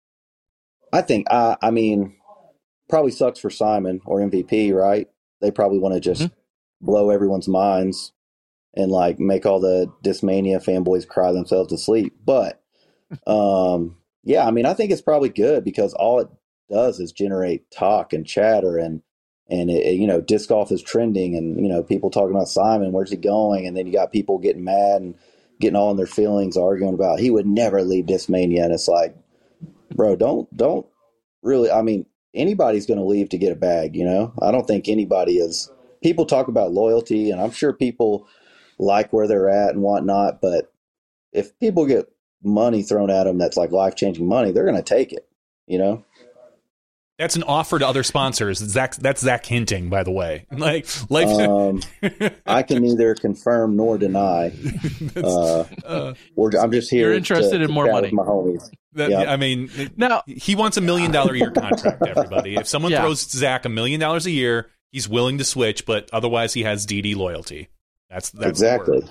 I 0.91 1.01
think, 1.01 1.27
I, 1.31 1.57
I 1.61 1.71
mean, 1.71 2.15
probably 2.89 3.11
sucks 3.11 3.39
for 3.39 3.49
Simon 3.49 4.01
or 4.05 4.19
MVP, 4.19 4.73
right? 4.73 5.07
They 5.41 5.51
probably 5.51 5.79
want 5.79 5.95
to 5.95 5.99
just 5.99 6.29
blow 6.81 7.09
everyone's 7.09 7.47
minds 7.47 8.13
and 8.75 8.91
like 8.91 9.19
make 9.19 9.45
all 9.45 9.59
the 9.59 9.91
Discmania 10.03 10.63
fanboys 10.63 11.07
cry 11.07 11.31
themselves 11.31 11.69
to 11.69 11.77
sleep. 11.77 12.13
But 12.23 12.61
um, 13.27 13.97
yeah, 14.23 14.45
I 14.45 14.51
mean, 14.51 14.65
I 14.65 14.73
think 14.73 14.91
it's 14.91 15.01
probably 15.01 15.29
good 15.29 15.63
because 15.63 15.93
all 15.93 16.19
it 16.19 16.27
does 16.69 16.99
is 16.99 17.11
generate 17.11 17.69
talk 17.71 18.13
and 18.13 18.25
chatter 18.25 18.77
and 18.77 19.01
and 19.49 19.69
it, 19.69 19.95
you 19.95 20.07
know 20.07 20.21
disc 20.21 20.49
golf 20.49 20.71
is 20.71 20.81
trending 20.81 21.35
and 21.35 21.59
you 21.59 21.69
know 21.69 21.83
people 21.83 22.09
talking 22.09 22.35
about 22.35 22.47
Simon 22.47 22.91
where's 22.91 23.11
he 23.11 23.17
going? 23.17 23.67
And 23.67 23.75
then 23.75 23.85
you 23.87 23.93
got 23.93 24.11
people 24.11 24.37
getting 24.37 24.63
mad 24.63 25.01
and 25.01 25.15
getting 25.59 25.75
all 25.75 25.91
in 25.91 25.97
their 25.97 26.05
feelings 26.05 26.57
arguing 26.57 26.93
about 26.93 27.19
he 27.19 27.29
would 27.29 27.45
never 27.45 27.83
leave 27.83 28.05
Discmania 28.05 28.63
and 28.63 28.73
it's 28.73 28.87
like 28.87 29.15
bro 29.93 30.15
don't 30.15 30.55
don't 30.55 30.85
really 31.41 31.71
I 31.71 31.81
mean 31.81 32.05
anybody's 32.33 32.85
going 32.85 32.99
to 32.99 33.05
leave 33.05 33.29
to 33.29 33.37
get 33.37 33.51
a 33.51 33.55
bag 33.55 33.95
you 33.95 34.05
know? 34.05 34.33
I 34.41 34.51
don't 34.51 34.67
think 34.67 34.87
anybody 34.87 35.37
is 35.37 35.71
people 36.01 36.25
talk 36.25 36.47
about 36.47 36.71
loyalty 36.71 37.31
and 37.31 37.39
I'm 37.39 37.51
sure 37.51 37.73
people 37.73 38.27
like 38.79 39.13
where 39.13 39.27
they're 39.27 39.49
at 39.49 39.73
and 39.73 39.81
whatnot 39.81 40.41
but 40.41 40.71
if 41.31 41.57
people 41.59 41.85
get 41.85 42.11
money 42.43 42.83
thrown 42.83 43.09
at 43.09 43.23
them 43.23 43.37
that's 43.37 43.57
like 43.57 43.71
life 43.71 43.95
changing 43.95 44.27
money 44.27 44.51
they're 44.51 44.65
going 44.65 44.75
to 44.75 44.83
take 44.83 45.13
it 45.13 45.27
you 45.67 45.77
know 45.77 46.03
That's 47.19 47.35
an 47.35 47.43
offer 47.43 47.77
to 47.77 47.87
other 47.87 48.01
sponsors. 48.01 48.57
Zach, 48.57 48.95
that's 48.95 49.21
Zach 49.21 49.45
hinting, 49.45 49.89
by 49.89 50.03
the 50.03 50.11
way. 50.11 50.45
Like, 50.51 50.87
like, 51.11 51.27
Um, 51.27 51.81
I 52.47 52.63
can 52.63 52.81
neither 52.83 53.13
confirm 53.15 53.75
nor 53.75 53.97
deny. 53.97 54.51
Uh, 55.15 55.63
uh, 55.85 56.13
we're, 56.35 56.49
I'm 56.59 56.71
just 56.71 56.89
here. 56.89 57.09
You're 57.09 57.17
interested 57.17 57.57
to- 57.59 57.63
in 57.63 57.67
to 57.67 57.73
more 57.73 57.85
money. 57.91 58.09
my 58.11 58.23
homies. 58.23 58.67
that, 58.93 59.11
Yeah. 59.11 59.31
I 59.31 59.37
mean, 59.37 59.69
Now, 59.95 60.23
he 60.25 60.55
wants 60.55 60.77
a 60.77 60.81
million 60.81 61.11
dollar 61.11 61.33
a 61.33 61.37
year 61.37 61.51
contract. 61.51 62.01
Everybody, 62.07 62.55
if 62.55 62.67
someone 62.67 62.91
Yeah. 62.91 63.01
throws 63.01 63.21
Zach 63.29 63.65
a 63.65 63.69
million 63.69 63.99
dollars 63.99 64.25
a 64.25 64.31
year, 64.31 64.69
he's 64.91 65.07
willing 65.07 65.37
to 65.37 65.43
switch, 65.43 65.85
but 65.85 66.09
otherwise, 66.11 66.53
he 66.53 66.63
has 66.63 66.85
DD 66.87 67.15
loyalty. 67.15 67.69
That's, 68.09 68.31
that's 68.31 68.43
the 68.43 68.49
exactly. 68.49 69.03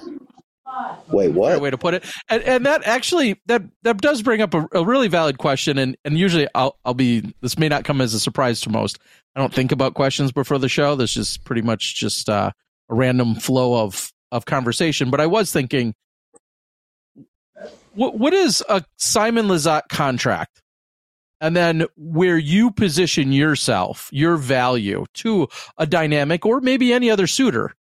Wait, 1.09 1.29
what? 1.29 1.61
way 1.61 1.71
to 1.71 1.79
put 1.79 1.95
it. 1.95 2.05
And, 2.29 2.43
and 2.43 2.67
that 2.67 2.87
actually 2.87 3.41
that 3.47 3.63
that 3.83 3.99
does 3.99 4.23
bring 4.23 4.41
up 4.41 4.55
a, 4.55 4.67
a 4.73 4.85
really 4.85 5.09
valid 5.09 5.39
question. 5.39 5.79
And 5.79 5.97
and 6.05 6.19
usually 6.19 6.49
I'll 6.55 6.79
I'll 6.85 6.95
be 6.95 7.35
this 7.41 7.59
may 7.59 7.69
not 7.69 7.85
come 7.85 8.01
as 8.01 8.15
a 8.15 8.21
surprise 8.21 8.61
to 8.63 8.71
most. 8.71 8.99
I 9.35 9.41
don't 9.41 9.53
think 9.53 9.73
about 9.73 9.95
questions 9.95 10.33
before 10.33 10.59
the 10.59 10.69
show. 10.69 10.95
This 10.95 11.17
is 11.17 11.39
pretty 11.39 11.63
much 11.63 11.97
just 11.97 12.29
uh, 12.29 12.53
a 12.89 12.95
random 12.95 13.35
flow 13.35 13.83
of 13.83 14.13
of 14.31 14.45
conversation. 14.47 15.11
But 15.11 15.21
I 15.21 15.27
was 15.27 15.53
thinking, 15.53 15.95
what 17.95 18.19
what 18.19 18.33
is 18.33 18.63
a 18.69 18.85
Simon 18.97 19.47
Lizotte 19.47 19.89
contract? 19.89 20.63
And 21.41 21.57
then 21.57 21.87
where 21.97 22.39
you 22.39 22.71
position 22.71 23.33
yourself, 23.33 24.09
your 24.13 24.37
value 24.37 25.07
to 25.15 25.49
a 25.77 25.87
dynamic 25.87 26.47
or 26.47 26.61
maybe 26.61 26.93
any 26.93 27.11
other 27.11 27.27
suitor. 27.27 27.75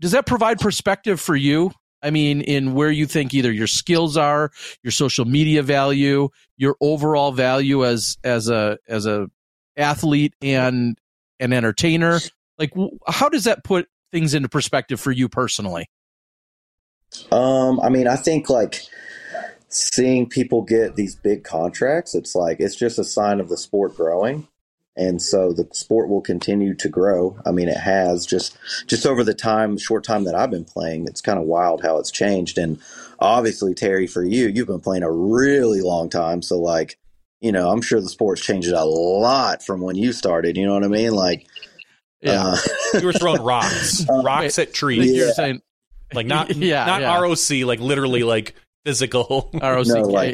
Does 0.00 0.12
that 0.12 0.26
provide 0.26 0.58
perspective 0.58 1.20
for 1.20 1.36
you? 1.36 1.72
I 2.02 2.10
mean, 2.10 2.40
in 2.40 2.74
where 2.74 2.90
you 2.90 3.06
think 3.06 3.34
either 3.34 3.52
your 3.52 3.66
skills 3.66 4.16
are, 4.16 4.50
your 4.82 4.90
social 4.90 5.26
media 5.26 5.62
value, 5.62 6.30
your 6.56 6.76
overall 6.80 7.32
value 7.32 7.84
as 7.84 8.16
as 8.24 8.48
a 8.48 8.78
as 8.88 9.06
a 9.06 9.28
athlete 9.76 10.34
and 10.40 10.98
an 11.38 11.52
entertainer. 11.52 12.20
Like, 12.58 12.72
how 13.06 13.28
does 13.28 13.44
that 13.44 13.64
put 13.64 13.88
things 14.12 14.34
into 14.34 14.48
perspective 14.48 15.00
for 15.00 15.12
you 15.12 15.28
personally? 15.28 15.88
Um, 17.30 17.80
I 17.80 17.88
mean, 17.88 18.06
I 18.06 18.16
think 18.16 18.48
like 18.48 18.82
seeing 19.68 20.28
people 20.28 20.62
get 20.62 20.96
these 20.96 21.16
big 21.16 21.44
contracts, 21.44 22.14
it's 22.14 22.34
like 22.34 22.60
it's 22.60 22.76
just 22.76 22.98
a 22.98 23.04
sign 23.04 23.40
of 23.40 23.48
the 23.48 23.56
sport 23.56 23.96
growing. 23.96 24.48
And 25.00 25.22
so 25.22 25.52
the 25.54 25.66
sport 25.72 26.10
will 26.10 26.20
continue 26.20 26.74
to 26.74 26.88
grow. 26.90 27.38
I 27.46 27.52
mean, 27.52 27.68
it 27.68 27.78
has 27.78 28.26
just 28.26 28.56
just 28.86 29.06
over 29.06 29.24
the 29.24 29.32
time, 29.32 29.78
short 29.78 30.04
time 30.04 30.24
that 30.24 30.34
I've 30.34 30.50
been 30.50 30.66
playing. 30.66 31.06
It's 31.06 31.22
kind 31.22 31.38
of 31.38 31.46
wild 31.46 31.82
how 31.82 31.96
it's 31.98 32.10
changed. 32.10 32.58
And 32.58 32.78
obviously, 33.18 33.72
Terry, 33.74 34.06
for 34.06 34.22
you, 34.22 34.48
you've 34.48 34.66
been 34.66 34.80
playing 34.80 35.02
a 35.02 35.10
really 35.10 35.80
long 35.80 36.10
time. 36.10 36.42
So, 36.42 36.58
like, 36.58 36.98
you 37.40 37.50
know, 37.50 37.70
I'm 37.70 37.80
sure 37.80 38.00
the 38.02 38.10
sport's 38.10 38.42
changed 38.42 38.68
a 38.68 38.84
lot 38.84 39.64
from 39.64 39.80
when 39.80 39.96
you 39.96 40.12
started. 40.12 40.58
You 40.58 40.66
know 40.66 40.74
what 40.74 40.84
I 40.84 40.88
mean? 40.88 41.12
Like, 41.12 41.46
Yeah. 42.20 42.44
uh, 42.44 42.56
You 43.00 43.06
were 43.06 43.14
throwing 43.14 43.40
rocks, 43.42 44.04
rocks 44.10 44.58
at 44.58 44.68
Like 44.68 44.74
trees, 44.74 45.16
You're 45.16 45.32
saying 45.32 45.62
like 46.12 46.26
not, 46.26 46.54
Yeah, 46.56 46.84
not 46.84 47.00
yeah. 47.00 47.18
ROC, 47.18 47.64
like 47.66 47.80
literally, 47.80 48.22
like 48.22 48.54
physical. 48.84 49.50
ROCK. 49.62 49.86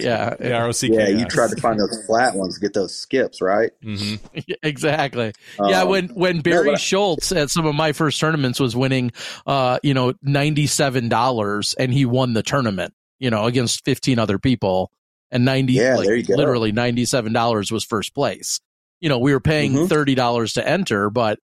Yeah, 0.03 0.35
Yeah, 0.41 0.63
ROCK. 0.65 0.83
yeah, 0.85 1.09
you 1.09 1.27
tried 1.27 1.51
to 1.51 1.61
find 1.61 1.79
those 1.81 2.05
flat 2.07 2.35
ones 2.35 2.59
get 2.59 2.75
those 2.75 2.95
skips, 2.95 3.41
right? 3.41 3.71
hmm 3.83 4.15
exactly. 4.63 5.33
yeah, 5.67 5.83
Um, 5.83 5.89
when 5.89 6.09
when 6.09 6.41
Barry 6.41 6.67
but 6.67 6.75
I- 6.75 6.79
Schultz 6.79 7.33
at 7.33 7.51
some 7.51 7.67
of 7.67 7.75
my 7.75 7.93
first 7.93 8.21
tournaments 8.21 8.61
was 8.61 8.77
winning, 8.77 9.13
uh, 9.47 9.79
you 9.83 9.95
know, 9.95 10.15
ninety 10.23 10.67
seven 10.67 11.09
dollars, 11.09 11.75
and 11.79 11.93
he 11.93 12.05
won 12.05 12.33
the 12.33 12.43
tournament, 12.43 12.95
you 13.19 13.31
know, 13.31 13.45
against 13.47 13.85
fifteen 13.85 14.19
other 14.19 14.39
people, 14.39 14.91
and 15.31 15.45
ninety, 15.45 15.75
Yeah, 15.75 15.97
like, 15.97 16.07
there 16.07 16.17
you 16.17 16.25
go. 16.25 16.35
literally 16.35 16.73
ninety 16.73 17.05
seven 17.05 17.33
dollars 17.33 17.71
was 17.73 17.85
first 17.85 18.15
place. 18.15 18.61
You 19.01 19.09
know, 19.09 19.19
we 19.19 19.33
were 19.33 19.41
paying 19.41 19.73
Mhm. 19.73 19.89
thirty 19.89 20.15
dollars 20.15 20.55
to 20.55 20.67
enter, 20.67 21.11
but 21.11 21.39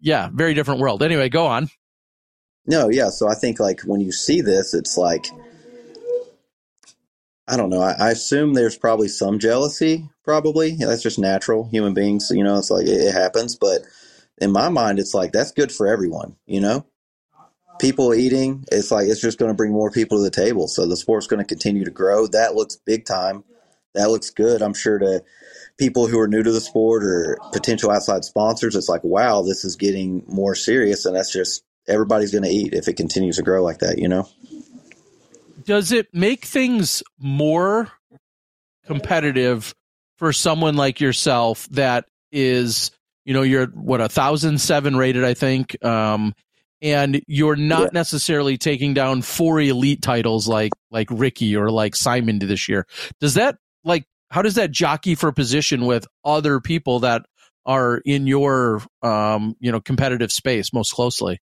yeah, 0.00 0.28
very 0.32 0.54
different 0.54 0.80
world. 0.80 1.02
Anyway, 1.02 1.28
go 1.28 1.46
on. 1.46 1.68
No, 2.66 2.88
yeah. 2.88 3.10
So 3.10 3.28
I 3.28 3.34
think 3.34 3.60
like 3.60 3.80
when 3.82 4.00
you 4.00 4.10
see 4.10 4.40
this, 4.40 4.74
it's 4.74 4.96
like 4.98 5.26
I 7.48 7.56
don't 7.56 7.70
know. 7.70 7.80
I, 7.80 7.92
I 7.92 8.10
assume 8.10 8.54
there's 8.54 8.76
probably 8.76 9.08
some 9.08 9.38
jealousy. 9.38 10.08
Probably 10.24 10.70
Yeah, 10.70 10.86
that's 10.86 11.02
just 11.02 11.18
natural. 11.18 11.68
Human 11.68 11.94
beings, 11.94 12.30
you 12.34 12.42
know, 12.42 12.58
it's 12.58 12.70
like 12.70 12.86
it, 12.86 13.00
it 13.00 13.12
happens. 13.12 13.56
But 13.56 13.82
in 14.38 14.52
my 14.52 14.68
mind, 14.68 14.98
it's 14.98 15.14
like 15.14 15.32
that's 15.32 15.52
good 15.52 15.70
for 15.70 15.86
everyone. 15.86 16.36
You 16.46 16.60
know, 16.60 16.86
people 17.78 18.14
eating. 18.14 18.64
It's 18.72 18.90
like 18.90 19.08
it's 19.08 19.20
just 19.20 19.38
going 19.38 19.50
to 19.50 19.56
bring 19.56 19.72
more 19.72 19.90
people 19.90 20.18
to 20.18 20.24
the 20.24 20.30
table. 20.30 20.66
So 20.68 20.86
the 20.86 20.96
sport's 20.96 21.28
going 21.28 21.38
to 21.38 21.46
continue 21.46 21.84
to 21.84 21.90
grow. 21.90 22.26
That 22.26 22.54
looks 22.54 22.76
big 22.76 23.04
time. 23.04 23.44
That 23.94 24.10
looks 24.10 24.30
good. 24.30 24.60
I'm 24.60 24.74
sure 24.74 24.98
to 24.98 25.22
people 25.78 26.06
who 26.06 26.18
are 26.18 26.28
new 26.28 26.42
to 26.42 26.52
the 26.52 26.60
sport 26.60 27.04
or 27.04 27.38
potential 27.52 27.90
outside 27.90 28.24
sponsors, 28.24 28.76
it's 28.76 28.88
like, 28.88 29.04
wow, 29.04 29.42
this 29.42 29.64
is 29.64 29.76
getting 29.76 30.24
more 30.26 30.54
serious, 30.54 31.04
and 31.04 31.16
that's 31.16 31.32
just 31.32 31.64
everybody's 31.88 32.32
going 32.32 32.44
to 32.44 32.50
eat 32.50 32.74
if 32.74 32.88
it 32.88 32.96
continues 32.96 33.36
to 33.36 33.42
grow 33.42 33.62
like 33.62 33.78
that, 33.78 33.98
you 33.98 34.08
know? 34.08 34.28
Does 35.66 35.92
it 35.92 36.06
make 36.14 36.44
things 36.44 37.02
more 37.18 37.90
competitive 38.86 39.74
for 40.16 40.32
someone 40.32 40.76
like 40.76 41.00
yourself 41.00 41.68
that 41.70 42.06
is 42.32 42.90
you 43.24 43.34
know 43.34 43.42
you're 43.42 43.66
what 43.66 44.00
a 44.00 44.08
thousand 44.08 44.60
seven 44.60 44.96
rated 44.96 45.24
i 45.24 45.34
think 45.34 45.82
um 45.84 46.34
and 46.82 47.20
you're 47.26 47.56
not 47.56 47.84
Yeah. 47.84 47.88
necessarily 47.92 48.56
taking 48.58 48.94
down 48.94 49.22
four 49.22 49.60
elite 49.60 50.02
titles 50.02 50.46
like 50.46 50.72
like 50.90 51.08
ricky 51.10 51.56
or 51.56 51.70
like 51.70 51.96
simon 51.96 52.38
did 52.38 52.48
this 52.48 52.68
year 52.68 52.86
does 53.20 53.34
that 53.34 53.56
like 53.84 54.04
how 54.30 54.42
does 54.42 54.54
that 54.54 54.70
jockey 54.70 55.14
for 55.14 55.32
position 55.32 55.84
with 55.86 56.06
other 56.24 56.60
people 56.60 57.00
that 57.00 57.22
are 57.64 58.00
in 58.04 58.26
your 58.26 58.82
um 59.02 59.56
you 59.58 59.72
know 59.72 59.80
competitive 59.80 60.30
space 60.30 60.72
most 60.72 60.92
closely 60.92 61.40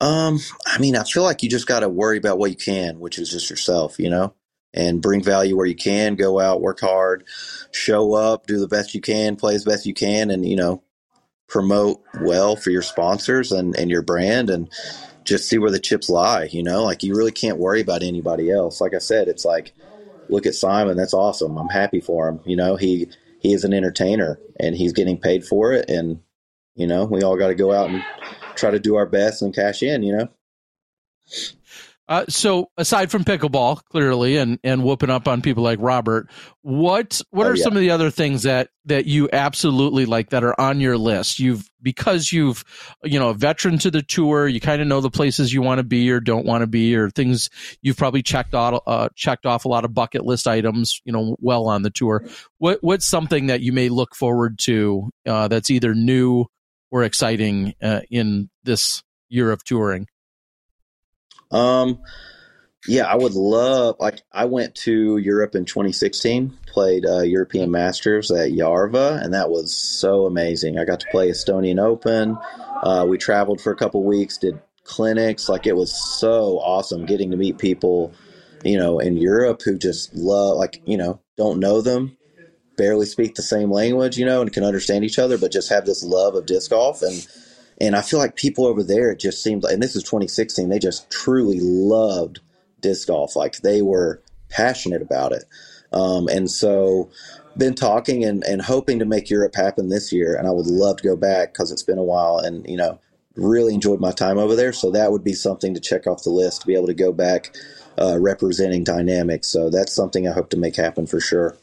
Um, 0.00 0.38
I 0.66 0.78
mean, 0.78 0.96
I 0.96 1.04
feel 1.04 1.22
like 1.22 1.42
you 1.42 1.48
just 1.48 1.66
got 1.66 1.80
to 1.80 1.88
worry 1.88 2.16
about 2.16 2.38
what 2.38 2.50
you 2.50 2.56
can, 2.56 3.00
which 3.00 3.18
is 3.18 3.30
just 3.30 3.50
yourself, 3.50 3.98
you 3.98 4.08
know, 4.08 4.34
and 4.72 5.02
bring 5.02 5.22
value 5.22 5.56
where 5.56 5.66
you 5.66 5.74
can. 5.74 6.14
Go 6.14 6.40
out, 6.40 6.62
work 6.62 6.80
hard, 6.80 7.24
show 7.70 8.14
up, 8.14 8.46
do 8.46 8.58
the 8.58 8.68
best 8.68 8.94
you 8.94 9.00
can, 9.00 9.36
play 9.36 9.54
as 9.54 9.64
best 9.64 9.86
you 9.86 9.94
can, 9.94 10.30
and 10.30 10.46
you 10.46 10.56
know, 10.56 10.82
promote 11.48 12.00
well 12.20 12.56
for 12.56 12.70
your 12.70 12.82
sponsors 12.82 13.52
and 13.52 13.76
and 13.76 13.90
your 13.90 14.02
brand, 14.02 14.48
and 14.48 14.70
just 15.24 15.48
see 15.48 15.58
where 15.58 15.70
the 15.70 15.78
chips 15.78 16.08
lie. 16.08 16.44
You 16.44 16.62
know, 16.62 16.84
like 16.84 17.02
you 17.02 17.14
really 17.14 17.32
can't 17.32 17.58
worry 17.58 17.82
about 17.82 18.02
anybody 18.02 18.50
else. 18.50 18.80
Like 18.80 18.94
I 18.94 18.98
said, 18.98 19.28
it's 19.28 19.44
like 19.44 19.74
look 20.30 20.46
at 20.46 20.54
Simon. 20.54 20.96
That's 20.96 21.14
awesome. 21.14 21.58
I'm 21.58 21.68
happy 21.68 22.00
for 22.00 22.28
him. 22.28 22.40
You 22.46 22.56
know, 22.56 22.76
he 22.76 23.10
he 23.38 23.52
is 23.52 23.64
an 23.64 23.74
entertainer 23.74 24.40
and 24.58 24.74
he's 24.74 24.94
getting 24.94 25.18
paid 25.18 25.44
for 25.44 25.72
it, 25.72 25.90
and 25.90 26.20
you 26.74 26.86
know, 26.86 27.04
we 27.04 27.22
all 27.22 27.36
got 27.36 27.48
to 27.48 27.54
go 27.54 27.72
out 27.72 27.90
and 27.90 28.02
try 28.60 28.70
to 28.70 28.78
do 28.78 28.96
our 28.96 29.06
best 29.06 29.42
and 29.42 29.54
cash 29.54 29.82
in, 29.82 30.02
you 30.02 30.16
know? 30.16 30.28
Uh, 32.10 32.24
so 32.28 32.68
aside 32.76 33.08
from 33.08 33.22
pickleball, 33.22 33.80
clearly, 33.84 34.36
and 34.36 34.58
and 34.64 34.82
whooping 34.82 35.10
up 35.10 35.28
on 35.28 35.40
people 35.40 35.62
like 35.62 35.78
Robert, 35.80 36.28
what 36.62 37.20
what 37.30 37.46
oh, 37.46 37.50
are 37.50 37.54
yeah. 37.54 37.62
some 37.62 37.74
of 37.74 37.78
the 37.78 37.90
other 37.90 38.10
things 38.10 38.42
that 38.42 38.68
that 38.86 39.06
you 39.06 39.28
absolutely 39.32 40.06
like 40.06 40.30
that 40.30 40.42
are 40.42 40.60
on 40.60 40.80
your 40.80 40.98
list? 40.98 41.38
You've 41.38 41.70
because 41.80 42.32
you've 42.32 42.64
you 43.04 43.20
know 43.20 43.28
a 43.28 43.34
veteran 43.34 43.78
to 43.78 43.92
the 43.92 44.02
tour, 44.02 44.48
you 44.48 44.58
kind 44.58 44.82
of 44.82 44.88
know 44.88 45.00
the 45.00 45.08
places 45.08 45.52
you 45.52 45.62
want 45.62 45.78
to 45.78 45.84
be 45.84 46.10
or 46.10 46.18
don't 46.18 46.44
want 46.44 46.62
to 46.62 46.66
be, 46.66 46.96
or 46.96 47.10
things 47.10 47.48
you've 47.80 47.96
probably 47.96 48.22
checked 48.22 48.56
off 48.56 48.82
uh, 48.88 49.08
checked 49.14 49.46
off 49.46 49.64
a 49.64 49.68
lot 49.68 49.84
of 49.84 49.94
bucket 49.94 50.24
list 50.24 50.48
items, 50.48 51.00
you 51.04 51.12
know, 51.12 51.36
well 51.38 51.68
on 51.68 51.82
the 51.82 51.90
tour. 51.90 52.24
What 52.58 52.78
what's 52.80 53.06
something 53.06 53.46
that 53.46 53.60
you 53.60 53.72
may 53.72 53.88
look 53.88 54.16
forward 54.16 54.58
to 54.62 55.10
uh, 55.26 55.46
that's 55.46 55.70
either 55.70 55.94
new 55.94 56.46
or 56.90 57.04
exciting 57.04 57.74
uh, 57.82 58.00
in 58.10 58.50
this 58.64 59.02
year 59.28 59.50
of 59.50 59.64
touring? 59.64 60.06
Um, 61.50 62.00
yeah, 62.86 63.04
I 63.04 63.16
would 63.16 63.34
love. 63.34 63.96
Like, 63.98 64.22
I 64.32 64.46
went 64.46 64.74
to 64.76 65.18
Europe 65.18 65.54
in 65.54 65.64
2016, 65.64 66.56
played 66.66 67.04
uh, 67.06 67.20
European 67.20 67.70
Masters 67.70 68.30
at 68.30 68.50
Järva, 68.50 69.22
and 69.22 69.34
that 69.34 69.50
was 69.50 69.74
so 69.74 70.26
amazing. 70.26 70.78
I 70.78 70.84
got 70.84 71.00
to 71.00 71.06
play 71.10 71.28
Estonian 71.28 71.82
Open. 71.82 72.38
Uh, 72.82 73.04
we 73.08 73.18
traveled 73.18 73.60
for 73.60 73.72
a 73.72 73.76
couple 73.76 74.02
weeks, 74.02 74.38
did 74.38 74.60
clinics. 74.84 75.48
Like, 75.48 75.66
it 75.66 75.76
was 75.76 75.92
so 76.18 76.58
awesome 76.58 77.04
getting 77.04 77.32
to 77.32 77.36
meet 77.36 77.58
people, 77.58 78.14
you 78.64 78.78
know, 78.78 78.98
in 78.98 79.16
Europe 79.16 79.60
who 79.62 79.76
just 79.76 80.14
love, 80.14 80.56
like, 80.56 80.80
you 80.86 80.96
know, 80.96 81.20
don't 81.36 81.60
know 81.60 81.82
them, 81.82 82.16
barely 82.80 83.04
speak 83.04 83.34
the 83.34 83.42
same 83.42 83.70
language, 83.70 84.16
you 84.16 84.24
know, 84.24 84.40
and 84.40 84.50
can 84.50 84.64
understand 84.64 85.04
each 85.04 85.18
other, 85.18 85.36
but 85.36 85.52
just 85.52 85.68
have 85.68 85.84
this 85.84 86.02
love 86.02 86.34
of 86.34 86.46
disc 86.46 86.70
golf. 86.70 87.02
And 87.02 87.26
and 87.78 87.94
I 87.94 88.00
feel 88.00 88.18
like 88.18 88.36
people 88.36 88.66
over 88.66 88.82
there, 88.82 89.10
it 89.10 89.20
just 89.20 89.42
seemed 89.42 89.62
like, 89.62 89.74
and 89.74 89.82
this 89.82 89.96
is 89.96 90.02
2016, 90.02 90.68
they 90.68 90.78
just 90.78 91.10
truly 91.10 91.60
loved 91.60 92.40
disc 92.80 93.08
golf. 93.08 93.36
Like 93.36 93.58
they 93.58 93.82
were 93.82 94.22
passionate 94.48 95.02
about 95.02 95.32
it. 95.32 95.44
Um, 95.92 96.28
and 96.28 96.50
so 96.50 97.10
been 97.56 97.74
talking 97.74 98.24
and, 98.24 98.44
and 98.44 98.62
hoping 98.62 98.98
to 98.98 99.04
make 99.04 99.28
Europe 99.28 99.54
happen 99.54 99.88
this 99.88 100.12
year. 100.12 100.34
And 100.34 100.46
I 100.46 100.50
would 100.50 100.66
love 100.66 100.98
to 100.98 101.04
go 101.04 101.16
back 101.16 101.52
because 101.52 101.72
it's 101.72 101.82
been 101.82 101.98
a 101.98 102.04
while 102.04 102.38
and, 102.38 102.66
you 102.68 102.76
know, 102.76 102.98
really 103.34 103.74
enjoyed 103.74 104.00
my 104.00 104.12
time 104.12 104.38
over 104.38 104.54
there. 104.56 104.72
So 104.72 104.90
that 104.90 105.10
would 105.10 105.24
be 105.24 105.32
something 105.32 105.74
to 105.74 105.80
check 105.80 106.06
off 106.06 106.22
the 106.22 106.30
list 106.30 106.60
to 106.62 106.66
be 106.66 106.74
able 106.74 106.86
to 106.86 106.94
go 106.94 107.12
back 107.12 107.54
uh, 107.98 108.18
representing 108.20 108.84
dynamics. 108.84 109.48
So 109.48 109.68
that's 109.68 109.92
something 109.94 110.28
I 110.28 110.32
hope 110.32 110.50
to 110.50 110.58
make 110.58 110.76
happen 110.76 111.06
for 111.06 111.20
sure. 111.20 111.56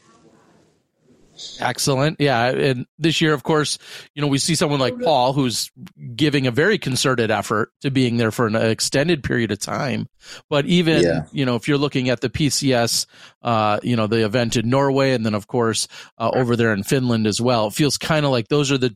Excellent. 1.60 2.20
Yeah. 2.20 2.46
And 2.46 2.86
this 2.98 3.20
year, 3.20 3.32
of 3.32 3.42
course, 3.42 3.78
you 4.14 4.22
know, 4.22 4.28
we 4.28 4.38
see 4.38 4.54
someone 4.54 4.80
like 4.80 4.98
Paul 5.00 5.32
who's 5.32 5.70
giving 6.14 6.46
a 6.46 6.50
very 6.50 6.78
concerted 6.78 7.30
effort 7.30 7.72
to 7.82 7.90
being 7.90 8.16
there 8.16 8.30
for 8.30 8.46
an 8.46 8.56
extended 8.56 9.22
period 9.22 9.50
of 9.50 9.58
time. 9.58 10.08
But 10.48 10.66
even, 10.66 11.02
yeah. 11.02 11.26
you 11.32 11.44
know, 11.46 11.56
if 11.56 11.68
you're 11.68 11.78
looking 11.78 12.08
at 12.08 12.20
the 12.20 12.28
PCS, 12.28 13.06
uh, 13.42 13.80
you 13.82 13.96
know, 13.96 14.06
the 14.06 14.24
event 14.24 14.56
in 14.56 14.68
Norway 14.68 15.12
and 15.12 15.24
then, 15.24 15.34
of 15.34 15.46
course, 15.46 15.88
uh, 16.18 16.30
over 16.34 16.56
there 16.56 16.72
in 16.72 16.82
Finland 16.82 17.26
as 17.26 17.40
well, 17.40 17.68
it 17.68 17.74
feels 17.74 17.96
kind 17.96 18.24
of 18.24 18.32
like 18.32 18.48
those 18.48 18.72
are 18.72 18.78
the, 18.78 18.94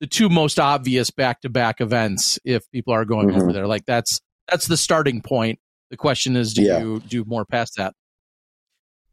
the 0.00 0.06
two 0.06 0.28
most 0.28 0.58
obvious 0.58 1.10
back 1.10 1.40
to 1.42 1.48
back 1.48 1.80
events 1.80 2.38
if 2.44 2.70
people 2.70 2.94
are 2.94 3.04
going 3.04 3.28
mm-hmm. 3.28 3.42
over 3.42 3.52
there. 3.52 3.66
Like 3.66 3.84
that's, 3.86 4.20
that's 4.48 4.66
the 4.66 4.76
starting 4.76 5.22
point. 5.22 5.58
The 5.90 5.96
question 5.96 6.36
is, 6.36 6.54
do 6.54 6.62
yeah. 6.62 6.80
you 6.80 7.00
do 7.00 7.24
more 7.24 7.44
past 7.44 7.76
that? 7.76 7.94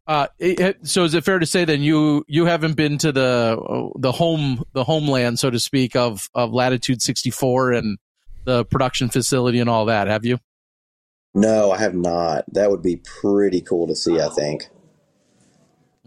Uh, 0.06 0.26
so 0.82 1.04
is 1.04 1.14
it 1.14 1.24
fair 1.24 1.38
to 1.38 1.46
say 1.46 1.64
then 1.64 1.80
you 1.80 2.24
you 2.26 2.44
haven't 2.44 2.74
been 2.74 2.98
to 2.98 3.12
the 3.12 3.90
the 3.96 4.10
home 4.10 4.64
the 4.72 4.82
homeland 4.82 5.38
so 5.38 5.48
to 5.48 5.60
speak 5.60 5.94
of 5.94 6.28
of 6.34 6.52
Latitude 6.52 7.00
64 7.00 7.72
and 7.72 7.98
the 8.44 8.64
production 8.64 9.08
facility 9.08 9.60
and 9.60 9.70
all 9.70 9.86
that, 9.86 10.08
have 10.08 10.24
you? 10.24 10.38
No, 11.34 11.70
I 11.70 11.78
have 11.78 11.94
not. 11.94 12.44
That 12.52 12.70
would 12.70 12.82
be 12.82 12.96
pretty 12.96 13.60
cool 13.60 13.86
to 13.86 13.94
see. 13.94 14.20
I 14.20 14.28
think. 14.28 14.68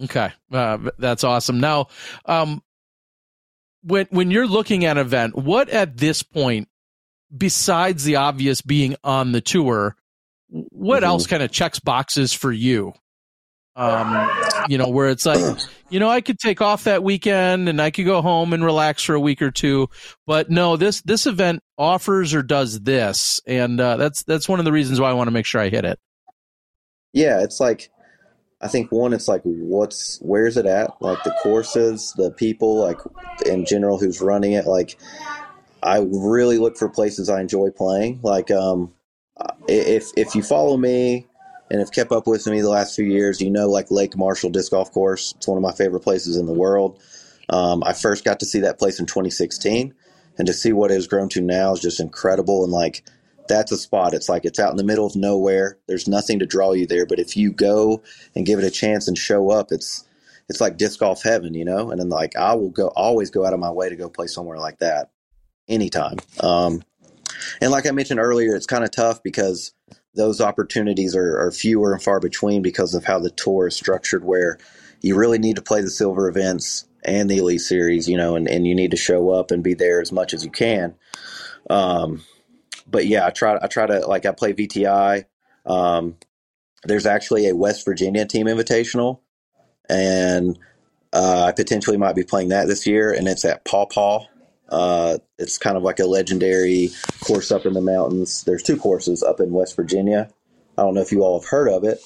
Okay, 0.04 0.32
uh, 0.52 0.78
that's 1.00 1.24
awesome. 1.24 1.60
Now, 1.60 1.88
um, 2.26 2.62
when 3.82 4.08
when 4.10 4.32
you're 4.32 4.48
looking 4.48 4.86
at 4.86 4.98
an 4.98 5.06
event, 5.06 5.36
what 5.36 5.70
at 5.70 5.98
this 5.98 6.22
point, 6.22 6.68
besides 7.36 8.04
the 8.04 8.18
obvious 8.18 8.62
being 8.62 8.96
on 9.04 9.32
the 9.32 9.41
tour, 9.41 9.96
what 10.50 10.98
mm-hmm. 10.98 11.06
else 11.06 11.28
kind 11.28 11.41
of 11.41 11.52
checks 11.52 11.80
boxes 11.80 12.34
for 12.34 12.52
you? 12.52 12.93
Um, 13.76 14.30
you 14.67 14.78
know, 14.78 14.89
where 14.89 15.09
it's 15.09 15.26
like, 15.26 15.59
you 15.89 15.99
know, 15.99 16.09
I 16.09 16.21
could 16.21 16.39
take 16.39 16.61
off 16.61 16.86
that 16.86 17.03
weekend 17.03 17.67
and 17.69 17.82
I 17.82 17.91
could 17.91 18.05
go 18.05 18.21
home 18.21 18.53
and 18.53 18.63
relax 18.63 19.03
for 19.03 19.15
a 19.15 19.19
week 19.19 19.41
or 19.41 19.51
two, 19.51 19.89
but 20.26 20.49
no, 20.49 20.78
this 20.78 21.01
this 21.01 21.26
event 21.28 21.61
offers 21.78 22.34
or 22.34 22.41
does 22.41 22.80
this, 22.82 23.41
and 23.45 23.80
uh, 23.80 23.97
that's 23.97 24.23
that's 24.23 24.47
one 24.47 24.59
of 24.59 24.65
the 24.65 24.71
reasons 24.71 24.99
why 24.99 25.09
I 25.09 25.13
want 25.13 25.28
to 25.28 25.32
make 25.32 25.45
sure 25.45 25.61
I 25.61 25.69
hit 25.69 25.86
it. 25.86 25.99
Yeah, 27.13 27.41
it's 27.41 27.59
like 27.59 27.89
I 28.61 28.67
think 28.67 28.91
one, 28.91 29.13
it's 29.13 29.28
like 29.28 29.41
what's 29.43 30.19
where's 30.21 30.57
it 30.57 30.65
at? 30.65 30.91
Like 31.01 31.21
the 31.23 31.36
courses, 31.43 32.13
the 32.17 32.32
people, 32.32 32.82
like 32.82 32.97
in 33.45 33.65
general 33.65 33.99
who's 33.99 34.21
running 34.21 34.53
it. 34.53 34.65
Like 34.65 34.97
I 35.84 35.99
really 35.99 36.57
look 36.57 36.78
for 36.78 36.89
places 36.89 37.30
I 37.30 37.41
enjoy 37.41 37.69
playing. 37.69 38.21
Like 38.23 38.51
um, 38.51 38.93
if 39.67 40.11
if 40.15 40.34
you 40.34 40.41
follow 40.41 40.78
me 40.78 41.28
and 41.70 41.80
have 41.80 41.91
kept 41.91 42.11
up 42.11 42.28
with 42.28 42.45
me 42.47 42.61
the 42.61 42.70
last 42.70 42.95
few 42.95 43.05
years, 43.05 43.41
you 43.41 43.49
know, 43.49 43.70
like 43.70 43.89
Lake 43.89 44.16
Marshall 44.16 44.49
Disc 44.49 44.72
Golf 44.72 44.91
Course. 44.91 45.34
It's 45.38 45.47
one 45.47 45.57
of 45.57 45.63
my 45.63 45.74
favorite 45.74 46.01
places 46.01 46.38
in 46.38 46.45
the 46.45 46.53
world. 46.53 47.01
Um, 47.49 47.84
I 47.84 47.93
first 47.93 48.24
got 48.24 48.39
to 48.39 48.45
see 48.45 48.59
that 48.61 48.80
place 48.80 48.99
in 48.99 49.05
2016, 49.05 49.93
and 50.38 50.47
to 50.47 50.53
see 50.53 50.74
what 50.74 50.91
it 50.91 50.95
has 50.95 51.07
grown 51.07 51.30
to 51.30 51.41
now 51.41 51.74
is 51.74 51.80
just 51.80 51.99
incredible. 51.99 52.63
And 52.63 52.72
like, 52.72 53.03
that's 53.47 53.72
a 53.72 53.78
spot. 53.78 54.13
It's 54.13 54.30
like 54.30 54.45
it's 54.45 54.59
out 54.59 54.72
in 54.72 54.78
the 54.78 54.84
middle 54.84 55.05
of 55.05 55.16
nowhere. 55.16 55.78
There's 55.88 56.07
nothing 56.07 56.39
to 56.39 56.45
draw 56.45 56.74
you 56.74 56.88
there, 56.88 57.05
but 57.05 57.20
if 57.20 57.38
you 57.38 57.51
go 57.51 58.01
and 58.36 58.45
give 58.45 58.59
it 58.59 58.66
a 58.66 58.72
chance 58.72 59.07
and 59.07 59.18
show 59.18 59.49
up, 59.49 59.72
it's 59.72 60.03
it's 60.49 60.61
like 60.61 60.78
disc 60.78 60.99
golf 60.99 61.24
heaven, 61.24 61.53
you 61.53 61.66
know. 61.66 61.91
And 61.91 61.99
then 61.99 62.09
like 62.09 62.36
I 62.36 62.55
will 62.55 62.70
go 62.70 62.88
always 62.89 63.30
go 63.30 63.45
out 63.45 63.53
of 63.53 63.59
my 63.59 63.72
way 63.72 63.89
to 63.89 63.95
go 63.95 64.09
play 64.09 64.28
somewhere 64.28 64.57
like 64.57 64.80
that 64.80 65.11
anytime. 65.68 66.18
Um, 66.39 66.84
and 67.61 67.72
like 67.72 67.86
I 67.86 67.91
mentioned 67.91 68.20
earlier, 68.20 68.55
it's 68.55 68.66
kind 68.66 68.84
of 68.84 68.91
tough 68.91 69.24
because 69.24 69.74
those 70.16 70.41
opportunities 70.41 71.16
are, 71.16 71.39
are, 71.39 71.51
fewer 71.51 71.93
and 71.93 72.01
far 72.01 72.20
between 72.20 72.61
because 72.61 72.93
of 72.93 73.03
how 73.03 73.20
the 73.20 73.30
tour 73.30 73.68
is 73.68 73.76
structured, 73.76 74.24
where 74.24 74.57
you 75.01 75.16
really 75.16 75.38
need 75.38 75.57
to 75.57 75.61
play 75.61 75.82
the 75.82 75.89
silver 75.89 76.28
events 76.28 76.86
and 77.03 77.30
the 77.30 77.38
elite 77.38 77.61
series, 77.61 78.09
you 78.09 78.18
know, 78.18 78.36
and, 78.36 78.47
and 78.47 78.66
you 78.66 78.74
need 78.74 78.91
to 78.91 78.97
show 78.97 79.30
up 79.30 79.51
and 79.51 79.63
be 79.63 79.74
there 79.74 80.01
as 80.01 80.11
much 80.11 80.34
as 80.34 80.43
you 80.43 80.51
can. 80.51 80.95
Um, 81.70 82.24
but 82.88 83.05
yeah, 83.05 83.26
I 83.26 83.30
try, 83.30 83.57
I 83.61 83.68
try 83.68 83.86
to, 83.86 84.07
like, 84.07 84.26
I 84.26 84.32
play 84.32 84.53
VTI. 84.53 85.26
Um, 85.66 86.16
there's 86.84 87.05
actually 87.05 87.49
a 87.49 87.55
West 87.55 87.84
Virginia 87.86 88.26
team 88.26 88.47
invitational, 88.47 89.20
and 89.89 90.57
uh, 91.13 91.45
I 91.47 91.51
potentially 91.51 91.97
might 91.97 92.16
be 92.16 92.24
playing 92.24 92.49
that 92.49 92.68
this 92.68 92.88
year, 92.88 93.11
and 93.11 93.28
it's 93.28 93.45
at 93.45 93.66
Paw 93.66 93.86
Paw 93.86 94.28
uh, 94.70 95.18
it's 95.38 95.57
kind 95.57 95.78
of 95.78 95.84
like 95.84 95.99
a 95.99 96.05
legendary 96.05 96.89
course 97.22 97.51
up 97.51 97.66
in 97.66 97.74
the 97.74 97.82
mountains. 97.82 98.43
There's 98.43 98.63
two 98.63 98.78
courses 98.78 99.24
up 99.24 99.39
in 99.39 99.51
West 99.51 99.76
Virginia. 99.76 100.30
I 100.78 100.82
don't 100.82 100.93
know 100.93 101.01
if 101.01 101.11
you 101.11 101.24
all 101.24 101.39
have 101.39 101.49
heard 101.49 101.70
of 101.70 101.84
it. 101.84 102.01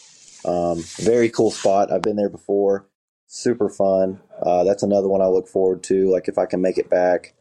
Um, 0.45 0.83
very 0.97 1.29
cool 1.29 1.51
spot. 1.51 1.91
I've 1.91 2.01
been 2.01 2.15
there 2.15 2.29
before. 2.29 2.85
Super 3.27 3.69
fun. 3.69 4.19
Uh, 4.41 4.63
that's 4.63 4.83
another 4.83 5.07
one 5.07 5.21
I 5.21 5.27
look 5.27 5.47
forward 5.47 5.83
to. 5.83 6.11
Like 6.11 6.27
if 6.27 6.37
I 6.37 6.45
can 6.45 6.61
make 6.61 6.77
it 6.77 6.89
back. 6.89 7.33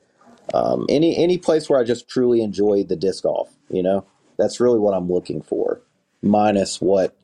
Um, 0.55 0.87
any 0.89 1.17
any 1.17 1.37
place 1.37 1.69
where 1.69 1.79
I 1.79 1.85
just 1.85 2.09
truly 2.09 2.41
enjoy 2.41 2.85
the 2.85 2.97
disc 2.97 3.25
golf. 3.25 3.55
You 3.69 3.83
know, 3.83 4.07
that's 4.39 4.61
really 4.61 4.79
what 4.79 4.95
I'm 4.95 5.11
looking 5.11 5.43
for. 5.43 5.83
Minus 6.23 6.81
what 6.81 7.17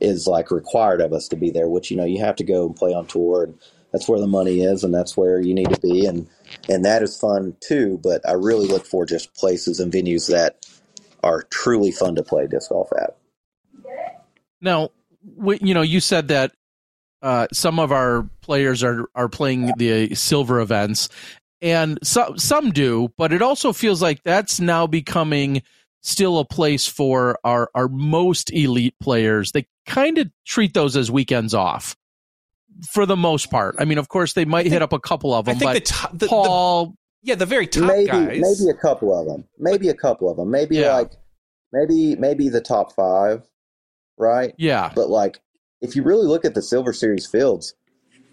is 0.00 0.26
like 0.26 0.50
required 0.50 1.00
of 1.00 1.12
us 1.12 1.28
to 1.28 1.36
be 1.36 1.50
there, 1.50 1.68
which 1.68 1.90
you 1.90 1.96
know 1.96 2.04
you 2.04 2.20
have 2.20 2.36
to 2.36 2.44
go 2.44 2.66
and 2.66 2.76
play 2.76 2.94
on 2.94 3.06
tour 3.06 3.44
and 3.44 3.58
that's 3.92 4.08
where 4.08 4.20
the 4.20 4.26
money 4.26 4.60
is 4.60 4.84
and 4.84 4.94
that's 4.94 5.16
where 5.16 5.40
you 5.40 5.54
need 5.54 5.68
to 5.68 5.80
be 5.80 6.06
and 6.06 6.28
and 6.68 6.84
that 6.84 7.02
is 7.02 7.16
fun 7.16 7.56
too 7.60 7.98
but 8.02 8.26
i 8.28 8.32
really 8.32 8.66
look 8.66 8.86
for 8.86 9.04
just 9.04 9.34
places 9.34 9.80
and 9.80 9.92
venues 9.92 10.30
that 10.30 10.66
are 11.22 11.42
truly 11.44 11.90
fun 11.90 12.14
to 12.14 12.22
play 12.22 12.46
disc 12.46 12.70
golf 12.70 12.90
at 13.00 13.16
now 14.60 14.90
you 15.60 15.74
know 15.74 15.82
you 15.82 16.00
said 16.00 16.28
that 16.28 16.52
uh, 17.22 17.46
some 17.52 17.78
of 17.78 17.92
our 17.92 18.26
players 18.40 18.82
are 18.82 19.06
are 19.14 19.28
playing 19.28 19.72
the 19.76 20.14
silver 20.14 20.58
events 20.60 21.10
and 21.60 21.98
some 22.02 22.38
some 22.38 22.70
do 22.70 23.12
but 23.18 23.30
it 23.32 23.42
also 23.42 23.74
feels 23.74 24.00
like 24.00 24.22
that's 24.22 24.58
now 24.58 24.86
becoming 24.86 25.62
still 26.02 26.38
a 26.38 26.44
place 26.44 26.86
for 26.86 27.38
our 27.44 27.70
our 27.74 27.88
most 27.88 28.52
elite 28.52 28.94
players. 29.00 29.52
They 29.52 29.66
kind 29.86 30.18
of 30.18 30.30
treat 30.46 30.74
those 30.74 30.96
as 30.96 31.10
weekends 31.10 31.54
off 31.54 31.96
for 32.92 33.06
the 33.06 33.16
most 33.16 33.50
part. 33.50 33.76
I 33.78 33.84
mean, 33.84 33.98
of 33.98 34.08
course, 34.08 34.32
they 34.32 34.44
might 34.44 34.66
hit 34.66 34.82
up 34.82 34.92
a 34.92 35.00
couple 35.00 35.34
of 35.34 35.46
them, 35.46 35.56
I 35.56 35.58
think 35.58 35.68
but 35.68 35.72
the, 35.74 35.80
top, 35.80 36.18
the, 36.18 36.26
Paul, 36.26 36.86
the 36.86 36.92
yeah, 37.22 37.34
the 37.34 37.46
very 37.46 37.66
top 37.66 37.86
maybe 37.88 38.06
guys. 38.06 38.40
maybe 38.40 38.70
a 38.70 38.74
couple 38.80 39.18
of 39.18 39.26
them. 39.26 39.44
Maybe 39.58 39.88
a 39.88 39.94
couple 39.94 40.30
of 40.30 40.36
them. 40.36 40.50
Maybe 40.50 40.76
Yeah. 40.76 40.94
like 40.96 41.12
maybe 41.72 42.16
maybe 42.16 42.48
the 42.48 42.60
top 42.60 42.92
five, 42.94 43.42
right? 44.18 44.54
yeah, 44.58 44.90
But 44.94 45.10
like, 45.10 45.40
if 45.80 45.94
you 45.96 46.02
really 46.02 46.26
look 46.26 46.44
at 46.44 46.54
the 46.54 46.62
Silver 46.62 46.92
Series 46.92 47.26
fields, 47.26 47.74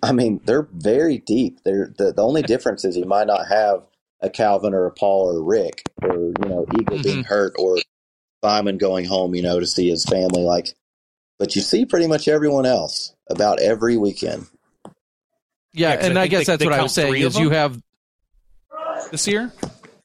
I 0.02 0.12
mean, 0.14 0.40
they're 0.46 0.68
very 0.74 1.18
deep. 1.20 1.60
They're 1.66 1.94
the, 1.98 2.14
the 2.14 2.24
only 2.24 2.42
difference 2.54 2.86
is 2.86 2.96
you 2.98 3.06
might 3.06 3.28
not 3.28 3.48
have 3.50 3.84
a 4.22 4.30
Calvin 4.30 4.74
or 4.74 4.86
a 4.86 4.92
Paul 4.92 5.28
or 5.34 5.40
a 5.40 5.44
Rick 5.44 5.84
or 6.02 6.16
you 6.16 6.34
know 6.50 6.66
Eagle 6.80 7.00
being 7.04 7.18
Mm-hmm. 7.24 7.28
hurt 7.28 7.54
or 7.60 7.78
Simon 8.44 8.78
going 8.78 9.06
home, 9.06 9.36
you 9.36 9.42
know, 9.42 9.60
to 9.60 9.66
see 9.66 9.90
his 9.90 10.06
family. 10.06 10.44
Like, 10.44 10.76
but 11.40 11.56
you 11.56 11.62
see 11.62 11.86
pretty 11.86 12.08
much 12.08 12.28
everyone 12.28 12.66
else 12.66 13.14
about 13.30 13.62
every 13.62 13.98
weekend. 13.98 14.48
yeah, 15.74 15.90
Yeah, 15.92 15.96
'cause 15.98 16.06
and 16.08 16.20
I 16.20 16.24
I, 16.24 16.28
guess 16.28 16.40
they- 16.46 16.54
that's 16.54 16.60
they 16.60 16.66
what 16.66 16.80
I 16.80 16.82
was 16.84 16.94
saying 16.94 17.12
three 17.12 17.24
is 17.24 17.38
you 17.38 17.50
have 17.52 17.82
this 19.12 19.28
year? 19.28 19.52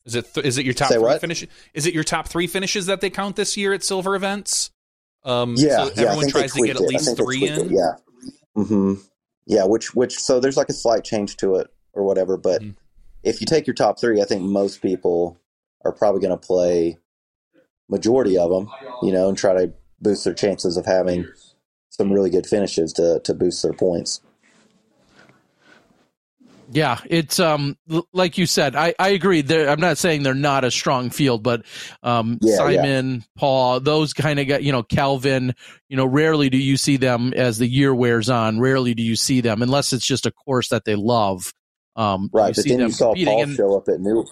Is 0.05 0.15
it 0.17 0.35
th- 0.35 0.45
is 0.45 0.59
it 0.59 0.65
your 0.65 0.75
top 0.75 0.89
Say 0.89 0.95
three 0.97 1.05
what? 1.05 1.21
finish? 1.21 1.47
Is 1.75 1.87
it 1.87 1.95
your 1.95 2.03
top 2.05 2.27
three 2.29 2.47
finishes 2.47 2.87
that 2.87 3.01
they 3.01 3.11
count 3.11 3.37
this 3.37 3.57
year 3.57 3.73
at 3.73 3.85
silver 3.85 4.17
events? 4.17 4.71
Um, 5.25 5.55
Yeah, 5.57 5.77
so 5.89 5.93
yeah. 5.95 6.03
Everyone 6.09 6.29
tries 6.29 6.53
to 6.53 6.67
get 6.67 6.77
at 6.77 6.83
it. 6.83 6.89
Least 6.89 7.17
three 7.17 7.47
in. 7.49 7.61
it, 7.61 7.71
Yeah. 7.71 7.93
hmm 8.55 8.95
Yeah. 9.47 9.65
Which 9.65 9.95
which 9.95 10.19
so 10.19 10.41
there's 10.41 10.57
like 10.57 10.69
a 10.69 10.73
slight 10.75 11.05
change 11.05 11.37
to 11.39 11.55
it 11.57 11.69
or 11.93 12.03
whatever. 12.03 12.37
But 12.37 12.63
Mhm. 12.63 12.75
if 13.23 13.41
you 13.41 13.47
take 13.47 13.67
your 13.69 13.75
top 13.75 14.01
three, 14.01 14.21
I 14.21 14.25
think 14.25 14.43
most 14.43 14.83
people 14.83 15.39
are 15.85 15.93
probably 15.93 16.21
going 16.21 16.37
to 16.37 16.47
play 16.47 16.99
majority 17.89 18.37
of 18.37 18.51
them, 18.51 18.69
you 19.03 19.13
know, 19.13 19.29
and 19.29 19.39
try 19.39 19.53
to 19.53 19.73
boost 20.01 20.25
their 20.25 20.35
chances 20.35 20.77
of 20.77 20.85
having 20.87 21.27
some 21.93 22.11
really 22.11 22.31
good 22.31 22.47
finishes 22.47 22.93
to 22.95 23.21
to 23.21 23.35
boost 23.35 23.63
their 23.63 23.75
points. 23.75 24.21
Yeah, 26.71 27.01
it's 27.11 27.39
um 27.39 27.77
like 28.15 28.39
you 28.39 28.47
said. 28.47 28.75
I 28.75 28.95
I 28.99 29.11
agree. 29.11 29.43
They're, 29.43 29.69
I'm 29.69 29.81
not 29.81 29.99
saying 29.99 30.23
they're 30.23 30.35
not 30.35 30.65
a 30.65 30.71
strong 30.71 31.11
field, 31.11 31.43
but 31.43 31.67
um 32.03 32.39
Yeah, 32.41 32.57
Simon, 32.57 33.25
Paul, 33.37 33.81
those 33.81 34.15
kind 34.15 34.41
of 34.41 34.49
guys, 34.49 34.63
you 34.63 34.73
know, 34.73 34.83
Calvin. 34.83 35.55
You 35.91 35.99
know, 35.99 36.07
rarely 36.07 36.49
do 36.49 36.57
you 36.57 36.79
see 36.79 36.97
them 36.97 37.35
as 37.35 37.59
the 37.59 37.67
year 37.67 37.95
wears 37.95 38.31
on. 38.31 38.59
Rarely 38.59 38.95
do 38.95 39.03
you 39.03 39.17
see 39.17 39.43
them 39.43 39.61
unless 39.61 39.93
it's 39.93 40.07
just 40.07 40.25
a 40.25 40.31
course 40.31 40.71
that 40.71 40.87
they 40.87 40.95
love. 40.95 41.53
Um, 41.95 42.31
Right. 42.33 42.57
But 42.57 42.65
then 42.67 42.81
you 42.81 42.91
saw 42.91 43.15
Paul 43.15 43.43
and 43.43 43.55
show 43.55 43.77
up 43.77 43.89
at 43.89 44.01
New. 44.01 44.25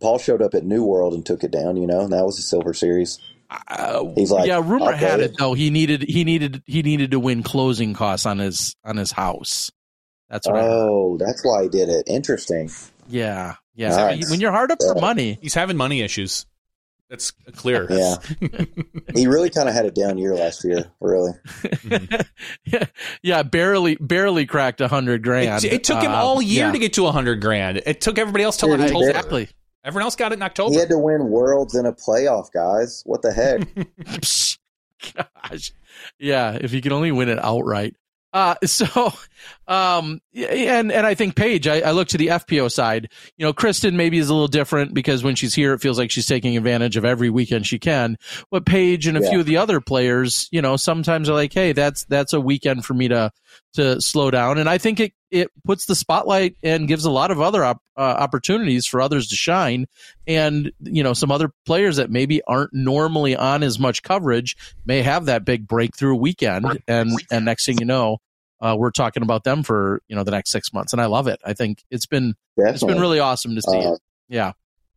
Paul 0.00 0.18
showed 0.18 0.40
up 0.40 0.54
at 0.54 0.64
New 0.64 0.82
World 0.82 1.12
and 1.12 1.26
took 1.26 1.44
it 1.44 1.50
down, 1.50 1.76
you 1.76 1.86
know, 1.86 2.00
and 2.00 2.12
that 2.14 2.24
was 2.24 2.38
a 2.38 2.42
silver 2.42 2.72
series. 2.72 3.18
Uh, 3.50 4.04
He's 4.14 4.30
like, 4.30 4.46
yeah, 4.46 4.56
rumor 4.62 4.92
"I'll 4.92 4.96
had 4.96 5.20
it 5.20 5.36
though. 5.38 5.54
He 5.54 5.70
needed 5.70 6.02
he 6.02 6.24
needed 6.24 6.62
he 6.66 6.82
needed 6.82 7.10
to 7.12 7.20
win 7.20 7.42
closing 7.42 7.94
costs 7.94 8.26
on 8.26 8.38
his 8.38 8.74
on 8.84 8.96
his 8.96 9.12
house. 9.12 9.70
That's 10.28 10.46
what. 10.46 10.56
I. 10.56 10.60
Oh, 10.62 11.16
that's 11.18 11.44
why 11.44 11.62
he 11.64 11.68
did 11.68 11.88
it. 11.88 12.04
Interesting. 12.06 12.70
Yeah, 13.08 13.54
yeah. 13.74 13.90
Nice. 13.90 14.30
When 14.30 14.40
you're 14.40 14.52
hard 14.52 14.72
up 14.72 14.78
for 14.80 15.00
money, 15.00 15.38
He's 15.40 15.54
having 15.54 15.76
money 15.76 16.02
issues. 16.02 16.46
That's 17.08 17.30
clear. 17.54 17.86
Yeah. 17.88 18.16
he 19.14 19.28
really 19.28 19.48
kind 19.48 19.68
of 19.68 19.74
had 19.76 19.86
a 19.86 19.92
down 19.92 20.18
year 20.18 20.34
last 20.34 20.64
year, 20.64 20.90
really. 20.98 21.30
yeah, 23.22 23.42
barely 23.44 23.94
barely 23.96 24.44
cracked 24.46 24.80
a 24.80 24.88
hundred 24.88 25.22
grand. 25.22 25.64
It, 25.64 25.72
it 25.72 25.84
took 25.84 26.02
him 26.02 26.10
Uh, 26.10 26.16
all 26.16 26.42
year 26.42 26.66
yeah. 26.66 26.72
to 26.72 26.78
get 26.80 26.94
to 26.94 27.06
a 27.06 27.12
hundred 27.12 27.40
grand. 27.40 27.80
It 27.86 28.00
took 28.00 28.18
everybody 28.18 28.42
else 28.42 28.56
till 28.56 28.70
Dude, 28.70 28.80
he 28.80 28.86
October. 28.86 29.08
exactly. 29.08 29.48
Everyone 29.86 30.02
else 30.02 30.16
got 30.16 30.32
it 30.32 30.34
in 30.34 30.42
October. 30.42 30.72
He 30.74 30.78
had 30.80 30.88
to 30.90 30.98
win 30.98 31.28
worlds 31.28 31.74
in 31.76 31.86
a 31.86 31.92
playoff, 31.92 32.50
guys. 32.52 33.02
What 33.06 33.22
the 33.22 33.32
heck? 33.32 33.60
Gosh, 35.14 35.72
yeah. 36.18 36.58
If 36.60 36.72
you 36.72 36.80
could 36.82 36.92
only 36.92 37.12
win 37.12 37.28
it 37.28 37.38
outright. 37.42 37.94
Uh, 38.32 38.54
so, 38.64 39.12
um, 39.68 40.20
and 40.34 40.92
and 40.92 41.06
I 41.06 41.14
think 41.14 41.36
Paige. 41.36 41.66
I, 41.68 41.80
I 41.80 41.92
look 41.92 42.08
to 42.08 42.18
the 42.18 42.26
FPO 42.26 42.70
side. 42.70 43.10
You 43.38 43.46
know, 43.46 43.52
Kristen 43.52 43.96
maybe 43.96 44.18
is 44.18 44.28
a 44.28 44.32
little 44.34 44.48
different 44.48 44.92
because 44.92 45.22
when 45.22 45.36
she's 45.36 45.54
here, 45.54 45.72
it 45.72 45.80
feels 45.80 45.98
like 45.98 46.10
she's 46.10 46.26
taking 46.26 46.56
advantage 46.56 46.96
of 46.96 47.04
every 47.04 47.30
weekend 47.30 47.66
she 47.66 47.78
can. 47.78 48.16
But 48.50 48.66
Paige 48.66 49.06
and 49.06 49.16
a 49.16 49.22
Yeah. 49.22 49.30
few 49.30 49.40
of 49.40 49.46
the 49.46 49.56
other 49.56 49.80
players, 49.80 50.48
you 50.50 50.60
know, 50.60 50.76
sometimes 50.76 51.30
are 51.30 51.34
like, 51.34 51.52
hey, 51.54 51.72
that's 51.72 52.04
that's 52.06 52.32
a 52.32 52.40
weekend 52.40 52.84
for 52.84 52.94
me 52.94 53.08
to 53.08 53.30
to 53.74 54.00
slow 54.02 54.30
down. 54.30 54.58
And 54.58 54.68
I 54.68 54.78
think 54.78 55.00
it 55.00 55.12
it 55.30 55.50
puts 55.64 55.86
the 55.86 55.94
spotlight 55.94 56.56
and 56.62 56.86
gives 56.86 57.04
a 57.04 57.10
lot 57.10 57.30
of 57.30 57.40
other 57.40 57.64
op- 57.64 57.82
uh, 57.96 58.00
opportunities 58.00 58.86
for 58.86 59.00
others 59.00 59.28
to 59.28 59.36
shine. 59.36 59.86
And 60.26 60.70
you 60.80 61.02
know, 61.02 61.12
some 61.14 61.30
other 61.30 61.50
players 61.64 61.96
that 61.96 62.10
maybe 62.10 62.42
aren't 62.46 62.72
normally 62.72 63.34
on 63.36 63.62
as 63.62 63.78
much 63.78 64.02
coverage 64.02 64.56
may 64.84 65.02
have 65.02 65.26
that 65.26 65.44
big 65.44 65.66
breakthrough 65.66 66.14
weekend. 66.14 66.82
And 66.86 67.12
and 67.30 67.44
next 67.44 67.66
thing 67.66 67.78
you 67.78 67.86
know, 67.86 68.18
uh, 68.60 68.76
we're 68.78 68.90
talking 68.90 69.22
about 69.22 69.44
them 69.44 69.62
for 69.62 70.00
you 70.08 70.16
know 70.16 70.24
the 70.24 70.30
next 70.30 70.50
six 70.50 70.72
months. 70.72 70.92
And 70.92 71.02
I 71.02 71.06
love 71.06 71.26
it. 71.26 71.40
I 71.44 71.52
think 71.54 71.82
it's 71.90 72.06
been 72.06 72.34
Definitely. 72.56 72.74
it's 72.74 72.84
been 72.84 73.00
really 73.00 73.18
awesome 73.20 73.54
to 73.54 73.62
see 73.62 73.76
Uh, 73.78 73.92
it. 73.94 74.00
Yeah. 74.28 74.52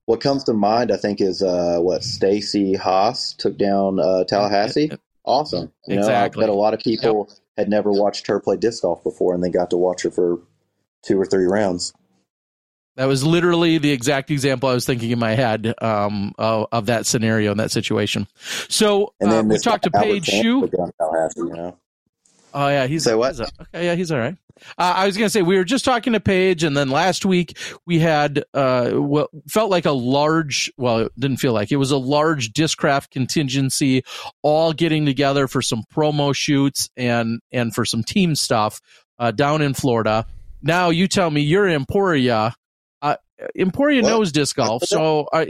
What 0.06 0.22
comes 0.22 0.44
to 0.46 0.54
mind, 0.54 0.92
I 0.92 0.98
think, 0.98 1.22
is 1.22 1.44
uh, 1.44 1.78
what 1.80 2.04
Stacy 2.04 2.74
Haas 2.74 3.34
took 3.38 3.58
down 3.60 4.00
uh, 4.00 4.24
Tallahassee. 4.24 4.90
Awesome. 5.24 5.72
You 5.86 5.96
know, 5.96 6.00
Exactly. 6.00 6.44
I 6.44 6.48
bet 6.48 6.50
a 6.56 6.58
lot 6.58 6.74
of 6.74 6.80
people 6.80 7.32
had 7.60 7.70
never 7.70 7.92
watched 7.92 8.28
her 8.28 8.40
play 8.40 8.58
disc 8.58 8.82
golf 8.82 9.04
before, 9.04 9.34
and 9.36 9.44
they 9.44 9.50
got 9.50 9.70
to 9.70 9.78
watch 9.78 10.04
her 10.04 10.12
for 10.12 10.40
two 11.04 11.20
or 11.20 11.26
three 11.26 11.46
rounds. 11.46 11.94
That 12.96 13.06
was 13.06 13.24
literally 13.24 13.78
the 13.78 13.92
exact 13.92 14.30
example 14.30 14.68
I 14.68 14.74
was 14.74 14.86
thinking 14.86 15.12
in 15.12 15.20
my 15.20 15.32
head 15.36 15.74
um, 15.82 16.34
of, 16.38 16.68
of 16.72 16.86
that 16.88 17.06
scenario 17.06 17.52
and 17.52 17.60
that 17.60 17.72
situation. 17.72 18.28
So 18.68 19.14
And 19.22 19.32
uh, 19.32 19.44
we 19.48 19.58
talked 19.58 19.84
to 19.86 19.92
Albert 19.94 20.06
Paige 20.06 20.26
Camp 20.28 20.44
Shue. 20.44 20.62
took 20.62 20.72
down 20.72 20.92
Tallahassee. 21.00 21.40
You 21.42 21.54
know, 21.54 21.78
Oh 22.54 22.68
yeah, 22.68 22.88
he's 22.88 23.04
Say 23.04 23.14
what? 23.16 23.30
he's 23.30 23.40
a- 23.42 23.50
okay, 23.62 23.86
yeah, 23.86 23.96
he's 23.96 24.12
all 24.12 24.20
right. 24.20 24.36
Uh, 24.78 24.94
I 24.98 25.06
was 25.06 25.18
gonna 25.18 25.30
say 25.30 25.42
we 25.42 25.58
were 25.58 25.64
just 25.64 25.86
talking 25.86 26.14
to 26.14 26.20
Paige, 26.20 26.64
and 26.64 26.76
then 26.76 26.90
last 26.90 27.26
week 27.26 27.58
we 27.86 28.00
had 28.00 28.44
uh, 28.54 28.92
what 28.92 29.30
felt 29.48 29.70
like 29.70 29.86
a 29.86 29.92
large. 29.92 30.72
Well, 30.78 31.00
it 31.00 31.12
didn't 31.20 31.38
feel 31.38 31.54
like 31.54 31.72
it 31.72 31.78
was 31.78 31.92
a 31.92 31.98
large 31.98 32.52
discraft 32.52 33.12
contingency, 33.12 34.04
all 34.42 34.74
getting 34.74 35.06
together 35.06 35.48
for 35.48 35.62
some 35.62 35.84
promo 35.94 36.36
shoots 36.36 36.90
and 36.98 37.40
and 37.52 37.74
for 37.74 37.86
some 37.86 38.04
team 38.04 38.36
stuff 38.36 38.80
uh, 39.18 39.32
down 39.32 39.62
in 39.62 39.74
Florida. 39.74 40.26
Now 40.62 40.90
you 40.90 41.08
tell 41.08 41.30
me 41.30 41.42
you're 41.42 41.68
Emporia. 41.68 42.54
Uh, 43.02 43.16
Emporia 43.58 44.02
knows 44.02 44.32
disc 44.32 44.56
golf, 44.56 44.84
so 44.84 45.28
uh, 45.32 45.46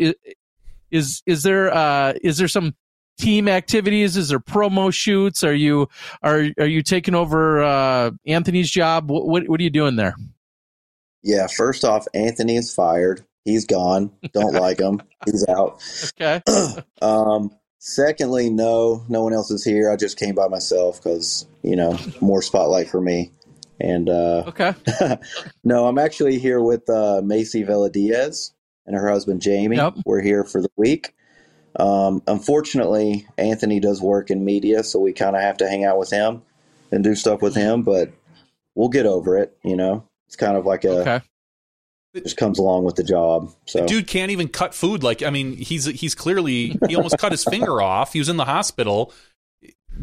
is 0.91 1.22
is 1.26 1.43
there 1.43 1.74
uh, 1.74 2.14
is 2.22 2.38
there 2.38 2.47
some 2.47 2.76
team 3.20 3.47
activities? 3.47 4.17
Is 4.17 4.30
there 4.30 4.39
promo 4.39 4.91
shoots? 4.93 5.43
Are 5.43 5.53
you 5.53 5.89
are 6.24 6.45
are 6.57 6.65
you 6.67 6.82
taking 6.82 7.13
over 7.15 7.61
uh, 7.63 8.11
Anthony's 8.26 8.72
job? 8.72 9.09
What, 9.11 9.28
what 9.28 9.47
what 9.47 9.59
are 9.59 9.63
you 9.63 9.70
doing 9.70 9.95
there? 9.95 10.15
yeah. 11.22 11.47
First 11.47 11.84
off, 11.84 12.07
Anthony 12.13 12.55
is 12.55 12.74
fired. 12.74 13.26
He's 13.45 13.65
gone. 13.65 14.11
Don't 14.34 14.53
like 14.61 14.80
him. 14.80 15.01
He's 15.26 15.47
out. 15.47 15.82
Okay, 16.20 16.41
Um, 17.01 17.51
secondly, 17.80 18.49
no, 18.49 19.03
no 19.09 19.24
one 19.24 19.34
else 19.34 19.51
is 19.51 19.63
here. 19.63 19.91
I 19.91 19.95
just 19.95 20.17
came 20.17 20.36
by 20.36 20.47
myself 20.47 21.01
because 21.03 21.45
you 21.61 21.76
know 21.76 21.97
more 22.22 22.41
spotlight 22.41 22.89
for 22.89 23.01
me. 23.01 23.32
And 23.82 24.09
uh, 24.09 24.43
okay, 24.47 24.74
no, 25.64 25.88
I'm 25.88 25.98
actually 25.98 26.38
here 26.38 26.61
with 26.61 26.89
uh, 26.89 27.22
Macie 27.23 27.65
Velediaz 27.65 28.52
and 28.85 28.95
her 28.95 29.10
husband 29.10 29.41
Jamie. 29.41 29.77
Yep. 29.77 29.99
We're 30.06 30.22
here 30.22 30.44
for 30.44 30.61
the 30.61 30.69
week. 30.76 31.14
Um, 31.76 32.24
unfortunately, 32.28 33.28
Anthony 33.38 33.80
does 33.80 34.02
work 34.02 34.32
in 34.32 34.44
media, 34.44 34.84
so 34.84 35.00
we 35.00 35.14
kind 35.14 35.36
of 35.36 35.41
have 35.41 35.58
to 35.58 35.68
hang 35.68 35.86
out 35.86 35.98
with 35.98 36.10
him 36.10 36.41
and 36.91 37.04
do 37.04 37.16
stuff 37.16 37.41
with 37.41 37.56
him. 37.56 37.84
But 37.84 38.12
we'll 38.76 38.90
get 38.90 39.06
over 39.06 39.38
it. 39.38 39.58
You 39.64 39.76
know, 39.76 40.08
it's 40.28 40.36
kind 40.36 40.58
of 40.58 40.66
like 40.66 40.84
a 40.86 41.02
okay. 41.02 41.22
just 42.16 42.38
comes 42.38 42.60
along 42.60 42.84
with 42.86 42.96
the 42.96 43.04
job. 43.04 43.54
So 43.66 43.86
Dude 43.86 44.08
can't 44.08 44.32
even 44.32 44.48
cut 44.48 44.74
food. 44.74 45.04
Like, 45.04 45.22
I 45.24 45.30
mean, 45.30 45.54
he's 45.54 45.86
he's 45.86 46.16
clearly 46.16 46.78
he 46.88 46.96
almost 46.96 47.18
cut 47.18 47.32
his 47.32 47.44
finger 47.44 47.82
off. 47.82 48.14
He 48.14 48.20
was 48.20 48.30
in 48.30 48.38
the 48.38 48.46
hospital. 48.46 49.14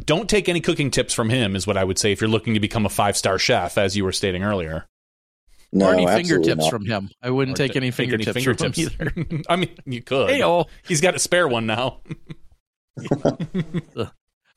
Don't 0.04 0.28
take 0.28 0.48
any 0.48 0.60
cooking 0.60 0.90
tips 0.90 1.14
from 1.14 1.30
him, 1.30 1.56
is 1.56 1.66
what 1.66 1.76
I 1.76 1.84
would 1.84 1.98
say 1.98 2.12
if 2.12 2.20
you're 2.20 2.28
looking 2.28 2.54
to 2.54 2.60
become 2.60 2.84
a 2.84 2.90
five 2.90 3.16
star 3.16 3.38
chef, 3.38 3.78
as 3.78 3.96
you 3.96 4.04
were 4.04 4.12
stating 4.12 4.42
earlier. 4.42 4.86
No, 5.72 5.86
or 5.88 5.94
any 5.94 6.06
absolutely 6.06 6.28
fingertips 6.28 6.64
not. 6.64 6.70
from 6.70 6.84
him. 6.86 7.10
I 7.22 7.30
wouldn't 7.30 7.56
Or 7.56 7.62
take 7.62 7.72
t- 7.72 7.78
any 7.78 7.90
fingertips, 7.90 8.42
from 8.42 8.72
him 8.72 8.72
either. 8.76 9.42
I 9.48 9.56
mean, 9.56 9.74
you 9.84 10.02
could. 10.02 10.30
Hey, 10.30 10.42
oh. 10.42 10.66
He's 10.86 11.00
got 11.00 11.14
a 11.14 11.18
spare 11.18 11.48
one 11.48 11.66
now. 11.66 12.00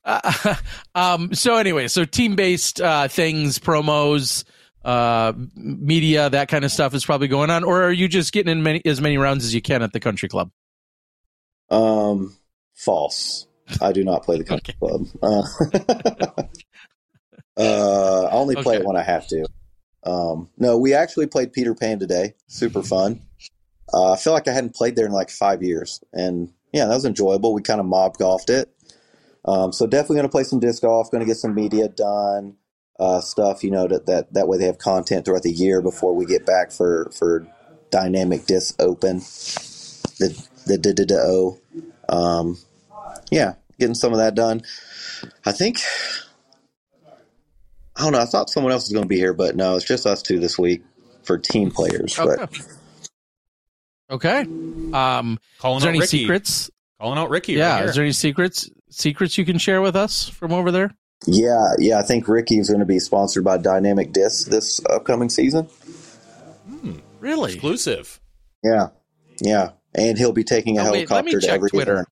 Uh, 0.06 0.56
um. 0.96 1.34
So 1.34 1.58
anyway, 1.58 1.90
so 1.90 2.06
team 2.06 2.36
based 2.38 2.80
uh, 2.80 3.10
things, 3.10 3.60
promos, 3.60 4.46
uh, 4.86 5.34
media, 5.56 6.30
that 6.30 6.48
kind 6.48 6.64
of 6.64 6.72
stuff 6.72 6.94
is 6.94 7.04
probably 7.06 7.28
going 7.28 7.50
on, 7.50 7.66
or 7.66 7.84
are 7.84 7.92
you 7.92 8.08
just 8.08 8.32
getting 8.32 8.50
in 8.50 8.64
many 8.64 8.82
as 8.86 9.02
many 9.02 9.18
rounds 9.18 9.44
as 9.44 9.54
you 9.54 9.62
can 9.62 9.84
at 9.84 9.92
the 9.92 10.00
country 10.00 10.30
club? 10.30 10.52
Um, 11.70 12.36
false. 12.76 13.46
I 13.82 13.92
do 13.92 14.06
not 14.06 14.24
play 14.24 14.38
the 14.38 14.46
country 14.46 14.74
club. 14.80 15.06
Uh, 15.22 15.44
uh, 17.58 18.24
I 18.24 18.32
only 18.32 18.56
play 18.56 18.76
Okay. 18.76 18.84
it 18.84 18.86
when 18.88 18.96
I 18.96 19.04
have 19.04 19.28
to. 19.28 19.46
Um, 20.04 20.50
no, 20.58 20.78
we 20.78 20.94
actually 20.94 21.28
played 21.28 21.54
Peter 21.54 21.76
Pan 21.76 22.00
today. 22.00 22.36
Super 22.48 22.82
fun. 22.84 23.22
Uh, 23.94 24.14
I 24.14 24.18
feel 24.18 24.34
like 24.34 24.48
I 24.48 24.54
hadn't 24.54 24.76
played 24.76 24.96
there 24.96 25.06
in 25.06 25.12
like 25.12 25.30
five 25.30 25.64
years, 25.64 26.04
and 26.14 26.54
yeah, 26.72 26.86
that 26.86 26.94
was 26.94 27.06
enjoyable. 27.06 27.54
We 27.54 27.62
kind 27.62 27.80
of 27.80 27.86
mob 27.86 28.18
golfed 28.18 28.50
it. 28.50 28.70
Um, 29.46 29.72
so 29.72 29.88
definitely 29.88 30.18
going 30.18 30.28
to 30.28 30.32
play 30.32 30.44
some 30.44 30.60
disc 30.60 30.82
golf. 30.82 31.10
Going 31.10 31.22
to 31.22 31.26
get 31.26 31.38
some 31.38 31.56
media 31.56 31.88
done, 31.88 32.56
uh, 33.00 33.22
stuff. 33.22 33.64
You 33.64 33.72
know 33.72 33.88
that 33.88 34.06
that 34.06 34.34
that 34.34 34.48
way 34.48 34.58
they 34.58 34.66
have 34.66 34.78
content 34.78 35.26
throughout 35.26 35.44
the 35.44 35.52
year 35.52 35.82
before 35.82 36.14
we 36.14 36.26
get 36.26 36.46
back 36.46 36.72
for 36.72 37.12
for 37.18 37.48
dynamic 37.90 38.46
disc 38.46 38.76
open. 38.80 39.20
The 40.20 40.48
the 40.66 40.78
the 40.78 41.20
o. 41.20 41.60
Um, 42.10 42.58
yeah, 43.32 43.56
getting 43.80 43.96
some 43.96 44.12
of 44.12 44.20
that 44.20 44.36
done. 44.36 44.62
I 45.46 45.52
think 45.52 45.80
I 48.00 48.04
don't 48.04 48.14
know. 48.14 48.20
I 48.22 48.26
thought 48.26 48.50
someone 48.50 48.72
else 48.72 48.84
was 48.86 48.94
going 48.94 49.04
to 49.04 49.08
be 49.10 49.18
here, 49.18 49.34
but 49.34 49.56
no, 49.56 49.76
it's 49.76 49.86
just 49.86 50.06
us 50.08 50.22
two 50.22 50.40
this 50.40 50.58
week 50.58 50.84
for 51.24 51.38
team 51.38 51.70
players. 51.70 52.18
Okay. 52.18 52.36
But 52.40 52.68
Okay. 54.12 54.40
Um, 54.42 55.38
Calling 55.60 55.78
is 55.78 55.84
there 55.84 55.90
out 55.90 55.94
any 55.94 56.00
Ricky. 56.00 56.20
secrets? 56.20 56.72
Calling 57.00 57.20
out 57.20 57.30
Ricky. 57.30 57.54
Yeah. 57.54 57.76
right 57.82 57.86
Is 57.90 57.96
there 57.96 58.04
any 58.04 58.14
secrets 58.14 58.70
secrets 58.90 59.38
you 59.38 59.46
can 59.46 59.58
share 59.60 59.82
with 59.82 59.96
us 59.96 60.28
from 60.28 60.52
over 60.52 60.72
there? 60.72 60.92
yeah, 61.28 61.74
yeah, 61.78 62.00
I 62.00 62.02
think 62.02 62.28
Ricky 62.30 62.58
is 62.60 62.70
going 62.70 62.80
to 62.80 62.86
be 62.86 62.98
sponsored 63.00 63.44
by 63.44 63.58
Dynamic 63.58 64.14
Disc 64.14 64.48
this 64.50 64.80
upcoming 64.90 65.30
season. 65.30 65.68
Really? 67.20 67.52
exclusive. 67.54 68.20
Yeah, 68.64 68.88
yeah, 69.42 69.72
and 69.94 70.18
he'll 70.18 70.32
be 70.32 70.44
taking 70.46 70.78
a 70.80 70.82
Oh, 70.88 70.92
wait, 70.92 71.10
let 71.12 71.26
me 71.26 71.32
helicopter 71.32 71.48
to 71.48 71.52
every 71.54 71.70
Twitter. 71.70 71.94
event. 71.94 72.08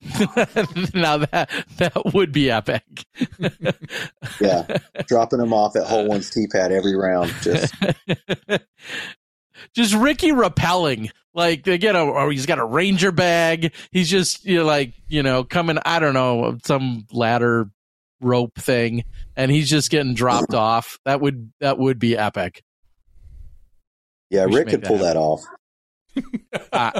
now 0.94 1.18
that 1.18 1.50
that 1.78 2.14
would 2.14 2.32
be 2.32 2.50
epic. 2.50 2.84
Yeah, 4.40 4.78
dropping 5.06 5.40
him 5.40 5.52
off 5.52 5.74
at 5.74 5.86
Hole 5.86 6.06
One's 6.06 6.30
tee 6.30 6.46
pad 6.46 6.70
every 6.70 6.94
round. 6.94 7.32
Just 7.42 7.74
just 9.74 9.94
Ricky 9.94 10.30
repelling. 10.32 11.10
Like 11.34 11.64
they 11.64 11.78
get 11.78 11.96
a, 11.96 12.00
or 12.00 12.30
he's 12.30 12.46
got 12.46 12.58
a 12.58 12.64
ranger 12.64 13.10
bag. 13.10 13.72
He's 13.90 14.08
just 14.08 14.44
you 14.44 14.58
know, 14.58 14.64
like 14.64 14.94
you 15.08 15.22
know 15.22 15.42
coming. 15.42 15.78
I 15.84 15.98
don't 15.98 16.14
know 16.14 16.58
some 16.64 17.06
ladder 17.12 17.68
rope 18.20 18.56
thing, 18.56 19.04
and 19.36 19.50
he's 19.50 19.68
just 19.68 19.90
getting 19.90 20.14
dropped 20.14 20.54
off. 20.54 20.98
That 21.04 21.20
would 21.20 21.52
that 21.60 21.78
would 21.78 21.98
be 21.98 22.16
epic. 22.16 22.62
yeah, 24.30 24.44
Rick 24.44 24.68
could 24.68 24.82
that 24.82 24.88
pull 24.88 24.98
that 24.98 25.16
off. 25.16 25.42
Uh, 26.72 26.90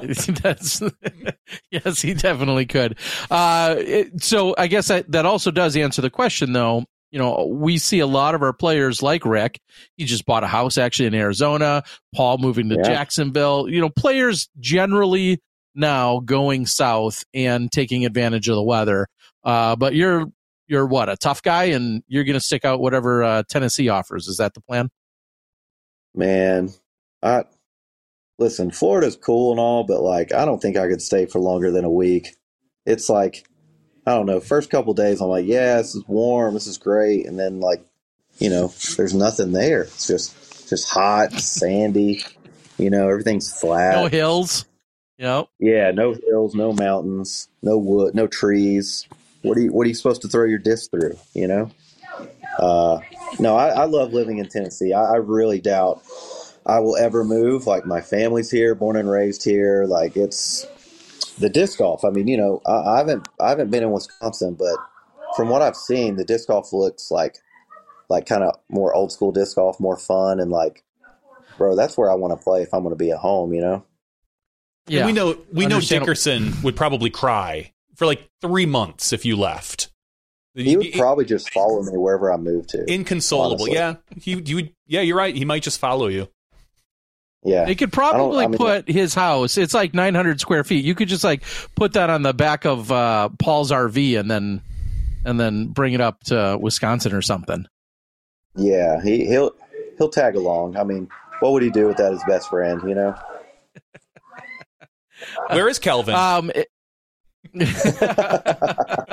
that's 0.43 0.83
yes, 1.71 2.01
he 2.01 2.15
definitely 2.15 2.67
could. 2.67 2.99
Uh, 3.31 3.75
it- 3.79 4.23
so 4.23 4.55
I 4.57 4.67
guess 4.67 4.89
that, 4.89 5.11
that 5.13 5.27
also 5.27 5.51
does 5.51 5.77
answer 5.77 6.03
the 6.03 6.11
question, 6.11 6.53
though. 6.53 6.85
You 7.11 7.19
know, 7.19 7.47
we 7.51 7.79
see 7.79 8.01
a 8.01 8.07
lot 8.07 8.35
of 8.35 8.43
our 8.43 8.53
players 8.53 9.03
like 9.03 9.25
Rick. 9.25 9.61
He 9.97 10.05
just 10.05 10.27
bought 10.27 10.45
a 10.45 10.47
house 10.47 10.77
actually 10.79 11.07
in 11.07 11.15
Arizona. 11.15 11.83
Paul 12.15 12.39
moving 12.39 12.69
to 12.69 12.77
Yeah. 12.77 12.83
Jacksonville. 12.83 13.69
You 13.69 13.81
know, 13.81 13.89
players 13.89 14.49
generally 14.61 15.41
now 15.75 16.21
going 16.21 16.67
south 16.67 17.25
and 17.33 17.71
taking 17.73 18.05
advantage 18.05 18.49
of 18.49 18.57
the 18.57 18.63
weather. 18.63 19.07
Uh, 19.45 19.75
but 19.77 19.95
you're 19.95 20.27
you're 20.67 20.87
what 20.87 21.09
a 21.09 21.17
tough 21.17 21.43
guy, 21.43 21.65
and 21.65 22.03
you're 22.09 22.25
going 22.25 22.35
to 22.35 22.41
stick 22.41 22.65
out 22.67 22.81
whatever 22.81 23.23
uh, 23.23 23.43
Tennessee 23.49 23.89
offers. 23.89 24.29
Is 24.29 24.37
that 24.37 24.53
the 24.55 24.61
plan? 24.61 24.91
Man, 26.15 26.71
I 27.23 27.45
listen. 28.39 28.71
Florida's 28.71 29.17
cool 29.17 29.51
and 29.51 29.61
all, 29.61 29.85
but 29.85 30.01
like, 30.01 30.33
I 30.33 30.45
don't 30.45 30.61
think 30.61 30.77
I 30.77 30.89
could 30.89 31.03
stay 31.03 31.27
for 31.27 31.41
longer 31.41 31.71
than 31.71 31.85
a 31.85 31.91
week. 31.91 32.37
It's 32.87 33.09
like, 33.09 33.47
I 34.07 34.13
don't 34.13 34.27
know. 34.27 34.41
First 34.41 34.71
couple 34.71 34.95
days, 34.95 35.21
I'm 35.21 35.29
like, 35.29 35.47
yeah, 35.47 35.77
this 35.77 35.95
is 35.95 36.05
warm, 36.09 36.55
this 36.55 36.67
is 36.67 36.79
great, 36.79 37.27
and 37.27 37.39
then 37.39 37.61
like, 37.61 37.85
you 38.39 38.49
know, 38.49 38.73
there's 38.97 39.15
nothing 39.15 39.53
there. 39.53 39.83
It's 39.83 40.07
just 40.07 40.69
just 40.69 40.89
hot, 40.89 41.33
sandy. 41.33 42.25
You 42.79 42.91
know, 42.91 43.09
everything's 43.09 43.53
flat. 43.53 43.97
No 43.97 44.07
hills. 44.07 44.65
Yep. 45.19 45.49
Yeah, 45.59 45.91
no 45.91 46.15
hills, 46.15 46.55
no 46.55 46.73
mountains, 46.73 47.49
no 47.63 47.77
wood, 47.77 48.15
no 48.15 48.29
trees. 48.29 49.09
What 49.43 49.59
are 49.59 49.61
you 49.61 49.73
What 49.73 49.85
are 49.85 49.89
you 49.89 49.95
supposed 49.95 50.23
to 50.23 50.29
throw 50.29 50.45
your 50.45 50.59
disc 50.59 50.91
through? 50.91 51.19
You 51.35 51.49
know. 51.49 51.71
Uh, 52.59 53.01
no, 53.39 53.57
I, 53.57 53.69
I 53.69 53.85
love 53.85 54.13
living 54.13 54.39
in 54.39 54.49
Tennessee. 54.49 54.93
I, 54.93 55.03
I 55.03 55.17
really 55.17 55.61
doubt 55.61 56.03
I 56.67 56.81
will 56.81 56.97
ever 56.97 57.25
move. 57.25 57.67
Like 57.67 57.87
my 57.87 58.01
family's 58.01 58.51
here, 58.51 58.75
born 58.75 58.97
and 58.97 59.11
raised 59.11 59.45
here. 59.45 59.85
Like 59.85 60.17
it's 60.17 60.67
the 61.39 61.49
disc 61.49 61.79
golf. 61.79 62.05
I 62.05 62.11
mean, 62.11 62.29
you 62.29 62.37
know, 62.37 62.61
I, 62.67 62.95
I 62.95 62.99
haven't 62.99 63.29
I 63.41 63.51
haven't 63.51 63.71
been 63.71 63.83
in 63.83 63.91
Wisconsin, 63.91 64.55
but 64.55 64.77
from 65.37 65.49
what 65.49 65.63
I've 65.63 65.77
seen, 65.77 66.17
the 66.17 66.25
disc 66.25 66.49
golf 66.49 66.73
looks 66.73 67.11
like 67.11 67.37
like 68.09 68.27
kind 68.27 68.43
of 68.43 68.55
more 68.69 68.95
old 68.95 69.13
school 69.13 69.33
disc 69.33 69.57
golf, 69.57 69.79
more 69.81 69.97
fun, 69.97 70.41
and 70.41 70.51
like, 70.51 70.85
bro, 71.57 71.77
that's 71.77 71.97
where 71.97 72.11
I 72.11 72.15
want 72.15 72.39
to 72.39 72.43
play 72.43 72.63
if 72.63 72.73
I'm 72.73 72.83
going 72.83 72.93
to 72.93 72.97
be 72.97 73.11
at 73.11 73.19
home. 73.19 73.53
You 73.53 73.61
know. 73.61 73.85
Yeah. 74.87 75.01
And 75.01 75.07
we 75.07 75.13
know 75.13 75.39
we 75.53 75.67
know 75.67 75.81
Dickerson 75.81 76.55
would 76.63 76.77
probably 76.77 77.11
cry 77.11 77.73
for 77.95 78.07
like 78.07 78.29
three 78.41 78.67
months 78.67 79.13
if 79.13 79.25
you 79.25 79.37
left. 79.37 79.91
He 80.55 80.77
would 80.77 80.93
probably 80.95 81.25
just 81.25 81.53
follow 81.53 81.83
me 81.83 81.97
wherever 81.97 82.33
I 82.33 82.37
move 82.37 82.67
to. 82.69 82.85
inconsolable. 82.91 83.65
honestly. 83.65 83.75
Yeah, 83.75 83.97
he 84.17 84.43
you 84.45 84.57
would. 84.57 84.75
Yeah, 84.87 85.03
you're 85.03 85.17
right. 85.17 85.35
He 85.37 85.45
might 85.45 85.63
just 85.63 85.79
follow 85.79 86.09
you. 86.09 86.29
Yeah. 87.45 87.65
They 87.65 87.75
could 87.75 87.93
probably 87.93 88.45
I 88.45 88.49
mean- 88.49 88.59
put 88.59 88.89
his 88.89 89.15
house. 89.15 89.59
It's 89.59 89.75
like 89.75 89.95
900 89.95 90.41
square 90.41 90.65
feet. 90.65 90.85
You 90.85 90.95
could 90.95 91.09
just 91.09 91.25
like 91.25 91.43
put 91.77 91.93
that 91.95 92.11
on 92.11 92.23
the 92.23 92.35
back 92.35 92.65
of 92.65 92.91
uh, 92.91 93.29
Paul's 93.39 93.71
RV 93.71 94.19
and 94.19 94.31
then 94.31 94.63
and 95.25 95.39
then 95.39 95.69
bring 95.69 95.95
it 95.95 96.01
up 96.01 96.23
to 96.25 96.59
Wisconsin 96.61 97.13
or 97.15 97.23
something. 97.23 97.67
Yeah, 98.57 99.01
he 99.03 99.27
he'll 99.27 99.53
he'll 99.99 100.09
tag 100.09 100.35
along. 100.37 100.77
I 100.77 100.85
mean, 100.85 101.09
what 101.41 101.53
would 101.53 101.63
he 101.63 101.71
do 101.71 101.87
without 101.87 102.13
his 102.13 102.23
best 102.27 102.49
friend? 102.51 102.81
You 102.89 102.95
know. 102.95 103.15
Where 105.49 105.69
is 105.69 105.79
Kelvin? 105.79 106.15
Um, 106.15 106.51
it- 106.55 106.69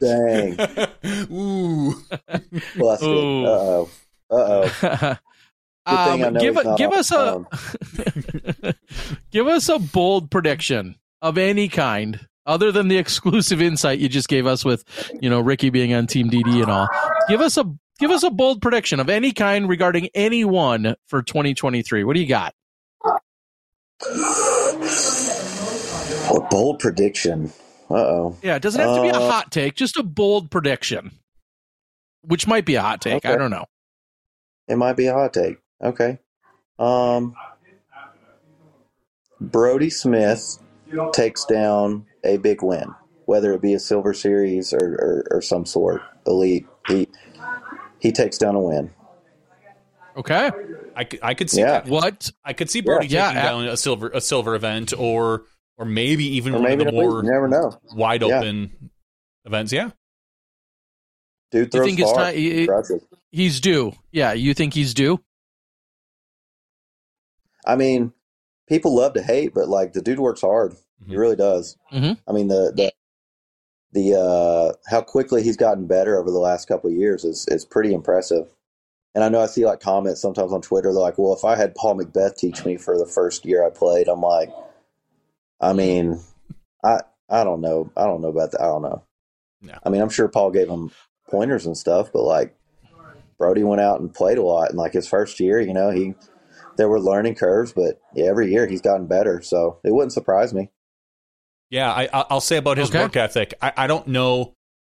Dang, 0.00 0.56
Ooh, 1.30 1.94
busted. 2.78 3.08
Uh-oh. 3.08 3.90
Uh 4.30 4.34
oh. 4.34 5.16
Um, 5.86 6.10
thing 6.10 6.24
I 6.24 6.30
know 6.30 6.40
give 6.40 6.56
a, 6.56 6.74
give 6.76 6.92
us 6.92 7.12
a 7.12 7.44
give 9.30 9.46
us 9.46 9.68
a 9.68 9.78
bold 9.78 10.30
prediction 10.30 10.96
of 11.22 11.38
any 11.38 11.68
kind 11.68 12.26
other 12.46 12.70
than 12.72 12.88
the 12.88 12.98
exclusive 12.98 13.60
insight 13.62 13.98
you 13.98 14.08
just 14.08 14.28
gave 14.28 14.46
us 14.46 14.64
with 14.64 14.84
you 15.20 15.30
know 15.30 15.40
Ricky 15.40 15.70
being 15.70 15.94
on 15.94 16.06
Team 16.06 16.30
DD 16.30 16.62
and 16.62 16.70
all. 16.70 16.88
Give 17.28 17.40
us 17.40 17.56
a 17.56 17.64
give 17.98 18.10
us 18.10 18.22
a 18.22 18.30
bold 18.30 18.60
prediction 18.62 19.00
of 19.00 19.08
any 19.08 19.32
kind 19.32 19.68
regarding 19.68 20.08
anyone 20.14 20.96
for 21.06 21.22
2023. 21.22 22.04
What 22.04 22.14
do 22.14 22.20
you 22.20 22.26
got? 22.26 22.54
A 26.30 26.40
bold 26.50 26.78
prediction. 26.80 27.52
Uh 27.90 27.94
oh. 27.94 28.36
Yeah, 28.42 28.56
it 28.56 28.62
doesn't 28.62 28.80
have 28.80 28.96
to 28.96 29.02
be 29.02 29.08
a 29.08 29.14
Uh, 29.14 29.30
hot 29.30 29.52
take, 29.52 29.74
just 29.74 29.96
a 29.96 30.02
bold 30.02 30.50
prediction, 30.50 31.12
which 32.22 32.46
might 32.46 32.64
be 32.64 32.74
a 32.74 32.82
hot 32.82 33.00
take. 33.00 33.24
I 33.26 33.36
don't 33.36 33.50
know. 33.50 33.66
It 34.68 34.76
might 34.76 34.96
be 34.96 35.06
a 35.06 35.12
hot 35.12 35.32
take. 35.34 35.58
Okay. 35.82 36.18
Um. 36.78 37.34
Brodie 39.40 39.90
Smith 39.90 40.58
takes 41.12 41.44
down 41.44 42.06
a 42.24 42.36
big 42.38 42.62
win, 42.62 42.94
whether 43.26 43.52
it 43.52 43.60
be 43.60 43.74
a 43.74 43.78
Silver 43.78 44.14
Series 44.14 44.72
or, 44.72 44.78
or, 44.78 45.26
or 45.38 45.42
some 45.42 45.66
sort 45.66 46.00
elite. 46.26 46.66
He 46.88 47.08
he 47.98 48.12
takes 48.12 48.38
down 48.38 48.54
a 48.54 48.60
win. 48.60 48.90
Okay. 50.16 50.50
I, 50.96 51.04
could- 51.04 51.18
I 51.22 51.34
could 51.34 51.50
see 51.50 51.60
Yeah. 51.60 51.80
that. 51.80 51.86
What? 51.86 52.30
I 52.44 52.52
could 52.52 52.70
see 52.70 52.80
Brodie 52.80 53.08
Yeah. 53.08 53.28
taking 53.28 53.36
Yeah. 53.36 53.42
down 53.50 53.64
a 53.66 53.76
silver 53.76 54.08
a 54.10 54.20
silver 54.20 54.54
event 54.54 54.92
or 54.96 55.42
or 55.76 55.84
maybe 55.84 56.24
even 56.36 56.54
Or 56.54 56.60
one 56.60 56.68
maybe 56.68 56.82
of 56.84 56.86
the 56.86 56.92
more 56.92 57.22
never 57.22 57.48
know. 57.48 57.76
wide 57.94 58.22
open 58.22 58.90
events. 59.44 59.72
Yeah, 59.72 59.90
Dude 61.50 61.66
You 61.66 61.70
throws 61.70 61.86
think 61.86 61.98
it's 61.98 62.10
far. 62.12 62.20
time- 62.20 62.36
he- 62.36 62.60
Impressive. 62.62 63.00
He's 63.32 63.60
due. 63.60 63.92
Yeah, 64.12 64.32
you 64.34 64.54
think 64.54 64.72
he's 64.74 64.94
due? 64.94 65.18
I 67.66 67.76
mean, 67.76 68.12
people 68.68 68.94
love 68.94 69.14
to 69.14 69.22
hate, 69.22 69.54
but 69.54 69.68
like 69.68 69.92
the 69.92 70.02
dude 70.02 70.18
works 70.18 70.40
hard. 70.40 70.74
He 71.06 71.14
Mhm. 71.14 71.18
really 71.18 71.36
does. 71.36 71.76
Mhm. 71.92 72.18
I 72.28 72.32
mean, 72.32 72.48
the 72.48 72.72
the 72.74 72.92
the 73.92 74.18
uh, 74.20 74.72
how 74.88 75.00
quickly 75.02 75.42
he's 75.42 75.56
gotten 75.56 75.86
better 75.86 76.18
over 76.18 76.30
the 76.30 76.38
last 76.38 76.66
couple 76.66 76.90
of 76.90 76.96
years 76.96 77.24
is 77.24 77.46
is 77.48 77.64
pretty 77.64 77.94
impressive. 77.94 78.48
And 79.14 79.22
I 79.22 79.28
know 79.28 79.40
I 79.40 79.46
see 79.46 79.64
like 79.64 79.78
comments 79.80 80.20
sometimes 80.20 80.52
on 80.52 80.60
Twitter. 80.62 80.92
They're 80.92 81.00
like, 81.00 81.18
"Well, 81.18 81.32
if 81.34 81.44
I 81.44 81.54
had 81.56 81.74
Paul 81.76 81.96
McBeth 81.96 82.36
teach 82.36 82.64
me 82.64 82.76
for 82.76 82.98
the 82.98 83.06
first 83.06 83.44
year 83.44 83.64
I 83.64 83.70
played," 83.70 84.08
I'm 84.08 84.20
like, 84.20 84.50
I 85.60 85.72
mean, 85.72 86.20
I 86.82 87.02
I 87.28 87.44
don't 87.44 87.60
know. 87.60 87.90
I 87.96 88.04
don't 88.06 88.20
know 88.20 88.28
about 88.28 88.50
that. 88.52 88.60
I 88.60 88.66
don't 88.66 88.82
know. 88.82 89.02
No. 89.62 89.78
I 89.84 89.88
mean, 89.90 90.02
I'm 90.02 90.08
sure 90.10 90.28
Paul 90.28 90.50
gave 90.50 90.68
him 90.68 90.90
pointers 91.30 91.64
and 91.64 91.76
stuff, 91.76 92.10
but 92.12 92.22
like 92.24 92.56
Brodie 93.38 93.62
went 93.64 93.80
out 93.80 94.00
and 94.00 94.12
played 94.12 94.38
a 94.38 94.42
lot. 94.42 94.70
And 94.70 94.78
like 94.78 94.92
his 94.92 95.06
first 95.08 95.38
year, 95.40 95.60
you 95.60 95.72
know, 95.72 95.90
he 95.90 96.14
there 96.76 96.88
were 96.88 97.00
learning 97.00 97.34
curves, 97.36 97.72
but 97.72 98.00
yeah, 98.14 98.26
every 98.26 98.50
year 98.52 98.66
he's 98.66 98.80
gotten 98.80 99.06
better. 99.06 99.40
So 99.42 99.78
it 99.84 99.92
wouldn't 99.94 100.12
surprise 100.12 100.52
me. 100.54 100.70
yeah. 101.70 101.92
I, 101.92 102.08
I- 102.12 102.24
I'll 102.30 102.40
say 102.40 102.56
about 102.56 102.78
his 102.78 102.90
Okay. 102.90 103.00
work 103.02 103.16
ethic. 103.16 103.54
I, 103.62 103.72
I 103.76 103.86
don't 103.86 104.08
know 104.08 104.54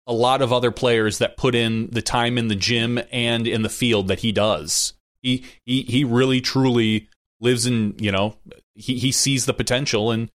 a 0.06 0.12
lot 0.12 0.42
of 0.42 0.52
other 0.52 0.70
players 0.70 1.18
that 1.18 1.36
put 1.36 1.54
in 1.54 1.88
the 1.90 2.02
time 2.02 2.38
in 2.38 2.48
the 2.48 2.54
gym 2.54 3.00
and 3.10 3.46
in 3.46 3.62
the 3.62 3.68
field 3.68 4.08
that 4.08 4.20
he 4.20 4.30
does. 4.32 4.92
He 5.22 5.44
he 5.64 5.82
he 5.82 6.04
really 6.04 6.40
truly 6.40 7.08
lives 7.40 7.66
in 7.66 7.94
you 7.98 8.12
know 8.12 8.36
he 8.74 8.98
he 8.98 9.10
sees 9.10 9.46
the 9.46 9.54
potential 9.54 10.10
and 10.12 10.30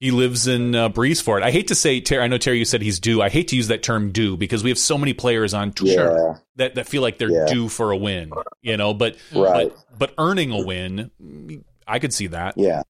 He 0.00 0.12
lives 0.12 0.46
in 0.46 0.76
uh, 0.76 0.88
Breezefort. 0.90 1.42
I 1.42 1.50
hate 1.50 1.68
to 1.68 1.74
say, 1.74 2.00
Terry. 2.00 2.22
I 2.22 2.28
know 2.28 2.38
Terry. 2.38 2.58
You 2.58 2.64
said 2.64 2.82
he's 2.82 3.00
due. 3.00 3.20
I 3.20 3.28
hate 3.28 3.48
to 3.48 3.56
use 3.56 3.66
that 3.68 3.82
term 3.82 4.12
"due" 4.12 4.36
because 4.36 4.62
we 4.62 4.70
have 4.70 4.78
so 4.78 4.96
many 4.96 5.12
players 5.12 5.54
on 5.54 5.72
tour 5.72 5.88
Yeah. 5.88 6.34
that, 6.56 6.76
that 6.76 6.86
feel 6.88 7.02
like 7.02 7.18
they're 7.18 7.30
Yeah. 7.32 7.46
due 7.46 7.68
for 7.68 7.90
a 7.90 7.96
win. 7.96 8.30
You 8.62 8.76
know, 8.76 8.94
but 8.94 9.16
Right. 9.34 9.72
but 9.72 9.98
but 9.98 10.14
earning 10.16 10.52
a 10.52 10.64
win, 10.64 11.10
I 11.86 11.98
could 11.98 12.14
see 12.14 12.28
that. 12.28 12.54
Yeah. 12.56 12.82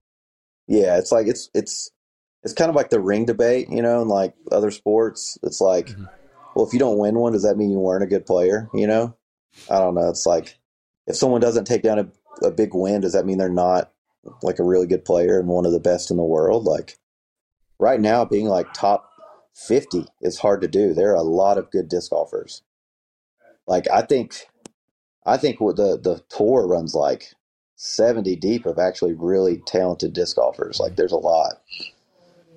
Yeah, 0.67 0.99
it's 0.99 1.11
like 1.11 1.27
it's 1.29 1.49
it's 1.55 1.91
it's 2.43 2.53
kind 2.53 2.69
of 2.69 2.77
like 2.77 2.91
the 2.91 3.01
ring 3.01 3.25
debate, 3.25 3.69
you 3.71 3.81
know, 3.81 4.03
in 4.03 4.09
like 4.09 4.35
other 4.53 4.71
sports. 4.71 5.39
It's 5.43 5.61
like, 5.63 5.87
Mm-hmm. 5.87 6.05
well, 6.55 6.67
if 6.67 6.75
you 6.75 6.79
don't 6.79 6.99
win 6.99 7.19
one, 7.19 7.33
does 7.33 7.43
that 7.45 7.57
mean 7.57 7.71
you 7.71 7.79
weren't 7.81 8.05
a 8.05 8.07
good 8.07 8.27
player? 8.27 8.69
You 8.75 8.87
know? 8.87 9.15
I 9.71 9.79
don't 9.79 9.95
know. 9.95 10.11
It's 10.11 10.27
like 10.27 10.59
if 11.07 11.17
someone 11.17 11.41
doesn't 11.41 11.65
take 11.65 11.83
down 11.83 11.99
a, 11.99 12.47
a 12.47 12.51
big 12.51 12.75
win, 12.75 13.01
does 13.01 13.15
that 13.15 13.25
mean 13.25 13.39
they're 13.39 13.49
not 13.49 13.93
like 14.43 14.59
a 14.59 14.65
really 14.65 14.87
good 14.87 15.05
player 15.05 15.39
and 15.39 15.49
one 15.49 15.67
of 15.67 15.73
the 15.73 15.81
best 15.81 16.11
in 16.11 16.17
the 16.17 16.23
world? 16.23 16.65
Like 16.65 16.99
right 17.79 18.01
now, 18.01 18.25
being 18.25 18.47
like 18.47 18.73
top 18.73 19.11
fifty 19.55 20.07
is 20.21 20.39
hard 20.39 20.61
to 20.63 20.69
do. 20.69 20.95
There 20.95 21.13
are 21.13 21.17
a 21.17 21.23
lot 21.23 21.59
of 21.59 21.71
good 21.71 21.89
disc 21.89 22.11
golfers. 22.11 22.63
Like 23.67 23.89
I 23.91 24.03
think, 24.03 24.47
I 25.27 25.37
think 25.37 25.61
what 25.61 25.77
the 25.77 25.99
the 25.99 26.23
tour 26.29 26.67
runs 26.67 26.95
like 26.95 27.35
70 27.79 28.35
deep 28.37 28.67
of 28.67 28.79
actually 28.79 29.15
really 29.15 29.63
talented 29.65 30.13
disc 30.13 30.37
golfers. 30.37 30.81
Like 30.81 30.97
there's 30.97 31.13
a 31.13 31.17
lot. 31.17 31.63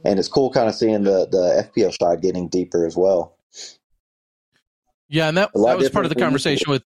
And 0.03 0.17
it's 0.17 0.27
cool 0.27 0.51
kind 0.51 0.67
of 0.67 0.73
seeing 0.73 1.03
the, 1.03 1.27
the 1.29 1.69
FPO 1.75 1.95
side 1.97 2.21
getting 2.21 2.47
deeper 2.47 2.87
as 2.87 2.97
well. 2.97 3.37
Yeah, 5.07 5.27
and 5.27 5.37
that, 5.37 5.51
that 5.53 5.77
was 5.77 5.89
part 5.89 6.05
of 6.05 6.09
the 6.09 6.19
conversation 6.19 6.71
with. 6.71 6.83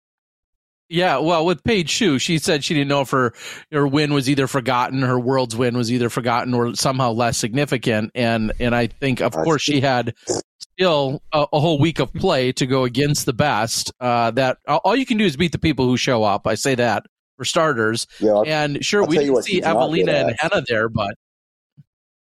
Yeah, 0.92 1.16
well, 1.16 1.46
with 1.46 1.64
Paige 1.64 1.88
Shue, 1.88 2.18
she 2.18 2.36
said 2.36 2.62
she 2.62 2.74
didn't 2.74 2.88
know 2.88 3.00
if 3.00 3.10
her 3.10 3.32
her 3.72 3.86
win 3.86 4.12
was 4.12 4.28
either 4.28 4.46
forgotten, 4.46 5.00
her 5.00 5.18
world's 5.18 5.56
win 5.56 5.74
was 5.74 5.90
either 5.90 6.10
forgotten 6.10 6.52
or 6.52 6.74
somehow 6.74 7.12
less 7.12 7.38
significant, 7.38 8.10
and 8.14 8.52
and 8.60 8.74
I 8.74 8.88
think, 8.88 9.22
of 9.22 9.32
course, 9.32 9.62
she 9.62 9.80
had 9.80 10.14
still 10.58 11.22
a, 11.32 11.46
a 11.50 11.60
whole 11.60 11.78
week 11.78 11.98
of 11.98 12.12
play 12.12 12.52
to 12.52 12.66
go 12.66 12.84
against 12.84 13.24
the 13.24 13.32
best. 13.32 13.90
Uh, 14.00 14.32
that 14.32 14.58
all 14.68 14.94
you 14.94 15.06
can 15.06 15.16
do 15.16 15.24
is 15.24 15.34
beat 15.36 15.52
the 15.52 15.58
people 15.58 15.86
who 15.86 15.96
show 15.96 16.24
up. 16.24 16.46
I 16.46 16.56
say 16.56 16.74
that 16.74 17.04
for 17.38 17.46
starters, 17.46 18.06
Yeah, 18.20 18.32
I'll- 18.32 18.44
and 18.46 18.84
sure, 18.84 19.02
I'll 19.02 19.08
we 19.08 19.16
didn't 19.16 19.42
see 19.44 19.52
she's 19.54 19.62
not 19.64 19.72
good 19.90 20.06
Eveliina 20.08 20.28
and. 20.28 20.36
Henna 20.38 20.62
there, 20.68 20.90
but 20.90 21.14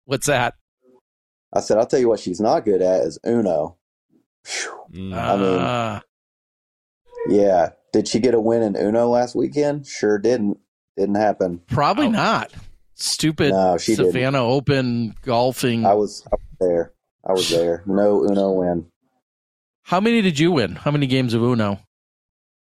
what's 0.07 0.27
that? 0.27 0.55
I 1.53 1.61
said, 1.61 1.79
I'll 1.79 1.87
tell 1.87 2.01
you 2.01 2.09
what 2.09 2.19
she's 2.19 2.41
not 2.41 2.65
good 2.65 2.83
at 2.83 3.03
is 3.03 3.17
Uno. 3.25 3.77
I 4.93 4.97
mean- 4.99 5.13
Ah. 5.13 6.03
Yeah. 7.29 7.71
Did 7.97 8.09
she 8.09 8.19
get 8.21 8.35
a 8.35 8.41
win 8.41 8.63
in 8.63 8.77
Uno 8.77 9.09
last 9.09 9.35
weekend? 9.35 9.87
Sure 9.87 10.19
didn't. 10.19 10.59
Didn't 10.99 11.15
happen. 11.15 11.63
Probably 11.67 12.09
Oh. 12.09 12.11
not. 12.11 12.53
Stupid 12.95 13.53
No, 13.53 13.79
she 13.79 13.97
didn't. 13.97 14.13
Savannah 14.13 14.45
Open 14.45 15.15
golfing. 15.23 15.87
I 15.87 15.95
was, 15.95 16.23
I 16.31 16.35
was 16.37 16.41
there. 16.61 16.93
I 17.27 17.33
was 17.33 17.49
there. 17.49 17.83
No 17.87 18.23
Uno 18.23 18.53
win. 18.53 18.87
How 19.85 19.99
many 19.99 20.21
did 20.21 20.39
you 20.39 20.53
win? 20.53 20.73
How 20.75 20.91
many 20.91 21.07
games 21.07 21.33
of 21.33 21.41
Uno? 21.43 21.81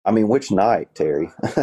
I 0.04 0.12
mean, 0.12 0.28
which 0.28 0.52
night, 0.52 0.94
Terry? 0.94 1.28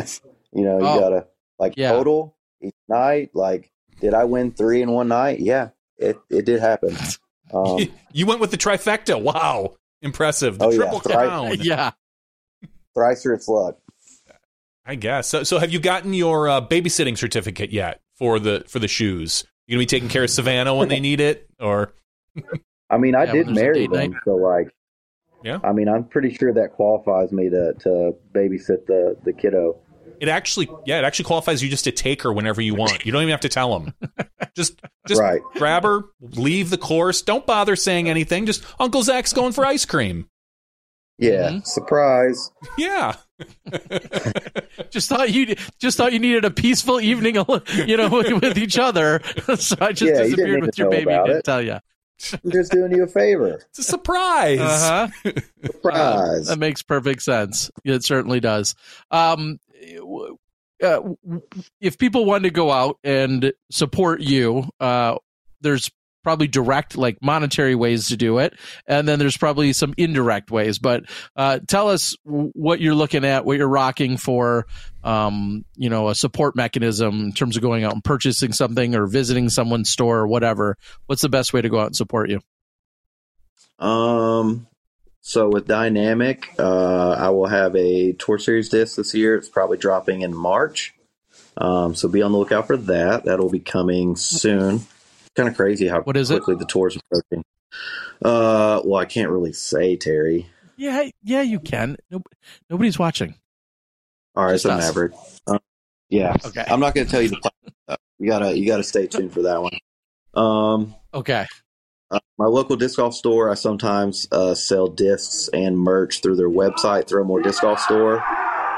you 0.52 0.64
know, 0.66 0.80
you 0.80 0.86
Oh, 0.86 1.00
gotta 1.00 1.28
like 1.58 1.76
yeah. 1.78 1.94
total 1.94 2.36
each 2.62 2.76
night. 2.90 3.30
Like, 3.34 3.72
did 4.02 4.14
I 4.14 4.26
win 4.26 4.52
three 4.52 4.82
in 4.82 4.92
one 4.92 5.08
night? 5.08 5.40
Yeah, 5.40 5.70
it 5.98 6.18
it 6.30 6.46
did 6.46 6.60
happen. 6.60 6.98
Um, 7.54 7.80
you 8.12 8.26
went 8.26 8.40
with 8.42 8.50
the 8.50 8.58
trifecta. 8.58 9.22
Wow, 9.22 9.76
impressive. 10.02 10.58
The 10.58 10.66
Oh, 10.66 10.76
triple 10.76 11.02
Right. 11.06 11.14
crown. 11.14 11.56
Yeah. 11.60 11.92
Thrice 12.94 13.26
or 13.26 13.34
its 13.34 13.48
luck. 13.48 13.78
I 14.86 14.96
guess. 14.96 15.28
So, 15.30 15.44
so 15.44 15.60
have 15.60 15.72
you 15.72 15.80
gotten 15.80 16.14
your 16.14 16.50
uh, 16.50 16.60
babysitting 16.62 17.18
certificate 17.18 17.72
yet 17.72 18.02
for 18.18 18.38
the 18.40 18.64
for 18.68 18.80
the 18.80 18.88
Shues? 18.88 19.46
You 19.68 19.76
gonna 19.76 19.84
be 19.84 19.86
taking 19.86 20.10
care 20.10 20.24
of 20.26 20.30
Savannah 20.30 20.76
when 20.76 20.90
they 20.90 21.00
need 21.00 21.22
it, 21.22 21.48
or 21.60 21.94
I 22.90 22.98
mean, 22.98 23.16
I 23.16 23.24
Yeah, 23.24 23.32
did 23.32 23.46
when 23.48 23.56
there's 23.56 23.78
a 23.78 23.88
marry 23.88 23.88
them, 23.88 24.12
night. 24.12 24.22
so 24.26 24.36
like, 24.36 24.70
Yeah. 25.42 25.60
I 25.64 25.72
mean, 25.72 25.88
I'm 25.88 26.04
pretty 26.04 26.34
sure 26.34 26.54
that 26.54 26.74
qualifies 26.74 27.32
me 27.32 27.50
to 27.50 27.74
to 27.80 28.14
babysit 28.34 28.86
the 28.88 29.16
the 29.24 29.32
kiddo. 29.32 29.78
it 30.20 30.28
actually, 30.28 30.70
yeah, 30.86 31.00
it 31.00 31.06
actually 31.06 31.26
qualifies 31.26 31.64
you 31.64 31.70
just 31.70 31.86
to 31.86 31.92
take 31.94 32.22
her 32.24 32.34
whenever 32.34 32.62
you 32.62 32.76
want. 32.76 33.06
You 33.06 33.14
don't 33.14 33.22
even 33.22 33.32
have 33.32 33.40
to 33.42 33.50
tell 33.50 33.80
them. 33.80 33.94
Just, 34.56 34.80
just 35.08 35.20
Right. 35.20 35.42
grab 35.56 35.82
her, 35.82 36.04
leave 36.22 36.70
the 36.70 36.78
course. 36.78 37.24
Don't 37.24 37.44
bother 37.48 37.76
saying 37.76 38.08
anything. 38.08 38.46
Just 38.46 38.64
Uncle 38.80 39.02
Zach's 39.02 39.34
going 39.34 39.52
for 39.52 39.66
ice 39.66 39.84
cream. 39.84 40.30
Yeah, 41.20 41.50
Mhm. 41.52 41.66
surprise. 41.68 42.52
Yeah. 42.78 43.16
Just 44.90 45.10
thought 45.10 45.32
you 45.32 45.56
just 45.80 45.98
thought 45.98 46.14
you 46.14 46.20
needed 46.20 46.46
a 46.46 46.52
peaceful 46.52 47.00
evening, 47.00 47.36
you 47.36 47.98
know, 47.98 48.10
with, 48.12 48.42
with 48.42 48.58
each 48.58 48.78
other. 48.78 49.22
so 49.56 49.76
I 49.82 49.92
just 49.92 50.02
Yeah, 50.04 50.24
disappeared 50.24 50.50
need 50.62 50.66
with 50.66 50.78
your 50.78 50.90
baby. 50.90 51.04
about 51.12 51.26
Didn't 51.28 51.40
it. 51.40 51.46
tell 51.46 51.62
you. 51.62 51.78
I'm 52.44 52.52
just 52.52 52.72
doing 52.72 52.92
you 52.92 53.04
a 53.04 53.08
favor. 53.08 53.60
It's 53.70 53.80
a 53.80 53.84
surprise. 53.84 54.60
Uh 54.62 55.08
huh. 55.26 55.32
Surprise. 55.66 56.48
That 56.48 56.60
makes 56.60 56.82
perfect 56.84 57.22
sense. 57.24 57.70
It 57.84 58.04
certainly 58.04 58.40
does. 58.40 58.76
Um, 59.12 59.60
uh, 60.82 61.00
if 61.82 61.98
people 61.98 62.26
want 62.26 62.44
to 62.46 62.50
go 62.50 62.72
out 62.72 62.98
and 63.04 63.52
support 63.72 64.22
you, 64.22 64.66
uh, 64.80 65.18
there's 65.62 65.90
probably 66.24 66.48
direct, 66.48 66.98
like 66.98 67.18
monetary 67.22 67.76
ways 67.76 68.08
to 68.08 68.18
do 68.18 68.40
it, 68.40 68.54
and 68.88 69.08
then 69.08 69.20
there's 69.20 69.38
probably 69.38 69.74
some 69.74 69.94
indirect 69.98 70.52
ways. 70.52 70.80
But 70.80 71.04
uh, 71.36 71.60
tell 71.68 71.90
us 71.90 72.16
what 72.24 72.80
you're 72.80 72.96
looking 72.96 73.26
at, 73.26 73.46
what 73.46 73.58
you're 73.58 73.68
rocking 73.68 74.18
for, 74.18 74.66
um, 75.04 75.66
you 75.76 75.90
know, 75.90 76.10
a 76.10 76.16
support 76.16 76.56
mechanism 76.56 77.26
in 77.26 77.34
terms 77.34 77.56
of 77.56 77.62
going 77.62 77.84
out 77.84 77.94
and 77.94 78.04
purchasing 78.04 78.54
something 78.54 78.96
or 78.96 79.06
visiting 79.06 79.50
someone's 79.50 79.90
store 79.90 80.20
or 80.20 80.28
whatever. 80.28 80.78
What's 81.06 81.22
the 81.22 81.30
best 81.30 81.54
way 81.54 81.62
to 81.62 81.70
go 81.70 81.80
out 81.80 81.88
and 81.88 81.96
support 81.96 82.30
you? 82.30 82.42
Um, 83.80 84.68
so 85.22 85.50
with 85.50 85.68
Dynamic, 85.68 86.54
uh, 86.60 87.12
I 87.12 87.30
will 87.30 87.48
have 87.48 87.76
a 87.76 88.14
Tour 88.14 88.38
Series 88.38 88.70
disc 88.70 88.96
this 88.98 89.14
year. 89.14 89.36
It's 89.36 89.50
probably 89.50 89.78
dropping 89.78 90.22
in 90.22 90.36
March. 90.36 90.94
Um, 91.58 91.96
so 91.96 92.08
be 92.08 92.22
on 92.22 92.32
the 92.32 92.38
lookout 92.38 92.68
for 92.68 92.78
that. 92.78 93.26
That'll 93.26 93.50
be 93.50 93.60
coming 93.60 94.16
soon. 94.16 94.82
Kind 95.36 95.50
of 95.50 95.56
crazy 95.56 95.88
how 95.88 96.02
What 96.02 96.16
is 96.18 96.30
it? 96.32 96.36
quickly 96.44 96.56
the 96.56 96.66
tour's 96.66 96.96
approaching. 96.98 97.44
Uh, 98.24 98.82
well, 98.86 99.02
I 99.02 99.06
can't 99.06 99.30
really 99.32 99.54
say, 99.54 99.96
Terry. 99.96 100.48
Yeah, 100.78 101.10
yeah, 101.24 101.42
you 101.42 101.60
can. 101.60 101.98
Nope, 102.12 102.28
nobody's 102.70 103.00
watching. 103.00 103.36
All 104.36 104.46
right, 104.46 104.52
Just 104.54 104.66
it's 104.66 104.74
a 104.74 104.78
us. 104.78 104.86
Maverick. 104.88 105.14
Um, 105.48 105.60
yeah, 106.10 106.36
Okay. 106.46 106.64
I'm 106.68 106.80
not 106.80 106.94
going 106.96 107.06
to 107.08 107.12
tell 107.12 107.22
you 107.22 107.30
the 107.30 107.38
plan. 107.38 107.98
You 108.20 108.28
gotta 108.30 108.58
you 108.58 108.66
gotta 108.68 108.84
stay 108.84 109.08
tuned 109.08 109.34
for 109.34 109.42
that 109.44 109.62
one. 109.62 109.74
Um, 110.36 110.96
Okay. 111.14 111.46
Uh, 112.12 112.20
my 112.38 112.46
local 112.46 112.76
disc 112.76 112.98
golf 112.98 113.14
store, 113.16 113.50
I 113.50 113.56
sometimes 113.56 114.28
uh, 114.32 114.54
sell 114.54 114.88
discs 114.88 115.50
and 115.54 115.78
merch 115.78 116.22
through 116.22 116.36
their 116.36 116.50
website, 116.50 117.08
Throw 117.08 117.24
More 117.24 117.42
Disc 117.42 117.62
Golf 117.64 117.80
Store. 117.80 118.24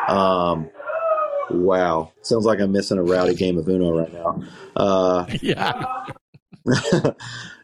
Um, 0.09 0.69
wow, 1.49 2.11
sounds 2.21 2.45
like 2.45 2.59
I'm 2.59 2.71
missing 2.71 2.97
a 2.97 3.03
rowdy 3.03 3.35
game 3.35 3.57
of 3.57 3.67
Uno 3.67 3.91
right 3.97 4.13
now. 4.13 4.41
Uh, 4.75 5.25
Yeah. 5.41 5.83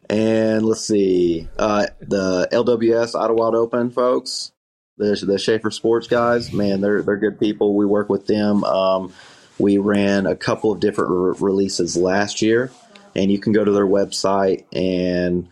and 0.10 0.66
let's 0.66 0.86
see, 0.86 1.48
uh, 1.58 1.88
the 2.02 2.48
LWS 2.52 3.16
Ottawa 3.16 3.52
Open 3.56 3.90
folks, 3.92 4.52
the 4.98 5.16
the 5.26 5.40
Schaefer 5.40 5.72
Sports 5.72 6.08
guys, 6.08 6.54
man, 6.54 6.82
they're 6.82 7.02
they're 7.02 7.18
good 7.18 7.40
people. 7.40 7.76
We 7.76 7.86
work 7.86 8.10
with 8.10 8.28
them. 8.28 8.64
Um, 8.64 9.14
we 9.58 9.78
ran 9.78 10.26
a 10.26 10.36
couple 10.36 10.72
of 10.72 10.80
different 10.80 11.12
re- 11.12 11.36
releases 11.40 11.96
last 11.96 12.42
year, 12.42 12.72
and 13.16 13.32
you 13.32 13.40
can 13.40 13.54
go 13.54 13.64
to 13.64 13.72
their 13.72 13.88
website 13.88 14.66
and 14.74 15.50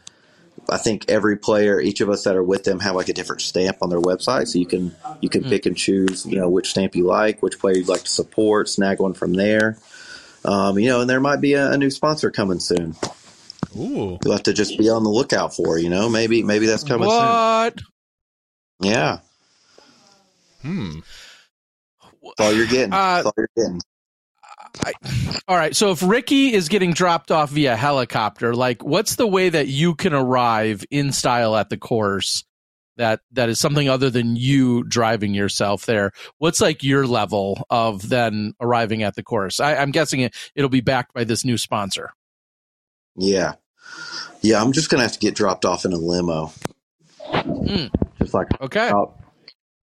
I 0.72 0.78
think 0.78 1.06
every 1.10 1.38
player, 1.38 1.80
each 1.80 2.02
of 2.02 2.10
us 2.10 2.24
that 2.24 2.36
are 2.36 2.44
with 2.44 2.64
them, 2.64 2.80
have 2.80 2.96
like 2.96 3.10
a 3.10 3.14
different 3.14 3.42
stamp 3.42 3.78
on 3.82 3.90
their 3.90 4.00
website, 4.00 4.48
so 4.48 4.60
you 4.60 4.66
can 4.66 4.96
you 5.22 5.30
can 5.30 5.44
pick 5.44 5.66
and 5.66 5.76
choose, 5.76 6.26
you 6.26 6.38
know, 6.38 6.50
which 6.50 6.70
stamp 6.70 6.96
you 6.96 7.06
like, 7.06 7.42
which 7.42 7.60
player 7.60 7.76
you'd 7.76 7.88
like 7.88 8.04
to 8.04 8.10
support, 8.10 8.70
snag 8.70 9.00
one 9.00 9.14
from 9.14 9.34
there. 9.34 9.78
Um, 10.46 10.80
you 10.80 10.90
know, 10.90 11.02
and 11.02 11.10
there 11.10 11.20
might 11.20 11.42
be 11.42 11.54
a, 11.54 11.72
a 11.72 11.78
new 11.78 11.90
sponsor 11.90 12.32
coming 12.32 12.60
soon. 12.60 12.96
Ooh. 13.78 14.18
You'll 14.24 14.34
have 14.34 14.44
to 14.44 14.54
just 14.54 14.78
be 14.78 14.90
on 14.90 15.04
the 15.04 15.10
lookout 15.10 15.56
for. 15.56 15.78
You 15.78 15.90
know, 15.90 16.10
maybe 16.10 16.44
maybe 16.44 16.66
that's 16.66 16.84
coming 16.84 17.08
what? 17.08 17.80
soon. 17.80 17.86
Yeah, 18.92 19.20
Hmm. 20.62 21.00
that's 22.24 22.40
all 22.40 22.54
you're 22.54 22.66
getting. 22.68 22.94
Uh, 22.94 23.24
all 23.26 23.34
you're 23.38 23.50
getting. 23.56 23.82
I, 24.86 24.94
all 25.48 25.58
right. 25.58 25.76
So 25.76 25.92
if 25.92 26.02
Ricky 26.04 26.54
is 26.54 26.70
getting 26.70 26.94
dropped 26.94 27.32
off 27.32 27.50
via 27.50 27.76
helicopter, 27.76 28.54
like 28.54 28.84
what's 28.84 29.16
the 29.16 29.28
way 29.28 29.50
that 29.50 29.68
you 29.68 29.96
can 29.96 30.14
arrive 30.14 30.86
in 30.92 31.12
style 31.12 31.56
at 31.56 31.70
the 31.70 31.78
course 31.78 32.46
that 32.98 33.22
that 33.32 33.50
is 33.50 33.60
something 33.60 33.90
other 33.90 34.10
than 34.10 34.36
you 34.36 34.84
driving 34.84 35.34
yourself 35.34 35.86
there? 35.86 36.12
What's 36.38 36.62
like 36.62 36.84
your 36.84 37.08
level 37.08 37.66
of 37.70 38.08
then 38.10 38.54
arriving 38.62 39.04
at 39.04 39.16
the 39.16 39.24
course? 39.24 39.60
I, 39.60 39.76
I'm 39.76 39.92
guessing 39.92 40.22
it, 40.22 40.36
it'll 40.56 40.70
be 40.70 40.82
backed 40.82 41.14
by 41.14 41.24
this 41.26 41.44
new 41.44 41.58
sponsor. 41.58 42.12
Yeah, 43.18 43.56
yeah. 44.42 44.62
I'm 44.62 44.72
just 44.72 44.90
gonna 44.90 45.04
have 45.04 45.14
to 45.14 45.20
get 45.20 45.36
dropped 45.36 45.66
off 45.66 45.86
in 45.86 45.94
a 45.94 45.98
limo. 45.98 46.52
Hmm. 47.32 47.86
Just 48.20 48.34
like 48.34 48.48
Okay. 48.62 48.90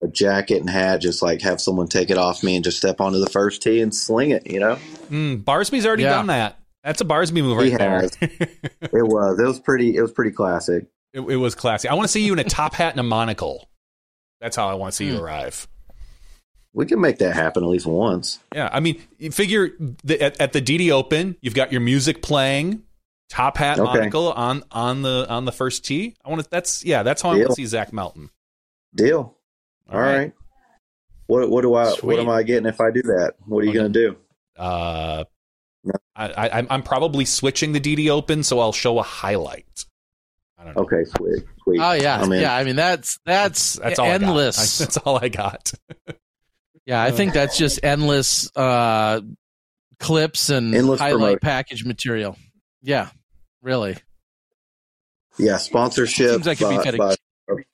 a 0.02 0.08
jacket 0.08 0.58
and 0.60 0.68
hat, 0.70 1.00
just 1.00 1.22
like 1.22 1.42
have 1.42 1.60
someone 1.60 1.88
take 1.88 2.10
it 2.10 2.18
off 2.18 2.42
me 2.42 2.56
and 2.56 2.64
just 2.64 2.76
step 2.78 3.00
onto 3.00 3.18
the 3.18 3.28
first 3.30 3.62
tee 3.62 3.80
and 3.80 3.94
sling 3.94 4.30
it. 4.30 4.50
You 4.50 4.60
know. 4.60 4.78
Mm, 5.10 5.44
Barsby's 5.44 5.86
already 5.86 6.02
Yeah. 6.04 6.10
done 6.10 6.26
that. 6.28 6.58
That's 6.82 7.00
a 7.00 7.04
Barsby 7.04 7.42
move 7.42 7.62
He 7.62 7.70
there. 7.70 8.00
has. 8.02 8.16
It 8.20 9.06
was. 9.06 9.38
It 9.40 9.44
was 9.46 9.58
pretty. 9.60 9.96
It 9.96 10.02
was 10.02 10.12
pretty 10.12 10.30
classic. 10.32 10.86
it, 11.12 11.20
it 11.20 11.36
was 11.36 11.54
classy. 11.54 11.88
I 11.88 11.94
want 11.94 12.04
to 12.04 12.12
see 12.12 12.22
you 12.24 12.32
in 12.32 12.38
a 12.38 12.44
top 12.44 12.74
hat 12.74 12.92
and 12.92 13.00
a 13.00 13.04
monocle. 13.04 13.68
That's 14.40 14.56
how 14.56 14.68
I 14.68 14.74
want 14.74 14.92
to 14.92 14.96
see 14.96 15.06
you 15.06 15.16
Hmm. 15.16 15.22
arrive. 15.24 15.66
We 16.74 16.86
can 16.86 17.00
make 17.00 17.18
that 17.18 17.34
happen 17.34 17.62
at 17.62 17.68
least 17.68 17.86
once. 17.86 18.40
Yeah, 18.52 18.68
I 18.72 18.80
mean, 18.80 19.00
figure 19.30 19.70
the, 20.02 20.20
at, 20.20 20.40
at 20.40 20.52
the 20.52 20.60
DD 20.60 20.90
Open, 20.90 21.36
you've 21.40 21.54
got 21.54 21.70
your 21.70 21.80
music 21.80 22.20
playing, 22.20 22.82
top 23.34 23.56
hat, 23.56 23.78
Okay. 23.78 23.98
monocle 23.98 24.32
on 24.32 24.62
on 24.70 25.02
the 25.02 25.26
on 25.28 25.44
the 25.44 25.52
first 25.52 25.84
tee. 25.84 26.14
I 26.24 26.30
want 26.30 26.42
to. 26.42 26.48
That's 26.50 26.84
yeah, 26.84 27.02
that's 27.02 27.20
how 27.22 27.30
I 27.30 27.36
want 27.36 27.48
to 27.48 27.54
see 27.54 27.66
Zach 27.66 27.92
Melton. 27.92 28.30
Deal. 28.94 29.36
All 29.90 30.00
right. 30.00 30.32
What 31.26 31.50
What 31.50 31.62
do 31.62 31.74
I? 31.74 31.90
Sweet. 31.90 32.04
What 32.04 32.18
am 32.20 32.28
I 32.28 32.42
getting 32.42 32.66
if 32.66 32.80
I 32.80 32.90
do 32.90 33.02
that? 33.02 33.34
What 33.46 33.58
are 33.60 33.64
you 33.64 33.70
Okay. 33.70 33.78
going 33.78 33.92
to 33.92 33.98
do? 34.10 34.16
Uh, 34.56 35.24
I, 36.16 36.28
I, 36.28 36.48
I'm- 36.48 36.66
I'm 36.70 36.82
probably 36.82 37.24
switching 37.24 37.72
the 37.72 37.80
DD 37.80 38.08
Open, 38.08 38.42
so 38.42 38.60
I'll 38.60 38.72
show 38.72 38.98
a 38.98 39.02
highlight. 39.02 39.84
I 40.58 40.64
don't 40.64 40.76
know. 40.76 40.82
Okay, 40.82 41.04
sweet, 41.04 41.44
sweet. 41.62 41.80
Oh 41.80 41.92
yeah, 41.92 42.20
I'm 42.20 42.32
in. 42.32 42.40
yeah. 42.40 42.54
I 42.54 42.62
mean 42.64 42.76
that's 42.76 43.18
that's, 43.26 43.74
That's 43.74 43.98
all 43.98 44.06
endless. 44.06 44.56
I 44.58 44.62
got. 44.62 44.64
I- 44.64 44.84
that's 44.84 44.96
all 44.98 45.18
I 45.18 45.28
got. 45.28 45.72
yeah, 46.86 47.02
I 47.02 47.10
think 47.10 47.32
that's 47.34 47.58
just 47.58 47.80
endless 47.84 48.48
uh, 48.56 49.20
clips 49.98 50.48
and 50.50 50.74
Endless 50.74 51.00
highlight 51.00 51.18
promotion. 51.18 51.38
package 51.40 51.84
material. 51.84 52.36
Yeah, 52.82 53.08
really. 53.64 53.96
Yeah, 55.38 55.56
sponsorship 55.56 56.30
Seems 56.30 56.46
like 56.46 56.60
it'd 56.60 56.70
be 56.70 56.76
by, 56.76 56.82
fitting. 56.82 57.00
by 57.00 57.16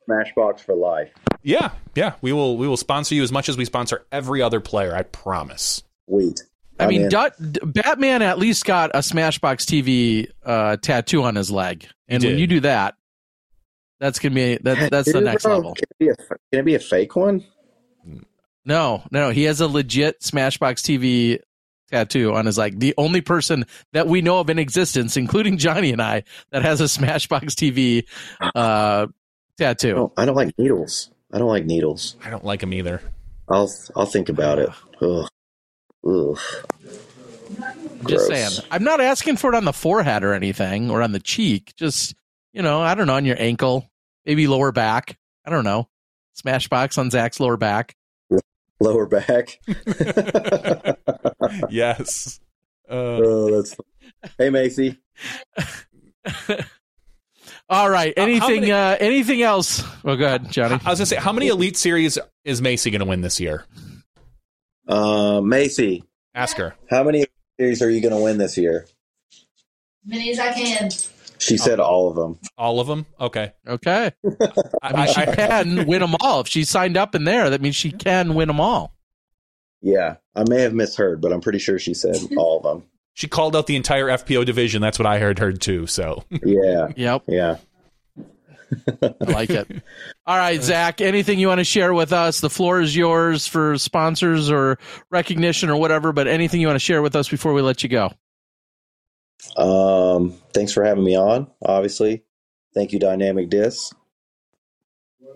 Smashboxx 0.09 0.61
for 0.61 0.75
life. 0.75 1.11
Yeah, 1.43 1.73
yeah. 1.95 2.15
We 2.23 2.33
will 2.33 2.57
we 2.57 2.67
will 2.67 2.77
sponsor 2.77 3.15
you 3.15 3.23
as 3.23 3.33
much 3.33 3.49
as 3.49 3.57
we 3.57 3.65
sponsor 3.65 4.07
every 4.11 4.41
other 4.41 4.61
player. 4.61 4.95
I 4.95 5.03
promise. 5.03 5.83
Sweet. 6.09 6.41
I 6.79 6.87
mean, 6.87 7.03
in. 7.03 7.09
D- 7.09 7.61
Batman 7.63 8.23
at 8.23 8.39
least 8.39 8.65
got 8.65 8.91
a 8.95 9.01
Smashboxx 9.01 9.67
TV 9.67 10.29
uh, 10.43 10.79
tattoo 10.79 11.23
on 11.23 11.35
his 11.35 11.51
leg, 11.51 11.87
and 12.09 12.25
when 12.25 12.39
you 12.39 12.47
do 12.47 12.61
that, 12.61 12.97
that's 13.99 14.19
gonna 14.19 14.35
be 14.35 14.57
that, 14.63 14.91
that's 14.91 15.13
the 15.13 15.21
next 15.21 15.43
bro, 15.43 15.57
level. 15.57 15.75
Can 15.75 15.85
it, 15.91 15.99
be 15.99 16.09
a, 16.09 16.17
can 16.17 16.61
it 16.61 16.65
be 16.65 16.75
a 16.75 16.81
fake 16.81 17.15
one? 17.17 17.45
No, 18.65 19.03
no, 19.11 19.31
he 19.31 19.45
has 19.45 19.61
a 19.61 19.69
legit 19.69 20.21
Smashboxx 20.21 20.81
TV 20.81 21.41
tattoo 21.91 22.35
on 22.35 22.47
his 22.47 22.57
like 22.57 22.79
The 22.79 22.95
only 22.97 23.21
person 23.21 23.67
that 23.93 24.07
we 24.07 24.23
know 24.23 24.41
of 24.41 24.51
in 24.51 24.59
existence, 24.59 25.17
including 25.17 25.59
Johnny 25.59 25.93
and 25.93 26.01
I, 26.01 26.25
that 26.51 26.63
has 26.63 26.81
a 26.81 26.85
Smashboxx 26.85 27.55
TV 27.55 28.07
uh, 28.55 29.07
tattoo. 29.59 29.91
I 29.91 29.95
don't, 29.95 30.13
I 30.19 30.25
don't 30.27 30.37
like 30.37 30.59
needles. 30.59 31.11
I 31.33 31.39
don't 31.39 31.49
like 31.49 31.65
needles. 31.65 32.17
I 32.25 32.31
don't 32.31 32.45
like 32.45 32.61
them 32.61 32.73
either. 32.73 33.01
I'll 33.49 33.71
I'll 33.97 34.07
think 34.07 34.29
about 34.29 34.59
it. 34.59 34.71
Ugh. 35.03 35.29
Ugh. 36.07 36.39
Just 38.07 38.29
gross. 38.29 38.29
saying. 38.29 38.67
I'm 38.71 38.85
not 38.85 39.01
asking 39.01 39.37
for 39.37 39.53
it 39.53 39.57
on 39.57 39.65
the 39.65 39.73
forehead 39.73 40.25
or 40.25 40.35
anything 40.35 40.91
or 40.91 41.03
on 41.03 41.13
the 41.13 41.21
cheek. 41.21 41.75
Just, 41.77 42.15
you 42.53 42.63
know, 42.63 42.81
I 42.81 42.95
don't 42.95 43.07
know, 43.07 43.15
on 43.15 43.25
your 43.25 43.37
ankle, 43.39 43.91
maybe 44.25 44.47
lower 44.47 44.73
back. 44.73 45.19
I 45.45 45.51
don't 45.51 45.65
know. 45.65 45.89
Smashboxx 46.43 46.97
on 46.97 47.11
Zach's 47.11 47.41
lower 47.41 47.57
back. 47.57 47.97
Lower 48.81 49.07
back. 49.07 49.59
yes. 51.71 52.41
Uh, 52.89 53.21
oh, 53.23 53.57
that's. 53.57 53.77
Hey, 54.39 54.49
Macie. 54.49 54.97
All 57.69 57.89
right. 57.89 58.13
How- 58.19 58.25
how 58.25 58.29
Anything 58.31 58.61
many- 58.63 58.73
uh 58.73 58.97
anything 58.99 59.43
else? 59.43 59.85
Well 60.03 60.17
go 60.17 60.25
ahead, 60.27 60.51
Johnny. 60.51 60.75
I 60.85 60.91
was 60.91 60.99
gonna 60.99 61.07
say, 61.07 61.17
how 61.17 61.33
many 61.33 61.49
Elite 61.49 61.77
Series 61.77 62.19
is 62.45 62.61
Macie 62.61 62.91
going 62.91 63.01
to 63.01 63.05
win 63.07 63.21
this 63.21 63.39
year? 63.39 63.65
Uh, 64.89 65.41
Macie, 65.41 66.03
Ask 66.35 66.57
her. 66.57 66.75
how 66.89 67.05
many 67.05 67.27
series 67.59 67.81
are 67.83 67.91
you 67.91 68.01
going 68.01 68.15
to 68.15 68.21
win 68.21 68.39
this 68.39 68.57
year? 68.59 68.87
As 69.31 69.45
many 70.05 70.31
as 70.33 70.39
I 70.41 70.53
can. 70.53 70.91
She 71.41 71.57
said 71.57 71.81
oh. 71.81 71.85
all 71.85 72.09
of 72.09 72.17
them. 72.17 72.39
All 72.59 72.81
of 72.81 72.87
them. 72.87 73.07
Okay. 73.19 73.53
Okay. 73.67 74.13
I 74.83 74.93
mean, 74.97 75.07
she 75.09 75.27
can 75.35 75.87
win 75.87 76.01
them 76.01 76.15
all. 76.21 76.41
If 76.41 76.49
she 76.49 76.65
signed 76.65 76.97
up 76.97 77.15
in 77.15 77.25
there, 77.25 77.51
that 77.51 77.61
means 77.61 77.77
she 77.77 77.91
can 77.91 78.35
win 78.35 78.49
them 78.49 78.61
all. 78.61 78.95
Yeah, 79.83 80.17
I 80.37 80.45
may 80.47 80.61
have 80.61 80.75
misheard, 80.75 81.23
but 81.23 81.33
I'm 81.33 81.41
pretty 81.41 81.59
sure 81.59 81.79
she 81.79 81.95
said 81.95 82.17
all 82.37 82.59
of 82.59 82.63
them. 82.63 82.89
She 83.15 83.27
called 83.27 83.57
out 83.57 83.67
the 83.67 83.77
entire 83.77 84.07
FPO 84.07 84.45
division. 84.45 84.83
That's 84.83 84.99
what 84.99 85.07
I 85.07 85.19
heard 85.19 85.39
her 85.39 85.53
too. 85.53 85.87
So 85.87 86.25
Yeah, 86.45 86.89
Yep. 86.97 87.23
yeah. 87.27 87.57
I 89.03 89.15
like 89.25 89.51
it. 89.51 89.69
All 90.27 90.37
right, 90.37 90.63
Zach, 90.63 91.01
anything 91.01 91.41
you 91.41 91.49
want 91.49 91.59
to 91.59 91.65
share 91.65 91.93
with 91.93 92.13
us? 92.13 92.41
The 92.41 92.51
floor 92.51 92.81
is 92.81 92.95
yours 92.95 93.47
for 93.47 93.77
sponsors 93.79 94.49
or 94.49 94.79
recognition 95.11 95.71
or 95.71 95.77
whatever, 95.77 96.13
but 96.13 96.29
anything 96.29 96.61
you 96.61 96.69
want 96.69 96.77
to 96.77 96.85
share 96.85 97.03
with 97.03 97.17
us 97.17 97.29
before 97.29 97.53
we 97.53 97.63
let 97.63 97.83
you 97.83 97.89
go? 97.89 98.13
Um, 99.57 100.35
thanks 100.53 100.73
for 100.73 100.85
having 100.85 101.05
me 101.05 101.17
on. 101.17 101.51
Obviously, 101.63 102.25
thank 102.75 102.93
you, 102.93 102.99
Dynamic 102.99 103.51
Disc. 103.51 103.95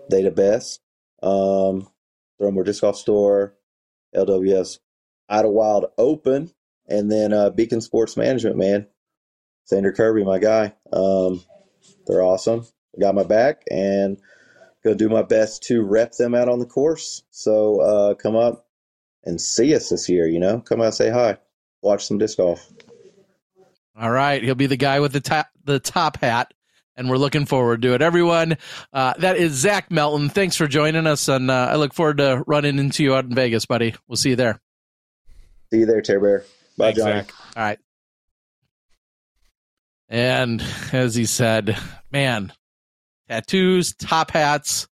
They 0.09 0.23
the 0.23 0.31
best. 0.31 0.81
Um, 1.21 1.87
Throwmore 2.39 2.65
Disc 2.65 2.81
Golf 2.81 2.97
Store, 2.97 3.55
LWS 4.15 4.79
Idlewild 5.29 5.85
Open, 5.97 6.51
and 6.87 7.11
then 7.11 7.33
uh, 7.33 7.49
Beacon 7.49 7.81
Sports 7.81 8.17
Management. 8.17 8.57
Man, 8.57 8.87
Sander 9.63 9.91
Kirby, 9.91 10.23
my 10.23 10.39
guy. 10.39 10.73
Um, 10.93 11.43
they're 12.05 12.21
awesome. 12.21 12.65
Got 12.99 13.15
my 13.15 13.23
back, 13.23 13.63
and 13.71 14.17
gonna 14.83 14.95
do 14.95 15.09
my 15.09 15.23
best 15.23 15.63
to 15.63 15.81
rep 15.83 16.13
them 16.13 16.35
out 16.35 16.49
on 16.49 16.59
the 16.59 16.65
course. 16.65 17.23
So 17.31 17.81
uh, 17.81 18.13
come 18.13 18.35
up 18.35 18.67
and 19.23 19.41
see 19.41 19.75
us 19.75 19.89
this 19.89 20.07
year. 20.07 20.27
You 20.27 20.39
know, 20.39 20.59
come 20.59 20.81
out, 20.81 20.93
say 20.93 21.09
hi, 21.09 21.37
watch 21.81 22.05
some 22.05 22.17
disc 22.17 22.37
golf. 22.37 22.71
All 23.97 24.11
right, 24.11 24.43
he'll 24.43 24.55
be 24.55 24.67
the 24.67 24.75
guy 24.77 24.99
with 24.99 25.13
the 25.13 25.21
top 25.21 25.47
the 25.63 25.79
top 25.79 26.17
hat, 26.17 26.53
and 26.97 27.09
we're 27.09 27.17
looking 27.17 27.45
forward 27.45 27.81
to 27.83 27.93
it. 27.93 28.01
Everyone, 28.01 28.57
uh, 28.91 29.13
that 29.19 29.37
is 29.37 29.53
Zach 29.53 29.89
Melton. 29.89 30.29
Thanks 30.29 30.57
for 30.57 30.67
joining 30.67 31.07
us, 31.07 31.27
and 31.29 31.49
uh, 31.49 31.69
I 31.71 31.75
look 31.75 31.93
forward 31.93 32.17
to 32.17 32.43
running 32.45 32.77
into 32.77 33.03
you 33.03 33.15
out 33.15 33.25
in 33.25 33.33
Vegas, 33.33 33.65
buddy. 33.65 33.95
We'll 34.07 34.17
see 34.17 34.31
you 34.31 34.35
there. 34.35 34.59
See 35.71 35.79
you 35.79 35.85
there, 35.85 36.01
Tear 36.01 36.19
Bear. 36.19 36.43
Bye, 36.77 36.87
Thanks, 36.87 36.99
Johnny. 36.99 37.21
Zach. 37.21 37.33
All 37.55 37.63
right. 37.63 37.79
And 40.09 40.63
as 40.91 41.15
he 41.15 41.25
said, 41.25 41.77
man, 42.11 42.53
tattoos, 43.29 43.93
top 43.95 44.31
hats. 44.31 44.87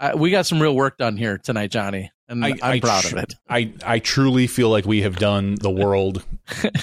Uh, 0.00 0.12
we 0.16 0.30
got 0.30 0.46
some 0.46 0.62
real 0.62 0.74
work 0.76 0.96
done 0.96 1.16
here 1.16 1.38
tonight, 1.38 1.70
Johnny, 1.72 2.10
and 2.28 2.44
I, 2.44 2.56
am 2.62 2.80
proud 2.80 3.02
tr- 3.02 3.16
of 3.16 3.22
it. 3.24 3.34
I, 3.48 3.72
I 3.84 3.98
truly 3.98 4.46
feel 4.46 4.68
like 4.68 4.84
we 4.84 5.02
have 5.02 5.16
done 5.16 5.54
the 5.54 5.70
world 5.70 6.24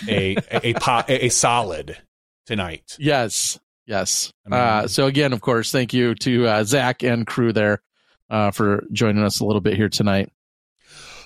a 0.07 0.35
a, 0.51 0.69
a, 0.69 0.73
po- 0.73 1.03
a, 1.07 1.30
solid 1.30 1.97
tonight. 2.45 2.95
Yes, 2.99 3.59
yes. 3.85 4.34
I 4.45 4.49
mean- 4.49 4.59
uh, 4.59 4.88
so 4.88 5.05
again, 5.05 5.34
of 5.34 5.41
course, 5.41 5.72
thank 5.72 5.93
you 5.93 6.15
to 6.15 6.47
uh, 6.47 6.63
Zach 6.63 7.03
and 7.03 7.26
crew 7.27 7.53
there 7.53 7.81
uh, 8.30 8.51
for 8.51 8.84
joining 8.91 9.23
us 9.23 9.39
a 9.39 9.45
little 9.45 9.61
bit 9.61 9.76
here 9.76 9.89
tonight. 9.89 10.31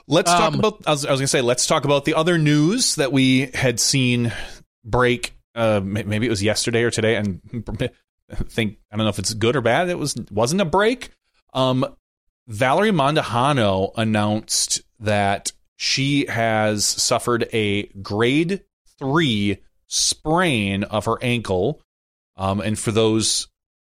Let's 0.07 0.31
talk 0.31 0.53
Um, 0.53 0.59
about. 0.59 0.81
I 0.87 0.91
was, 0.91 1.05
I 1.05 1.11
was 1.11 1.19
going 1.19 1.25
to 1.25 1.27
say, 1.27 1.41
let's 1.41 1.67
talk 1.67 1.85
about 1.85 2.03
the 2.03 2.15
other 2.15 2.37
news 2.39 2.95
that 2.95 3.11
we 3.11 3.51
had 3.53 3.79
seen 3.79 4.33
break. 4.83 5.35
Uh, 5.53 5.81
maybe 5.83 6.25
it 6.25 6.29
was 6.29 6.41
yesterday 6.41 6.83
or 6.83 6.89
today, 6.89 7.15
and 7.15 7.41
I 8.31 8.35
think 8.35 8.77
I 8.91 8.97
don't 8.97 9.05
know 9.05 9.09
if 9.09 9.19
it's 9.19 9.33
good 9.35 9.55
or 9.55 9.61
bad. 9.61 9.87
It 9.89 9.99
was 9.99 10.15
wasn't 10.31 10.61
a 10.61 10.65
break. 10.65 11.11
Um, 11.53 11.85
Valerie 12.49 12.91
Mandujano 12.91 13.91
announced 13.95 14.81
that 14.99 15.51
she 15.77 16.25
has 16.25 16.83
suffered 16.83 17.47
a 17.53 17.83
grade 18.01 18.63
three 18.97 19.59
sprain 19.85 20.83
of 20.83 21.05
her 21.05 21.17
ankle. 21.21 21.79
Um, 22.35 22.59
and 22.59 22.77
for 22.77 22.91
those 22.91 23.47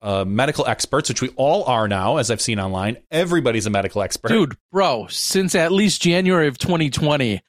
uh, 0.04 0.24
medical 0.24 0.68
experts, 0.68 1.10
which 1.10 1.22
we 1.22 1.30
all 1.30 1.64
are 1.64 1.88
now, 1.88 2.18
as 2.18 2.30
I've 2.30 2.42
seen 2.42 2.60
online, 2.60 2.98
everybody's 3.10 3.66
a 3.66 3.72
medical 3.72 4.04
expert. 4.04 4.28
Dude, 4.28 4.56
bro, 4.72 5.08
since 5.08 5.56
at 5.56 5.72
least 5.72 6.04
January 6.04 6.48
of 6.48 6.60
2020, 6.60 7.42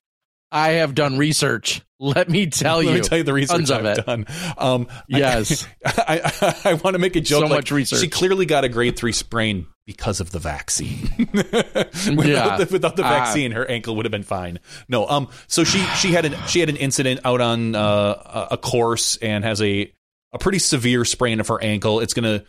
I 0.55 0.69
have 0.75 0.95
done 0.95 1.19
research. 1.19 1.83
Let 1.99 2.29
me 2.29 2.47
tell 2.47 2.83
you. 2.83 2.91
Let 2.91 2.95
me 2.97 3.01
tell 3.03 3.19
you 3.19 3.25
the 3.25 3.33
research 3.33 3.71
I've 3.71 3.85
it. 3.85 4.07
done. 4.07 4.27
Um, 4.57 4.87
Yes. 5.09 5.67
I, 5.85 6.21
I, 6.65 6.71
I 6.71 6.75
want 6.75 6.95
to 6.95 6.99
make 6.99 7.17
a 7.17 7.21
joke. 7.21 7.41
So 7.43 7.47
like, 7.49 7.59
much 7.59 7.71
research. 7.73 8.01
She 8.01 8.09
clearly 8.09 8.47
got 8.47 8.63
a 8.65 8.69
grade 8.69 8.97
three 8.97 9.13
sprain 9.13 9.67
because 9.87 10.21
of 10.21 10.31
the 10.31 10.39
vaccine. 10.39 11.11
without, 11.33 12.27
Yeah. 12.27 12.57
the, 12.59 12.69
without 12.71 12.97
the 12.97 13.05
Ah. 13.05 13.09
vaccine, 13.09 13.53
her 13.53 13.69
ankle 13.69 13.97
would 13.97 14.05
have 14.07 14.13
been 14.13 14.23
fine. 14.23 14.61
No. 14.89 15.07
Um. 15.09 15.29
So 15.49 15.65
she 15.65 15.79
she 15.97 16.13
had 16.13 16.25
an 16.25 16.37
she 16.47 16.61
had 16.61 16.69
an 16.69 16.77
incident 16.77 17.21
out 17.25 17.41
on 17.41 17.75
uh, 17.75 18.47
a 18.51 18.55
a 18.55 18.57
course 18.57 19.17
and 19.17 19.45
has 19.45 19.61
a 19.61 19.93
a 20.33 20.39
pretty 20.39 20.59
severe 20.59 21.05
sprain 21.05 21.41
of 21.41 21.49
her 21.49 21.61
ankle. 21.63 22.01
It's 22.01 22.15
gonna. 22.15 22.45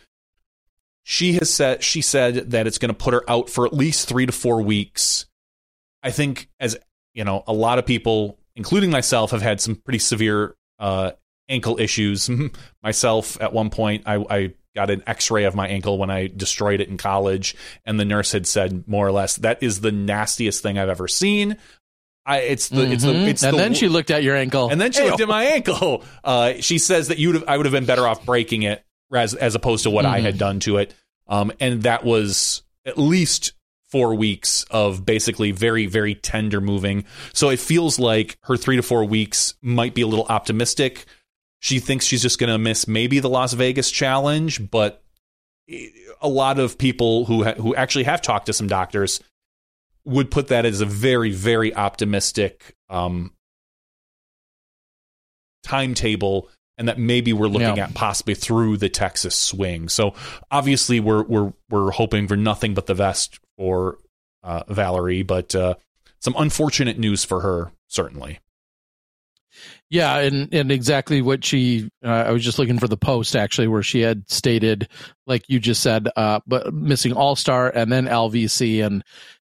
She 1.02 1.34
has 1.34 1.52
said 1.52 1.82
she 1.82 2.02
said 2.02 2.50
that 2.50 2.66
it's 2.66 2.78
going 2.78 2.88
to 2.90 2.94
put 2.94 3.14
her 3.14 3.28
out 3.30 3.48
for 3.48 3.64
at 3.66 3.72
least 3.72 4.08
three 4.08 4.26
to 4.26 4.32
four 4.32 4.62
weeks. 4.62 5.26
I 6.02 6.10
think 6.10 6.48
as 6.60 6.76
you 7.16 7.24
know, 7.24 7.42
a 7.48 7.52
lot 7.52 7.78
of 7.80 7.86
people, 7.86 8.38
including 8.54 8.90
myself, 8.90 9.32
have 9.32 9.42
had 9.42 9.60
some 9.60 9.74
pretty 9.74 9.98
severe 9.98 10.54
uh, 10.78 11.12
ankle 11.48 11.80
issues. 11.80 12.30
myself, 12.82 13.40
at 13.40 13.52
one 13.52 13.70
point, 13.70 14.04
I, 14.06 14.16
I 14.30 14.54
got 14.74 14.90
an 14.90 15.02
X-ray 15.06 15.44
of 15.44 15.54
my 15.54 15.66
ankle 15.68 15.96
when 15.98 16.10
I 16.10 16.26
destroyed 16.28 16.80
it 16.80 16.88
in 16.88 16.98
college, 16.98 17.56
and 17.86 17.98
the 17.98 18.04
nurse 18.04 18.32
had 18.32 18.46
said 18.46 18.86
more 18.86 19.06
or 19.06 19.12
less 19.12 19.36
that 19.36 19.62
is 19.62 19.80
the 19.80 19.90
nastiest 19.92 20.62
thing 20.62 20.78
I've 20.78 20.90
ever 20.90 21.08
seen. 21.08 21.56
I, 22.26 22.38
it's 22.40 22.68
the 22.68 22.82
it's 22.90 23.04
the 23.04 23.12
Mhm. 23.12 23.28
it's 23.28 23.42
and 23.44 23.54
the, 23.54 23.58
then 23.58 23.72
she 23.74 23.88
looked 23.88 24.10
at 24.10 24.22
your 24.24 24.34
ankle. 24.36 24.68
and 24.68 24.80
then 24.80 24.90
she 24.92 25.02
looked 25.04 25.20
at 25.20 25.28
my 25.28 25.44
ankle. 25.44 26.04
Uh, 26.24 26.54
she 26.60 26.78
says 26.78 27.08
that 27.08 27.18
you 27.18 27.28
would 27.28 27.34
have, 27.36 27.44
I 27.48 27.56
would 27.56 27.66
have 27.66 27.72
been 27.72 27.86
better 27.86 28.06
off 28.06 28.26
breaking 28.26 28.62
it 28.64 28.84
as 29.14 29.32
as 29.34 29.54
opposed 29.54 29.84
to 29.84 29.90
what 29.90 30.04
I 30.04 30.18
Mhm. 30.20 30.22
had 30.24 30.38
done 30.38 30.60
to 30.60 30.78
it. 30.78 30.92
Um, 31.28 31.52
and 31.60 31.84
that 31.84 32.04
was 32.04 32.62
at 32.84 32.98
least 32.98 33.52
four 33.96 34.14
weeks 34.14 34.64
of 34.70 35.06
basically 35.06 35.52
very 35.52 35.86
very 35.86 36.14
tender 36.14 36.60
moving. 36.60 37.04
So 37.32 37.48
it 37.48 37.58
feels 37.60 37.98
like 37.98 38.36
her 38.42 38.56
three 38.58 38.76
to 38.76 38.82
four 38.82 39.04
weeks 39.06 39.54
might 39.62 39.94
be 39.94 40.02
a 40.02 40.06
little 40.06 40.26
optimistic. 40.28 41.06
She 41.60 41.78
thinks 41.78 42.04
she's 42.04 42.20
just 42.20 42.38
going 42.38 42.50
to 42.52 42.58
miss 42.58 42.86
maybe 42.86 43.18
the 43.20 43.30
Las 43.30 43.54
Vegas 43.54 43.90
challenge, 43.90 44.70
but 44.70 45.02
a 46.20 46.28
lot 46.28 46.58
of 46.58 46.76
people 46.76 47.24
who 47.24 47.44
ha- 47.44 47.54
who 47.54 47.74
actually 47.74 48.04
have 48.04 48.20
talked 48.20 48.46
to 48.46 48.52
some 48.52 48.66
doctors 48.66 49.20
would 50.04 50.30
put 50.30 50.48
that 50.48 50.66
as 50.66 50.80
a 50.82 50.86
very 50.86 51.30
very 51.30 51.74
optimistic 51.74 52.76
um, 52.90 53.32
timetable 55.64 56.48
and 56.78 56.88
that 56.88 56.98
maybe 56.98 57.32
we're 57.32 57.48
looking 57.48 57.76
Yeah. 57.78 57.84
at 57.84 57.94
possibly 57.94 58.34
through 58.34 58.76
the 58.76 58.88
Texas 58.90 59.34
swing. 59.34 59.88
So 59.88 60.14
obviously 60.50 61.00
we're 61.00 61.24
we're 61.24 61.52
we're 61.70 61.90
hoping 61.90 62.28
for 62.28 62.36
nothing 62.36 62.74
but 62.74 62.86
the 62.86 62.94
best 62.94 63.40
for 63.56 63.98
uh, 64.42 64.62
Valerie, 64.68 65.22
but 65.22 65.54
uh, 65.54 65.74
some 66.20 66.34
unfortunate 66.38 66.98
news 66.98 67.24
for 67.24 67.40
her 67.40 67.72
certainly. 67.88 68.40
Yeah, 69.88 70.18
and 70.18 70.52
and 70.52 70.72
exactly 70.72 71.22
what 71.22 71.44
she. 71.44 71.88
Uh, 72.04 72.08
I 72.08 72.32
was 72.32 72.44
just 72.44 72.58
looking 72.58 72.78
for 72.78 72.88
the 72.88 72.96
post 72.96 73.36
actually, 73.36 73.68
where 73.68 73.82
she 73.82 74.00
had 74.00 74.28
stated, 74.28 74.88
like 75.26 75.44
you 75.48 75.60
just 75.60 75.82
said, 75.82 76.08
uh, 76.16 76.40
but 76.46 76.74
missing 76.74 77.12
All 77.12 77.36
Star 77.36 77.70
and 77.70 77.90
then 77.90 78.06
LVC, 78.06 78.84
and 78.84 79.04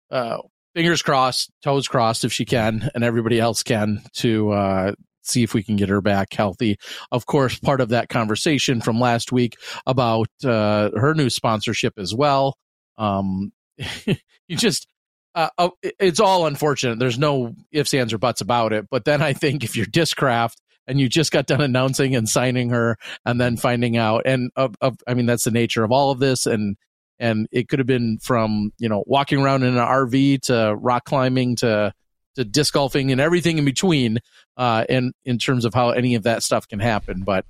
uh, 0.09 0.38
fingers 0.73 1.01
crossed, 1.03 1.51
toes 1.63 1.88
crossed, 1.88 2.25
if 2.25 2.34
she 2.34 2.45
can, 2.45 2.89
and 2.95 3.03
everybody 3.03 3.39
else 3.39 3.61
can, 3.61 4.01
to 4.15 4.51
uh, 4.51 4.93
see 5.21 5.43
if 5.43 5.53
we 5.53 5.61
can 5.61 5.75
get 5.75 5.89
her 5.89 6.01
back 6.01 6.34
healthy. 6.34 6.77
Of 7.11 7.25
course, 7.27 7.59
part 7.59 7.80
of 7.80 7.89
that 7.89 8.09
conversation 8.09 8.81
from 8.81 8.99
last 8.99 9.31
week 9.31 9.57
about 9.85 10.30
uh, 10.43 10.89
her 10.95 11.13
new 11.13 11.30
sponsorship 11.30 11.93
as 11.97 12.13
well. 12.13 12.57
Um, 12.97 13.51
you 14.05 14.57
just 14.57 14.87
uh, 15.35 15.49
oh, 15.57 15.71
it- 15.81 15.95
it's 15.99 16.19
all 16.19 16.45
unfortunate. 16.45 16.99
There's 16.99 17.17
no 17.19 17.55
ifs, 17.71 17.93
ands, 17.93 18.13
or 18.13 18.17
buts 18.17 18.41
about 18.41 18.73
it. 18.73 18.85
But 18.89 19.05
then 19.05 19.21
I 19.21 19.33
think 19.33 19.63
if 19.63 19.75
you're 19.75 19.85
Discraft 19.87 20.55
and 20.85 20.99
you 20.99 21.09
just 21.09 21.31
got 21.31 21.47
done 21.47 21.61
announcing 21.61 22.15
and 22.15 22.27
signing 22.27 22.69
her, 22.69 22.97
and 23.25 23.39
then 23.39 23.57
finding 23.57 23.97
out, 23.97 24.23
and 24.25 24.51
of, 24.55 24.75
of 24.81 24.97
I 25.07 25.13
mean 25.13 25.25
that's 25.25 25.45
the 25.45 25.51
nature 25.51 25.83
of 25.83 25.91
all 25.91 26.11
of 26.11 26.19
this, 26.19 26.45
and 26.45 26.75
and 27.19 27.47
it 27.51 27.69
could 27.69 27.79
have 27.79 27.87
been 27.87 28.19
from 28.21 28.71
you 28.79 28.89
know 28.89 29.03
walking 29.07 29.39
around 29.41 29.63
in 29.63 29.69
an 29.77 29.83
RV 29.83 30.41
to 30.43 30.75
rock 30.75 31.05
climbing 31.05 31.55
to 31.57 31.93
to 32.35 32.43
disc 32.43 32.73
golfing 32.73 33.11
and 33.11 33.21
everything 33.21 33.57
in 33.59 33.65
between, 33.65 34.19
uh, 34.57 34.85
and 34.89 35.13
in 35.23 35.37
terms 35.37 35.65
of 35.65 35.73
how 35.73 35.91
any 35.91 36.15
of 36.15 36.23
that 36.23 36.43
stuff 36.43 36.67
can 36.67 36.79
happen, 36.79 37.23
but. 37.23 37.45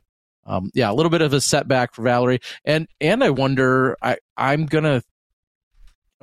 Um, 0.45 0.71
yeah, 0.73 0.91
a 0.91 0.93
little 0.93 1.09
bit 1.09 1.21
of 1.21 1.31
a 1.31 1.39
setback 1.39 1.93
for 1.93 2.01
Valerie, 2.01 2.41
and 2.65 2.89
and 2.99 3.23
I 3.23 3.29
wonder. 3.29 3.95
I 4.01 4.17
I'm 4.35 4.65
gonna 4.65 5.01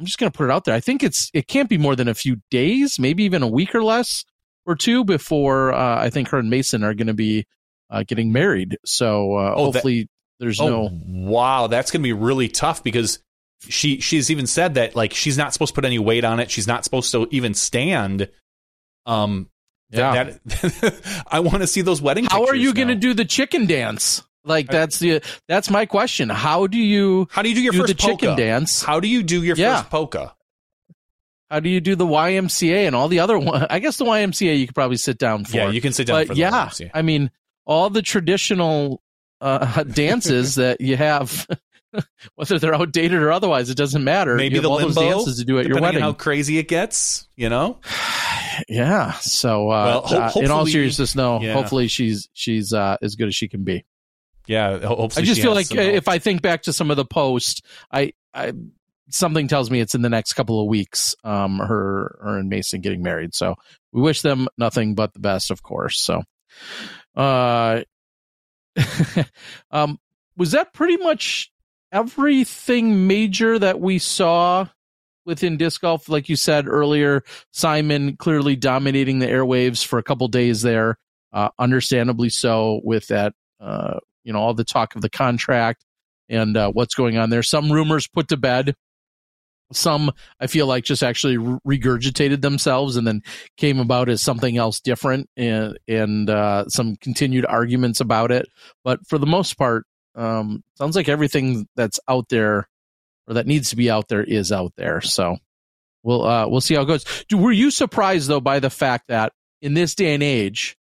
I'm 0.01 0.07
just 0.07 0.19
going 0.19 0.33
to 0.33 0.37
put 0.37 0.45
it 0.45 0.51
out 0.51 0.65
there. 0.65 0.75
I 0.75 0.81
think 0.81 1.03
it's 1.03 1.31
it 1.35 1.47
can't 1.47 1.69
be 1.69 1.77
more 1.77 1.95
than 1.95 2.09
a 2.09 2.15
few 2.15 2.39
days, 2.51 2.99
maybe 2.99 3.23
even 3.25 3.43
a 3.43 3.47
week 3.49 3.75
or 3.75 3.83
less 3.85 4.25
or 4.65 4.75
two 4.75 5.05
before 5.05 5.73
uh, 5.75 6.03
I 6.03 6.09
think 6.09 6.29
her 6.29 6.39
and 6.39 6.49
Mason 6.49 6.83
are 6.83 6.95
going 6.95 7.07
to 7.09 7.15
be 7.15 7.47
uh, 7.91 8.03
getting 8.07 8.33
married. 8.33 8.79
So 8.87 9.35
uh, 9.37 9.53
Oh, 9.55 9.67
that- 9.67 9.73
hopefully 9.75 10.09
there's 10.39 10.59
oh, 10.59 10.89
no 10.89 10.91
wow, 11.07 11.67
that's 11.67 11.91
going 11.91 12.01
to 12.01 12.07
be 12.07 12.15
really 12.15 12.49
tough 12.49 12.83
because 12.83 13.19
she 13.69 14.01
she's 14.01 14.31
even 14.31 14.47
said 14.47 14.75
that 14.75 14.97
like 14.97 15.13
she's 15.13 15.37
not 15.37 15.53
supposed 15.53 15.75
to 15.75 15.75
put 15.75 15.85
any 15.85 15.99
weight 15.99 16.25
on 16.25 16.41
it. 16.41 16.51
She's 16.51 16.67
not 16.67 16.83
supposed 16.85 17.13
to 17.13 17.29
even 17.31 17.53
stand. 17.53 18.31
Um, 19.05 19.51
Yeah. 19.91 20.15
that, 20.15 20.45
that 20.45 21.25
I 21.31 21.41
want 21.41 21.59
to 21.59 21.67
see 21.67 21.83
those 21.83 22.01
wedding. 22.01 22.25
How 22.25 22.47
are 22.47 22.55
you 22.55 22.73
going 22.73 22.89
to 22.89 22.95
do 22.95 23.13
the 23.13 23.27
chicken 23.27 23.67
dance? 23.67 24.23
Like 24.45 24.69
that's 24.69 24.99
the 24.99 25.21
that's 25.49 25.69
my 25.71 25.85
question. 25.87 26.29
How 26.31 26.67
do 26.67 26.79
you 26.79 27.29
How 27.31 27.43
do 27.43 27.49
you 27.49 27.55
do 27.55 27.61
your 27.61 27.73
do 27.73 27.79
first 27.81 27.89
the 27.89 27.95
chicken 27.95 28.29
polka? 28.31 28.37
dance? 28.37 28.83
How 28.83 28.99
do 29.01 29.09
you 29.09 29.23
do 29.23 29.43
your 29.43 29.57
Yeah. 29.57 29.77
first 29.79 29.91
polka? 29.91 30.35
How 31.51 31.59
do 31.61 31.69
you 31.69 31.81
do 31.81 31.97
the 31.97 32.07
YMCA 32.07 32.87
and 32.87 32.95
all 32.95 33.09
the 33.09 33.19
other 33.21 33.39
one? 33.39 33.67
I 33.71 33.81
guess 33.81 33.97
the 33.97 34.05
YMCA 34.05 34.59
you 34.59 34.67
could 34.67 34.75
probably 34.75 34.97
sit 34.97 35.19
down 35.19 35.45
for. 35.45 35.57
Yeah, 35.57 35.71
you 35.71 35.81
can 35.81 35.93
sit 35.93 36.07
down 36.07 36.21
but 36.21 36.29
for 36.29 36.35
the 36.35 36.41
yeah, 36.41 36.67
YMCA. 36.69 36.91
I 36.95 37.03
mean 37.03 37.31
all 37.67 37.91
the 37.91 38.03
traditional 38.03 39.03
uh, 39.41 39.83
dances 39.85 40.55
that 40.57 40.81
you 40.81 40.97
have, 40.97 41.47
whether 42.37 42.59
they're 42.59 42.75
outdated 42.75 43.21
or 43.21 43.33
otherwise, 43.33 43.69
it 43.69 43.77
doesn't 43.77 44.05
matter. 44.05 44.37
Maybe 44.37 44.55
you 44.57 44.61
the 44.63 44.71
all 44.71 44.77
limbo, 44.77 44.93
those 44.95 45.11
dances 45.15 45.39
to 45.41 45.45
do 45.45 45.59
at 45.59 45.67
your 45.67 45.81
wedding. 45.81 46.01
how 46.01 46.13
crazy 46.13 46.57
it 46.59 46.69
gets. 46.69 47.29
You 47.37 47.49
know, 47.49 47.79
yeah. 48.69 49.13
So, 49.15 49.71
uh, 49.71 49.85
Well, 49.85 50.01
ho- 50.31 50.41
uh, 50.41 50.43
in 50.45 50.51
all 50.51 50.67
seriousness, 50.67 51.15
no. 51.17 51.41
yeah. 51.41 51.53
Hopefully, 51.53 51.89
she's 51.89 52.29
she's 52.33 52.73
uh, 52.73 52.97
as 53.03 53.17
good 53.17 53.29
as 53.29 53.35
she 53.35 53.49
can 53.49 53.65
be. 53.65 53.85
Yeah. 54.51 54.81
Hopefully, 54.81 55.23
I 55.23 55.25
just 55.25 55.41
feel 55.41 55.55
like 55.55 55.67
some 55.67 55.79
uh, 55.79 55.83
if 55.83 56.09
I 56.09 56.19
think 56.19 56.43
back 56.43 56.63
to 56.63 56.73
some 56.73 56.91
of 56.91 56.97
the 56.97 57.05
posts, 57.05 57.63
I, 57.93 58.15
I 58.35 58.53
something 59.09 59.47
tells 59.47 59.71
me 59.71 59.81
it's 59.81 59.95
in 59.95 60.03
the 60.03 60.09
next 60.09 60.33
couple 60.33 60.61
of 60.61 60.67
weeks. 60.67 61.15
Um, 61.23 61.59
her, 61.59 62.19
her 62.21 62.37
and 62.37 62.49
Mason 62.49 62.81
getting 62.81 63.03
married. 63.03 63.33
So 63.33 63.55
we 63.93 64.03
wish 64.03 64.23
them 64.23 64.49
nothing 64.59 64.97
but 64.97 65.13
the 65.13 65.21
best, 65.21 65.53
of 65.53 65.63
course. 65.63 66.01
So, 66.01 66.25
uh, 67.15 67.83
um, 69.71 69.99
was 70.37 70.51
that 70.51 70.73
pretty 70.73 70.97
much 70.97 71.53
everything 71.93 73.07
major 73.07 73.57
that 73.57 73.79
we 73.79 74.01
saw 74.01 74.67
within 75.25 75.59
disc 75.59 75.81
golf? 75.81 76.09
Like 76.09 76.29
you 76.29 76.35
said 76.35 76.67
earlier, 76.67 77.23
Simon 77.53 78.17
clearly 78.17 78.57
dominating 78.57 79.21
the 79.21 79.29
airwaves 79.29 79.87
for 79.87 80.01
a 80.01 80.05
couple 80.05 80.27
days 80.27 80.63
there. 80.63 80.99
Uh, 81.33 81.51
understandably 81.57 82.31
so 82.31 82.81
with 82.83 83.07
that, 83.07 83.33
uh, 83.61 84.01
you 84.25 84.33
know, 84.33 84.39
all 84.39 84.55
the 84.55 84.65
talk 84.65 84.95
of 84.95 85.03
the 85.03 85.11
contract 85.11 85.85
and 86.29 86.57
uh, 86.57 86.71
what's 86.71 86.95
going 86.95 87.19
on 87.19 87.31
there. 87.31 87.43
Some 87.43 87.71
rumors 87.71 88.07
put 88.07 88.29
to 88.29 88.37
bed. 88.37 88.75
Some 89.73 90.11
I 90.41 90.49
feel 90.49 90.67
like 90.67 90.85
just 90.85 91.03
actually 91.03 91.37
regurgitated 91.37 92.41
themselves 92.41 92.97
and 92.97 93.07
then 93.07 93.23
came 93.57 93.79
about 93.79 94.09
as 94.09 94.21
something 94.21 94.57
else 94.57 94.81
different, 94.81 95.29
and 95.37 95.79
and 95.87 96.29
uh, 96.29 96.69
some 96.69 96.97
continued 96.97 97.47
arguments 97.47 98.01
about 98.01 98.33
it. 98.33 98.49
But 98.83 99.07
for 99.07 99.17
the 99.17 99.27
most 99.27 99.57
part, 99.57 99.85
um, 100.17 100.65
sounds 100.75 100.97
like 100.97 101.09
everything 101.09 101.69
that's 101.77 102.01
out 102.09 102.29
there 102.31 102.69
or 103.29 103.35
that 103.35 103.47
needs 103.47 103.71
to 103.71 103.77
be 103.77 103.89
out 103.89 104.09
there 104.09 104.25
is 104.25 104.51
out 104.51 104.73
there. 104.77 105.01
So 105.01 105.37
we'll 106.03 106.27
uh, 106.27 106.49
we'll 106.49 106.61
see 106.61 106.75
how 106.75 106.83
it 106.83 106.87
goes. 106.87 107.05
Do, 107.29 107.39
were 107.39 107.53
you 107.53 107.71
surprised 107.71 108.29
though 108.29 108.41
by 108.41 108.59
the 108.59 108.71
fact 108.71 109.05
that 109.07 109.33
in 109.63 109.75
this 109.75 109.95
day 109.95 110.15
and 110.15 110.23
age, 110.23 110.77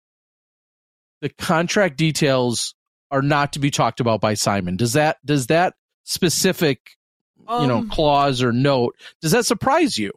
the 1.22 1.30
contract 1.30 1.96
details 1.96 2.74
are 3.12 3.22
not 3.22 3.54
to 3.54 3.60
be 3.60 3.72
talked 3.72 4.00
about 4.00 4.22
by 4.22 4.34
Simon? 4.34 4.76
Does 4.78 4.94
that 4.94 5.18
does 5.26 5.48
that 5.48 5.74
specific 6.04 6.92
you 7.40 7.68
know 7.68 7.78
Um, 7.80 7.90
clause 7.90 8.42
or 8.44 8.52
note 8.52 8.96
does 9.22 9.32
that 9.32 9.46
surprise 9.46 9.98
you? 9.98 10.12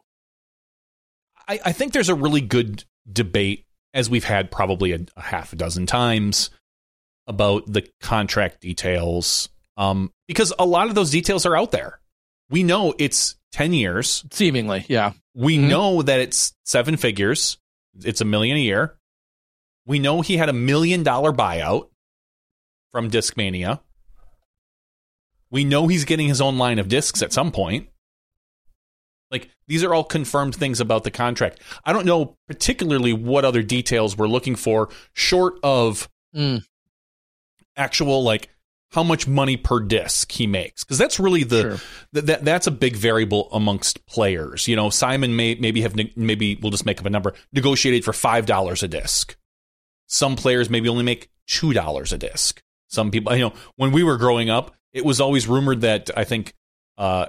I, 1.47 1.59
I 1.65 1.71
think 1.71 1.93
there's 1.93 2.09
a 2.09 2.15
really 2.15 2.41
good 2.41 2.85
debate, 3.11 3.65
as 3.93 4.09
we've 4.09 4.23
had 4.23 4.49
probably 4.51 4.93
a, 4.93 4.99
a 5.17 5.21
half 5.21 5.51
a 5.53 5.55
dozen 5.55 5.85
times, 5.85 6.49
about 7.27 7.63
the 7.71 7.87
contract 8.01 8.61
details. 8.61 9.49
Um, 9.75 10.11
because 10.27 10.53
a 10.59 10.65
lot 10.65 10.87
of 10.87 10.95
those 10.95 11.09
details 11.11 11.45
are 11.45 11.55
out 11.57 11.71
there. 11.71 11.99
We 12.49 12.63
know 12.63 12.93
it's 12.99 13.35
10 13.53 13.73
years. 13.73 14.23
Seemingly, 14.31 14.85
yeah. 14.87 15.13
We 15.33 15.57
Mhm. 15.57 15.67
know 15.67 16.01
that 16.03 16.19
it's 16.19 16.53
seven 16.63 16.95
figures. 16.95 17.57
It's 18.03 18.21
a 18.21 18.25
million 18.25 18.55
a 18.57 18.59
year. 18.61 18.95
We 19.85 19.99
know 19.99 20.21
he 20.21 20.37
had 20.37 20.47
a 20.49 20.53
million 20.53 21.03
dollar 21.03 21.31
buyout 21.33 21.89
from 22.93 23.09
Discmania. 23.09 23.81
We 25.51 25.65
know 25.65 25.87
he's 25.87 26.05
getting 26.05 26.27
his 26.29 26.39
own 26.39 26.57
line 26.57 26.79
of 26.79 26.87
discs 26.87 27.21
at 27.21 27.33
some 27.33 27.51
point. 27.51 27.89
Like 29.31 29.49
these 29.67 29.83
are 29.83 29.93
all 29.93 30.03
confirmed 30.03 30.55
things 30.55 30.79
about 30.79 31.03
the 31.03 31.11
contract. 31.11 31.59
I 31.83 31.91
don't 31.91 32.05
know 32.05 32.37
particularly 32.47 33.13
what 33.13 33.43
other 33.45 33.63
details 33.63 34.15
we're 34.15 34.27
looking 34.27 34.55
for, 34.55 34.89
short 35.13 35.55
of 35.63 36.07
Mm. 36.35 36.63
actual 37.75 38.23
like 38.23 38.49
how 38.91 39.03
much 39.03 39.27
money 39.27 39.57
per 39.57 39.79
disc 39.79 40.31
he 40.31 40.45
makes, 40.47 40.83
because 40.83 40.97
that's 40.99 41.19
really 41.19 41.43
the 41.43 41.61
Sure. 41.61 41.77
th- 42.13 42.25
that 42.25 42.45
that's 42.45 42.67
a 42.67 42.71
big 42.71 42.95
variable 42.95 43.49
amongst 43.51 44.05
players. 44.07 44.67
You 44.67 44.75
know, 44.75 44.89
Simon 44.91 45.35
may 45.35 45.55
maybe 45.55 45.81
have 45.81 45.95
ne- 45.95 46.13
maybe 46.15 46.55
we'll 46.61 46.71
just 46.71 46.85
make 46.85 46.99
up 46.99 47.05
a 47.07 47.09
number 47.11 47.33
negotiated 47.51 48.03
for 48.05 48.13
five 48.13 48.45
dollars 48.45 48.81
a 48.83 48.87
disc. 48.87 49.35
Some 50.07 50.35
players 50.35 50.69
maybe 50.69 50.89
only 50.89 51.03
make 51.03 51.29
two 51.47 51.73
dollars 51.73 52.11
a 52.13 52.17
disc. 52.19 52.61
Some 52.93 53.09
people, 53.11 53.35
you 53.35 53.41
know, 53.45 53.53
when 53.75 53.91
we 53.91 54.03
were 54.03 54.17
growing 54.17 54.49
up, 54.49 54.75
it 54.93 55.03
was 55.03 55.19
always 55.19 55.47
rumored 55.47 55.81
that 55.81 56.11
I 56.15 56.23
think 56.23 56.53
uh, 56.97 57.25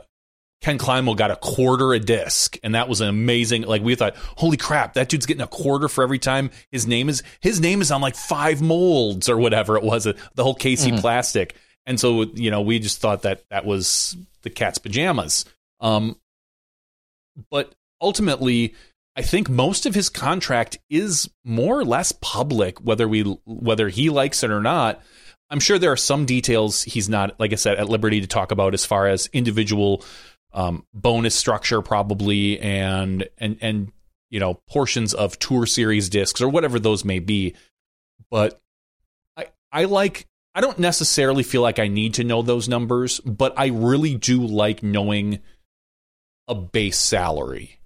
Ken 0.61 0.77
Climo 0.77 1.15
got 1.15 1.31
a 1.31 1.37
quarter 1.37 1.95
a 1.95 1.99
disc, 1.99 2.59
and 2.63 2.75
that 2.75 2.89
was 2.89 3.01
an 3.01 3.09
amazing. 3.09 3.63
Like 3.63 3.83
we 3.83 3.95
thought, 3.95 4.15
holy 4.37 4.59
crap, 4.59 4.95
that 4.95 5.09
dude's 5.09 5.25
getting 5.27 5.43
a 5.43 5.47
quarter 5.47 5.89
for 5.89 6.05
every 6.05 6.19
time 6.19 6.51
his 6.71 6.87
name 6.87 7.09
is 7.09 7.23
his 7.41 7.61
name 7.61 7.81
is 7.81 7.91
on 7.91 8.03
like 8.03 8.15
five 8.15 8.61
molds 8.61 9.29
or 9.31 9.39
whatever 9.39 9.77
it 9.79 9.83
was, 9.83 10.05
the 10.05 10.17
whole 10.45 10.55
KC 10.55 10.93
Mhm. 10.93 11.01
plastic. 11.01 11.57
And 11.87 11.99
so 11.99 12.23
you 12.35 12.51
know, 12.51 12.61
we 12.61 12.79
just 12.79 13.01
thought 13.01 13.23
that 13.23 13.43
that 13.49 13.65
was 13.65 14.17
the 14.43 14.51
cat's 14.51 14.79
pajamas. 14.79 15.47
Um, 15.81 16.17
but 17.51 17.75
ultimately, 18.01 18.75
I 19.17 19.23
think 19.23 19.49
most 19.49 19.87
of 19.87 19.95
his 19.95 20.09
contract 20.09 20.79
is 20.91 21.29
more 21.45 21.79
or 21.79 21.85
less 21.85 22.13
public, 22.13 22.79
whether 22.81 23.09
we 23.09 23.23
whether 23.45 23.89
he 23.89 24.11
likes 24.11 24.43
it 24.43 24.51
or 24.51 24.61
not. 24.61 25.01
I'm 25.51 25.61
sure 25.61 25.79
there 25.79 25.93
are 25.93 25.97
some 25.97 26.27
details 26.27 26.83
he's 26.83 27.09
not, 27.09 27.39
like 27.39 27.53
I 27.53 27.57
said, 27.57 27.79
at 27.79 27.89
liberty 27.89 28.21
to 28.21 28.27
talk 28.27 28.51
about 28.51 28.75
as 28.75 28.85
far 28.85 29.07
as 29.07 29.29
individual 29.33 30.05
um, 30.53 30.87
bonus 30.95 31.35
structure, 31.35 31.83
probably, 31.83 32.59
and 32.61 33.29
and 33.39 33.59
and 33.61 33.93
you 34.31 34.41
know 34.41 34.55
portions 34.69 35.13
of 35.13 35.39
tour 35.39 35.67
series 35.67 36.09
discs 36.09 36.41
or 36.41 36.49
whatever 36.49 36.79
those 36.79 37.05
may 37.05 37.19
be. 37.19 37.55
But 38.31 38.61
I 39.37 39.47
I 39.71 39.85
like 39.85 40.27
I 40.55 40.61
don't 40.61 40.79
necessarily 40.79 41.43
feel 41.43 41.63
like 41.63 41.79
I 41.79 41.89
need 41.89 42.15
to 42.15 42.25
know 42.25 42.43
those 42.43 42.69
numbers, 42.69 43.21
but 43.21 43.53
I 43.57 43.67
really 43.67 44.15
do 44.15 44.47
like 44.47 44.83
knowing 44.83 45.41
a 46.47 46.55
base 46.55 46.99
salary. 46.99 47.81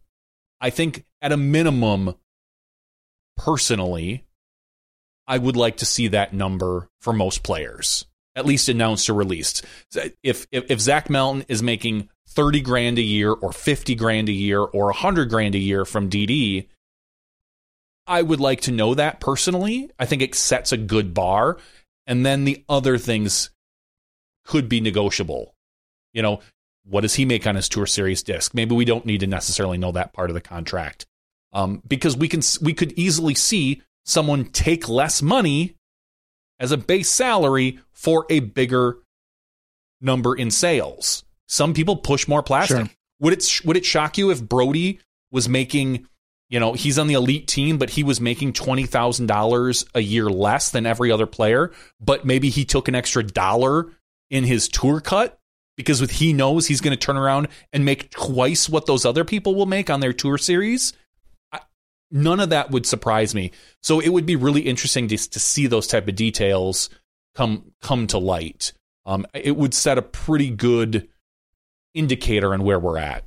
I 0.61 0.71
think 0.71 1.07
at 1.23 1.33
a 1.33 1.37
minimum, 1.37 2.15
personally, 3.37 4.25
I 5.29 5.37
would 5.37 5.57
like 5.57 5.77
to 5.77 5.87
see 5.87 6.09
that 6.09 6.33
number 6.33 6.89
for 7.03 7.13
most 7.13 7.43
players, 7.43 8.07
at 8.35 8.47
least 8.47 8.71
announced 8.71 9.11
or 9.11 9.15
released. 9.15 9.65
If 10.23 10.47
if, 10.51 10.71
if 10.71 10.81
Zach 10.81 11.11
Melton 11.11 11.45
is 11.49 11.63
making 11.63 12.09
thirty 12.27 12.63
grand 12.63 12.99
a 12.99 13.03
year, 13.03 13.33
or 13.33 13.53
fifty 13.53 13.95
grand 13.95 14.31
a 14.31 14.33
year, 14.33 14.61
or 14.61 14.91
hundred 14.93 15.29
grand 15.29 15.55
a 15.55 15.59
year 15.59 15.85
from 15.85 16.09
DD, 16.09 16.67
I 18.07 18.23
would 18.23 18.41
like 18.41 18.63
to 18.63 18.73
know 18.73 18.95
that 18.95 19.21
personally. 19.21 19.91
I 19.99 20.07
think 20.07 20.23
it 20.23 20.35
sets 20.35 20.73
a 20.73 20.79
good 20.79 21.13
bar, 21.13 21.59
and 22.07 22.25
then 22.25 22.45
the 22.45 22.65
other 22.69 22.97
things 22.97 23.51
could 24.47 24.67
be 24.67 24.81
negotiable. 24.81 25.55
You 26.15 26.23
know, 26.23 26.41
what 26.87 27.03
does 27.03 27.15
he 27.15 27.27
make 27.27 27.47
on 27.47 27.55
his 27.55 27.69
tour 27.69 27.85
series 27.85 28.23
disc? 28.23 28.55
Maybe 28.55 28.75
we 28.75 28.87
don't 28.87 29.05
need 29.05 29.21
to 29.21 29.27
necessarily 29.27 29.77
know 29.77 29.93
that 29.93 30.15
part 30.15 30.31
of 30.31 30.35
the 30.35 30.41
contract, 30.41 31.05
um, 31.53 31.83
because 31.87 32.17
we 32.17 32.29
can 32.29 32.41
we 32.63 32.73
could 32.73 32.93
easily 32.93 33.35
see 33.35 33.83
someone 34.09 34.47
take 34.47 34.89
less 34.89 35.23
money 35.23 35.75
as 36.59 36.73
a 36.73 36.77
base 36.77 37.11
salary 37.11 37.79
for 37.93 38.27
a 38.31 38.41
bigger 38.41 38.99
number 40.01 40.35
in 40.35 40.51
sales. 40.51 41.25
Some 41.47 41.75
people 41.75 41.97
push 41.97 42.27
more 42.27 42.43
plastic. 42.43 42.77
Sure. 42.79 42.91
Would 43.21 43.33
it 43.33 43.61
would 43.65 43.77
it 43.77 43.85
shock 43.85 44.19
you 44.19 44.31
if 44.31 44.43
Brodie 44.43 45.01
was 45.31 45.49
making, 45.49 46.07
you 46.49 46.61
know, 46.61 46.73
he's 46.73 46.99
on 46.99 47.07
the 47.07 47.15
elite 47.15 47.49
team, 47.49 47.79
but 47.79 47.91
he 47.91 48.03
was 48.03 48.21
making 48.21 48.53
twenty 48.53 48.87
thousand 48.87 49.27
dollars 49.27 49.85
a 49.95 50.01
year 50.01 50.29
less 50.29 50.71
than 50.71 50.87
every 50.87 51.11
other 51.11 51.27
player, 51.27 51.73
but 52.01 52.25
maybe 52.25 52.49
he 52.51 52.65
took 52.65 52.89
an 52.89 52.95
extra 52.95 53.23
dollar 53.23 53.93
in 54.31 54.45
his 54.45 54.69
tour 54.69 55.01
cut 55.01 55.39
because 55.77 56.01
with 56.01 56.13
he 56.13 56.33
knows 56.33 56.67
he's 56.67 56.81
going 56.81 56.97
to 56.97 57.07
turn 57.07 57.17
around 57.17 57.49
and 57.73 57.85
make 57.85 58.11
twice 58.11 58.69
what 58.69 58.87
those 58.87 59.05
other 59.05 59.25
people 59.25 59.55
will 59.55 59.67
make 59.67 59.91
on 59.91 60.01
their 60.01 60.13
tour 60.13 60.39
series. 60.39 60.93
None 62.11 62.41
of 62.41 62.51
that 62.51 62.71
would 62.71 62.87
surprise 62.87 63.35
me. 63.35 63.53
So 63.83 64.01
it 64.01 64.09
would 64.09 64.27
be 64.27 64.37
really 64.37 64.63
interesting 64.63 65.09
to, 65.09 65.17
to 65.17 65.41
see 65.41 65.67
those 65.67 65.87
type 65.87 66.09
of 66.09 66.15
details 66.15 66.91
come 67.35 67.73
come 67.81 68.07
to 68.09 68.19
light. 68.19 68.73
Um, 69.07 69.27
it 69.33 69.57
would 69.57 69.75
set 69.75 69.99
a 69.99 70.03
pretty 70.03 70.51
good 70.51 71.09
indicator 71.95 72.53
on 72.53 72.63
where 72.63 72.79
we're 72.79 72.99
at. 72.99 73.25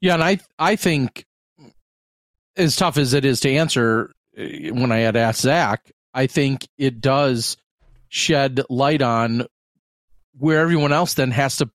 Yeah, 0.00 0.14
and 0.14 0.22
I 0.22 0.38
I 0.58 0.76
think 0.76 1.24
as 2.56 2.76
tough 2.76 2.96
as 2.96 3.12
it 3.12 3.24
is 3.24 3.40
to 3.40 3.50
answer 3.50 4.12
eh, 4.36 4.70
when 4.70 4.92
I 4.92 4.98
had 4.98 5.16
asked 5.16 5.40
Zach, 5.40 5.90
I 6.14 6.26
think 6.26 6.66
it 6.78 7.00
does 7.00 7.56
shed 8.08 8.62
light 8.70 9.02
on 9.02 9.46
where 10.38 10.60
everyone 10.60 10.92
else 10.92 11.14
then 11.14 11.32
has 11.32 11.56
to 11.56 11.70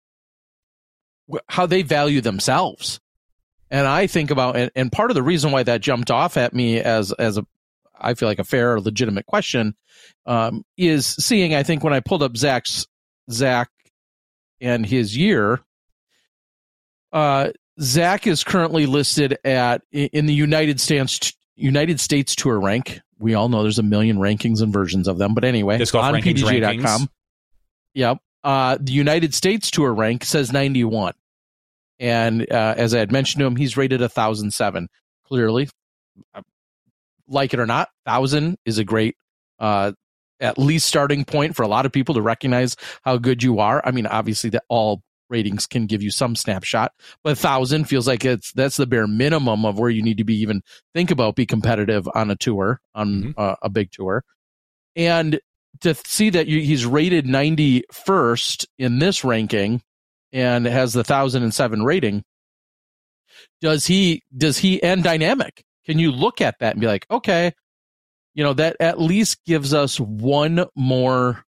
how 1.48 1.66
they 1.66 1.82
value 1.82 2.22
themselves. 2.22 3.01
And 3.72 3.88
I 3.88 4.06
think 4.06 4.32
about 4.32 4.58
and, 4.58 4.70
and 4.76 4.92
part 4.92 5.10
of 5.10 5.16
the 5.16 5.24
reason 5.24 5.52
why 5.52 5.64
that 5.64 5.82
jumped 5.82 6.12
off 6.12 6.36
at 6.36 6.54
me 6.54 6.80
as 6.82 7.14
as 7.14 7.38
a 7.38 7.46
I 8.00 8.16
feel 8.16 8.28
like 8.28 8.40
a 8.40 8.44
fair 8.44 8.74
or 8.74 8.82
legitimate 8.82 9.26
question 9.26 9.76
um, 10.26 10.66
is 10.78 11.06
seeing 11.06 11.56
I 11.56 11.64
think 11.64 11.84
when 11.84 11.94
I 11.94 12.02
pulled 12.02 12.22
up 12.22 12.36
Zach's 12.36 12.86
Zach 13.32 13.70
and 14.60 14.86
his 14.86 15.16
year, 15.16 15.62
uh, 17.14 17.52
Zach 17.80 18.28
is 18.28 18.44
currently 18.44 18.86
listed 18.86 19.38
at 19.46 19.84
in 19.92 20.26
the 20.26 20.34
United 20.34 20.82
States 20.82 21.32
United 21.56 22.00
States 22.00 22.36
Tour 22.36 22.60
rank. 22.60 23.00
We 23.20 23.36
all 23.36 23.50
know 23.50 23.62
there's 23.62 23.80
a 23.80 23.84
million 23.84 24.18
rankings 24.18 24.62
and 24.62 24.74
versions 24.74 25.08
of 25.08 25.18
them, 25.18 25.34
but 25.34 25.46
anyway, 25.46 25.78
Disc 25.78 25.96
on 25.96 26.14
rankings, 26.14 26.40
PDG.com. 26.44 27.02
rankings. 27.02 27.08
Yep. 27.94 28.18
Uh, 28.44 28.78
the 28.82 28.92
United 28.92 29.34
States 29.34 29.70
Tour 29.70 29.94
rank 29.94 30.26
says 30.26 30.52
91. 30.52 31.14
And 32.02 32.52
uh, 32.52 32.74
as 32.76 32.96
I 32.96 33.00
had 33.00 33.12
mentioned 33.12 33.40
to 33.40 33.46
him, 33.46 33.56
he's 33.56 33.78
rated 33.78 34.02
1,007. 34.02 34.90
Clearly, 35.28 35.70
uh, 36.34 36.42
like 37.28 37.54
it 37.54 37.60
or 37.60 37.68
not, 37.68 37.90
1,000 38.06 38.58
is 38.66 38.80
a 38.80 38.84
great, 38.84 39.16
uh, 39.60 39.94
at 40.40 40.58
least 40.58 40.88
starting 40.88 41.24
point 41.24 41.56
for 41.56 41.62
a 41.62 41.68
lot 41.68 41.86
of 41.86 41.92
people 41.92 42.16
to 42.16 42.22
recognize 42.22 42.76
how 43.04 43.18
good 43.18 43.44
you 43.44 43.60
are. 43.60 43.82
I 43.86 43.92
mean, 43.92 44.08
obviously, 44.08 44.50
that 44.50 44.64
all 44.68 45.04
ratings 45.30 45.68
can 45.68 45.86
give 45.86 46.02
you 46.02 46.10
some 46.10 46.36
snapshot, 46.36 46.92
but 47.24 47.38
1,000 47.38 47.86
feels 47.86 48.08
like 48.08 48.26
it's 48.26 48.52
that's 48.52 48.78
the 48.78 48.88
bare 48.88 49.08
minimum 49.08 49.64
of 49.64 49.80
where 49.80 49.90
you 49.90 50.02
need 50.02 50.18
to 50.18 50.26
be 50.26 50.36
even 50.42 50.62
think 50.94 51.12
about 51.12 51.36
be 51.36 51.46
competitive 51.46 52.10
on 52.16 52.32
a 52.32 52.36
tour, 52.36 52.82
on 52.96 53.36
uh, 53.38 53.56
a 53.62 53.70
big 53.70 53.92
tour. 53.92 54.26
And 54.96 55.40
to 55.82 55.94
see 55.96 56.32
that 56.32 56.48
you, 56.48 56.62
he's 56.62 56.86
rated 56.86 57.26
91st 57.26 58.66
in 58.80 59.00
this 59.00 59.24
ranking 59.24 59.82
and 60.34 60.66
has 60.66 60.94
the 60.94 61.00
1007 61.00 61.84
rating 61.84 62.24
does 63.60 63.86
he 63.86 64.22
does 64.36 64.58
he 64.58 64.82
end 64.82 65.04
dynamic 65.04 65.64
can 65.86 66.00
you 66.00 66.12
look 66.12 66.42
at 66.42 66.60
that 66.60 66.74
and 66.74 66.82
be 66.82 66.88
like 66.88 67.06
okay 67.10 67.52
you 68.34 68.44
know 68.44 68.54
that 68.54 68.76
at 68.80 69.00
least 69.00 69.44
gives 69.46 69.74
us 69.74 70.00
one 70.00 70.66
more 70.76 71.44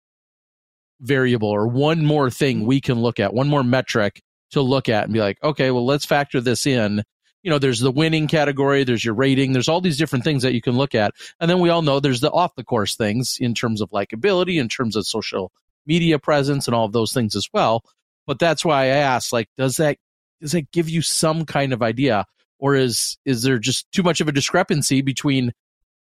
variable 1.00 1.50
or 1.50 1.68
one 1.68 2.06
more 2.06 2.30
thing 2.30 2.66
we 2.66 2.80
can 2.80 3.02
look 3.02 3.20
at 3.20 3.34
one 3.34 3.48
more 3.48 3.64
metric 3.64 4.22
to 4.54 4.62
look 4.62 4.88
at 4.88 5.04
and 5.06 5.14
be 5.14 5.20
like 5.20 5.38
okay 5.44 5.72
well 5.72 5.86
let's 5.86 6.06
factor 6.06 6.40
this 6.40 6.66
in. 6.66 7.04
You 7.42 7.50
know 7.50 7.60
there's 7.60 7.82
the 7.82 7.92
winning 7.92 8.28
category 8.28 8.86
there's 8.86 9.04
your 9.04 9.16
rating 9.16 9.52
there's 9.52 9.68
all 9.68 9.82
these 9.82 9.98
different 9.98 10.24
things 10.24 10.44
that 10.44 10.54
you 10.54 10.62
can 10.62 10.78
look 10.78 10.96
at. 10.96 11.14
And 11.42 11.50
then 11.50 11.60
we 11.60 11.70
all 11.70 11.82
know 11.82 12.00
there's 12.00 12.22
the 12.22 12.32
off 12.32 12.56
the 12.56 12.64
course 12.64 12.96
things 12.96 13.38
in 13.40 13.54
terms 13.54 13.82
of 13.82 13.90
likability 13.90 14.62
in 14.62 14.70
terms 14.70 14.96
of 14.96 15.06
social 15.06 15.52
media 15.86 16.20
presence 16.20 16.68
and 16.68 16.76
all 16.76 16.86
of 16.86 16.94
those 16.94 17.12
things 17.12 17.36
as 17.36 17.50
well 17.54 17.84
but 18.28 18.40
that's 18.40 18.64
why 18.66 18.84
i 18.84 18.88
asked 18.88 19.34
like 19.34 19.48
does 19.58 19.78
that 19.78 19.98
does 20.44 20.52
that 20.52 20.70
give 20.72 20.90
you 20.90 21.02
some 21.02 21.46
kind 21.46 21.72
of 21.72 21.82
idea? 21.82 22.26
Or 22.60 22.76
is 22.76 23.18
is 23.26 23.44
there 23.44 23.58
just 23.60 23.90
too 23.94 24.04
much 24.04 24.20
of 24.22 24.28
a 24.28 24.32
discrepancy 24.34 25.02
between 25.02 25.54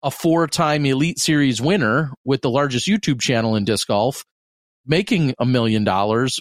a 0.02 0.10
four-time 0.10 0.86
elite 0.86 1.18
series 1.18 1.60
winner 1.60 2.12
with 2.24 2.40
the 2.40 2.51
largest 2.51 2.89
youtube 2.89 3.20
channel 3.20 3.55
in 3.56 3.64
disc 3.64 3.86
golf 3.86 4.24
making 4.86 5.34
a 5.39 5.44
million 5.44 5.84
dollars? 5.84 6.40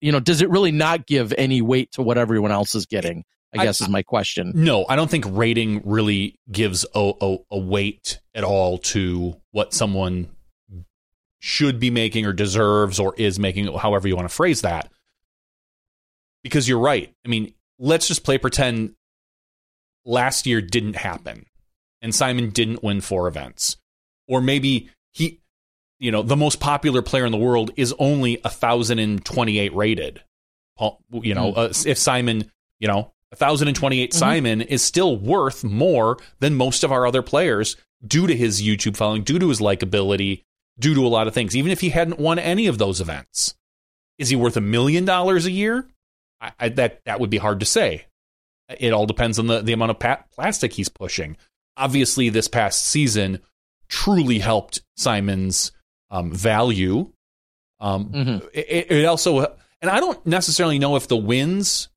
You 0.00 0.12
know 0.12 0.20
does 0.20 0.42
it 0.42 0.50
really 0.50 0.72
not 0.72 1.06
give 1.06 1.32
any 1.38 1.62
weight 1.62 1.92
to 1.92 2.02
what 2.02 2.18
everyone 2.18 2.50
else 2.50 2.74
is 2.74 2.86
getting 2.86 3.24
i 3.54 3.60
I- 3.60 3.64
guess 3.64 3.80
is 3.80 3.88
my 3.88 4.02
question. 4.02 4.52
No, 4.54 4.84
I 4.88 4.96
don't 4.96 5.10
think 5.10 5.24
rating 5.28 5.82
really 5.84 6.38
gives 6.50 6.84
a, 6.94 7.12
a, 7.20 7.36
a 7.52 7.58
weight 7.58 8.18
at 8.34 8.42
all 8.44 8.78
to 8.78 9.40
what 9.52 9.72
someone 9.72 10.28
should 11.38 11.78
be 11.78 11.90
making 11.90 12.26
or 12.26 12.32
deserves 12.32 12.98
or 12.98 13.14
is 13.16 13.38
making, 13.38 13.72
however 13.76 14.08
you 14.08 14.16
want 14.16 14.28
to 14.28 14.34
phrase 14.34 14.62
that. 14.62 14.90
Because 16.42 16.68
you're 16.68 16.78
right. 16.78 17.12
I 17.24 17.28
mean, 17.28 17.52
let's 17.78 18.08
just 18.08 18.24
play 18.24 18.38
pretend 18.38 18.94
last 20.04 20.46
year 20.46 20.60
didn't 20.60 20.96
happen 20.96 21.44
and 22.02 22.14
Simon 22.14 22.50
didn't 22.50 22.82
win 22.82 23.00
four 23.00 23.28
events. 23.28 23.76
Or 24.26 24.40
maybe 24.40 24.90
he, 25.12 25.40
you 25.98 26.10
know, 26.10 26.22
the 26.22 26.36
most 26.36 26.60
popular 26.60 27.02
player 27.02 27.26
in 27.26 27.32
the 27.32 27.38
world 27.38 27.70
is 27.76 27.94
only 27.98 28.38
1,028 28.42 29.74
rated. 29.74 30.22
You 31.10 31.34
know, 31.34 31.52
uh, 31.54 31.72
if 31.86 31.98
Simon, 31.98 32.50
you 32.78 32.86
know, 32.86 33.12
1,028 33.36 34.14
Simon 34.14 34.60
is 34.62 34.82
still 34.82 35.16
worth 35.16 35.64
more 35.64 36.18
than 36.38 36.54
most 36.54 36.84
of 36.84 36.92
our 36.92 37.06
other 37.06 37.22
players 37.22 37.76
due 38.06 38.26
to 38.26 38.34
his 38.34 38.62
YouTube 38.62 38.96
following, 38.96 39.22
due 39.22 39.38
to 39.38 39.48
his 39.48 39.60
likability, 39.60 40.44
due 40.78 40.94
to 40.94 41.04
a 41.04 41.08
lot 41.08 41.26
of 41.26 41.34
things. 41.34 41.56
Even 41.56 41.72
if 41.72 41.80
he 41.80 41.90
hadn't 41.90 42.20
won 42.20 42.38
any 42.38 42.68
of 42.68 42.78
those 42.78 43.00
events, 43.00 43.54
is 44.18 44.28
he 44.28 44.36
worth 44.36 44.56
a 44.56 44.60
million 44.60 45.04
dollars 45.04 45.46
a 45.46 45.50
year? 45.50 45.86
I, 46.40 46.52
I, 46.58 46.68
that 46.70 47.04
that 47.04 47.20
would 47.20 47.30
be 47.30 47.38
hard 47.38 47.60
to 47.60 47.66
say. 47.66 48.06
It 48.78 48.92
all 48.92 49.06
depends 49.06 49.38
on 49.38 49.46
the, 49.46 49.62
the 49.62 49.72
amount 49.72 49.90
of 49.92 49.98
pa- 49.98 50.24
plastic 50.32 50.72
he's 50.74 50.88
pushing. 50.90 51.36
Obviously, 51.76 52.28
this 52.28 52.48
past 52.48 52.84
season 52.84 53.40
truly 53.88 54.38
helped 54.38 54.82
Simon's 54.96 55.72
um, 56.10 56.32
value. 56.32 57.10
Um, 57.80 58.06
Mhm. 58.10 58.48
it, 58.52 58.90
it 58.90 59.04
also, 59.04 59.40
and 59.80 59.90
I 59.90 60.00
don't 60.00 60.24
necessarily 60.26 60.78
know 60.78 60.96
if 60.96 61.08
the 61.08 61.16
wins 61.16 61.88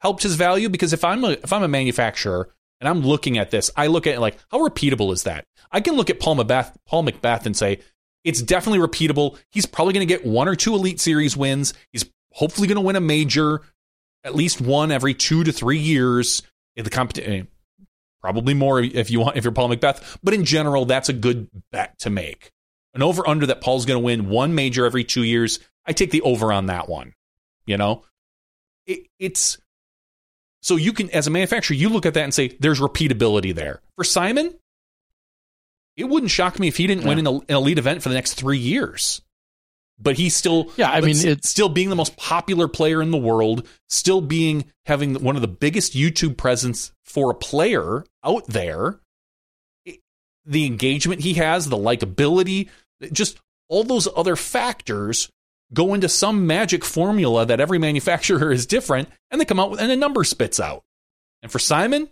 helped 0.00 0.22
his 0.22 0.34
value 0.34 0.68
because 0.68 0.92
if 0.92 1.04
I'm 1.04 1.22
a, 1.24 1.30
if 1.30 1.52
I'm 1.52 1.62
a 1.62 1.68
manufacturer 1.68 2.48
and 2.80 2.88
I'm 2.88 3.00
looking 3.02 3.38
at 3.38 3.50
this, 3.50 3.70
I 3.76 3.88
look 3.88 4.06
at 4.06 4.14
it 4.14 4.20
like 4.20 4.38
how 4.50 4.58
repeatable 4.58 5.12
is 5.12 5.24
that? 5.24 5.44
I 5.70 5.80
can 5.80 5.94
look 5.94 6.08
at 6.10 6.18
Paul 6.18 6.36
McBeth, 6.36 6.74
Paul 6.86 7.04
McBeth 7.04 7.44
and 7.46 7.56
say 7.56 7.80
it's 8.24 8.40
definitely 8.42 8.84
repeatable. 8.86 9.38
He's 9.50 9.66
probably 9.66 9.92
going 9.92 10.06
to 10.06 10.12
get 10.12 10.24
one 10.26 10.48
or 10.48 10.56
two 10.56 10.74
Elite 10.74 10.98
Series 11.00 11.36
wins. 11.36 11.74
He's 11.92 12.04
hopefully 12.32 12.66
going 12.66 12.76
to 12.76 12.80
win 12.82 12.96
a 12.96 13.00
major, 13.00 13.60
at 14.28 14.34
least 14.34 14.60
one 14.60 14.92
every 14.92 15.14
two 15.14 15.42
to 15.42 15.52
three 15.52 15.78
years. 15.78 16.42
in 16.76 16.84
the 16.84 16.90
competition, 16.90 17.32
eh, 17.32 17.42
Probably 18.20 18.54
more 18.54 18.80
if 18.80 19.10
you 19.10 19.20
want 19.20 19.36
if 19.36 19.44
you're 19.44 19.52
Paul 19.52 19.68
McBeth, 19.68 20.18
but 20.22 20.34
in 20.34 20.44
general, 20.44 20.84
that's 20.84 21.08
a 21.08 21.12
good 21.12 21.48
bet 21.70 21.98
to 22.00 22.10
make. 22.10 22.50
An 22.94 23.02
over 23.02 23.26
under 23.28 23.46
that 23.46 23.60
Paul's 23.60 23.86
going 23.86 24.00
to 24.00 24.04
win 24.04 24.28
one 24.28 24.56
major 24.56 24.84
every 24.84 25.04
two 25.04 25.22
years. 25.22 25.60
I 25.86 25.92
take 25.92 26.10
the 26.10 26.22
over 26.22 26.52
on 26.52 26.66
that 26.66 26.88
one. 26.88 27.14
You 27.64 27.76
know, 27.76 28.02
it, 28.86 29.06
it's 29.20 29.58
so 30.62 30.74
you 30.74 30.92
can 30.92 31.10
as 31.10 31.28
a 31.28 31.30
manufacturer 31.30 31.76
you 31.76 31.90
look 31.90 32.06
at 32.06 32.14
that 32.14 32.24
and 32.24 32.34
say 32.34 32.48
there's 32.58 32.80
repeatability 32.80 33.54
there. 33.54 33.82
For 33.94 34.02
Simon, 34.02 34.52
it 35.96 36.04
wouldn't 36.04 36.32
shock 36.32 36.58
me 36.58 36.66
if 36.66 36.76
he 36.76 36.88
didn't 36.88 37.06
win 37.06 37.20
an, 37.20 37.26
an 37.26 37.42
elite 37.48 37.78
event 37.78 38.02
for 38.02 38.08
the 38.08 38.16
next 38.16 38.34
three 38.34 38.58
years 38.58 39.22
but 40.00 40.16
he's 40.16 40.34
still 40.34 40.70
yeah 40.76 40.90
i 40.90 41.00
mean 41.00 41.16
it's 41.16 41.48
still 41.48 41.68
being 41.68 41.90
the 41.90 41.96
most 41.96 42.16
popular 42.16 42.68
player 42.68 43.02
in 43.02 43.10
the 43.10 43.18
world 43.18 43.66
still 43.88 44.20
being 44.20 44.64
having 44.86 45.14
one 45.22 45.36
of 45.36 45.42
the 45.42 45.48
biggest 45.48 45.94
youtube 45.94 46.36
presence 46.36 46.92
for 47.08 47.30
a 47.30 47.34
player 47.34 48.04
out 48.24 48.46
there. 48.46 49.00
The 50.44 50.66
engagement 50.66 51.22
he 51.22 51.34
has 51.34 51.68
the 51.68 51.76
likability 51.76 52.68
just 53.12 53.38
all 53.68 53.84
those 53.84 54.08
other 54.16 54.36
factors 54.36 55.30
go 55.72 55.92
into 55.94 56.08
some 56.08 56.46
magic 56.46 56.84
formula 56.84 57.44
that 57.46 57.60
every 57.60 57.78
manufacturer 57.88 58.50
is 58.50 58.66
different 58.66 59.08
and 59.30 59.40
they 59.40 59.44
come 59.44 59.60
out 59.60 59.70
with 59.70 59.80
and 59.80 59.90
a 59.90 59.96
number 59.96 60.24
spits 60.24 60.60
out. 60.60 60.84
And 61.42 61.52
for 61.52 61.58
simon 61.58 62.08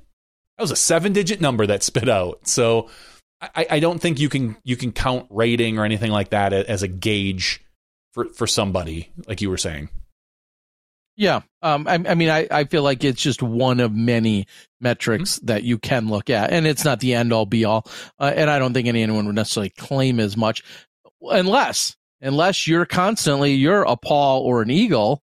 that 0.57 0.63
was 0.63 0.71
a 0.71 0.77
seven 0.77 1.13
digit 1.13 1.41
number 1.41 1.67
that 1.67 1.83
spit 1.83 2.09
out. 2.09 2.47
So 2.47 2.89
I, 3.41 3.67
I 3.71 3.81
don't 3.81 4.01
think 4.01 4.19
you 4.19 4.29
can 4.29 4.57
you 4.65 4.77
can 4.77 4.93
count 4.93 5.27
rating 5.31 5.79
or 5.79 5.85
anything 5.85 6.11
like 6.11 6.31
that 6.31 6.53
as 6.53 6.83
a 6.83 6.89
gauge 6.89 7.63
for 8.17 8.25
for 8.31 8.47
somebody 8.47 9.11
like 9.29 9.43
you 9.43 9.51
were 9.51 9.59
saying 9.59 9.91
yeah 11.17 11.43
um, 11.61 11.87
I, 11.87 11.95
I, 11.95 12.15
mean 12.15 12.31
I, 12.31 12.49
I 12.51 12.65
feel 12.65 12.83
like 12.83 13.05
it's 13.05 13.21
just 13.21 13.43
one 13.43 13.79
of 13.79 13.93
many 13.93 14.47
metrics 14.81 15.37
mm-hmm. 15.37 15.47
that 15.47 15.65
you 15.65 15.79
can 15.79 16.09
look 16.09 16.31
at 16.31 16.51
and 16.51 16.67
it's 16.67 16.85
not 16.85 17.01
the 17.01 17.13
end 17.13 17.35
all 17.35 17.45
be 17.45 17.67
all 17.67 17.87
uh, 18.19 18.33
and 18.35 18.49
i 18.49 18.59
don't 18.59 18.73
think 18.73 18.89
anyone 18.89 19.27
would 19.27 19.35
necessarily 19.35 19.69
claim 19.69 20.19
as 20.19 20.35
much 20.35 20.65
unless 21.21 21.95
unless 22.23 22.67
you're 22.67 22.87
constantly 22.87 23.53
you're 23.53 23.83
a 23.83 23.99
paul 23.99 24.41
or 24.41 24.63
an 24.63 24.71
eagle 24.71 25.23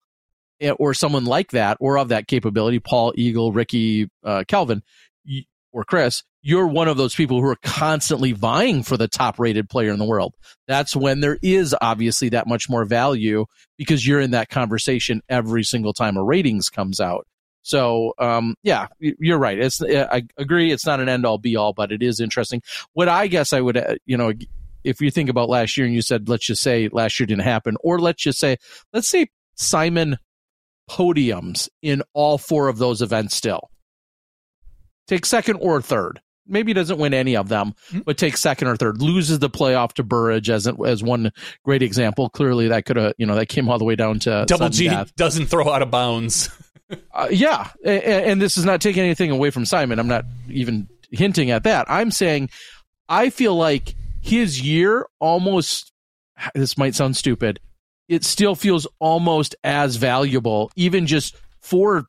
eh, 0.62 0.70
or 0.70 0.94
someone 0.94 1.26
like 1.26 1.50
that 1.50 1.78
or 1.80 1.98
of 1.98 2.10
that 2.10 2.28
capability 2.28 2.78
paul 2.78 3.12
eagle 3.16 3.52
ricky 3.52 4.08
uh, 4.24 4.44
calvin 4.48 4.84
or 5.72 5.84
chris 5.84 6.24
you're 6.44 6.68
one 6.68 6.90
of 6.90 6.98
those 6.98 7.16
people 7.16 7.40
who 7.40 7.48
are 7.48 7.58
constantly 7.64 8.34
vying 8.34 8.84
for 8.84 8.98
the 8.98 9.08
top 9.08 9.40
rated 9.40 9.70
player 9.70 9.92
in 9.92 9.98
the 9.98 10.06
world. 10.06 10.36
That's 10.68 10.94
when 10.94 11.22
there 11.22 11.40
is 11.42 11.74
obviously 11.82 12.30
that 12.30 12.48
much 12.48 12.70
more 12.70 12.84
value 12.84 13.46
because 13.78 14.06
you're 14.06 14.20
in 14.20 14.32
that 14.32 14.50
conversation 14.50 15.22
every 15.30 15.64
single 15.64 15.94
time 15.94 16.18
a 16.18 16.24
ratings 16.24 16.70
comes 16.70 17.00
out. 17.00 17.26
So, 17.62 18.14
um, 18.20 18.56
yeah, 18.62 18.88
you're 19.00 19.40
right. 19.40 19.58
It's, 19.58 19.82
I 19.82 20.24
agree. 20.38 20.74
It's 20.74 20.86
not 20.86 21.00
an 21.00 21.08
end 21.08 21.26
all 21.26 21.38
be 21.38 21.56
all, 21.56 21.72
but 21.72 21.94
it 21.94 22.04
is 22.04 22.20
interesting. 22.20 22.62
What 22.92 23.08
I 23.08 23.28
guess 23.28 23.54
I 23.54 23.62
would, 23.62 23.78
uh, 23.78 23.96
you 24.06 24.18
know, 24.18 24.34
if 24.84 25.00
you 25.00 25.10
think 25.10 25.30
about 25.30 25.48
last 25.48 25.78
year 25.78 25.86
and 25.86 25.96
you 25.96 26.02
said, 26.02 26.28
let's 26.28 26.46
just 26.46 26.62
say 26.62 26.90
last 26.92 27.18
year 27.22 27.26
didn't 27.26 27.44
happen, 27.44 27.78
or 27.80 28.00
let's 28.00 28.22
just 28.22 28.38
say, 28.38 28.58
let's 28.92 29.08
say 29.08 29.28
Simon 29.56 30.18
podiums 30.90 31.70
in 31.82 32.04
all 32.14 32.38
four 32.38 32.68
of 32.68 32.80
those 32.80 33.02
events 33.02 33.34
still. 33.34 33.70
Take 35.08 35.26
second 35.26 35.56
or 35.62 35.82
third 35.82 36.20
maybe 36.48 36.74
doesn't 36.74 36.98
win 36.98 37.14
any 37.14 37.36
of 37.36 37.50
them, 37.50 37.74
mm-hmm. 37.90 38.00
but 38.00 38.18
takes 38.18 38.42
second 38.42 38.68
or 38.68 38.76
third, 38.76 39.02
loses 39.02 39.40
the 39.40 39.50
playoff 39.50 39.94
to 39.94 40.04
Burridge 40.04 40.50
as 40.50 40.68
as 40.86 41.04
one 41.04 41.32
great 41.64 41.82
example. 41.82 42.30
Clearly, 42.30 42.70
that 42.70 42.86
could 42.86 42.98
have 42.98 43.14
you 43.18 43.26
know 43.26 43.36
that 43.36 43.48
came 43.48 43.70
all 43.70 43.78
the 43.78 43.86
way 43.86 43.96
down 43.96 44.20
to 44.20 44.46
double 44.48 44.70
G 44.70 44.88
death. 44.88 45.16
doesn't 45.16 45.48
throw 45.48 45.70
out 45.70 45.82
of 45.82 45.92
bounds. 45.92 46.50
uh, 47.14 47.28
yeah, 47.32 47.70
and, 47.84 48.04
and, 48.04 48.42
this 48.42 48.58
is 48.58 48.66
not 48.66 48.82
taking 48.82 49.04
anything 49.04 49.32
away 49.32 49.50
from 49.50 49.66
Simon. 49.66 50.00
I'm 50.00 50.08
not 50.08 50.26
even 50.50 50.88
hinting 51.12 51.52
at 51.52 51.64
that. 51.64 51.86
I'm 51.90 52.12
saying 52.12 52.50
I 53.08 53.30
feel 53.30 53.56
like 53.56 53.96
his 54.22 54.62
year 54.62 55.08
almost. 55.20 55.92
This 56.56 56.78
might 56.78 56.96
sound 56.96 57.16
stupid. 57.16 57.60
It 58.10 58.26
still 58.26 58.56
feels 58.56 58.86
almost 59.00 59.56
as 59.64 59.96
valuable, 59.96 60.72
even 60.76 61.08
just 61.08 61.38
for 61.62 62.08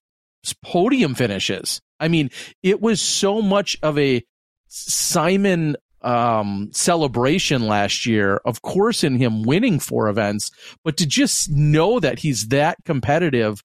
podium 0.62 1.14
finishes. 1.14 1.80
I 2.00 2.08
mean, 2.08 2.30
it 2.62 2.80
was 2.80 3.00
so 3.00 3.40
much 3.40 3.76
of 3.82 3.98
a 3.98 4.24
Simon 4.68 5.76
um, 6.02 6.68
celebration 6.72 7.66
last 7.66 8.06
year, 8.06 8.40
of 8.44 8.62
course, 8.62 9.02
in 9.02 9.16
him 9.16 9.42
winning 9.42 9.78
four 9.78 10.08
events, 10.08 10.50
but 10.84 10.96
to 10.98 11.06
just 11.06 11.50
know 11.50 11.98
that 12.00 12.18
he's 12.18 12.48
that 12.48 12.76
competitive 12.84 13.62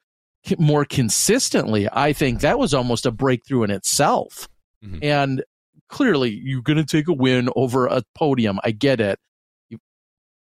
more 0.57 0.85
consistently, 0.85 1.87
I 1.91 2.13
think 2.13 2.39
that 2.41 2.57
was 2.57 2.73
almost 2.73 3.05
a 3.05 3.11
breakthrough 3.11 3.63
in 3.63 3.71
itself. 3.71 4.47
Mm-hmm. 4.83 4.99
And 5.03 5.43
clearly, 5.89 6.29
you're 6.31 6.61
going 6.61 6.77
to 6.77 6.85
take 6.85 7.09
a 7.09 7.13
win 7.13 7.49
over 7.55 7.87
a 7.87 8.03
podium. 8.15 8.59
I 8.63 8.71
get 8.71 9.01
it. 9.01 9.19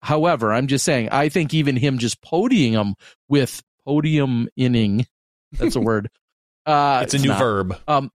However, 0.02 0.54
I'm 0.54 0.68
just 0.68 0.86
saying, 0.86 1.10
I 1.12 1.30
think 1.30 1.54
even 1.54 1.78
him 1.78 1.98
just 1.98 2.22
podiuming 2.22 2.74
him 2.74 2.96
with 3.28 3.64
podium 3.86 4.50
inning, 4.56 5.08
that's 5.54 5.76
a 5.76 5.80
word, 5.82 6.10
uh, 6.66 7.02
it's 7.04 7.14
a 7.14 7.20
new 7.20 7.30
not. 7.30 7.40
verb. 7.40 7.80
Um, 7.88 8.12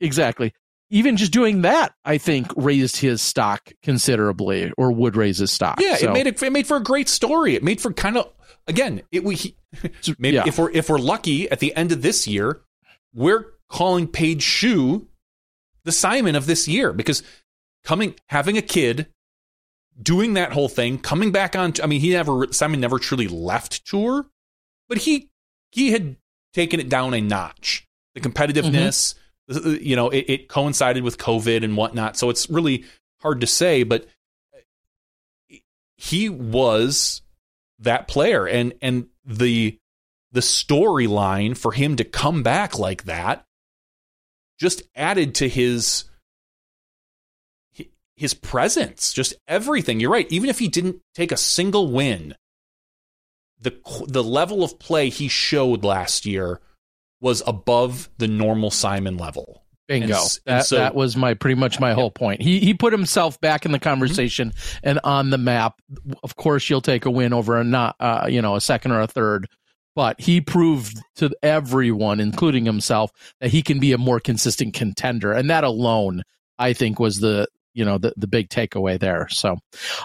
exactly. 0.00 0.52
Even 0.90 1.16
just 1.16 1.32
doing 1.32 1.62
that, 1.62 1.94
I 2.04 2.18
think, 2.18 2.48
raised 2.56 2.96
his 2.96 3.22
stock 3.22 3.70
considerably, 3.82 4.72
or 4.76 4.90
would 4.90 5.14
raise 5.14 5.38
his 5.38 5.52
stock. 5.52 5.80
Yeah, 5.80 5.96
so. 5.96 6.10
it 6.10 6.12
made 6.12 6.26
it, 6.26 6.42
it 6.42 6.52
made 6.52 6.66
for 6.66 6.76
a 6.76 6.82
great 6.82 7.08
story. 7.08 7.54
It 7.54 7.62
made 7.62 7.80
for 7.80 7.92
kind 7.92 8.16
of 8.16 8.32
again. 8.66 9.02
It 9.12 9.22
we 9.22 9.36
he, 9.36 9.56
maybe 10.18 10.36
yeah. 10.36 10.44
if 10.46 10.58
we're 10.58 10.70
if 10.70 10.88
we're 10.88 10.98
lucky 10.98 11.48
at 11.50 11.60
the 11.60 11.74
end 11.76 11.92
of 11.92 12.02
this 12.02 12.26
year, 12.26 12.62
we're 13.14 13.46
calling 13.68 14.08
Paige 14.08 14.42
Shue 14.42 15.06
the 15.84 15.92
Simon 15.92 16.34
of 16.34 16.46
this 16.46 16.66
year 16.66 16.92
because 16.92 17.22
coming 17.84 18.16
having 18.26 18.58
a 18.58 18.62
kid, 18.62 19.06
doing 20.00 20.34
that 20.34 20.52
whole 20.52 20.68
thing, 20.68 20.98
coming 20.98 21.30
back 21.30 21.54
on. 21.54 21.74
I 21.82 21.86
mean, 21.86 22.00
he 22.00 22.10
never 22.10 22.52
Simon 22.52 22.80
never 22.80 22.98
truly 22.98 23.28
left 23.28 23.86
tour, 23.86 24.26
but 24.88 24.98
he 24.98 25.30
he 25.70 25.92
had 25.92 26.16
taken 26.52 26.80
it 26.80 26.88
down 26.88 27.14
a 27.14 27.20
notch 27.20 27.86
the 28.20 28.28
competitiveness. 28.28 29.14
Mm-hmm. 29.50 29.82
You 29.82 29.96
know, 29.96 30.10
it, 30.10 30.24
it 30.28 30.48
coincided 30.48 31.02
with 31.02 31.18
COVID 31.18 31.64
and 31.64 31.76
whatnot, 31.76 32.16
so 32.16 32.30
it's 32.30 32.48
really 32.48 32.84
hard 33.20 33.40
to 33.40 33.46
say. 33.46 33.82
But 33.82 34.06
he 35.96 36.28
was 36.28 37.22
that 37.80 38.06
player, 38.06 38.46
and 38.46 38.74
and 38.80 39.06
the 39.24 39.76
the 40.32 40.40
storyline 40.40 41.56
for 41.56 41.72
him 41.72 41.96
to 41.96 42.04
come 42.04 42.42
back 42.42 42.78
like 42.78 43.04
that 43.04 43.44
just 44.60 44.82
added 44.94 45.34
to 45.36 45.48
his 45.48 46.04
his 48.14 48.34
presence, 48.34 49.12
just 49.12 49.34
everything. 49.48 49.98
You're 49.98 50.10
right. 50.10 50.30
Even 50.30 50.50
if 50.50 50.58
he 50.58 50.68
didn't 50.68 51.00
take 51.14 51.32
a 51.32 51.36
single 51.36 51.90
win, 51.90 52.34
the 53.58 53.74
the 54.06 54.22
level 54.22 54.62
of 54.62 54.78
play 54.78 55.08
he 55.08 55.26
showed 55.26 55.84
last 55.84 56.26
year 56.26 56.60
was 57.20 57.42
above 57.46 58.08
the 58.18 58.28
normal 58.28 58.70
Simon 58.70 59.16
level. 59.16 59.64
Bingo. 59.90 60.14
And, 60.14 60.40
that, 60.46 60.66
so, 60.66 60.76
that 60.76 60.94
was 60.94 61.16
my 61.16 61.34
pretty 61.34 61.56
much 61.56 61.80
my 61.80 61.94
whole 61.94 62.12
point. 62.12 62.40
He 62.40 62.60
he 62.60 62.74
put 62.74 62.92
himself 62.92 63.40
back 63.40 63.66
in 63.66 63.72
the 63.72 63.80
conversation 63.80 64.50
mm-hmm. 64.50 64.78
and 64.88 65.00
on 65.02 65.30
the 65.30 65.38
map. 65.38 65.80
Of 66.22 66.36
course, 66.36 66.70
you'll 66.70 66.80
take 66.80 67.06
a 67.06 67.10
win 67.10 67.32
over 67.32 67.58
a 67.58 67.64
not 67.64 67.96
uh, 67.98 68.26
you 68.30 68.40
know 68.40 68.54
a 68.54 68.60
second 68.60 68.92
or 68.92 69.00
a 69.00 69.08
third, 69.08 69.48
but 69.96 70.20
he 70.20 70.40
proved 70.40 71.00
to 71.16 71.30
everyone, 71.42 72.20
including 72.20 72.64
himself, 72.64 73.10
that 73.40 73.50
he 73.50 73.62
can 73.62 73.80
be 73.80 73.92
a 73.92 73.98
more 73.98 74.20
consistent 74.20 74.74
contender, 74.74 75.32
and 75.32 75.50
that 75.50 75.64
alone, 75.64 76.22
I 76.56 76.72
think, 76.72 77.00
was 77.00 77.18
the 77.18 77.48
you 77.72 77.84
know 77.84 77.98
the, 77.98 78.12
the 78.16 78.26
big 78.26 78.48
takeaway 78.48 78.98
there 78.98 79.28
so 79.30 79.56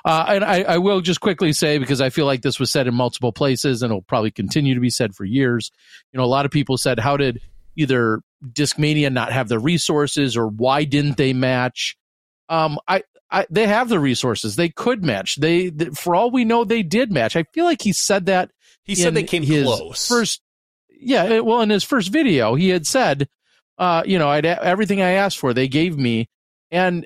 uh, 0.06 0.26
and 0.30 0.44
I, 0.44 0.64
I 0.64 0.78
will 0.78 1.02
just 1.02 1.20
quickly 1.20 1.54
say 1.54 1.78
because 1.78 2.02
i 2.02 2.10
feel 2.10 2.26
like 2.26 2.42
this 2.42 2.60
was 2.60 2.72
said 2.72 2.88
in 2.88 2.94
multiple 2.94 3.32
places 3.32 3.82
and 3.82 3.92
it'll 3.92 4.02
probably 4.02 4.32
continue 4.32 4.74
to 4.74 4.80
be 4.80 4.90
said 4.90 5.16
for 5.16 5.26
years 5.26 5.72
you 6.12 6.18
know 6.18 6.24
a 6.24 6.28
lot 6.28 6.46
of 6.46 6.52
people 6.52 6.78
said 6.78 7.00
how 7.00 7.18
did 7.18 7.42
either 7.76 8.22
discmania 8.52 9.12
not 9.12 9.32
have 9.32 9.48
the 9.48 9.60
resources 9.60 10.38
or 10.38 10.48
why 10.48 10.84
didn't 10.84 11.18
they 11.18 11.34
match 11.34 11.98
um 12.50 12.78
i 12.88 13.02
I, 13.32 13.46
they 13.50 13.68
have 13.68 13.90
the 13.90 14.00
resources. 14.00 14.56
They 14.56 14.70
could 14.70 15.04
match. 15.04 15.38
They, 15.38 15.70
they, 15.70 15.86
for 15.88 16.16
all 16.16 16.32
we 16.32 16.46
know, 16.46 16.64
they 16.64 16.84
did 16.84 17.12
match. 17.12 17.36
I 17.36 17.44
feel 17.54 17.66
like 17.66 17.82
he 17.82 17.92
said 17.92 18.28
that. 18.28 18.52
He 18.84 18.94
said 18.94 19.16
they 19.16 19.24
came 19.24 19.44
his 19.44 19.66
close. 19.66 20.08
First, 20.08 20.42
yeah. 20.90 21.40
Well, 21.40 21.62
in 21.62 21.72
his 21.72 21.84
first 21.84 22.10
video, 22.10 22.54
he 22.54 22.70
had 22.70 22.86
said, 22.86 23.28
uh, 23.78 24.04
you 24.06 24.20
know, 24.20 24.30
I'd 24.30 24.46
everything 24.46 25.02
I 25.02 25.14
asked 25.14 25.40
for, 25.40 25.54
they 25.54 25.68
gave 25.68 25.98
me, 25.98 26.30
and 26.72 27.06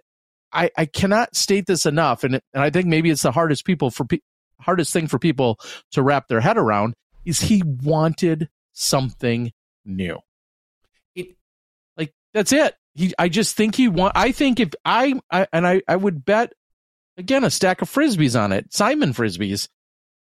I, 0.51 0.71
I 0.77 0.85
cannot 0.85 1.35
state 1.35 1.65
this 1.67 1.85
enough, 1.85 2.23
and 2.23 2.35
and 2.53 2.63
I 2.63 2.69
think 2.69 2.88
maybe 2.88 3.09
it's 3.09 3.23
the 3.23 3.31
hardest 3.31 3.65
people 3.65 3.91
for 3.91 4.05
pe- 4.05 4.19
hardest 4.59 4.91
thing 4.93 5.07
for 5.07 5.19
people 5.19 5.59
to 5.91 6.01
wrap 6.01 6.27
their 6.27 6.41
head 6.41 6.57
around 6.57 6.93
is 7.26 7.39
he 7.39 7.63
wanted 7.84 8.49
something 8.73 9.51
new. 9.85 10.19
It 11.15 11.35
like 11.97 12.13
that's 12.34 12.51
it. 12.51 12.76
He 12.95 13.13
I 13.19 13.30
just 13.30 13.55
think 13.55 13.76
he 13.76 13.88
want. 13.88 14.13
I 14.15 14.31
think 14.31 14.59
if 14.59 14.69
I, 14.85 15.19
I 15.31 15.47
and 15.53 15.67
I 15.67 15.81
I 15.88 15.95
would 15.95 16.26
bet 16.26 16.53
again 17.17 17.43
a 17.43 17.49
stack 17.49 17.81
of 17.81 17.89
frisbees 17.89 18.39
on 18.39 18.51
it, 18.51 18.73
Simon 18.73 19.13
frisbees 19.13 19.69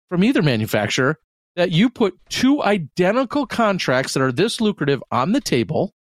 from 0.09 0.23
either 0.23 0.41
manufacturer 0.41 1.17
that 1.55 1.71
you 1.71 1.89
put 1.89 2.17
two 2.29 2.63
identical 2.63 3.45
contracts 3.45 4.13
that 4.13 4.21
are 4.21 4.31
this 4.31 4.61
lucrative 4.61 5.03
on 5.11 5.31
the 5.31 5.41
table 5.41 5.93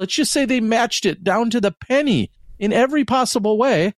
let's 0.00 0.14
just 0.14 0.32
say 0.32 0.44
they 0.44 0.60
matched 0.60 1.06
it 1.06 1.22
down 1.22 1.50
to 1.50 1.60
the 1.60 1.70
penny 1.70 2.32
in 2.60 2.72
every 2.72 3.04
possible 3.04 3.58
way. 3.58 3.94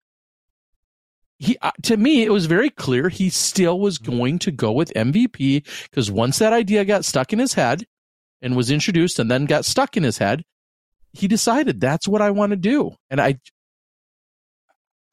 He, 1.40 1.58
uh, 1.62 1.72
to 1.84 1.98
me, 1.98 2.24
it 2.24 2.32
was 2.32 2.46
very 2.46 2.70
clear 2.70 3.10
he 3.10 3.32
still 3.32 3.80
was 3.80 3.98
going 3.98 4.38
to 4.40 4.52
go 4.52 4.72
with 4.72 4.94
MVP 4.96 5.66
because 5.90 6.12
once 6.12 6.38
that 6.38 6.54
idea 6.54 6.86
got 6.86 7.04
stuck 7.04 7.34
in 7.34 7.40
his 7.40 7.56
head 7.56 7.86
and 8.44 8.56
was 8.56 8.70
introduced 8.70 9.18
and 9.18 9.30
then 9.30 9.46
got 9.46 9.66
stuck 9.66 9.98
in 9.98 10.04
his 10.04 10.20
head, 10.20 10.44
he 11.14 11.28
decided 11.28 11.82
that's 11.82 12.08
what 12.08 12.22
I 12.22 12.30
want 12.30 12.52
to 12.52 12.58
do. 12.58 12.96
And 13.10 13.20
I, 13.20 13.40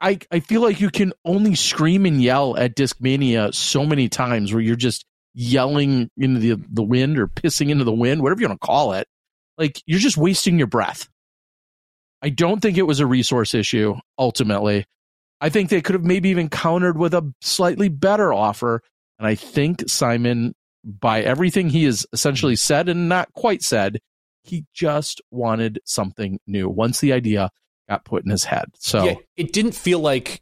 I, 0.02 0.18
I 0.30 0.40
feel 0.40 0.60
like 0.60 0.82
you 0.82 0.90
can 0.90 1.14
only 1.24 1.54
scream 1.54 2.04
and 2.04 2.22
yell 2.22 2.58
at 2.58 2.76
Discmania 2.76 3.54
so 3.54 3.86
many 3.86 4.10
times 4.10 4.52
where 4.52 4.62
you're 4.62 4.76
just 4.76 5.06
yelling 5.32 6.10
into 6.18 6.40
the, 6.40 6.62
the 6.70 6.82
wind 6.82 7.18
or 7.18 7.26
pissing 7.26 7.70
into 7.70 7.84
the 7.84 7.92
wind, 7.92 8.22
whatever 8.22 8.42
you 8.42 8.48
want 8.48 8.60
to 8.60 8.66
call 8.66 8.92
it. 8.92 9.08
Like 9.56 9.82
you're 9.86 9.98
just 9.98 10.18
wasting 10.18 10.58
your 10.58 10.66
breath. 10.66 11.08
I 12.22 12.30
don't 12.30 12.60
think 12.60 12.76
it 12.76 12.86
was 12.86 13.00
a 13.00 13.06
resource 13.06 13.54
issue 13.54 13.96
ultimately. 14.18 14.84
I 15.40 15.50
think 15.50 15.70
they 15.70 15.80
could 15.80 15.94
have 15.94 16.04
maybe 16.04 16.30
even 16.30 16.48
countered 16.48 16.98
with 16.98 17.14
a 17.14 17.32
slightly 17.40 17.88
better 17.88 18.32
offer. 18.32 18.82
And 19.18 19.26
I 19.26 19.34
think 19.34 19.88
Simon, 19.88 20.54
by 20.84 21.22
everything 21.22 21.68
he 21.70 21.84
has 21.84 22.06
essentially 22.12 22.54
hmm. 22.54 22.58
said 22.58 22.88
and 22.88 23.08
not 23.08 23.32
quite 23.34 23.62
said, 23.62 23.98
he 24.42 24.64
just 24.74 25.20
wanted 25.30 25.80
something 25.84 26.40
new 26.46 26.68
once 26.68 27.00
the 27.00 27.12
idea 27.12 27.50
got 27.88 28.04
put 28.04 28.24
in 28.24 28.30
his 28.30 28.44
head. 28.44 28.66
So 28.78 29.04
yeah, 29.04 29.14
it 29.36 29.52
didn't 29.52 29.72
feel 29.72 30.00
like, 30.00 30.40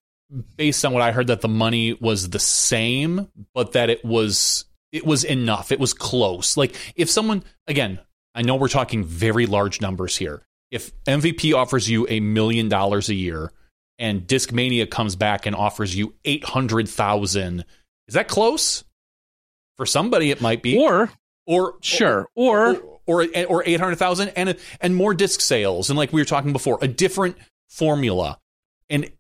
based 0.57 0.85
on 0.85 0.93
what 0.93 1.03
I 1.03 1.13
heard, 1.13 1.27
that 1.29 1.41
the 1.41 1.49
money 1.49 1.95
was 1.95 2.31
the 2.31 2.39
same, 2.39 3.29
but 3.55 3.73
that 3.73 3.91
it 3.91 4.05
was 4.05 4.65
it 4.93 5.05
was 5.05 5.25
enough. 5.25 5.73
It 5.73 5.81
was 5.81 5.93
close. 5.93 6.57
Like 6.57 6.77
if 6.95 7.11
someone 7.11 7.45
again, 7.67 7.99
I 8.35 8.43
know 8.43 8.57
we're 8.57 8.69
talking 8.69 9.05
very 9.05 9.47
large 9.47 9.81
numbers 9.81 10.17
here. 10.17 10.46
If 10.71 10.93
MVP 11.05 11.55
offers 11.55 11.89
you 11.89 12.07
a 12.09 12.21
million 12.21 12.69
dollars 12.69 13.09
a 13.09 13.15
year 13.15 13.53
and 13.99 14.27
Discmania 14.27 14.91
comes 14.91 15.17
back 15.17 15.47
and 15.47 15.55
offers 15.57 15.95
you 15.95 16.15
800,000. 16.25 17.65
Is 18.09 18.15
that 18.15 18.29
close? 18.29 18.85
For 19.77 19.87
somebody 19.87 20.31
it 20.31 20.41
might 20.41 20.63
be. 20.63 20.79
Or 20.79 21.11
or 21.47 21.75
sure, 21.81 22.29
or 22.35 22.77
or 23.07 23.23
or, 23.23 23.47
or 23.47 23.63
800,000 23.65 24.31
and 24.31 24.57
and 24.81 24.97
more 24.97 25.15
disc 25.15 25.41
sales 25.41 25.91
and 25.91 25.99
like 25.99 26.13
we 26.13 26.21
were 26.21 26.27
talking 26.27 26.53
before, 26.53 26.79
a 26.83 26.89
different 26.89 27.37
formula. 27.69 28.39
And 28.91 29.11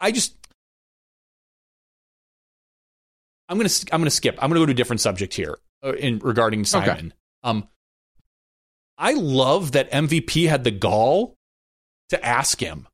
I 0.00 0.12
just 0.12 0.34
I'm 3.48 3.58
going 3.58 3.68
to 3.68 3.86
I'm 3.92 4.02
to 4.04 4.10
skip. 4.10 4.38
I'm 4.40 4.48
going 4.48 4.60
to 4.60 4.62
go 4.62 4.66
to 4.66 4.72
a 4.72 4.74
different 4.74 5.00
subject 5.00 5.34
here 5.34 5.58
in 5.82 6.18
regarding 6.18 6.64
Simon. 6.64 7.06
Okay. 7.06 7.12
Um 7.42 7.68
I 8.98 9.14
love 9.14 9.72
that 9.72 9.90
MVP 9.90 10.48
had 10.48 10.64
the 10.64 10.70
gall 10.70 11.36
to 12.10 12.24
ask 12.24 12.60
him 12.60 12.86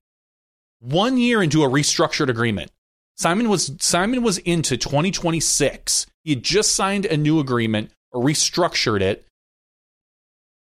one 0.78 1.18
year 1.18 1.42
into 1.42 1.64
a 1.64 1.68
restructured 1.68 2.28
agreement. 2.28 2.70
Simon 3.16 3.48
was 3.48 3.72
Simon 3.80 4.22
was 4.22 4.38
into 4.38 4.76
2026. 4.76 6.06
He 6.22 6.30
had 6.30 6.42
just 6.42 6.74
signed 6.74 7.06
a 7.06 7.16
new 7.16 7.40
agreement, 7.40 7.90
or 8.12 8.22
restructured 8.22 9.00
it, 9.00 9.26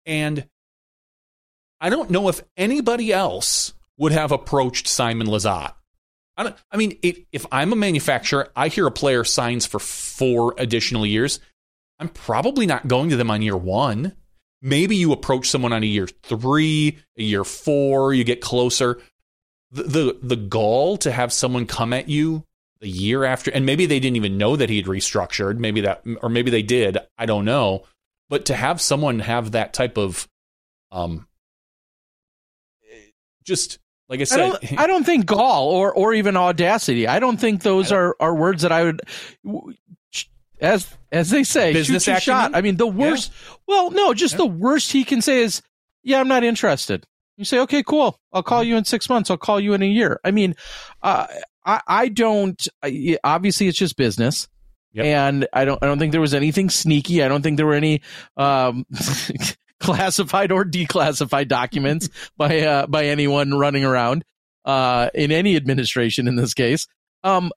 and 0.06 0.48
I 1.80 1.90
don't 1.90 2.10
know 2.10 2.30
if 2.30 2.42
anybody 2.58 3.12
else 3.12 3.74
would 3.98 4.12
have 4.12 4.32
approached 4.32 4.88
Simon 4.88 5.28
Lizotte. 5.28 5.74
I, 6.36 6.44
don't, 6.44 6.56
I 6.72 6.78
mean, 6.78 6.98
if, 7.04 7.20
if 7.32 7.46
I'm 7.52 7.74
a 7.74 7.76
manufacturer, 7.76 8.50
I 8.56 8.70
hear 8.70 8.88
a 8.88 8.92
player 8.92 9.24
signs 9.24 9.66
for 9.66 9.80
four 9.80 10.56
additional 10.58 11.06
years. 11.06 11.40
I'm 12.04 12.10
probably 12.10 12.66
not 12.66 12.90
going 12.90 13.12
to 13.12 13.16
them 13.16 13.32
on 13.32 13.42
year 13.42 13.56
one. 13.56 14.14
Maybe 14.62 14.98
you 14.98 15.14
approach 15.14 15.50
someone 15.50 15.72
on 15.72 15.84
a 15.84 15.86
year 15.86 16.06
three, 16.06 16.98
a 17.18 17.24
year 17.24 17.46
four, 17.46 18.14
you 18.14 18.26
get 18.26 18.42
closer. 18.42 19.00
The, 19.72 19.84
the 19.84 20.20
the 20.22 20.36
gall 20.36 20.98
to 20.98 21.14
have 21.14 21.32
someone 21.32 21.66
come 21.66 21.94
at 21.94 22.10
you 22.10 22.44
a 22.82 22.88
year 22.88 23.24
after, 23.24 23.52
and 23.52 23.66
maybe 23.66 23.86
they 23.86 24.02
didn't 24.02 24.18
even 24.18 24.38
know 24.38 24.58
that 24.58 24.70
he 24.70 24.76
had 24.76 24.86
restructured. 24.86 25.60
Maybe 25.60 25.80
that, 25.82 26.04
or 26.22 26.28
maybe 26.28 26.52
they 26.52 26.62
did. 26.62 26.98
I 27.18 27.26
don't 27.26 27.46
know. 27.46 27.86
But 28.28 28.48
to 28.48 28.54
have 28.54 28.82
someone 28.82 29.20
have 29.20 29.52
that 29.52 29.74
type 29.74 29.98
of, 29.98 30.28
um, 30.92 31.26
just 33.46 33.80
like 34.10 34.20
I 34.20 34.26
said, 34.26 34.42
I 34.42 34.50
don't, 34.50 34.72
I 34.80 34.88
don't 34.88 35.06
think 35.06 35.26
gall 35.26 35.70
or 35.70 35.94
or 35.94 36.14
even 36.14 36.36
audacity. 36.36 37.08
I 37.08 37.20
don't 37.20 37.40
think 37.40 37.64
those 37.64 37.90
don't, 37.90 37.98
are 37.98 38.16
are 38.20 38.36
words 38.36 38.64
that 38.64 38.74
I 38.74 38.84
would 38.84 39.02
as 40.64 40.88
as 41.12 41.30
they 41.30 41.44
say, 41.44 41.74
business 41.74 42.06
shoot 42.06 42.22
shot. 42.22 42.56
I 42.56 42.62
mean, 42.62 42.78
the 42.78 42.88
worst. 42.88 43.32
Yeah. 43.32 43.56
Well, 43.68 43.92
no, 43.92 44.14
just 44.14 44.34
yeah. 44.34 44.38
the 44.40 44.46
worst 44.48 44.92
he 44.92 45.04
can 45.04 45.22
say 45.22 45.42
is, 45.42 45.62
"Yeah, 46.02 46.20
I'm 46.20 46.28
not 46.28 46.44
interested." 46.44 47.06
You 47.38 47.46
say, 47.46 47.60
"Okay, 47.60 47.84
cool. 47.84 48.18
I'll 48.32 48.44
call 48.44 48.64
you 48.64 48.78
in 48.78 48.86
six 48.86 49.10
months. 49.10 49.30
I'll 49.30 49.38
call 49.38 49.60
you 49.60 49.74
in 49.74 49.84
a 49.84 49.88
year." 49.88 50.20
I 50.24 50.32
mean, 50.32 50.56
uh, 51.02 51.28
I 51.66 51.82
I 51.86 52.08
don't. 52.08 52.68
Obviously, 53.24 53.68
it's 53.68 53.78
just 53.78 53.98
business. 53.98 54.48
Yep. 54.94 55.06
And 55.06 55.48
I 55.52 55.66
don't 55.66 55.82
I 55.84 55.88
don't 55.88 56.00
think 56.00 56.12
there 56.12 56.22
was 56.22 56.34
anything 56.34 56.70
sneaky. 56.70 57.24
I 57.24 57.28
don't 57.28 57.42
think 57.42 57.58
there 57.58 57.66
were 57.66 57.74
any 57.74 58.02
um, 58.38 58.86
classified 59.80 60.52
or 60.52 60.64
declassified 60.64 61.48
documents 61.48 62.10
by 62.38 62.62
uh, 62.62 62.88
by 62.88 63.06
anyone 63.06 63.54
running 63.58 63.84
around 63.84 64.24
uh, 64.66 65.10
in 65.14 65.32
any 65.32 65.56
administration 65.56 66.28
in 66.28 66.36
this 66.36 66.54
case. 66.54 66.88
Um, 67.24 67.52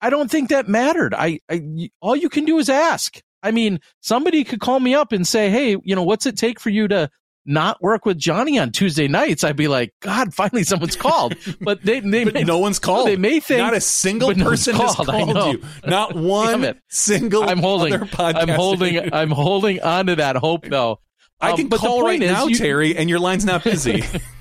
I 0.00 0.10
don't 0.10 0.30
think 0.30 0.50
that 0.50 0.68
mattered. 0.68 1.14
I, 1.14 1.40
I, 1.50 1.90
all 2.00 2.16
you 2.16 2.28
can 2.28 2.44
do 2.44 2.58
is 2.58 2.68
ask. 2.68 3.20
I 3.42 3.50
mean, 3.50 3.80
somebody 4.00 4.44
could 4.44 4.60
call 4.60 4.80
me 4.80 4.94
up 4.94 5.12
and 5.12 5.26
say, 5.26 5.50
"Hey, 5.50 5.76
you 5.82 5.94
know, 5.94 6.02
what's 6.02 6.26
it 6.26 6.36
take 6.36 6.58
for 6.58 6.70
you 6.70 6.88
to 6.88 7.10
not 7.44 7.80
work 7.80 8.04
with 8.04 8.18
Johnny 8.18 8.58
on 8.58 8.72
Tuesday 8.72 9.08
nights?" 9.08 9.44
I'd 9.44 9.56
be 9.56 9.68
like, 9.68 9.94
"God, 10.00 10.34
finally 10.34 10.64
someone's 10.64 10.96
called." 10.96 11.36
But 11.60 11.82
they, 11.82 12.00
they 12.00 12.24
but 12.24 12.34
may, 12.34 12.44
no 12.44 12.58
one's 12.58 12.78
called. 12.78 13.08
They 13.08 13.16
may 13.16 13.40
think 13.40 13.58
not 13.58 13.74
a 13.74 13.80
single 13.80 14.34
person 14.34 14.76
no 14.76 14.84
called. 14.84 15.08
has 15.08 15.32
called 15.32 15.54
you. 15.54 15.64
Not 15.86 16.14
one 16.16 16.80
single. 16.88 17.44
I'm 17.44 17.58
holding. 17.58 17.94
I'm 17.94 18.48
holding. 18.48 19.12
I'm 19.12 19.30
holding 19.30 19.80
on 19.80 20.06
to 20.06 20.16
that 20.16 20.36
hope, 20.36 20.66
though. 20.68 21.00
I 21.40 21.50
um, 21.50 21.56
can 21.56 21.68
call 21.70 22.02
right 22.02 22.20
now, 22.20 22.46
you, 22.46 22.56
Terry, 22.56 22.96
and 22.96 23.10
your 23.10 23.18
line's 23.18 23.44
not 23.44 23.62
busy. 23.62 24.02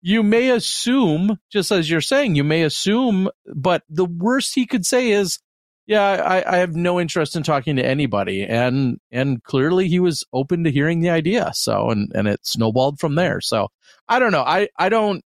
you 0.00 0.22
may 0.22 0.50
assume, 0.50 1.38
just 1.50 1.72
as 1.72 1.90
you're 1.90 2.00
saying, 2.00 2.34
you 2.34 2.44
may 2.44 2.62
assume, 2.62 3.28
but 3.54 3.82
the 3.88 4.04
worst 4.04 4.54
he 4.54 4.66
could 4.66 4.86
say 4.86 5.10
is, 5.10 5.38
yeah, 5.86 6.02
I, 6.02 6.54
I 6.54 6.56
have 6.58 6.76
no 6.76 7.00
interest 7.00 7.34
in 7.34 7.42
talking 7.42 7.76
to 7.76 7.84
anybody. 7.84 8.44
And, 8.44 9.00
and 9.10 9.42
clearly 9.42 9.88
he 9.88 10.00
was 10.00 10.24
open 10.32 10.64
to 10.64 10.70
hearing 10.70 11.00
the 11.00 11.10
idea. 11.10 11.50
So, 11.54 11.90
and, 11.90 12.12
and 12.14 12.28
it 12.28 12.46
snowballed 12.46 13.00
from 13.00 13.14
there. 13.14 13.40
So 13.40 13.68
I 14.06 14.18
don't 14.18 14.32
know. 14.32 14.42
I, 14.42 14.68
I 14.78 14.90
don't, 14.90 15.24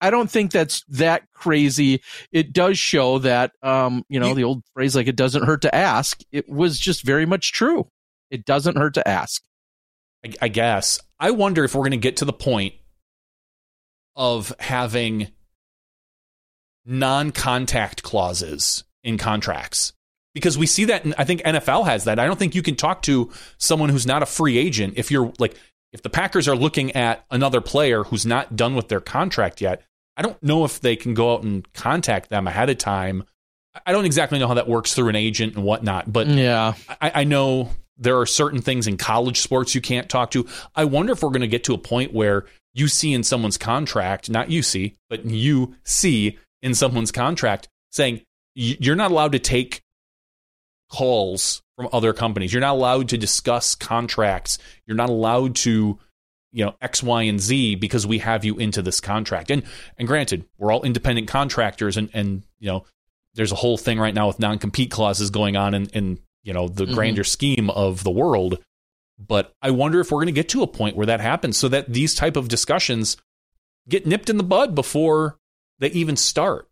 I 0.00 0.10
don't 0.10 0.30
think 0.30 0.50
that's 0.50 0.84
that 0.88 1.22
crazy. 1.32 2.02
It 2.30 2.52
does 2.52 2.78
show 2.78 3.18
that, 3.20 3.52
um, 3.62 4.02
you 4.08 4.20
know, 4.20 4.34
the 4.34 4.44
old 4.44 4.62
phrase, 4.74 4.94
like 4.94 5.06
it 5.06 5.16
doesn't 5.16 5.44
hurt 5.44 5.62
to 5.62 5.74
ask. 5.74 6.20
It 6.32 6.48
was 6.48 6.78
just 6.78 7.02
very 7.02 7.24
much 7.24 7.52
true. 7.52 7.88
It 8.30 8.44
doesn't 8.44 8.76
hurt 8.76 8.94
to 8.94 9.08
ask. 9.08 9.42
I, 10.24 10.32
I 10.42 10.48
guess. 10.48 11.00
I 11.18 11.30
wonder 11.30 11.64
if 11.64 11.74
we're 11.74 11.82
going 11.82 11.92
to 11.92 11.96
get 11.96 12.18
to 12.18 12.24
the 12.24 12.32
point 12.32 12.74
of 14.16 14.54
having 14.58 15.28
non 16.84 17.32
contact 17.32 18.02
clauses 18.02 18.84
in 19.02 19.18
contracts 19.18 19.92
because 20.34 20.58
we 20.58 20.66
see 20.66 20.84
that 20.86 21.04
and 21.04 21.14
I 21.16 21.24
think 21.24 21.42
NFL 21.42 21.86
has 21.86 22.04
that. 22.04 22.18
I 22.18 22.26
don't 22.26 22.38
think 22.38 22.54
you 22.54 22.62
can 22.62 22.76
talk 22.76 23.02
to 23.02 23.30
someone 23.58 23.88
who's 23.88 24.06
not 24.06 24.22
a 24.22 24.26
free 24.26 24.58
agent 24.58 24.94
if 24.96 25.10
you're 25.10 25.32
like 25.38 25.56
if 25.92 26.02
the 26.02 26.10
Packers 26.10 26.46
are 26.46 26.56
looking 26.56 26.92
at 26.92 27.24
another 27.30 27.60
player 27.60 28.04
who's 28.04 28.26
not 28.26 28.56
done 28.56 28.74
with 28.74 28.88
their 28.88 29.00
contract 29.00 29.60
yet. 29.60 29.82
I 30.16 30.22
don't 30.22 30.42
know 30.42 30.64
if 30.64 30.80
they 30.80 30.96
can 30.96 31.14
go 31.14 31.34
out 31.34 31.42
and 31.42 31.70
contact 31.72 32.28
them 32.30 32.46
ahead 32.46 32.70
of 32.70 32.78
time. 32.78 33.24
I 33.84 33.92
don't 33.92 34.06
exactly 34.06 34.38
know 34.38 34.48
how 34.48 34.54
that 34.54 34.68
works 34.68 34.94
through 34.94 35.08
an 35.08 35.16
agent 35.16 35.54
and 35.54 35.64
whatnot, 35.64 36.10
but 36.10 36.26
yeah, 36.26 36.74
I, 37.00 37.12
I 37.14 37.24
know 37.24 37.70
there 37.98 38.18
are 38.18 38.26
certain 38.26 38.60
things 38.60 38.86
in 38.86 38.96
college 38.96 39.40
sports 39.40 39.74
you 39.74 39.80
can't 39.80 40.08
talk 40.08 40.30
to. 40.32 40.46
I 40.74 40.84
wonder 40.84 41.12
if 41.12 41.22
we're 41.22 41.30
going 41.30 41.40
to 41.40 41.48
get 41.48 41.64
to 41.64 41.74
a 41.74 41.78
point 41.78 42.12
where 42.12 42.46
you 42.74 42.88
see 42.88 43.14
in 43.14 43.22
someone's 43.22 43.56
contract, 43.56 44.28
not 44.28 44.50
you 44.50 44.62
see, 44.62 44.96
but 45.08 45.24
you 45.24 45.74
see 45.84 46.38
in 46.62 46.74
someone's 46.74 47.12
contract 47.12 47.68
saying 47.90 48.20
you're 48.54 48.96
not 48.96 49.10
allowed 49.10 49.32
to 49.32 49.38
take 49.38 49.82
calls 50.90 51.62
from 51.76 51.88
other 51.92 52.12
companies. 52.12 52.52
You're 52.52 52.60
not 52.60 52.74
allowed 52.74 53.08
to 53.10 53.18
discuss 53.18 53.74
contracts. 53.74 54.58
You're 54.86 54.96
not 54.96 55.10
allowed 55.10 55.56
to, 55.56 55.98
you 56.52 56.64
know, 56.64 56.74
X, 56.80 57.02
Y, 57.02 57.22
and 57.24 57.40
Z 57.40 57.76
because 57.76 58.06
we 58.06 58.18
have 58.18 58.44
you 58.44 58.56
into 58.56 58.82
this 58.82 59.00
contract. 59.00 59.50
And 59.50 59.62
and 59.98 60.08
granted, 60.08 60.46
we're 60.58 60.72
all 60.72 60.82
independent 60.82 61.28
contractors 61.28 61.96
and 61.96 62.10
and 62.12 62.42
you 62.58 62.68
know, 62.68 62.84
there's 63.34 63.52
a 63.52 63.56
whole 63.56 63.76
thing 63.76 63.98
right 63.98 64.14
now 64.14 64.26
with 64.26 64.38
non-compete 64.38 64.90
clauses 64.90 65.30
going 65.30 65.56
on 65.56 65.74
in, 65.74 65.86
in 65.86 66.18
you 66.46 66.52
know, 66.52 66.68
the 66.68 66.84
mm-hmm. 66.84 66.94
grander 66.94 67.24
scheme 67.24 67.68
of 67.70 68.04
the 68.04 68.10
world. 68.10 68.58
But 69.18 69.52
I 69.60 69.72
wonder 69.72 70.00
if 70.00 70.10
we're 70.10 70.18
going 70.18 70.26
to 70.26 70.32
get 70.32 70.48
to 70.50 70.62
a 70.62 70.66
point 70.66 70.96
where 70.96 71.06
that 71.06 71.20
happens 71.20 71.58
so 71.58 71.68
that 71.68 71.92
these 71.92 72.14
type 72.14 72.36
of 72.36 72.48
discussions 72.48 73.16
get 73.88 74.06
nipped 74.06 74.30
in 74.30 74.36
the 74.36 74.44
bud 74.44 74.74
before 74.74 75.38
they 75.80 75.88
even 75.88 76.16
start. 76.16 76.68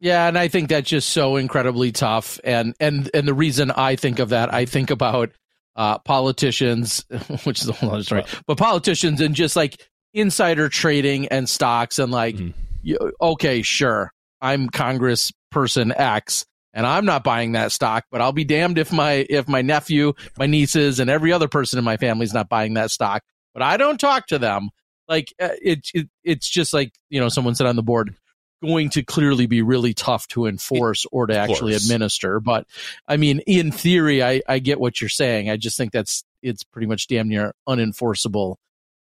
Yeah, 0.00 0.26
and 0.26 0.38
I 0.38 0.48
think 0.48 0.70
that's 0.70 0.88
just 0.88 1.10
so 1.10 1.36
incredibly 1.36 1.92
tough. 1.92 2.40
And 2.42 2.74
and 2.80 3.10
and 3.12 3.28
the 3.28 3.34
reason 3.34 3.70
I 3.70 3.96
think 3.96 4.18
of 4.18 4.30
that, 4.30 4.52
I 4.52 4.64
think 4.64 4.90
about 4.90 5.32
uh, 5.76 5.98
politicians, 5.98 7.04
which 7.44 7.60
is 7.60 7.68
a 7.68 7.72
whole 7.72 7.90
other 7.90 8.02
story, 8.02 8.24
but 8.46 8.56
politicians 8.56 9.20
and 9.20 9.34
just 9.34 9.56
like 9.56 9.86
insider 10.14 10.70
trading 10.70 11.28
and 11.28 11.48
stocks 11.48 11.98
and 11.98 12.10
like, 12.10 12.36
Mhm. 12.36 12.54
you, 12.82 13.12
okay, 13.20 13.60
sure, 13.60 14.10
I'm 14.40 14.70
Congress 14.70 15.32
person 15.50 15.92
X 15.92 16.46
and 16.72 16.86
I'm 16.86 17.04
not 17.04 17.24
buying 17.24 17.52
that 17.52 17.72
stock, 17.72 18.04
but 18.10 18.20
I'll 18.20 18.32
be 18.32 18.44
damned 18.44 18.78
if 18.78 18.92
my 18.92 19.26
if 19.28 19.48
my 19.48 19.62
nephew, 19.62 20.14
my 20.38 20.46
nieces, 20.46 21.00
and 21.00 21.10
every 21.10 21.32
other 21.32 21.48
person 21.48 21.78
in 21.78 21.84
my 21.84 21.96
family 21.96 22.24
is 22.24 22.34
not 22.34 22.48
buying 22.48 22.74
that 22.74 22.90
stock. 22.90 23.22
But 23.52 23.62
I 23.62 23.76
don't 23.76 23.98
talk 23.98 24.28
to 24.28 24.38
them. 24.38 24.70
Like 25.08 25.34
uh, 25.40 25.48
it, 25.60 25.88
it 25.92 26.08
it's 26.22 26.48
just 26.48 26.72
like 26.72 26.92
you 27.08 27.20
know 27.20 27.28
someone 27.28 27.54
said 27.54 27.66
on 27.66 27.76
the 27.76 27.82
board, 27.82 28.14
going 28.62 28.90
to 28.90 29.02
clearly 29.02 29.46
be 29.46 29.62
really 29.62 29.94
tough 29.94 30.28
to 30.28 30.46
enforce 30.46 31.06
or 31.10 31.26
to 31.26 31.36
actually 31.36 31.74
administer. 31.74 32.40
But 32.40 32.66
I 33.08 33.16
mean, 33.16 33.40
in 33.40 33.72
theory, 33.72 34.22
I 34.22 34.42
I 34.48 34.60
get 34.60 34.80
what 34.80 35.00
you're 35.00 35.10
saying. 35.10 35.50
I 35.50 35.56
just 35.56 35.76
think 35.76 35.92
that's 35.92 36.24
it's 36.42 36.62
pretty 36.62 36.86
much 36.86 37.08
damn 37.08 37.28
near 37.28 37.52
unenforceable. 37.68 38.56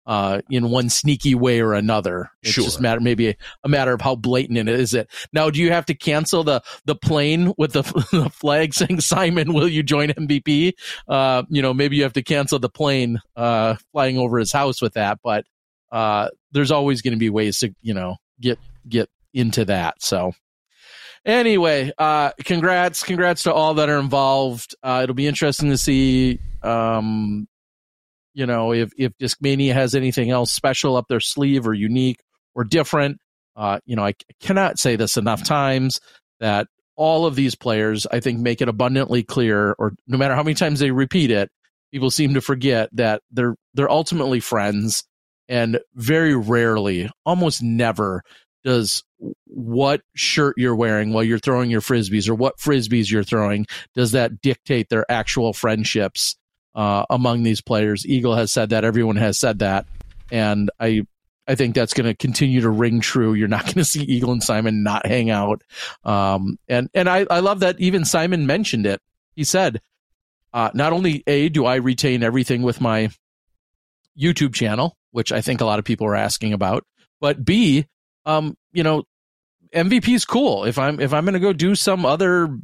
Uh, 0.09 0.40
in 0.48 0.70
one 0.70 0.89
sneaky 0.89 1.35
way 1.35 1.60
or 1.60 1.74
another, 1.74 2.30
it's 2.43 2.52
Sure. 2.52 2.64
just 2.64 2.80
matter 2.80 2.98
maybe 2.98 3.28
a, 3.28 3.35
a 3.62 3.68
matter 3.68 3.93
of 3.93 4.01
how 4.01 4.14
blatant 4.16 4.56
it 4.56 4.66
is. 4.66 4.94
It 4.94 5.10
now, 5.35 5.51
do 5.51 5.60
you 5.60 5.70
have 5.70 5.85
to 5.85 5.94
cancel 5.94 6.43
the 6.44 6.62
the 6.86 6.94
plane 6.94 7.52
with 7.59 7.74
the, 7.74 7.82
the 8.12 8.30
flag 8.30 8.72
saying 8.72 9.02
Simon, 9.02 9.52
will 9.52 9.68
you 9.68 9.82
join 9.82 10.09
MVP? 10.09 10.72
Uh, 11.06 11.43
you 11.51 11.60
know, 11.60 11.74
maybe 11.74 11.97
you 11.97 12.05
have 12.05 12.14
to 12.14 12.22
cancel 12.22 12.59
the 12.59 12.70
plane 12.70 13.20
uh, 13.36 13.74
flying 13.93 14.16
over 14.16 14.39
his 14.39 14.51
house 14.51 14.80
with 14.80 14.94
that, 14.94 15.18
but 15.22 15.44
uh, 15.93 16.30
there's 16.52 16.70
always 16.70 17.02
going 17.02 17.12
to 17.12 17.18
be 17.18 17.28
ways 17.28 17.59
to 17.59 17.74
you 17.82 17.93
know 17.93 18.16
get 18.40 18.59
get 18.89 19.10
into 19.35 19.66
that. 19.66 20.02
So 20.02 20.32
anyway, 21.26 21.93
uh, 21.98 22.30
congrats, 22.44 23.02
congrats 23.02 23.43
to 23.43 23.52
all 23.52 23.74
that 23.74 23.90
are 23.90 23.98
involved. 23.98 24.74
Uh, 24.82 25.01
it'll 25.02 25.14
be 25.14 25.26
interesting 25.26 25.68
to 25.68 25.76
see. 25.76 26.39
Um, 26.62 27.47
you 28.39 28.47
know, 28.47 28.73
if 28.73 28.93
if 28.97 29.12
Discmania 29.19 29.74
has 29.74 29.97
anything 29.97 30.31
else 30.31 30.52
special 30.52 30.97
up 30.97 31.06
their 31.09 31.19
sleeve 31.19 31.66
or 31.66 31.74
unique 31.74 32.20
or 32.55 32.62
different. 32.62 33.19
Uh, 33.56 33.81
you 33.85 33.97
know, 33.97 34.05
I 34.05 34.15
cannot 34.40 34.78
say 34.78 34.94
this 34.94 35.16
enough 35.16 35.43
times 35.43 36.01
that 36.39 36.69
all 36.94 37.27
of 37.27 37.35
these 37.35 37.56
players, 37.56 38.06
I 38.06 38.20
think, 38.20 38.39
make 38.39 38.62
it 38.62 38.69
abundantly 38.69 39.24
clear, 39.24 39.74
or 39.77 39.94
no 40.06 40.16
matter 40.16 40.36
how 40.36 40.44
many 40.44 40.55
times 40.55 40.78
they 40.78 40.93
repeat 40.93 41.32
it, 41.32 41.51
people 41.90 42.12
seem 42.12 42.35
to 42.35 42.40
forget 42.40 42.90
that 42.93 43.23
they're 43.32 43.56
they're 43.74 43.90
ultimately 43.90 44.39
friends, 44.39 45.02
and 45.48 45.81
very 45.97 46.36
rarely, 46.36 47.10
almost 47.27 47.60
never, 47.60 48.23
does 48.62 49.02
what 49.47 50.01
shirt 50.15 50.55
you're 50.56 50.77
wearing 50.77 51.12
while 51.12 51.24
you're 51.24 51.40
throwing 51.40 51.70
your 51.70 51.81
frisbees 51.81 52.28
or 52.28 52.36
what 52.36 52.59
frisbees 52.59 53.10
you're 53.10 53.24
throwing 53.24 53.66
does 53.97 54.12
that 54.12 54.40
dictate 54.40 54.89
their 54.90 55.10
actual 55.10 55.52
friendships 55.52 56.36
uh, 56.74 57.05
among 57.11 57.43
these 57.43 57.61
players. 57.61 58.07
Eagle 58.07 58.35
has 58.35 58.53
said 58.53 58.70
that. 58.70 58.85
Everyone 58.85 59.16
has 59.16 59.39
said 59.39 59.61
that, 59.61 59.86
and 60.31 60.70
I 60.78 61.03
I 61.47 61.55
think 61.55 61.74
that's 61.74 61.95
going 61.95 62.07
to 62.07 62.15
continue 62.15 62.61
to 62.61 62.69
ring 62.69 63.01
true. 63.01 63.35
You're 63.35 63.49
not 63.49 63.65
going 63.65 63.74
to 63.74 63.85
see 63.85 64.03
Eagle 64.03 64.32
and 64.32 64.43
Simon 64.43 64.82
not 64.82 65.07
hang 65.07 65.31
out. 65.31 65.62
Um, 66.05 66.59
and 66.69 66.90
and 66.95 67.09
I 67.09 67.27
I 67.31 67.40
love 67.40 67.61
that 67.61 67.81
even 67.81 68.05
Simon 68.05 68.47
mentioned 68.47 68.86
it. 68.86 69.01
He 69.35 69.45
said, 69.45 69.81
uh, 70.53 70.70
not 70.74 70.93
only 70.93 71.23
a 71.27 71.49
do 71.49 71.65
I 71.65 71.77
retain 71.77 72.23
everything 72.23 72.62
with 72.62 72.81
my 72.81 73.11
YouTube 74.19 74.55
channel, 74.55 74.97
which 75.12 75.32
I 75.32 75.40
think 75.40 75.61
a 75.61 75.65
lot 75.65 75.78
of 75.78 75.85
people 75.85 76.07
are 76.07 76.16
asking 76.16 76.53
about, 76.53 76.85
but 77.20 77.45
b 77.45 77.86
um, 78.27 78.57
you 78.73 78.82
know, 78.82 79.05
MVP 79.74 80.15
is 80.15 80.24
cool. 80.24 80.65
If 80.65 80.78
I'm 80.78 81.01
if 81.01 81.12
I'm 81.12 81.24
going 81.24 81.35
to 81.35 81.40
go 81.40 81.53
do 81.53 81.74
some 81.74 82.05
other 82.05 82.57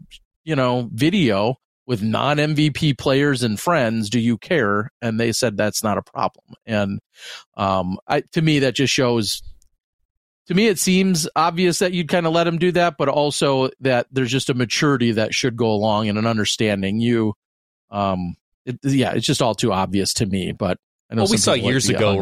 you 0.44 0.56
know 0.56 0.89
video 0.93 1.56
with 1.86 2.02
non 2.02 2.39
MVP 2.39 2.98
players 2.98 3.43
and 3.43 3.59
friends, 3.59 4.11
do 4.11 4.19
you 4.19 4.39
care? 4.39 4.90
And 5.02 5.19
they 5.19 5.32
said 5.32 5.56
that's 5.56 5.82
not 5.82 5.98
a 5.98 6.02
problem. 6.02 6.55
And 6.66 7.01
um, 7.56 7.98
I, 8.06 8.23
to 8.32 8.43
me, 8.43 8.61
that 8.61 8.74
just 8.74 8.93
shows. 8.93 9.43
To 10.48 10.55
me, 10.55 10.66
it 10.66 10.78
seems 10.78 11.27
obvious 11.35 11.78
that 11.78 11.93
you'd 11.93 12.09
kind 12.09 12.27
of 12.27 12.35
let 12.35 12.47
him 12.47 12.59
do 12.59 12.70
that, 12.73 12.97
but 12.98 13.09
also 13.09 13.70
that 13.81 14.06
there's 14.12 14.31
just 14.31 14.51
a 14.51 14.55
maturity 14.55 15.12
that 15.12 15.32
should 15.32 15.56
go 15.56 15.70
along 15.70 16.11
and 16.11 16.19
an 16.19 16.27
understanding. 16.27 17.01
You, 17.01 17.32
um, 17.90 18.36
it, 18.66 18.78
yeah, 18.82 19.12
it's 19.12 19.27
just 19.27 19.40
all 19.40 19.55
too 19.55 19.73
obvious 19.73 20.12
to 20.15 20.27
me. 20.27 20.52
But 20.52 20.78
I 21.11 21.15
know 21.15 21.23
Well, 21.23 21.31
we 21.31 21.39
saw 21.39 21.55
years 21.55 21.89
ago 21.89 22.20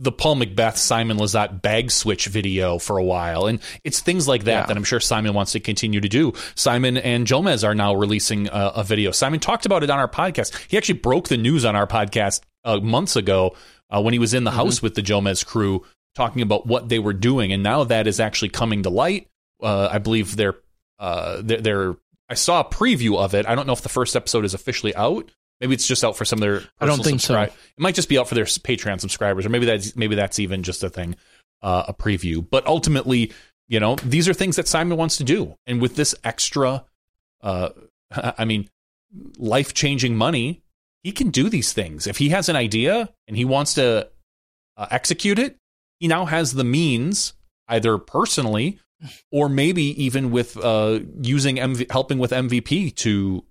hung 0.00 0.08
up 0.08 0.26
on 0.26 0.42
it. 0.42 0.44
the 0.44 0.56
Paul 0.56 0.66
McBeth 0.66 0.76
Simon 0.76 1.18
Lizotte 1.18 1.60
bag 1.62 1.90
switch 1.90 2.26
video 2.26 2.78
for 2.78 2.98
a 2.98 3.04
while, 3.04 3.46
and 3.46 3.60
it's 3.84 4.00
things 4.00 4.26
like 4.28 4.44
that 4.44 4.50
Yeah. 4.52 4.66
that 4.66 4.76
I'm 4.76 4.84
sure 4.84 5.00
Simon 5.00 5.34
wants 5.34 5.52
to 5.52 5.60
continue 5.60 6.00
to 6.00 6.08
do. 6.08 6.32
Simon 6.54 6.96
and 6.96 7.26
Jomez 7.26 7.64
are 7.66 7.74
now 7.74 7.94
releasing 7.94 8.48
a, 8.48 8.72
a 8.76 8.84
video. 8.84 9.10
Simon 9.10 9.40
talked 9.40 9.66
about 9.66 9.82
it 9.82 9.90
on 9.90 9.98
our 9.98 10.08
podcast. 10.08 10.56
He 10.68 10.76
actually 10.76 10.98
broke 10.98 11.28
the 11.28 11.36
news 11.36 11.64
on 11.64 11.76
our 11.76 11.86
podcast 11.86 12.40
uh, 12.64 12.78
months 12.80 13.16
ago 13.16 13.56
uh, 13.90 14.00
when 14.02 14.12
he 14.12 14.18
was 14.18 14.34
in 14.34 14.44
the 14.44 14.50
house 14.50 14.82
with 14.82 14.94
the 14.94 15.02
Jomez 15.02 15.44
crew 15.44 15.84
talking 16.14 16.42
about 16.42 16.66
what 16.66 16.88
they 16.88 16.98
were 16.98 17.12
doing, 17.12 17.52
and 17.52 17.62
now 17.62 17.84
that 17.84 18.06
is 18.06 18.20
actually 18.20 18.48
coming 18.50 18.82
to 18.82 18.90
light. 18.90 19.28
Uh, 19.62 19.88
I 19.90 19.98
believe 19.98 20.36
they're 20.36 20.56
uh, 20.98 21.40
they're, 21.42 21.60
they're. 21.60 21.96
I 22.28 22.34
saw 22.34 22.60
a 22.60 22.64
preview 22.64 23.18
of 23.18 23.34
it. 23.34 23.46
I 23.46 23.54
don't 23.54 23.66
know 23.66 23.72
if 23.72 23.82
the 23.82 23.88
first 23.88 24.14
episode 24.16 24.44
is 24.44 24.54
officially 24.54 24.94
out. 24.94 25.30
Maybe 25.60 25.74
it's 25.74 25.86
just 25.86 26.04
out 26.04 26.16
for 26.16 26.24
some 26.24 26.38
of 26.38 26.40
their. 26.40 26.62
I 26.80 26.86
don't 26.86 27.02
think 27.04 27.20
so. 27.20 27.34
It 27.52 27.52
might 27.78 27.94
just 27.94 28.08
be 28.08 28.18
out 28.18 28.28
for 28.28 28.34
their 28.34 28.44
Patreon 28.44 29.00
subscribers, 29.00 29.44
or 29.44 29.50
maybe 29.50 29.66
that's 29.66 29.94
maybe 29.94 30.14
that's 30.14 30.38
even 30.38 30.62
just 30.62 30.82
a 30.82 30.88
thing, 30.88 31.16
uh, 31.62 31.84
a 31.88 31.94
preview. 31.94 32.46
But 32.48 32.66
ultimately, 32.66 33.32
you 33.68 33.78
know, 33.80 33.96
these 33.96 34.28
are 34.28 34.34
things 34.34 34.56
that 34.56 34.68
Simon 34.68 34.96
wants 34.96 35.18
to 35.18 35.24
do, 35.24 35.56
and 35.66 35.80
with 35.80 35.96
this 35.96 36.14
extra, 36.24 36.84
uh, 37.42 37.70
I 38.10 38.44
mean, 38.44 38.68
life 39.36 39.74
changing 39.74 40.16
money, 40.16 40.62
he 41.02 41.12
can 41.12 41.30
do 41.30 41.48
these 41.48 41.72
things. 41.72 42.06
If 42.06 42.16
he 42.16 42.30
has 42.30 42.48
an 42.48 42.56
idea 42.56 43.10
and 43.28 43.36
he 43.36 43.44
wants 43.44 43.74
to 43.74 44.08
uh, 44.76 44.86
execute 44.90 45.38
it, 45.38 45.56
he 45.98 46.08
now 46.08 46.24
has 46.24 46.54
the 46.54 46.64
means, 46.64 47.34
either 47.68 47.98
personally 47.98 48.78
or 49.30 49.48
maybe 49.48 50.02
even 50.02 50.30
with 50.30 50.56
uh, 50.62 51.00
using 51.22 51.56
MV- 51.56 51.90
helping 51.90 52.18
with 52.18 52.32
MVP 52.32 52.94
to 52.96 53.44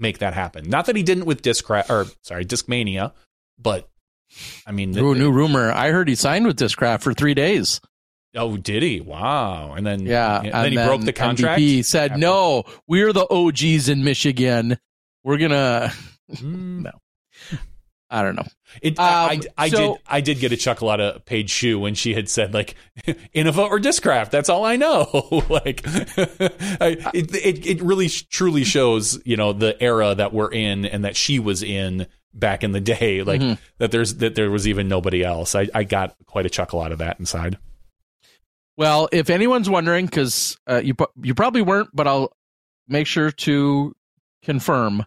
make 0.00 0.18
that 0.18 0.34
happen. 0.34 0.68
Not 0.68 0.86
that 0.86 0.96
he 0.96 1.02
didn't 1.02 1.26
with 1.26 1.42
Discra 1.42 1.88
or 1.90 2.06
sorry 2.22 2.44
Discmania, 2.44 3.12
but 3.58 3.88
I 4.66 4.72
mean, 4.72 4.96
Ooh, 4.98 5.14
new 5.14 5.30
rumor. 5.30 5.70
I 5.72 5.90
heard 5.90 6.08
he 6.08 6.14
signed 6.14 6.46
with 6.46 6.58
Discraft 6.58 7.02
for 7.02 7.12
three 7.14 7.34
days. 7.34 7.80
oh, 8.36 8.56
did 8.56 8.82
he? 8.82 9.00
Wow! 9.00 9.72
And 9.74 9.84
then 9.84 10.06
Yeah, 10.06 10.40
and 10.40 10.52
then 10.52 10.72
he 10.72 10.76
broke 10.78 11.02
the 11.02 11.12
contract. 11.12 11.60
He 11.60 11.82
said, 11.82 12.12
After- 12.12 12.20
"No, 12.20 12.64
we're 12.86 13.12
the 13.12 13.26
OGs 13.28 13.88
in 13.88 14.04
Michigan. 14.04 14.78
We're 15.24 15.38
gonna." 15.38 15.92
Mm. 16.32 16.82
no, 16.82 16.92
I 18.12 18.22
don't 18.22 18.34
know. 18.34 18.46
It, 18.82 18.98
I, 18.98 19.34
Um, 19.34 19.40
I, 19.56 19.64
I 19.64 19.68
so- 19.68 19.76
did 19.94 20.02
I 20.06 20.20
did 20.20 20.38
get 20.40 20.50
a 20.52 20.56
chuckle 20.56 20.90
out 20.90 21.00
of 21.00 21.24
Paige 21.26 21.48
Shue 21.50 21.78
when 21.78 21.94
she 21.94 22.12
had 22.14 22.28
said 22.28 22.52
like 22.52 22.74
Innova 23.06 23.68
or 23.70 23.78
Discraft. 23.78 24.30
That's 24.30 24.48
all 24.48 24.64
I 24.64 24.74
know. 24.76 25.06
like 25.48 25.82
I, 25.86 26.96
it, 27.14 27.34
it 27.34 27.66
it 27.66 27.82
really 27.82 28.08
truly 28.08 28.64
shows 28.64 29.20
you 29.24 29.36
know 29.36 29.52
the 29.52 29.80
era 29.82 30.14
that 30.16 30.32
we're 30.32 30.50
in 30.50 30.84
and 30.86 31.04
that 31.04 31.14
she 31.16 31.38
was 31.38 31.62
in 31.62 32.06
back 32.34 32.64
in 32.64 32.72
the 32.72 32.80
day. 32.80 33.22
Like 33.22 33.40
Mhm. 33.40 33.58
that 33.78 33.92
there's 33.92 34.16
that 34.16 34.34
there 34.34 34.50
was 34.50 34.66
even 34.66 34.88
nobody 34.88 35.22
else. 35.22 35.54
I, 35.54 35.68
I 35.72 35.84
got 35.84 36.16
quite 36.26 36.46
a 36.46 36.50
chuckle 36.50 36.80
out 36.80 36.90
of 36.92 36.98
that 36.98 37.20
inside. 37.20 37.58
Well, 38.76 39.08
if 39.12 39.30
anyone's 39.30 39.68
wondering, 39.68 40.06
because 40.06 40.56
uh, 40.68 40.80
you 40.82 40.94
you 41.22 41.34
probably 41.34 41.62
weren't, 41.62 41.90
but 41.92 42.06
I'll 42.08 42.32
make 42.88 43.06
sure 43.06 43.30
to 43.30 43.94
confirm. 44.42 45.04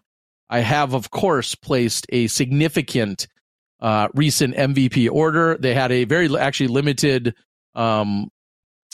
I 0.54 0.60
have, 0.60 0.94
of 0.94 1.10
course, 1.10 1.56
placed 1.56 2.06
a 2.10 2.28
significant 2.28 3.26
uh, 3.80 4.06
recent 4.14 4.54
MVP 4.54 5.10
order. 5.10 5.56
They 5.58 5.74
had 5.74 5.90
a 5.90 6.04
very 6.04 6.28
actually 6.38 6.68
limited 6.68 7.34
um, 7.74 8.30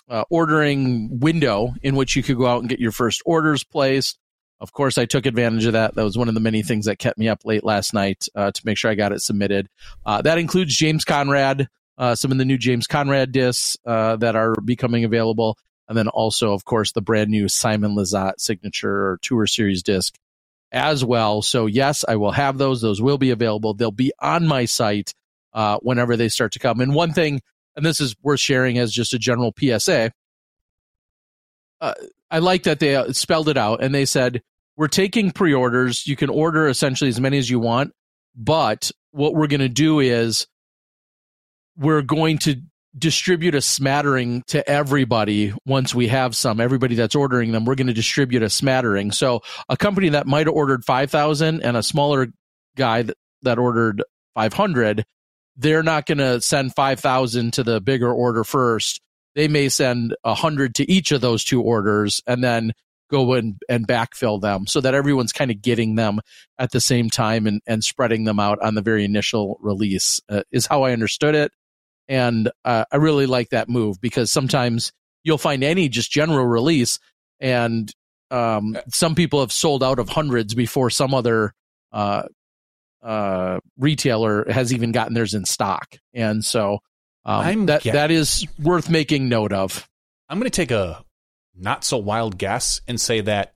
uh, 0.08 0.24
ordering 0.30 1.20
window 1.20 1.74
in 1.82 1.96
which 1.96 2.16
you 2.16 2.22
could 2.22 2.38
go 2.38 2.46
out 2.46 2.60
and 2.60 2.68
get 2.70 2.80
your 2.80 2.92
first 2.92 3.20
orders 3.26 3.62
placed. 3.62 4.18
Of 4.58 4.72
course, 4.72 4.96
I 4.96 5.04
took 5.04 5.26
advantage 5.26 5.66
of 5.66 5.74
that. 5.74 5.96
That 5.96 6.02
was 6.02 6.16
one 6.16 6.28
of 6.28 6.34
the 6.34 6.40
many 6.40 6.62
things 6.62 6.86
that 6.86 6.98
kept 6.98 7.18
me 7.18 7.28
up 7.28 7.44
late 7.44 7.62
last 7.62 7.92
night 7.92 8.26
uh, 8.34 8.52
to 8.52 8.62
make 8.64 8.78
sure 8.78 8.90
I 8.90 8.94
got 8.94 9.12
it 9.12 9.20
submitted. 9.20 9.68
Uh, 10.06 10.22
that 10.22 10.38
includes 10.38 10.74
James 10.74 11.04
Conrad, 11.04 11.68
uh, 11.98 12.14
some 12.14 12.32
of 12.32 12.38
the 12.38 12.46
new 12.46 12.56
James 12.56 12.86
Conrad 12.86 13.32
discs 13.32 13.76
uh, 13.84 14.16
that 14.16 14.34
are 14.34 14.54
becoming 14.64 15.04
available, 15.04 15.58
and 15.90 15.98
then 15.98 16.08
also, 16.08 16.54
of 16.54 16.64
course, 16.64 16.92
the 16.92 17.02
brand 17.02 17.28
new 17.28 17.50
Simon 17.50 17.94
Lizotte 17.94 18.40
signature 18.40 19.08
or 19.08 19.18
tour 19.20 19.46
series 19.46 19.82
disc 19.82 20.14
as 20.72 21.04
well. 21.04 21.42
So 21.42 21.66
yes, 21.66 22.04
I 22.06 22.16
will 22.16 22.32
have 22.32 22.58
those. 22.58 22.80
Those 22.80 23.02
will 23.02 23.18
be 23.18 23.30
available. 23.30 23.74
They'll 23.74 23.90
be 23.90 24.12
on 24.20 24.46
my 24.46 24.64
site 24.64 25.14
uh, 25.52 25.78
whenever 25.78 26.16
they 26.16 26.28
start 26.28 26.52
to 26.52 26.58
come. 26.58 26.80
And 26.80 26.94
one 26.94 27.12
thing, 27.12 27.40
and 27.76 27.84
this 27.84 28.00
is 28.00 28.14
worth 28.22 28.40
sharing 28.40 28.78
as 28.78 28.92
just 28.92 29.12
a 29.12 29.18
general 29.18 29.52
PSA. 29.58 30.12
Uh, 31.80 31.94
I 32.30 32.38
like 32.38 32.64
that 32.64 32.78
they 32.78 32.94
uh, 32.94 33.12
spelled 33.12 33.48
it 33.48 33.56
out 33.56 33.82
and 33.82 33.94
they 33.94 34.04
said 34.04 34.42
we're 34.76 34.88
taking 34.88 35.30
pre-orders. 35.30 36.06
You 36.06 36.16
can 36.16 36.30
order 36.30 36.68
essentially 36.68 37.08
as 37.08 37.20
many 37.20 37.38
as 37.38 37.50
you 37.50 37.58
want, 37.58 37.92
but 38.36 38.90
what 39.10 39.34
we're 39.34 39.46
going 39.46 39.60
to 39.60 39.68
do 39.68 40.00
is 40.00 40.46
we're 41.76 42.02
going 42.02 42.38
to 42.38 42.62
distribute 42.98 43.54
a 43.54 43.60
smattering 43.60 44.42
to 44.48 44.68
everybody 44.68 45.54
once 45.64 45.94
we 45.94 46.08
have 46.08 46.34
some 46.34 46.60
everybody 46.60 46.96
that's 46.96 47.14
ordering 47.14 47.52
them 47.52 47.64
we're 47.64 47.76
going 47.76 47.86
to 47.86 47.92
distribute 47.92 48.42
a 48.42 48.50
smattering 48.50 49.12
so 49.12 49.40
a 49.68 49.76
company 49.76 50.08
that 50.08 50.26
might 50.26 50.48
have 50.48 50.56
ordered 50.56 50.84
5000 50.84 51.62
and 51.62 51.76
a 51.76 51.84
smaller 51.84 52.26
guy 52.76 53.02
that, 53.02 53.16
that 53.42 53.58
ordered 53.58 54.02
500, 54.34 55.04
they're 55.56 55.82
not 55.82 56.06
going 56.06 56.18
to 56.18 56.40
send 56.40 56.74
5,000 56.74 57.52
to 57.54 57.62
the 57.62 57.80
bigger 57.80 58.12
order 58.12 58.44
first. 58.44 59.00
They 59.34 59.48
may 59.48 59.68
send 59.68 60.14
100 60.22 60.74
to 60.76 60.90
each 60.90 61.12
of 61.12 61.20
those 61.20 61.44
two 61.44 61.62
orders 61.62 62.20
and 62.26 62.42
then 62.42 62.72
go 63.10 63.34
and, 63.34 63.60
and 63.68 63.86
backfill 63.86 64.40
them 64.40 64.66
so 64.66 64.80
that 64.80 64.94
everyone's 64.94 65.32
kind 65.32 65.50
of 65.50 65.60
getting 65.60 65.96
them 65.96 66.20
at 66.58 66.70
the 66.70 66.80
same 66.80 67.10
time 67.10 67.46
and, 67.46 67.60
and 67.66 67.82
spreading 67.82 68.24
them 68.24 68.38
out 68.38 68.60
on 68.62 68.74
the 68.74 68.82
very 68.82 69.04
initial 69.04 69.58
release, 69.60 70.20
uh, 70.28 70.42
is 70.52 70.66
how 70.66 70.84
I 70.84 70.92
understood 70.92 71.34
it. 71.34 71.52
And 72.10 72.50
uh, 72.64 72.84
I 72.92 72.96
really 72.96 73.24
like 73.24 73.50
that 73.50 73.70
move 73.70 74.00
because 74.00 74.30
sometimes 74.30 74.92
you'll 75.24 75.38
find 75.38 75.64
any 75.64 75.88
just 75.88 76.10
general 76.10 76.44
release 76.44 76.98
and 77.40 77.90
um, 78.30 78.76
some 78.92 79.14
people 79.14 79.40
have 79.40 79.52
sold 79.52 79.82
out 79.82 79.98
of 79.98 80.08
hundreds 80.08 80.54
before 80.54 80.90
some 80.90 81.14
other 81.14 81.52
uh, 81.92 82.24
uh, 83.02 83.58
retailer 83.78 84.44
has 84.50 84.72
even 84.72 84.92
gotten 84.92 85.14
theirs 85.14 85.34
in 85.34 85.44
stock, 85.44 85.96
and 86.14 86.44
so 86.44 86.78
um, 87.24 87.66
that 87.66 87.82
get- 87.82 87.94
that 87.94 88.10
is 88.10 88.46
worth 88.62 88.88
making 88.88 89.28
note 89.28 89.52
of. 89.52 89.88
I'm 90.28 90.38
going 90.38 90.50
to 90.50 90.54
take 90.54 90.70
a 90.70 91.04
not 91.56 91.84
so 91.84 91.98
wild 91.98 92.38
guess 92.38 92.80
and 92.86 93.00
say 93.00 93.20
that 93.22 93.54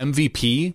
MVP 0.00 0.74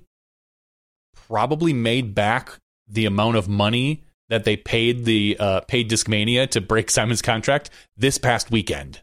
probably 1.28 1.72
made 1.72 2.14
back 2.14 2.60
the 2.90 3.06
amount 3.06 3.38
of 3.38 3.48
money 3.48 4.04
that 4.30 4.44
they 4.44 4.58
paid 4.58 5.06
the 5.06 5.38
uh, 5.40 5.62
paid 5.62 5.90
Discmania 5.90 6.50
to 6.52 6.62
break 6.62 6.90
Simon's 6.90 7.22
contract 7.22 7.70
this 7.98 8.18
past 8.18 8.52
weekend. 8.52 9.02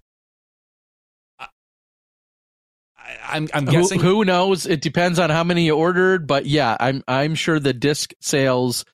I'm 3.53 3.67
Who, 3.67 3.73
guessing 3.73 4.01
who 4.01 4.25
knows? 4.25 4.67
It 4.67 4.81
depends 4.81 5.19
on 5.19 5.31
how 5.31 5.45
many 5.45 5.67
you 5.67 5.77
ordered, 5.77 6.27
but 6.27 6.47
yeah, 6.47 6.77
I'm 6.79 7.03
I'm 7.09 7.35
sure 7.35 7.59
the 7.59 7.73
disc 7.73 8.13
sales 8.21 8.85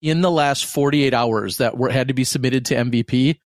in 0.00 0.20
the 0.20 0.30
last 0.30 0.66
48 0.66 1.14
hours 1.14 1.58
that 1.58 1.76
were 1.76 1.90
had 1.90 2.08
to 2.08 2.14
be 2.14 2.24
submitted 2.24 2.66
to 2.66 2.74
MVP. 2.74 3.38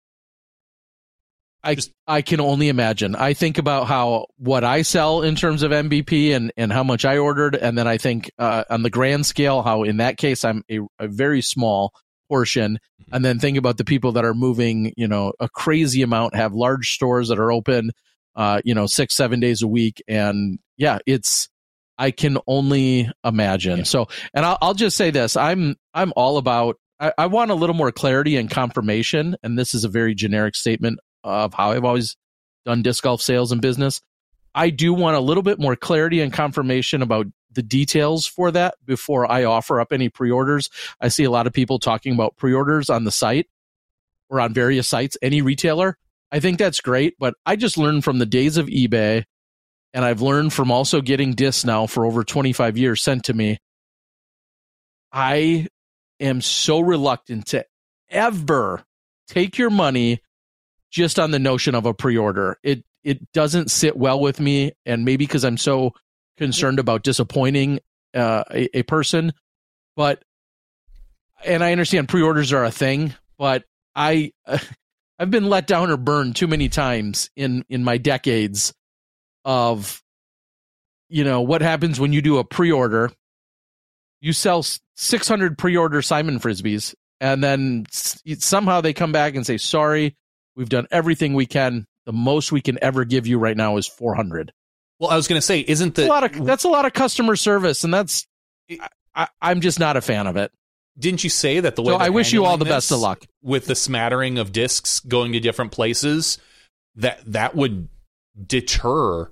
I 1.62 1.76
I 2.06 2.22
can 2.22 2.40
only 2.40 2.68
imagine. 2.68 3.16
I 3.16 3.32
think 3.32 3.58
about 3.58 3.86
how 3.86 4.26
what 4.36 4.64
I 4.64 4.82
sell 4.82 5.22
in 5.22 5.34
terms 5.34 5.62
of 5.62 5.72
MVP 5.72 6.34
and 6.34 6.52
and 6.56 6.72
how 6.72 6.84
much 6.84 7.04
I 7.04 7.18
ordered, 7.18 7.56
and 7.56 7.76
then 7.76 7.88
I 7.88 7.96
think 7.96 8.30
uh, 8.38 8.64
on 8.68 8.82
the 8.82 8.90
grand 8.90 9.24
scale 9.24 9.62
how 9.62 9.82
in 9.82 9.96
that 9.96 10.18
case 10.18 10.44
I'm 10.44 10.62
a, 10.70 10.80
a 10.98 11.08
very 11.08 11.40
small 11.40 11.94
portion, 12.34 12.78
Mm-hmm. 13.04 13.16
and 13.16 13.24
then 13.24 13.38
think 13.38 13.58
about 13.58 13.76
the 13.76 13.84
people 13.84 14.12
that 14.12 14.24
are 14.24 14.32
moving, 14.32 14.94
you 14.96 15.06
know, 15.06 15.32
a 15.38 15.48
crazy 15.48 16.00
amount, 16.00 16.34
have 16.34 16.54
large 16.54 16.94
stores 16.94 17.28
that 17.28 17.38
are 17.38 17.52
open, 17.52 17.90
uh, 18.34 18.62
you 18.64 18.74
know, 18.74 18.86
six 18.86 19.14
seven 19.14 19.40
days 19.40 19.60
a 19.60 19.68
week, 19.68 20.02
and 20.08 20.58
yeah, 20.78 20.98
it's 21.06 21.50
I 21.98 22.12
can 22.12 22.38
only 22.46 23.10
imagine. 23.22 23.84
So, 23.84 24.08
and 24.32 24.46
I'll, 24.46 24.58
I'll 24.62 24.74
just 24.74 24.96
say 24.96 25.10
this: 25.10 25.36
I'm 25.36 25.76
I'm 25.92 26.14
all 26.16 26.38
about. 26.38 26.76
I, 26.98 27.12
I 27.18 27.26
want 27.26 27.50
a 27.50 27.54
little 27.54 27.74
more 27.74 27.92
clarity 27.92 28.36
and 28.36 28.48
confirmation, 28.48 29.36
and 29.42 29.58
this 29.58 29.74
is 29.74 29.84
a 29.84 29.88
very 29.90 30.14
generic 30.14 30.54
statement 30.56 30.98
of 31.22 31.52
how 31.52 31.72
I've 31.72 31.84
always 31.84 32.16
done 32.64 32.80
disc 32.82 33.04
golf 33.04 33.20
sales 33.20 33.52
and 33.52 33.60
business. 33.60 34.00
I 34.54 34.70
do 34.70 34.94
want 34.94 35.16
a 35.16 35.20
little 35.20 35.42
bit 35.42 35.58
more 35.58 35.76
clarity 35.76 36.22
and 36.22 36.32
confirmation 36.32 37.02
about 37.02 37.26
the 37.54 37.62
details 37.62 38.26
for 38.26 38.50
that 38.50 38.74
before 38.84 39.30
I 39.30 39.44
offer 39.44 39.80
up 39.80 39.92
any 39.92 40.08
pre-orders. 40.08 40.70
I 41.00 41.08
see 41.08 41.24
a 41.24 41.30
lot 41.30 41.46
of 41.46 41.52
people 41.52 41.78
talking 41.78 42.14
about 42.14 42.36
pre-orders 42.36 42.90
on 42.90 43.04
the 43.04 43.10
site 43.10 43.48
or 44.28 44.40
on 44.40 44.54
various 44.54 44.88
sites, 44.88 45.16
any 45.22 45.42
retailer. 45.42 45.96
I 46.32 46.40
think 46.40 46.58
that's 46.58 46.80
great, 46.80 47.14
but 47.18 47.34
I 47.46 47.56
just 47.56 47.78
learned 47.78 48.04
from 48.04 48.18
the 48.18 48.26
days 48.26 48.56
of 48.56 48.66
eBay 48.66 49.24
and 49.94 50.04
I've 50.04 50.20
learned 50.20 50.52
from 50.52 50.72
also 50.72 51.00
getting 51.00 51.34
discs 51.34 51.64
now 51.64 51.86
for 51.86 52.04
over 52.04 52.24
25 52.24 52.76
years 52.76 53.00
sent 53.00 53.24
to 53.26 53.34
me. 53.34 53.58
I 55.12 55.68
am 56.18 56.40
so 56.40 56.80
reluctant 56.80 57.46
to 57.48 57.64
ever 58.10 58.82
take 59.28 59.56
your 59.56 59.70
money 59.70 60.20
just 60.90 61.20
on 61.20 61.30
the 61.30 61.38
notion 61.38 61.76
of 61.76 61.86
a 61.86 61.94
pre-order. 61.94 62.58
It 62.64 62.84
it 63.04 63.30
doesn't 63.32 63.70
sit 63.70 63.96
well 63.96 64.18
with 64.18 64.40
me, 64.40 64.72
and 64.86 65.04
maybe 65.04 65.26
because 65.26 65.44
I'm 65.44 65.58
so 65.58 65.92
concerned 66.36 66.78
about 66.78 67.02
disappointing 67.02 67.80
uh, 68.14 68.44
a, 68.50 68.78
a 68.78 68.82
person, 68.82 69.32
but 69.96 70.22
and 71.44 71.62
I 71.62 71.72
understand 71.72 72.08
pre-orders 72.08 72.52
are 72.52 72.64
a 72.64 72.70
thing, 72.70 73.14
but 73.38 73.64
I 73.94 74.32
I've 75.18 75.30
been 75.30 75.48
let 75.48 75.66
down 75.66 75.90
or 75.90 75.96
burned 75.96 76.36
too 76.36 76.46
many 76.46 76.68
times 76.68 77.30
in 77.36 77.64
in 77.68 77.84
my 77.84 77.98
decades 77.98 78.74
of 79.44 80.02
you 81.08 81.24
know 81.24 81.42
what 81.42 81.62
happens 81.62 82.00
when 82.00 82.12
you 82.12 82.22
do 82.22 82.38
a 82.38 82.44
pre-order. 82.44 83.10
You 84.20 84.32
sell 84.32 84.64
600 84.96 85.58
pre-order 85.58 86.00
simon 86.00 86.40
frisbees 86.40 86.94
and 87.20 87.44
then 87.44 87.84
somehow 87.90 88.80
they 88.80 88.94
come 88.94 89.12
back 89.12 89.34
and 89.34 89.46
say 89.46 89.58
sorry 89.58 90.16
we've 90.56 90.68
done 90.68 90.86
everything 90.90 91.34
we 91.34 91.46
can. 91.46 91.86
The 92.06 92.12
most 92.12 92.52
we 92.52 92.60
can 92.60 92.78
ever 92.82 93.04
give 93.04 93.26
you 93.26 93.38
right 93.38 93.56
now 93.56 93.76
is 93.76 93.86
400 93.86 94.52
Well, 95.00 95.10
I 95.10 95.16
was 95.16 95.26
going 95.28 95.38
to 95.38 95.46
say, 95.46 95.60
isn't 95.60 95.94
that's 95.94 96.06
the 96.06 96.10
a 96.10 96.14
lot 96.14 96.24
of 96.24 96.44
that's 96.46 96.64
a 96.64 96.68
lot 96.68 96.86
of 96.86 96.92
customer 96.92 97.36
service 97.36 97.84
and 97.84 97.92
that's 97.92 98.26
I, 99.14 99.28
i'm 99.42 99.60
just 99.60 99.78
not 99.78 99.96
a 99.96 100.00
fan 100.00 100.26
of 100.26 100.36
it 100.36 100.50
Didn't 100.98 101.22
you 101.24 101.30
say 101.30 101.60
that 101.60 101.76
the 101.76 101.82
way 101.82 101.92
So 101.92 101.96
I 101.96 102.08
wish 102.08 102.32
you 102.32 102.44
all 102.44 102.56
the 102.56 102.64
best 102.64 102.90
of 102.90 103.00
luck. 103.00 103.24
with 103.42 103.66
the 103.66 103.74
smattering 103.74 104.38
of 104.38 104.52
discs 104.52 105.00
going 105.00 105.32
to 105.32 105.40
different 105.40 105.72
places? 105.72 106.38
That 106.96 107.20
that 107.32 107.54
would 107.56 107.88
deter 108.46 109.30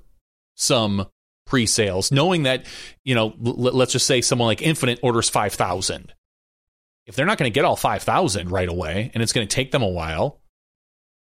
some 0.57 1.07
pre-sales, 1.47 2.11
knowing 2.13 2.43
that 2.45 2.67
you 3.05 3.15
know, 3.15 3.27
l- 3.45 3.55
let's 3.55 3.93
just 3.93 4.07
say 4.07 4.21
someone 4.21 4.47
like 4.47 4.63
Infinite 4.63 4.99
orders 5.03 5.29
five 5.29 5.55
thousand. 5.55 6.13
If 7.07 7.15
they're 7.17 7.27
not 7.27 7.39
going 7.39 7.51
to 7.51 7.55
get 7.55 7.65
all 7.65 7.77
five 7.77 8.03
thousand 8.03 8.51
right 8.51 8.69
away, 8.69 9.11
and 9.15 9.23
it's 9.23 9.33
going 9.33 9.47
to 9.47 9.55
take 9.55 9.71
them 9.73 9.83
a 9.83 9.89
while, 9.89 10.41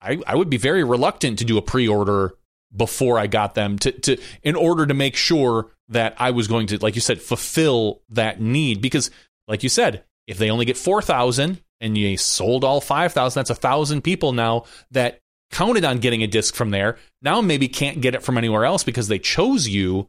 I 0.02 0.20
I 0.26 0.36
would 0.36 0.50
be 0.50 0.58
very 0.58 0.84
reluctant 0.84 1.40
to 1.40 1.46
do 1.46 1.58
a 1.58 1.62
pre-order 1.62 2.34
before 2.76 3.18
I 3.18 3.28
got 3.28 3.56
them 3.56 3.80
to 3.80 3.91
to 3.91 4.18
in 4.44 4.56
order 4.56 4.86
to 4.86 4.94
make 4.94 5.16
sure 5.16 5.72
that 5.90 6.16
I 6.20 6.32
was 6.32 6.48
going 6.48 6.68
to, 6.68 6.78
like 6.78 6.96
you 6.96 7.02
said, 7.02 7.22
fulfill 7.22 8.02
that 8.10 8.40
need 8.40 8.82
because, 8.82 9.10
like 9.48 9.64
you 9.64 9.70
said, 9.70 10.04
if 10.28 10.38
they 10.38 10.52
only 10.52 10.66
get 10.66 10.78
4,000 10.78 11.60
and 11.82 11.98
you 11.98 12.16
sold 12.18 12.64
all 12.64 12.80
5,000, 12.82 13.40
that's 13.40 13.50
a 13.50 13.56
thousand 13.56 14.04
people 14.04 14.32
now 14.32 14.66
that 14.91 15.20
counted 15.52 15.84
on 15.84 15.98
getting 15.98 16.22
a 16.22 16.28
disc 16.28 16.54
from 16.54 16.70
there. 16.70 16.98
Now 17.24 17.41
maybe 17.41 17.68
can't 17.68 18.02
get 18.02 18.14
it 18.14 18.22
from 18.22 18.38
anywhere 18.38 18.66
else 18.66 18.84
because 18.84 19.08
they 19.08 19.18
chose 19.18 19.68
you 19.68 20.08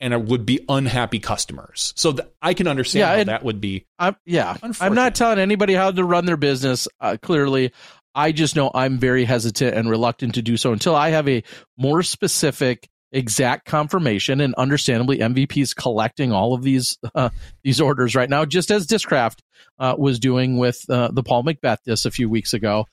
and 0.00 0.12
are, 0.12 0.18
would 0.18 0.44
be 0.44 0.62
unhappy 0.68 1.20
customers. 1.20 1.94
So 1.96 2.12
th- 2.12 2.28
I 2.42 2.52
can 2.52 2.68
understand 2.68 3.00
Yeah, 3.00 3.16
how 3.16 3.24
that 3.24 3.44
would 3.44 3.60
be. 3.62 3.86
I'm 3.98 4.16
yeah. 4.26 4.56
I'm 4.80 4.94
not 4.94 5.14
telling 5.14 5.38
anybody 5.38 5.72
how 5.72 5.90
to 5.90 6.04
run 6.04 6.26
their 6.26 6.36
business. 6.36 6.86
Uh, 7.00 7.16
clearly, 7.22 7.72
I 8.14 8.32
just 8.32 8.56
know 8.56 8.70
I'm 8.74 8.98
very 8.98 9.24
hesitant 9.24 9.74
and 9.76 9.90
reluctant 9.90 10.34
to 10.34 10.42
do 10.42 10.56
so 10.56 10.72
until 10.72 10.94
I 10.94 11.10
have 11.10 11.28
a 11.28 11.42
more 11.76 12.02
specific, 12.02 12.88
exact 13.10 13.66
confirmation. 13.66 14.40
And 14.40 14.54
understandably, 14.54 15.18
MVP 15.18 15.60
is 15.60 15.74
collecting 15.74 16.32
all 16.32 16.54
of 16.54 16.62
these 16.62 16.98
uh, 17.14 17.30
these 17.62 17.80
orders 17.80 18.14
right 18.14 18.30
now, 18.30 18.44
just 18.44 18.70
as 18.70 18.86
Discraft 18.86 19.38
uh, 19.78 19.94
was 19.98 20.18
doing 20.18 20.58
with 20.58 20.84
uh, 20.88 21.08
the 21.12 21.22
Paul 21.22 21.42
McBeth 21.42 21.78
disc 21.84 22.06
a 22.06 22.10
few 22.10 22.28
weeks 22.28 22.52
ago. 22.52 22.86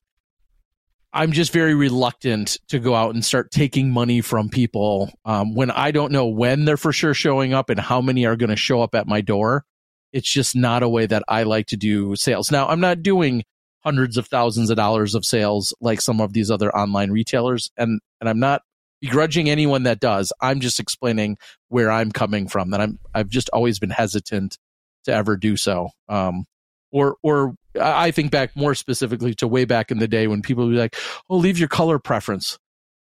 I'm 1.13 1.33
just 1.33 1.51
very 1.51 1.75
reluctant 1.75 2.57
to 2.69 2.79
go 2.79 2.95
out 2.95 3.13
and 3.13 3.23
start 3.23 3.51
taking 3.51 3.91
money 3.91 4.21
from 4.21 4.47
people 4.49 5.11
um, 5.25 5.55
when 5.55 5.69
I 5.69 5.91
don't 5.91 6.13
know 6.13 6.27
when 6.27 6.63
they're 6.63 6.77
for 6.77 6.93
sure 6.93 7.13
showing 7.13 7.53
up 7.53 7.69
and 7.69 7.79
how 7.79 7.99
many 7.99 8.25
are 8.25 8.37
going 8.37 8.49
to 8.49 8.55
show 8.55 8.81
up 8.81 8.95
at 8.95 9.07
my 9.07 9.19
door. 9.19 9.65
It's 10.13 10.31
just 10.31 10.55
not 10.55 10.83
a 10.83 10.89
way 10.89 11.05
that 11.05 11.23
I 11.27 11.43
like 11.43 11.67
to 11.67 11.77
do 11.77 12.15
sales. 12.15 12.49
Now, 12.49 12.67
I'm 12.67 12.79
not 12.79 13.03
doing 13.03 13.43
hundreds 13.83 14.17
of 14.17 14.27
thousands 14.27 14.69
of 14.69 14.77
dollars 14.77 15.15
of 15.15 15.25
sales 15.25 15.73
like 15.81 16.01
some 16.01 16.21
of 16.21 16.33
these 16.33 16.51
other 16.51 16.75
online 16.75 17.11
retailers, 17.11 17.69
and 17.77 17.99
and 18.19 18.29
I'm 18.29 18.39
not 18.39 18.61
begrudging 19.01 19.49
anyone 19.49 19.83
that 19.83 19.99
does. 19.99 20.31
I'm 20.41 20.59
just 20.59 20.79
explaining 20.79 21.37
where 21.69 21.91
I'm 21.91 22.11
coming 22.11 22.47
from. 22.47 22.71
That 22.71 22.81
I'm 22.81 22.99
I've 23.13 23.29
just 23.29 23.49
always 23.49 23.79
been 23.79 23.89
hesitant 23.89 24.57
to 25.05 25.13
ever 25.13 25.35
do 25.35 25.57
so. 25.57 25.89
Um, 26.07 26.45
or 26.91 27.17
or 27.23 27.55
I 27.79 28.11
think 28.11 28.31
back 28.31 28.55
more 28.55 28.75
specifically 28.75 29.33
to 29.35 29.47
way 29.47 29.65
back 29.65 29.91
in 29.91 29.99
the 29.99 30.07
day 30.07 30.27
when 30.27 30.41
people 30.41 30.65
would 30.65 30.73
be 30.73 30.77
like, 30.77 30.95
"Oh, 31.29 31.37
leave 31.37 31.57
your 31.57 31.69
color 31.69 31.99
preference." 31.99 32.57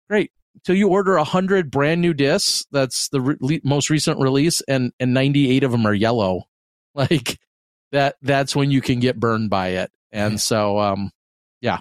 Great. 0.10 0.32
Till 0.64 0.76
you 0.76 0.90
order 0.90 1.16
a 1.16 1.24
hundred 1.24 1.72
brand 1.72 2.02
new 2.02 2.14
discs, 2.14 2.66
that's 2.72 3.10
the 3.10 3.22
re- 3.22 3.62
most 3.64 3.90
recent 3.90 4.20
release, 4.20 4.62
and 4.62 4.92
and 5.00 5.14
ninety 5.14 5.50
eight 5.52 5.64
of 5.64 5.72
them 5.72 5.86
are 5.86 5.94
yellow. 5.94 6.44
Like 6.94 7.40
that. 7.94 8.18
That's 8.22 8.54
when 8.54 8.70
you 8.70 8.82
can 8.82 9.00
get 9.00 9.18
burned 9.18 9.50
by 9.50 9.70
it. 9.70 9.92
And 10.12 10.40
so, 10.40 10.80
um, 10.80 11.12
yeah. 11.62 11.80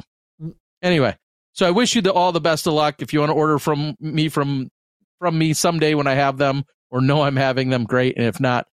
Anyway, 0.83 1.17
so 1.53 1.67
I 1.67 1.71
wish 1.73 1.95
you 1.95 2.03
the, 2.03 2.13
all 2.13 2.33
the 2.33 2.41
best 2.41 2.67
of 2.67 2.75
luck. 2.75 3.03
If 3.03 3.13
you 3.13 3.21
want 3.21 3.31
to 3.31 3.37
order 3.37 3.59
from 3.59 3.97
me 4.01 4.29
from 4.29 4.71
from 5.19 5.37
me 5.39 5.53
someday 5.53 5.95
when 5.95 6.07
I 6.07 6.15
have 6.15 6.39
them, 6.39 6.65
or 6.91 7.01
know 7.01 7.23
I'm 7.23 7.37
having 7.37 7.69
them, 7.69 7.85
great. 7.85 8.17
And 8.17 8.27
if 8.27 8.41
not, 8.41 8.67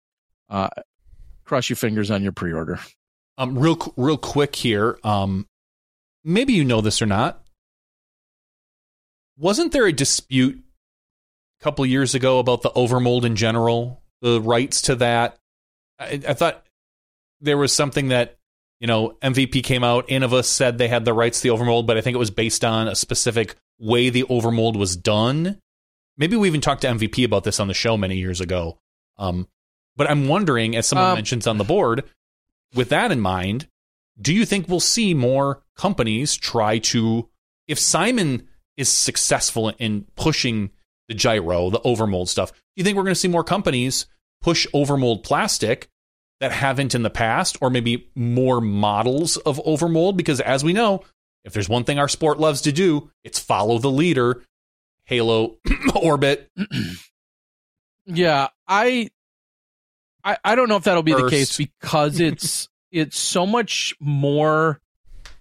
uh, 0.49 0.69
cross 1.43 1.69
your 1.69 1.75
fingers 1.75 2.09
on 2.11 2.23
your 2.23 2.31
pre-order. 2.31 2.79
Um, 3.37 3.57
real 3.57 3.77
real 3.97 4.17
quick 4.17 4.55
here. 4.55 4.97
Um, 5.03 5.47
maybe 6.23 6.53
you 6.53 6.63
know 6.63 6.81
this 6.81 7.01
or 7.01 7.05
not. 7.05 7.43
Wasn't 9.37 9.71
there 9.71 9.85
a 9.85 9.93
dispute 9.93 10.63
a 11.59 11.63
couple 11.63 11.85
years 11.85 12.15
ago 12.15 12.39
about 12.39 12.63
the 12.63 12.71
overmold 12.71 13.23
in 13.23 13.35
general, 13.35 14.01
the 14.21 14.41
rights 14.41 14.83
to 14.83 14.95
that? 14.95 15.37
I, 15.99 16.21
I 16.27 16.33
thought 16.33 16.65
there 17.41 17.57
was 17.57 17.71
something 17.71 18.07
that 18.07 18.37
you 18.79 18.87
know 18.87 19.17
MVP 19.21 19.63
came 19.63 19.83
out. 19.83 20.07
Innova 20.07 20.43
said 20.43 20.77
they 20.77 20.87
had 20.87 21.05
the 21.05 21.13
rights 21.13 21.41
to 21.41 21.49
the 21.49 21.55
overmold, 21.55 21.87
but 21.87 21.97
I 21.97 22.01
think 22.01 22.15
it 22.15 22.19
was 22.19 22.31
based 22.31 22.63
on 22.63 22.87
a 22.87 22.95
specific 22.95 23.55
way 23.79 24.09
the 24.09 24.23
overmold 24.23 24.75
was 24.77 24.95
done. 24.95 25.59
Maybe 26.17 26.35
we 26.35 26.47
even 26.47 26.61
talked 26.61 26.81
to 26.81 26.87
MVP 26.87 27.23
about 27.25 27.43
this 27.43 27.59
on 27.59 27.67
the 27.67 27.73
show 27.73 27.95
many 27.97 28.17
years 28.17 28.41
ago. 28.41 28.79
Um, 29.17 29.47
but 29.95 30.09
I'm 30.09 30.27
wondering, 30.27 30.75
as 30.75 30.87
someone 30.87 31.09
Um, 31.11 31.15
mentions 31.15 31.47
on 31.47 31.57
the 31.57 31.63
board, 31.63 32.03
with 32.73 32.89
that 32.89 33.11
in 33.11 33.19
mind, 33.19 33.67
do 34.19 34.33
you 34.33 34.45
think 34.45 34.67
we'll 34.67 34.79
see 34.79 35.13
more 35.13 35.63
companies 35.75 36.35
try 36.35 36.79
to, 36.79 37.29
if 37.67 37.79
Simon 37.79 38.47
is 38.77 38.89
successful 38.89 39.69
in 39.77 40.05
pushing 40.15 40.71
the 41.07 41.13
gyro, 41.13 41.69
the 41.69 41.79
overmold 41.81 42.27
stuff, 42.27 42.51
do 42.51 42.57
you 42.75 42.83
think 42.83 42.97
we're 42.97 43.03
going 43.03 43.13
to 43.13 43.19
see 43.19 43.27
more 43.27 43.43
companies 43.43 44.07
push 44.41 44.67
overmold 44.73 45.23
plastic 45.23 45.89
that 46.39 46.51
haven't 46.51 46.95
in 46.95 47.03
the 47.03 47.09
past, 47.09 47.57
or 47.61 47.69
maybe 47.69 48.09
more 48.15 48.61
models 48.61 49.37
of 49.37 49.57
overmold? 49.65 50.17
Because 50.17 50.39
as 50.41 50.63
we 50.63 50.73
know, 50.73 51.03
if 51.43 51.53
there's 51.53 51.69
one 51.69 51.83
thing 51.83 51.99
our 51.99 52.07
sport 52.07 52.39
loves 52.39 52.61
to 52.61 52.71
do, 52.71 53.09
it's 53.23 53.39
follow 53.39 53.77
the 53.79 53.91
leader. 53.91 54.43
Halo, 55.05 55.55
Orbit, 55.95 56.51
Yeah, 58.07 58.47
I, 58.67 59.09
I, 60.23 60.37
I 60.43 60.55
don't 60.55 60.69
know 60.69 60.77
if 60.77 60.85
that'll 60.85 61.03
be 61.03 61.13
the 61.13 61.29
case 61.29 61.57
because 61.57 62.19
it's 62.19 62.69
it's 62.91 63.19
so 63.19 63.45
much 63.45 63.93
more. 63.99 64.79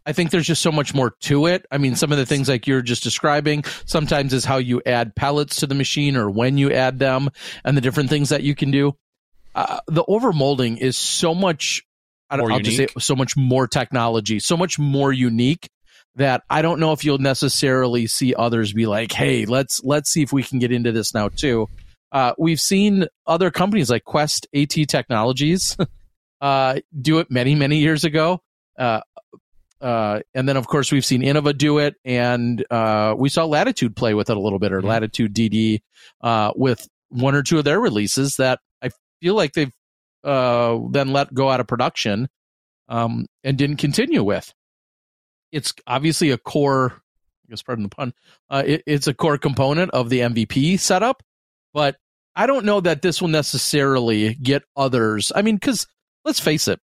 I 0.04 0.12
think 0.12 0.30
there's 0.30 0.46
just 0.46 0.62
so 0.62 0.70
much 0.70 0.94
more 0.94 1.14
to 1.22 1.46
it. 1.46 1.66
I 1.70 1.78
mean, 1.78 1.96
some 1.96 2.12
of 2.12 2.18
the 2.18 2.26
things 2.26 2.48
like 2.48 2.66
you're 2.66 2.82
just 2.82 3.02
describing 3.02 3.64
sometimes 3.86 4.32
is 4.32 4.44
how 4.44 4.58
you 4.58 4.80
add 4.86 5.16
pellets 5.16 5.56
to 5.56 5.66
the 5.66 5.74
machine 5.74 6.16
or 6.16 6.30
when 6.30 6.58
you 6.58 6.72
add 6.72 7.00
them 7.00 7.30
and 7.64 7.76
the 7.76 7.80
different 7.80 8.08
things 8.10 8.28
that 8.28 8.44
you 8.44 8.54
can 8.54 8.70
do. 8.70 8.96
Uh, 9.56 9.80
the 9.86 10.04
overmolding 10.04 10.76
is 10.76 10.98
so 10.98 11.34
much. 11.34 11.82
I 12.28 12.36
don't, 12.36 12.52
I'll 12.52 12.60
just 12.60 12.76
say 12.76 12.88
so 12.98 13.16
much 13.16 13.36
more 13.36 13.66
technology, 13.66 14.38
so 14.38 14.56
much 14.56 14.78
more 14.78 15.12
unique 15.12 15.70
that 16.16 16.42
I 16.50 16.60
don't 16.60 16.78
know 16.78 16.92
if 16.92 17.04
you'll 17.04 17.18
necessarily 17.18 18.06
see 18.06 18.34
others 18.34 18.74
be 18.74 18.84
like, 18.86 19.12
"Hey, 19.12 19.46
let's 19.46 19.82
let's 19.82 20.10
see 20.10 20.22
if 20.22 20.30
we 20.30 20.42
can 20.42 20.58
get 20.58 20.72
into 20.72 20.92
this 20.92 21.14
now 21.14 21.28
too." 21.28 21.68
Uh, 22.12 22.34
we've 22.36 22.60
seen 22.60 23.06
other 23.26 23.50
companies 23.50 23.88
like 23.88 24.04
Quest 24.04 24.46
AT 24.54 24.70
Technologies 24.88 25.76
uh, 26.42 26.80
do 27.00 27.18
it 27.18 27.30
many 27.30 27.54
many 27.54 27.78
years 27.78 28.04
ago, 28.04 28.42
uh, 28.78 29.00
uh, 29.80 30.20
and 30.34 30.46
then 30.46 30.58
of 30.58 30.66
course 30.66 30.92
we've 30.92 31.04
seen 31.04 31.22
Innova 31.22 31.56
do 31.56 31.78
it, 31.78 31.94
and 32.04 32.62
uh, 32.70 33.14
we 33.16 33.30
saw 33.30 33.46
Latitude 33.46 33.96
play 33.96 34.12
with 34.12 34.28
it 34.28 34.36
a 34.36 34.40
little 34.40 34.58
bit, 34.58 34.72
or 34.72 34.82
Latitude 34.82 35.34
DD 35.34 35.80
uh, 36.20 36.52
with 36.56 36.86
one 37.08 37.34
or 37.34 37.42
two 37.42 37.58
of 37.58 37.64
their 37.64 37.80
releases 37.80 38.36
that 38.36 38.58
feel 39.20 39.34
like 39.34 39.52
they've 39.52 39.72
uh, 40.24 40.78
then 40.90 41.12
let 41.12 41.32
go 41.32 41.50
out 41.50 41.60
of 41.60 41.66
production 41.66 42.28
um, 42.88 43.26
and 43.44 43.56
didn't 43.56 43.76
continue 43.76 44.22
with. 44.22 44.52
It's 45.52 45.72
obviously 45.86 46.30
a 46.30 46.38
core, 46.38 46.92
I 46.92 47.50
guess, 47.50 47.62
pardon 47.62 47.84
the 47.84 47.88
pun. 47.88 48.12
Uh, 48.50 48.62
it, 48.66 48.82
it's 48.86 49.06
a 49.06 49.14
core 49.14 49.38
component 49.38 49.92
of 49.92 50.10
the 50.10 50.20
MVP 50.20 50.80
setup, 50.80 51.22
but 51.72 51.96
I 52.34 52.46
don't 52.46 52.66
know 52.66 52.80
that 52.80 53.02
this 53.02 53.20
will 53.20 53.28
necessarily 53.28 54.34
get 54.34 54.62
others. 54.76 55.32
I 55.34 55.42
mean, 55.42 55.56
because 55.56 55.86
let's 56.24 56.40
face 56.40 56.68
it, 56.68 56.80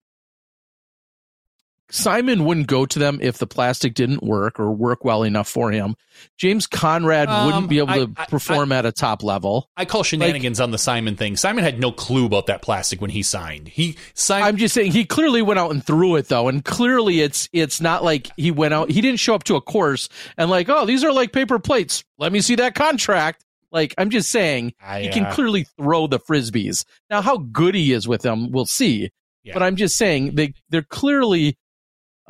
Simon 1.94 2.44
wouldn't 2.46 2.66
go 2.66 2.88
to 2.88 2.98
them 2.98 3.20
if 3.22 3.38
the 3.38 3.46
plastic 3.46 3.94
didn't 3.94 4.24
work 4.24 4.60
or 4.60 4.72
work 4.72 5.06
well 5.06 5.22
enough 5.22 5.48
for 5.48 5.72
him. 5.72 5.96
James 6.40 6.66
Conrad 6.66 7.30
Um, 7.30 7.46
wouldn't 7.46 7.70
be 7.70 7.78
able 7.78 7.90
I- 7.92 7.98
to 8.00 8.12
I- 8.18 8.26
perform 8.26 8.72
at 8.72 8.86
a 8.86 8.92
top 8.92 9.22
level. 9.22 9.70
I 9.78 9.86
call 9.86 10.02
shenanigans 10.02 10.60
on 10.60 10.72
the 10.72 10.80
Simon 10.80 11.16
thing. 11.16 11.38
Simon 11.38 11.64
had 11.64 11.80
no 11.80 11.92
clue 11.92 12.26
about 12.26 12.48
that 12.48 12.64
plastic 12.64 13.00
when 13.00 13.12
he 13.12 13.22
signed. 13.22 13.68
He 13.68 13.96
signed. 14.16 14.44
I'm 14.46 14.58
just 14.58 14.74
saying 14.74 14.92
he 14.92 15.06
clearly 15.06 15.44
went 15.44 15.60
out 15.60 15.70
and 15.70 15.86
threw 15.86 16.16
it 16.16 16.30
though, 16.30 16.48
and 16.48 16.66
clearly 16.66 17.22
it's 17.22 17.48
it's 17.54 17.80
not 17.80 18.04
like 18.04 18.32
he 18.38 18.50
went 18.50 18.74
out. 18.74 18.90
He 18.90 19.00
didn't 19.00 19.20
show 19.20 19.36
up 19.36 19.44
to 19.46 19.56
a 19.56 19.62
course 19.62 20.10
and 20.36 20.50
like, 20.50 20.70
oh, 20.70 20.88
these 20.88 21.04
are 21.04 21.14
like 21.14 21.32
paper 21.32 21.60
plates. 21.60 22.04
Let 22.18 22.32
me 22.32 22.42
see 22.42 22.56
that 22.56 22.74
contract. 22.74 23.46
Like 23.72 23.94
I'm 24.00 24.10
just 24.10 24.32
saying, 24.32 24.74
I, 24.84 25.02
he 25.02 25.10
can 25.10 25.26
uh, 25.26 25.34
clearly 25.34 25.66
throw 25.78 26.08
the 26.08 26.20
frisbees. 26.20 26.86
Now, 27.12 27.22
how 27.22 27.38
good 27.38 27.76
he 27.76 27.92
is 27.94 28.08
with 28.08 28.24
them, 28.24 28.52
we'll 28.52 28.66
see. 28.66 29.12
Yeah. 29.44 29.54
But 29.54 29.62
I'm 29.64 29.76
just 29.76 29.96
saying 29.96 30.36
they 30.36 30.54
they're 30.70 30.82
clearly 30.84 31.58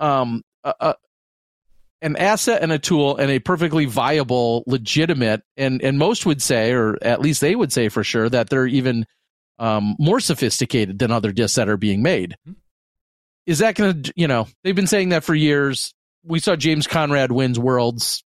um 0.03 0.43
a, 0.63 0.73
a, 0.79 0.95
an 2.03 2.17
asset 2.17 2.61
and 2.61 2.71
a 2.71 2.77
tool 2.77 3.15
and 3.15 3.31
a 3.31 3.39
perfectly 3.39 3.85
viable, 3.85 4.63
legitimate, 4.67 5.41
and 5.55 5.81
and 5.81 5.97
most 5.97 6.25
would 6.25 6.41
say, 6.41 6.73
or 6.73 6.97
at 7.01 7.21
least 7.21 7.41
they 7.41 7.55
would 7.55 7.71
say 7.71 7.89
for 7.89 8.03
sure, 8.03 8.29
that 8.29 8.49
they're 8.49 8.67
even 8.67 9.05
um, 9.57 9.95
more 9.97 10.19
sophisticated 10.19 10.99
than 10.99 11.11
other 11.11 11.31
discs 11.31 11.55
that 11.55 11.69
are 11.69 11.77
being 11.77 12.03
made. 12.03 12.35
Hmm. 12.45 12.53
Is 13.45 13.59
that 13.59 13.75
going 13.75 14.03
to, 14.03 14.13
you 14.15 14.27
know, 14.27 14.47
they've 14.63 14.75
been 14.75 14.87
saying 14.87 15.09
that 15.09 15.23
for 15.23 15.33
years. 15.33 15.93
We 16.25 16.39
saw 16.39 16.55
James 16.55 16.87
Conrad 16.87 17.31
wins 17.31 17.59
worlds 17.59 18.23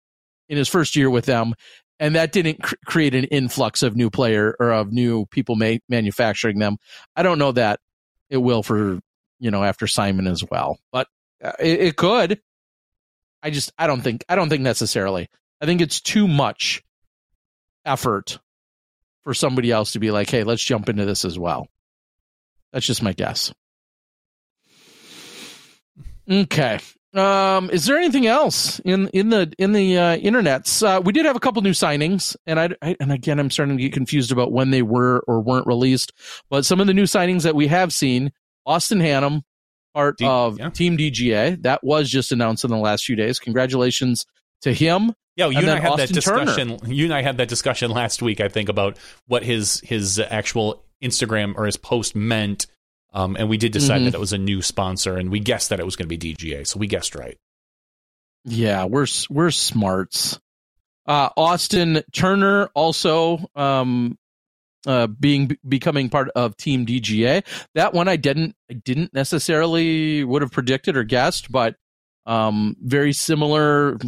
in 0.50 0.58
his 0.58 0.70
first 0.70 0.96
year 0.96 1.10
with 1.10 1.26
them, 1.26 1.56
and 2.00 2.16
that 2.16 2.32
didn't 2.32 2.62
cr- 2.62 2.76
create 2.86 3.16
an 3.16 3.24
influx 3.26 3.82
of 3.82 3.96
new 3.96 4.10
player 4.10 4.56
or 4.60 4.72
of 4.72 4.92
new 4.92 5.26
people 5.28 5.56
ma- 5.56 5.78
manufacturing 5.90 6.60
them. 6.60 6.78
I 7.16 7.24
don't 7.24 7.40
know 7.40 7.52
that 7.52 7.80
it 8.30 8.38
will 8.38 8.64
for 8.64 9.00
you 9.40 9.52
know 9.52 9.64
after 9.64 9.86
Simon 9.86 10.28
as 10.28 10.44
well, 10.50 10.80
but 10.92 11.08
it, 11.42 11.80
it 11.80 11.96
could. 11.96 12.42
I 13.44 13.50
just 13.50 13.72
I 13.78 13.88
don't 13.88 14.02
think 14.02 14.26
I 14.28 14.36
don't 14.36 14.50
think 14.50 14.64
necessarily. 14.64 15.30
I 15.62 15.66
think 15.66 15.82
it's 15.82 16.02
too 16.02 16.28
much 16.28 16.84
effort 17.86 18.40
for 19.24 19.34
somebody 19.34 19.72
else 19.72 19.94
to 19.94 20.00
be 20.00 20.12
like, 20.12 20.30
"Hey, 20.30 20.44
let's 20.44 20.64
jump 20.64 20.90
into 20.90 21.06
this 21.06 21.26
as 21.26 21.38
well." 21.38 21.68
That's 22.74 22.86
just 22.86 23.04
my 23.04 23.14
guess. 23.14 23.54
Okay. 26.30 26.80
Um, 27.14 27.70
is 27.70 27.86
there 27.86 27.98
anything 27.98 28.28
else 28.28 28.80
in 28.80 29.08
in 29.10 29.30
the 29.30 29.52
in 29.58 29.72
the 29.72 29.98
uh, 29.98 30.18
internets? 30.18 30.86
Uh, 30.86 31.02
we 31.02 31.14
did 31.14 31.26
have 31.26 31.36
a 31.36 31.40
couple 31.40 31.62
new 31.62 31.72
signings, 31.72 32.36
and 32.46 32.60
I, 32.60 32.70
I 32.82 32.96
and 33.00 33.12
again 33.12 33.40
I'm 33.40 33.50
starting 33.50 33.78
to 33.78 33.82
get 33.82 33.94
confused 33.94 34.32
about 34.32 34.52
when 34.52 34.72
they 34.72 34.82
were 34.82 35.24
or 35.28 35.40
weren't 35.42 35.68
released. 35.68 36.12
But 36.50 36.66
some 36.66 36.82
of 36.82 36.88
the 36.88 36.94
new 36.94 37.06
signings 37.06 37.44
that 37.44 37.56
we 37.56 37.68
have 37.68 37.94
seen: 37.94 38.34
Austin 38.66 39.00
Hannum, 39.00 39.44
part 39.98 40.18
D- 40.18 40.26
of 40.26 40.60
yeah. 40.60 40.70
Team 40.70 40.98
DGA, 40.98 41.62
that 41.64 41.84
was 41.84 42.10
just 42.10 42.32
announced 42.32 42.64
in 42.64 42.70
the 42.70 42.78
last 42.78 43.04
few 43.06 43.16
days. 43.16 43.40
Congratulations 43.40 44.26
to 44.62 44.72
him. 44.74 45.14
Yeah, 45.36 45.48
you 45.50 45.58
And 45.60 45.68
and, 45.70 45.78
I 45.78 45.80
had 45.80 45.92
that 45.98 46.10
Austin 46.12 46.22
Turner. 46.22 46.46
discussion. 46.46 46.80
You 46.92 47.06
and 47.06 47.14
I 47.14 47.22
had 47.22 47.38
that 47.38 47.48
discussion 47.48 47.92
last 47.92 48.22
week, 48.22 48.40
I 48.42 48.48
think, 48.48 48.70
about 48.70 48.98
what 49.28 49.44
his 49.44 49.80
his 49.82 50.20
actual 50.20 50.84
Instagram 51.04 51.56
or 51.56 51.66
his 51.66 51.78
post 51.78 52.16
meant. 52.16 52.68
Um, 53.14 53.36
and 53.40 53.48
we 53.50 53.58
did 53.58 53.72
decide 53.72 54.02
Mhm. 54.02 54.06
that 54.06 54.14
it 54.16 54.20
was 54.20 54.34
a 54.34 54.38
new 54.38 54.62
sponsor, 54.62 55.16
and 55.18 55.32
we 55.32 55.40
guessed 55.40 55.70
that 55.70 55.80
it 55.80 55.86
was 55.86 55.96
going 55.96 56.10
to 56.10 56.18
be 56.18 56.34
DGA, 56.34 56.64
so 56.66 56.78
we 56.80 56.88
guessed 56.88 57.16
right. 57.16 57.38
Yeah, 58.46 58.86
we're 58.86 59.08
we're 59.30 59.52
smarts. 59.52 60.40
Uh, 61.06 61.30
Austin 61.38 62.02
Turner 62.14 62.68
also 62.74 63.50
um, 63.56 64.18
uh, 64.88 65.08
being 65.08 65.56
becoming 65.68 66.10
part 66.10 66.30
of 66.36 66.58
Team 66.58 66.86
DGA. 66.86 67.46
That 67.76 67.94
one 67.94 68.08
I 68.08 68.16
didn't 68.16 68.56
I 68.72 68.74
didn't 68.74 69.14
necessarily 69.14 70.24
would 70.24 70.42
have 70.42 70.52
predicted 70.52 70.98
or 70.98 71.04
guessed, 71.04 71.52
but 71.52 71.76
um, 72.26 72.76
very 72.82 73.14
similar 73.14 74.00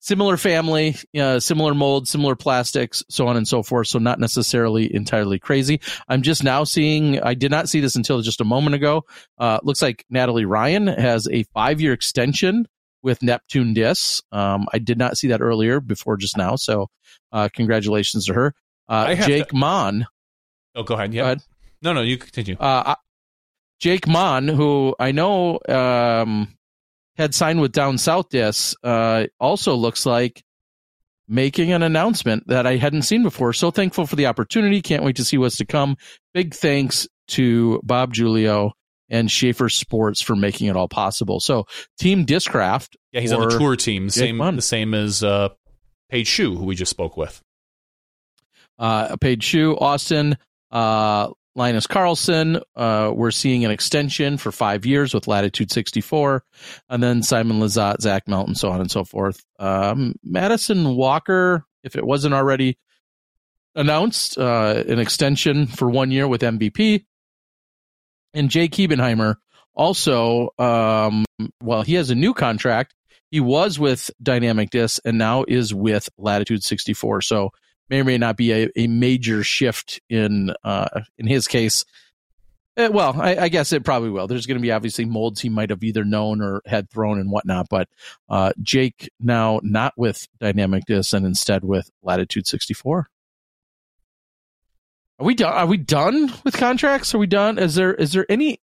similar 0.00 0.36
family, 0.36 0.96
uh, 1.18 1.40
similar 1.40 1.74
mold, 1.74 2.08
similar 2.08 2.36
plastics, 2.36 3.02
so 3.10 3.26
on 3.26 3.36
and 3.36 3.46
so 3.46 3.62
forth. 3.62 3.88
So 3.88 3.98
not 3.98 4.20
necessarily 4.20 4.94
entirely 4.94 5.38
crazy. 5.38 5.80
I'm 6.08 6.22
just 6.22 6.44
now 6.44 6.64
seeing. 6.64 7.20
I 7.20 7.34
did 7.34 7.50
not 7.50 7.68
see 7.68 7.80
this 7.80 7.96
until 7.96 8.20
just 8.22 8.40
a 8.40 8.44
moment 8.44 8.74
ago. 8.74 9.04
Uh, 9.36 9.58
looks 9.62 9.82
like 9.82 10.04
Natalie 10.08 10.44
Ryan 10.44 10.86
has 10.86 11.28
a 11.28 11.42
five 11.54 11.80
year 11.80 11.92
extension 11.92 12.66
with 13.02 13.22
Neptune 13.22 13.74
Discs. 13.74 14.22
Um, 14.32 14.66
I 14.72 14.78
did 14.78 14.98
not 14.98 15.16
see 15.16 15.28
that 15.28 15.40
earlier 15.40 15.80
before 15.80 16.16
just 16.16 16.36
now. 16.36 16.56
So 16.56 16.88
uh, 17.32 17.48
congratulations 17.52 18.26
to 18.26 18.34
her. 18.34 18.54
Uh, 18.88 19.14
Jake 19.14 19.48
to- 19.48 19.56
Mon. 19.56 20.06
Oh, 20.74 20.82
go 20.82 20.94
ahead. 20.94 21.12
Yeah. 21.14 21.22
Go 21.22 21.26
ahead. 21.26 21.40
No, 21.82 21.92
no, 21.92 22.02
you 22.02 22.16
continue. 22.18 22.56
Uh, 22.58 22.82
I- 22.86 22.96
Jake 23.80 24.08
Mon, 24.08 24.48
who 24.48 24.94
I 24.98 25.12
know 25.12 25.60
um, 25.68 26.48
had 27.16 27.34
signed 27.34 27.60
with 27.60 27.72
Down 27.72 27.96
South 27.98 28.28
Discs, 28.28 28.74
uh, 28.82 29.26
also 29.38 29.74
looks 29.74 30.04
like 30.04 30.42
making 31.28 31.72
an 31.72 31.82
announcement 31.82 32.44
that 32.48 32.66
I 32.66 32.76
hadn't 32.76 33.02
seen 33.02 33.22
before. 33.22 33.52
So 33.52 33.70
thankful 33.70 34.06
for 34.06 34.16
the 34.16 34.26
opportunity. 34.26 34.80
Can't 34.82 35.04
wait 35.04 35.16
to 35.16 35.24
see 35.24 35.38
what's 35.38 35.58
to 35.58 35.66
come. 35.66 35.96
Big 36.34 36.54
thanks 36.54 37.06
to 37.28 37.80
Bob 37.84 38.14
Julio 38.14 38.72
and 39.10 39.30
Schaefer 39.30 39.68
Sports 39.68 40.20
for 40.20 40.34
making 40.34 40.68
it 40.68 40.76
all 40.76 40.88
possible. 40.88 41.38
So 41.38 41.66
Team 41.98 42.24
Discraft. 42.26 42.96
yeah, 43.12 43.20
he's 43.20 43.32
on 43.32 43.48
the 43.48 43.58
tour 43.58 43.76
team, 43.76 44.06
Jake 44.08 44.12
same 44.14 44.36
Munn. 44.38 44.56
the 44.56 44.62
same 44.62 44.94
as 44.94 45.22
uh, 45.22 45.50
Paige 46.10 46.26
Shue, 46.26 46.56
who 46.56 46.64
we 46.64 46.74
just 46.74 46.90
spoke 46.90 47.16
with. 47.16 47.40
Uh, 48.78 49.16
Paige 49.16 49.42
Shue, 49.42 49.76
Austin, 49.76 50.36
uh, 50.70 51.30
Linus 51.54 51.86
Carlsson. 51.86 52.62
Uh, 52.76 53.10
we're 53.14 53.32
seeing 53.32 53.64
an 53.64 53.70
extension 53.70 54.38
for 54.38 54.52
five 54.52 54.86
years 54.86 55.12
with 55.12 55.26
Latitude 55.26 55.70
64, 55.70 56.44
and 56.88 57.02
then 57.02 57.22
Simon 57.22 57.58
Lizotte, 57.58 58.00
Zach 58.00 58.28
Melton, 58.28 58.54
so 58.54 58.70
on 58.70 58.80
and 58.80 58.90
so 58.90 59.04
forth. 59.04 59.44
Um, 59.58 60.14
Madison 60.22 60.94
Walker, 60.94 61.64
if 61.82 61.96
it 61.96 62.06
wasn't 62.06 62.34
already 62.34 62.78
announced, 63.74 64.38
uh, 64.38 64.84
an 64.86 64.98
extension 64.98 65.66
for 65.66 65.90
one 65.90 66.10
year 66.10 66.28
with 66.28 66.42
MVP, 66.42 67.04
and 68.34 68.50
Jake 68.50 68.72
Hebenheimer 68.72 69.36
also, 69.74 70.50
um, 70.58 71.24
well, 71.62 71.82
he 71.82 71.94
has 71.94 72.10
a 72.10 72.14
new 72.14 72.34
contract. 72.34 72.94
He 73.30 73.40
was 73.40 73.78
with 73.78 74.10
Dynamic 74.22 74.70
Disc 74.70 75.00
and 75.04 75.18
now 75.18 75.44
is 75.46 75.74
with 75.74 76.08
Latitude 76.18 76.62
64. 76.62 77.22
So 77.22 77.50
may 77.88 78.00
or 78.00 78.04
may 78.04 78.18
not 78.18 78.36
be 78.36 78.52
a, 78.52 78.68
a 78.76 78.86
major 78.86 79.42
shift 79.42 80.00
in 80.08 80.52
uh, 80.64 81.00
in 81.18 81.26
his 81.26 81.46
case. 81.46 81.84
Uh, 82.76 82.88
well, 82.92 83.20
I, 83.20 83.36
I, 83.36 83.48
guess 83.48 83.72
it 83.72 83.84
probably 83.84 84.10
will. 84.10 84.28
There's 84.28 84.46
going 84.46 84.58
to 84.58 84.62
be 84.62 84.70
obviously 84.70 85.04
molds 85.04 85.40
he 85.40 85.48
might 85.48 85.70
have 85.70 85.82
either 85.82 86.04
known 86.04 86.40
or 86.40 86.62
had 86.64 86.88
thrown 86.88 87.18
and 87.18 87.28
whatnot. 87.28 87.66
But 87.68 87.88
uh, 88.28 88.52
Jake 88.62 89.10
now 89.18 89.58
not 89.64 89.94
with 89.96 90.28
Dynamic 90.38 90.84
Disc 90.86 91.12
and 91.12 91.26
instead 91.26 91.64
with 91.64 91.90
Latitude 92.04 92.46
64. 92.46 93.08
Are 95.18 95.26
we 95.26 95.34
done? 95.34 95.52
Are 95.52 95.66
we 95.66 95.76
done 95.76 96.32
with 96.44 96.56
contracts? 96.56 97.12
Are 97.14 97.18
we 97.18 97.26
done? 97.26 97.58
Is 97.58 97.74
there 97.74 97.92
is 97.94 98.12
there 98.12 98.26
any 98.28 98.60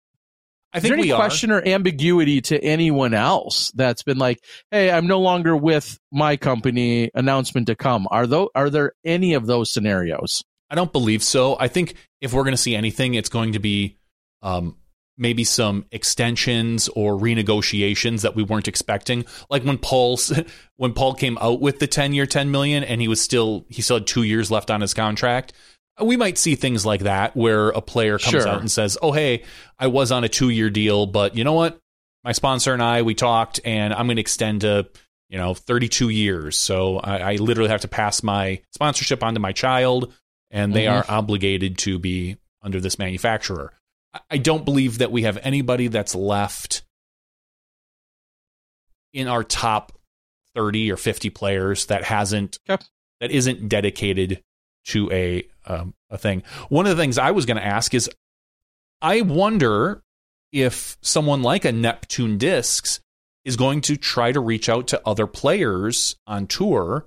I 0.72 0.80
think 0.80 0.84
Is 0.84 0.96
there 0.96 0.98
any 0.98 1.14
question 1.14 1.50
are. 1.50 1.58
or 1.58 1.68
ambiguity 1.68 2.40
to 2.42 2.62
anyone 2.62 3.12
else 3.12 3.70
that's 3.74 4.02
been 4.02 4.18
like, 4.18 4.42
"Hey, 4.70 4.90
I'm 4.90 5.06
no 5.06 5.20
longer 5.20 5.56
with 5.56 5.98
my 6.10 6.36
company." 6.36 7.10
Announcement 7.14 7.66
to 7.66 7.76
come. 7.76 8.08
Are 8.10 8.26
though? 8.26 8.50
Are 8.54 8.70
there 8.70 8.92
any 9.04 9.34
of 9.34 9.46
those 9.46 9.70
scenarios? 9.70 10.42
I 10.70 10.74
don't 10.74 10.92
believe 10.92 11.22
so. 11.22 11.56
I 11.60 11.68
think 11.68 11.94
if 12.22 12.32
we're 12.32 12.44
going 12.44 12.54
to 12.54 12.62
see 12.62 12.74
anything, 12.74 13.14
it's 13.14 13.28
going 13.28 13.52
to 13.52 13.58
be 13.58 13.98
um, 14.40 14.76
maybe 15.18 15.44
some 15.44 15.84
extensions 15.92 16.88
or 16.88 17.18
renegotiations 17.18 18.22
that 18.22 18.34
we 18.34 18.42
weren't 18.42 18.68
expecting. 18.68 19.26
Like 19.50 19.64
when 19.64 19.78
Paul's 19.78 20.32
when 20.76 20.94
Paul 20.94 21.14
came 21.14 21.36
out 21.38 21.60
with 21.60 21.78
the 21.78 21.86
ten 21.86 22.14
year, 22.14 22.26
ten 22.26 22.50
million, 22.50 22.84
and 22.84 23.00
he 23.00 23.08
was 23.08 23.20
still 23.20 23.66
he 23.68 23.82
still 23.82 23.96
had 23.98 24.06
two 24.06 24.22
years 24.22 24.50
left 24.50 24.70
on 24.70 24.80
his 24.80 24.94
contract 24.94 25.52
we 26.00 26.16
might 26.16 26.38
see 26.38 26.54
things 26.54 26.86
like 26.86 27.02
that 27.02 27.36
where 27.36 27.68
a 27.70 27.80
player 27.82 28.18
comes 28.18 28.30
Sure. 28.42 28.48
out 28.48 28.60
and 28.60 28.70
says, 28.70 28.96
"Oh, 29.02 29.12
hey, 29.12 29.42
I 29.78 29.88
was 29.88 30.10
on 30.12 30.24
a 30.24 30.28
two-year 30.28 30.70
deal, 30.70 31.06
but 31.06 31.36
you 31.36 31.44
know 31.44 31.52
what? 31.52 31.78
My 32.24 32.32
sponsor 32.32 32.72
and 32.72 32.82
I 32.82 33.02
we 33.02 33.14
talked, 33.14 33.60
and 33.64 33.92
I'm 33.92 34.06
going 34.06 34.16
to 34.16 34.20
extend 34.20 34.62
to 34.62 34.88
you 35.28 35.38
know 35.38 35.54
32 35.54 36.08
years. 36.08 36.56
So 36.58 36.98
I, 36.98 37.32
I 37.32 37.36
literally 37.36 37.70
have 37.70 37.80
to 37.82 37.88
pass 37.88 38.22
my 38.22 38.60
sponsorship 38.72 39.22
on 39.22 39.34
to 39.34 39.40
my 39.40 39.52
child, 39.52 40.12
and 40.50 40.72
they 40.74 40.84
Mhm. 40.84 40.92
are 40.92 41.04
obligated 41.10 41.78
to 41.78 41.98
be 41.98 42.36
under 42.62 42.80
this 42.80 42.98
manufacturer. 42.98 43.72
I- 44.14 44.20
I 44.32 44.36
don't 44.38 44.64
believe 44.64 44.98
that 44.98 45.10
we 45.12 45.22
have 45.22 45.38
anybody 45.42 45.88
that's 45.88 46.14
left 46.14 46.82
in 49.12 49.28
our 49.28 49.44
top 49.44 49.92
30 50.54 50.90
or 50.90 50.96
50 50.96 51.30
players 51.30 51.86
that 51.86 52.04
hasn't 52.04 52.58
Okay. 52.68 52.82
that 53.20 53.30
isn't 53.30 53.68
dedicated 53.68 54.42
to 54.86 55.10
a 55.12 55.46
um, 55.66 55.94
a 56.10 56.18
thing. 56.18 56.42
One 56.68 56.86
of 56.86 56.96
the 56.96 57.02
things 57.02 57.18
I 57.18 57.30
was 57.30 57.46
going 57.46 57.56
to 57.56 57.64
ask 57.64 57.94
is, 57.94 58.10
I 59.00 59.22
wonder 59.22 60.02
if 60.52 60.96
someone 61.00 61.42
like 61.42 61.64
a 61.64 61.72
Neptune 61.72 62.38
Discs 62.38 63.00
is 63.44 63.56
going 63.56 63.80
to 63.82 63.96
try 63.96 64.32
to 64.32 64.40
reach 64.40 64.68
out 64.68 64.88
to 64.88 65.00
other 65.06 65.26
players 65.26 66.16
on 66.26 66.46
tour. 66.46 67.06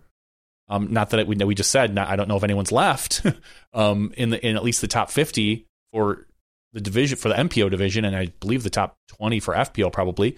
Um, 0.68 0.92
not 0.92 1.12
that 1.12 1.22
it, 1.22 1.28
we 1.28 1.36
we 1.36 1.56
just 1.56 1.72
said. 1.72 1.94
Not, 1.94 2.10
I 2.10 2.16
don't 2.16 2.28
know 2.28 2.38
if 2.38 2.44
anyone's 2.44 2.72
left 2.72 3.26
um, 3.74 4.14
in 4.18 4.32
the 4.32 4.46
in 4.46 4.56
at 4.56 4.64
least 4.64 4.82
the 4.82 4.88
top 4.88 5.12
fifty 5.12 5.68
for 5.92 6.26
the 6.74 6.82
division 6.82 7.18
for 7.18 7.30
the 7.30 7.36
MPO 7.36 7.70
division, 7.70 8.04
and 8.04 8.16
I 8.16 8.28
believe 8.40 8.64
the 8.64 8.70
top 8.70 8.98
twenty 9.08 9.40
for 9.40 9.54
FPO 9.54 9.92
probably 9.92 10.38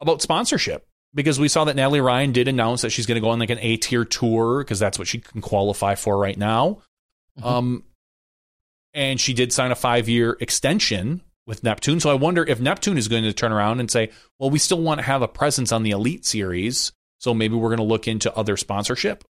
about 0.00 0.22
sponsorship 0.22 0.86
because 1.14 1.38
we 1.38 1.48
saw 1.48 1.64
that 1.64 1.76
Natalie 1.76 2.00
Ryan 2.00 2.32
did 2.32 2.48
announce 2.48 2.82
that 2.82 2.90
she's 2.90 3.06
going 3.06 3.16
to 3.16 3.20
go 3.20 3.30
on 3.30 3.38
like 3.38 3.50
an 3.50 3.58
A 3.60 3.76
tier 3.76 4.04
tour 4.04 4.62
because 4.62 4.78
that's 4.78 4.98
what 4.98 5.08
she 5.08 5.18
can 5.18 5.40
qualify 5.40 5.94
for 5.94 6.16
right 6.18 6.36
now. 6.36 6.82
Um, 7.42 7.84
and 8.94 9.20
she 9.20 9.32
did 9.32 9.52
sign 9.52 9.70
a 9.70 9.74
five 9.74 10.08
year 10.08 10.36
extension 10.40 11.22
with 11.46 11.64
Neptune. 11.64 12.00
So 12.00 12.10
I 12.10 12.14
wonder 12.14 12.44
if 12.44 12.60
Neptune 12.60 12.98
is 12.98 13.08
going 13.08 13.24
to 13.24 13.32
turn 13.32 13.52
around 13.52 13.80
and 13.80 13.90
say, 13.90 14.10
well, 14.38 14.50
we 14.50 14.58
still 14.58 14.80
want 14.80 15.00
to 15.00 15.06
have 15.06 15.22
a 15.22 15.28
presence 15.28 15.72
on 15.72 15.82
the 15.82 15.90
Elite 15.90 16.24
Series, 16.24 16.92
so 17.18 17.34
maybe 17.34 17.54
we're 17.54 17.70
going 17.70 17.78
to 17.78 17.84
look 17.84 18.06
into 18.06 18.34
other 18.34 18.56
sponsorship. 18.56 19.24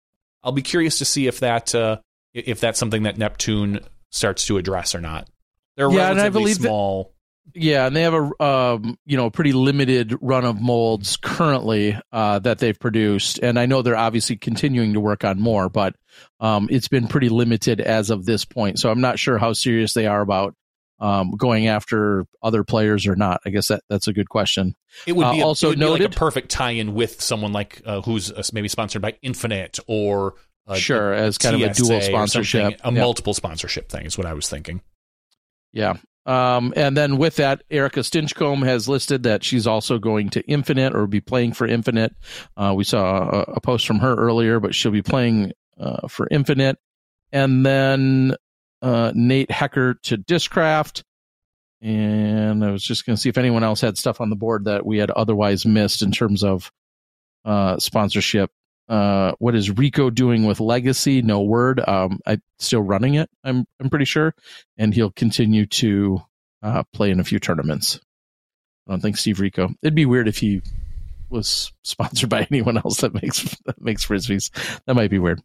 I'll 0.42 0.52
be 0.52 0.62
curious 0.62 0.98
to 0.98 1.04
see 1.04 1.26
if 1.26 1.40
that 1.40 1.74
uh, 1.74 1.98
if 2.32 2.60
that's 2.60 2.78
something 2.78 3.02
that 3.02 3.18
Neptune 3.18 3.80
starts 4.10 4.46
to 4.46 4.56
address 4.56 4.94
or 4.94 5.00
not. 5.00 5.28
They're 5.76 5.90
Yeah, 5.90 6.10
and 6.10 6.20
I 6.20 6.24
relatively 6.24 6.54
small. 6.54 7.14
Yeah, 7.52 7.86
and 7.86 7.96
they 7.96 8.02
have 8.02 8.14
a 8.14 8.42
um, 8.44 8.96
you 9.06 9.16
know 9.16 9.28
pretty 9.30 9.52
limited 9.52 10.16
run 10.20 10.44
of 10.44 10.60
molds 10.60 11.16
currently 11.16 11.98
uh, 12.12 12.38
that 12.40 12.58
they've 12.58 12.78
produced, 12.78 13.38
and 13.40 13.58
I 13.58 13.66
know 13.66 13.82
they're 13.82 13.96
obviously 13.96 14.36
continuing 14.36 14.92
to 14.92 15.00
work 15.00 15.24
on 15.24 15.40
more, 15.40 15.68
but 15.68 15.96
um, 16.38 16.68
it's 16.70 16.86
been 16.88 17.08
pretty 17.08 17.28
limited 17.28 17.80
as 17.80 18.10
of 18.10 18.24
this 18.24 18.44
point. 18.44 18.78
So 18.78 18.90
I'm 18.90 19.00
not 19.00 19.18
sure 19.18 19.36
how 19.38 19.52
serious 19.52 19.94
they 19.94 20.06
are 20.06 20.20
about 20.20 20.54
um, 21.00 21.32
going 21.32 21.66
after 21.66 22.24
other 22.40 22.62
players 22.62 23.06
or 23.08 23.16
not. 23.16 23.40
I 23.44 23.50
guess 23.50 23.66
that 23.68 23.82
that's 23.88 24.06
a 24.06 24.12
good 24.12 24.28
question. 24.28 24.76
It 25.06 25.12
would 25.14 25.26
Uh, 25.26 25.32
be 25.32 25.40
a, 25.40 25.44
also 25.44 25.70
would 25.70 25.78
be 25.78 25.84
like 25.86 26.02
a 26.02 26.08
perfect 26.10 26.50
tie-in 26.50 26.94
with 26.94 27.20
someone 27.20 27.52
like 27.52 27.82
uh, 27.84 28.00
who's 28.02 28.30
uh, 28.30 28.42
maybe 28.52 28.68
sponsored 28.68 29.02
by 29.02 29.14
Infinite 29.22 29.78
or 29.88 30.34
uh, 30.68 30.74
Sure, 30.76 31.12
as 31.12 31.36
kind 31.36 31.56
of 31.56 31.62
a 31.62 31.74
dual 31.74 32.00
sponsorship. 32.00 32.80
a 32.84 32.92
Yeah. 32.92 33.00
multiple 33.00 33.34
sponsorship 33.34 33.88
thing 33.88 34.06
is 34.06 34.16
what 34.16 34.26
I 34.26 34.34
was 34.34 34.48
thinking. 34.48 34.82
Yeah. 35.72 35.94
Um, 36.26 36.72
and 36.76 36.96
then 36.96 37.16
with 37.16 37.36
that, 37.36 37.62
Erica 37.70 38.00
Stinchcomb 38.00 38.64
has 38.64 38.88
listed 38.88 39.22
that 39.22 39.42
she's 39.42 39.66
also 39.66 39.98
going 39.98 40.30
to 40.30 40.42
Infinite 40.42 40.94
or 40.94 41.06
be 41.06 41.20
playing 41.20 41.54
for 41.54 41.66
Infinite. 41.66 42.14
Uh, 42.56 42.74
we 42.76 42.84
saw 42.84 43.28
a, 43.28 43.40
a 43.54 43.60
post 43.60 43.86
from 43.86 44.00
her 44.00 44.14
earlier, 44.14 44.60
but 44.60 44.74
she'll 44.74 44.92
be 44.92 45.02
playing 45.02 45.52
uh, 45.78 46.08
for 46.08 46.28
Infinite. 46.30 46.78
And 47.32 47.64
then 47.64 48.34
uh, 48.82 49.12
Nate 49.14 49.50
Hecker 49.50 49.94
to 49.94 50.18
Discraft. 50.18 51.04
And 51.82 52.62
I 52.62 52.70
was 52.70 52.84
just 52.84 53.06
going 53.06 53.16
to 53.16 53.20
see 53.20 53.30
if 53.30 53.38
anyone 53.38 53.64
else 53.64 53.80
had 53.80 53.96
stuff 53.96 54.20
on 54.20 54.28
the 54.28 54.36
board 54.36 54.66
that 54.66 54.84
we 54.84 54.98
had 54.98 55.10
otherwise 55.10 55.64
missed 55.64 56.02
in 56.02 56.12
terms 56.12 56.44
of 56.44 56.70
uh, 57.44 57.78
sponsorship. 57.78 58.50
Uh, 58.90 59.34
what 59.38 59.54
is 59.54 59.70
Rico 59.70 60.10
doing 60.10 60.46
with 60.46 60.58
Legacy? 60.58 61.22
No 61.22 61.42
word. 61.42 61.80
Um, 61.86 62.18
I'm 62.26 62.42
still 62.58 62.82
running 62.82 63.14
it. 63.14 63.30
I'm 63.44 63.64
I'm 63.80 63.88
pretty 63.88 64.04
sure, 64.04 64.34
and 64.76 64.92
he'll 64.92 65.12
continue 65.12 65.64
to 65.66 66.20
uh, 66.60 66.82
play 66.92 67.10
in 67.10 67.20
a 67.20 67.24
few 67.24 67.38
tournaments. 67.38 68.00
I 68.88 68.92
don't 68.92 69.00
think 69.00 69.16
Steve 69.16 69.38
Rico. 69.38 69.68
It'd 69.80 69.94
be 69.94 70.06
weird 70.06 70.26
if 70.26 70.38
he 70.38 70.60
was 71.28 71.72
sponsored 71.84 72.30
by 72.30 72.48
anyone 72.50 72.78
else 72.78 73.00
that 73.02 73.14
makes 73.14 73.56
that 73.66 73.80
makes 73.80 74.04
frisbees. 74.04 74.50
That 74.86 74.94
might 74.94 75.10
be 75.10 75.20
weird. 75.20 75.40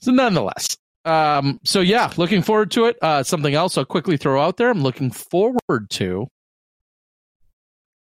So, 0.00 0.12
nonetheless, 0.12 0.76
um, 1.04 1.58
so 1.64 1.80
yeah, 1.80 2.12
looking 2.16 2.42
forward 2.42 2.70
to 2.72 2.84
it. 2.84 2.98
Uh, 3.02 3.24
something 3.24 3.54
else 3.54 3.76
I'll 3.76 3.84
quickly 3.84 4.16
throw 4.16 4.40
out 4.40 4.58
there. 4.58 4.70
I'm 4.70 4.82
looking 4.82 5.10
forward 5.10 5.90
to 5.90 6.28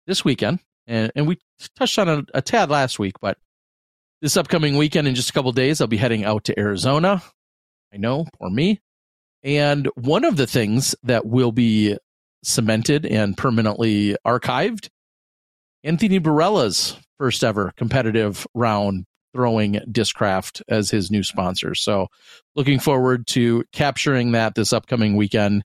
this 0.07 0.23
weekend, 0.23 0.61
and 0.87 1.11
and 1.17 1.27
we 1.27 1.39
touched 1.77 1.99
on 1.99 2.11
it 2.11 2.31
a 2.35 2.43
tad 2.43 2.69
last 2.69 2.99
week, 2.99 3.15
but 3.23 3.39
this 4.23 4.37
upcoming 4.37 4.77
weekend 4.77 5.07
in 5.09 5.15
just 5.15 5.31
a 5.31 5.33
couple 5.33 5.53
days, 5.53 5.81
I'll 5.81 5.87
be 5.87 5.97
heading 5.97 6.25
out 6.25 6.45
to 6.45 6.59
Arizona. 6.59 7.23
I 7.93 7.97
know, 7.99 8.27
poor 8.39 8.51
me. 8.51 8.81
And 9.43 9.89
one 9.95 10.25
of 10.25 10.37
the 10.37 10.47
things 10.47 10.95
that 11.03 11.27
will 11.27 11.53
be 11.53 11.97
cemented 12.43 13.07
and 13.07 13.37
permanently 13.37 14.17
archived, 14.27 14.89
Anthony 15.85 16.19
Barela's 16.19 16.97
first 17.19 17.45
ever 17.45 17.73
competitive 17.77 18.47
round 18.55 19.05
throwing 19.35 19.75
Discraft 19.91 20.63
as 20.69 20.91
his 20.91 21.11
new 21.11 21.23
sponsor. 21.23 21.75
So 21.75 22.09
looking 22.55 22.79
forward 22.79 23.27
to 23.29 23.65
capturing 23.73 24.33
that 24.33 24.55
this 24.55 24.73
upcoming 24.73 25.15
weekend. 25.15 25.63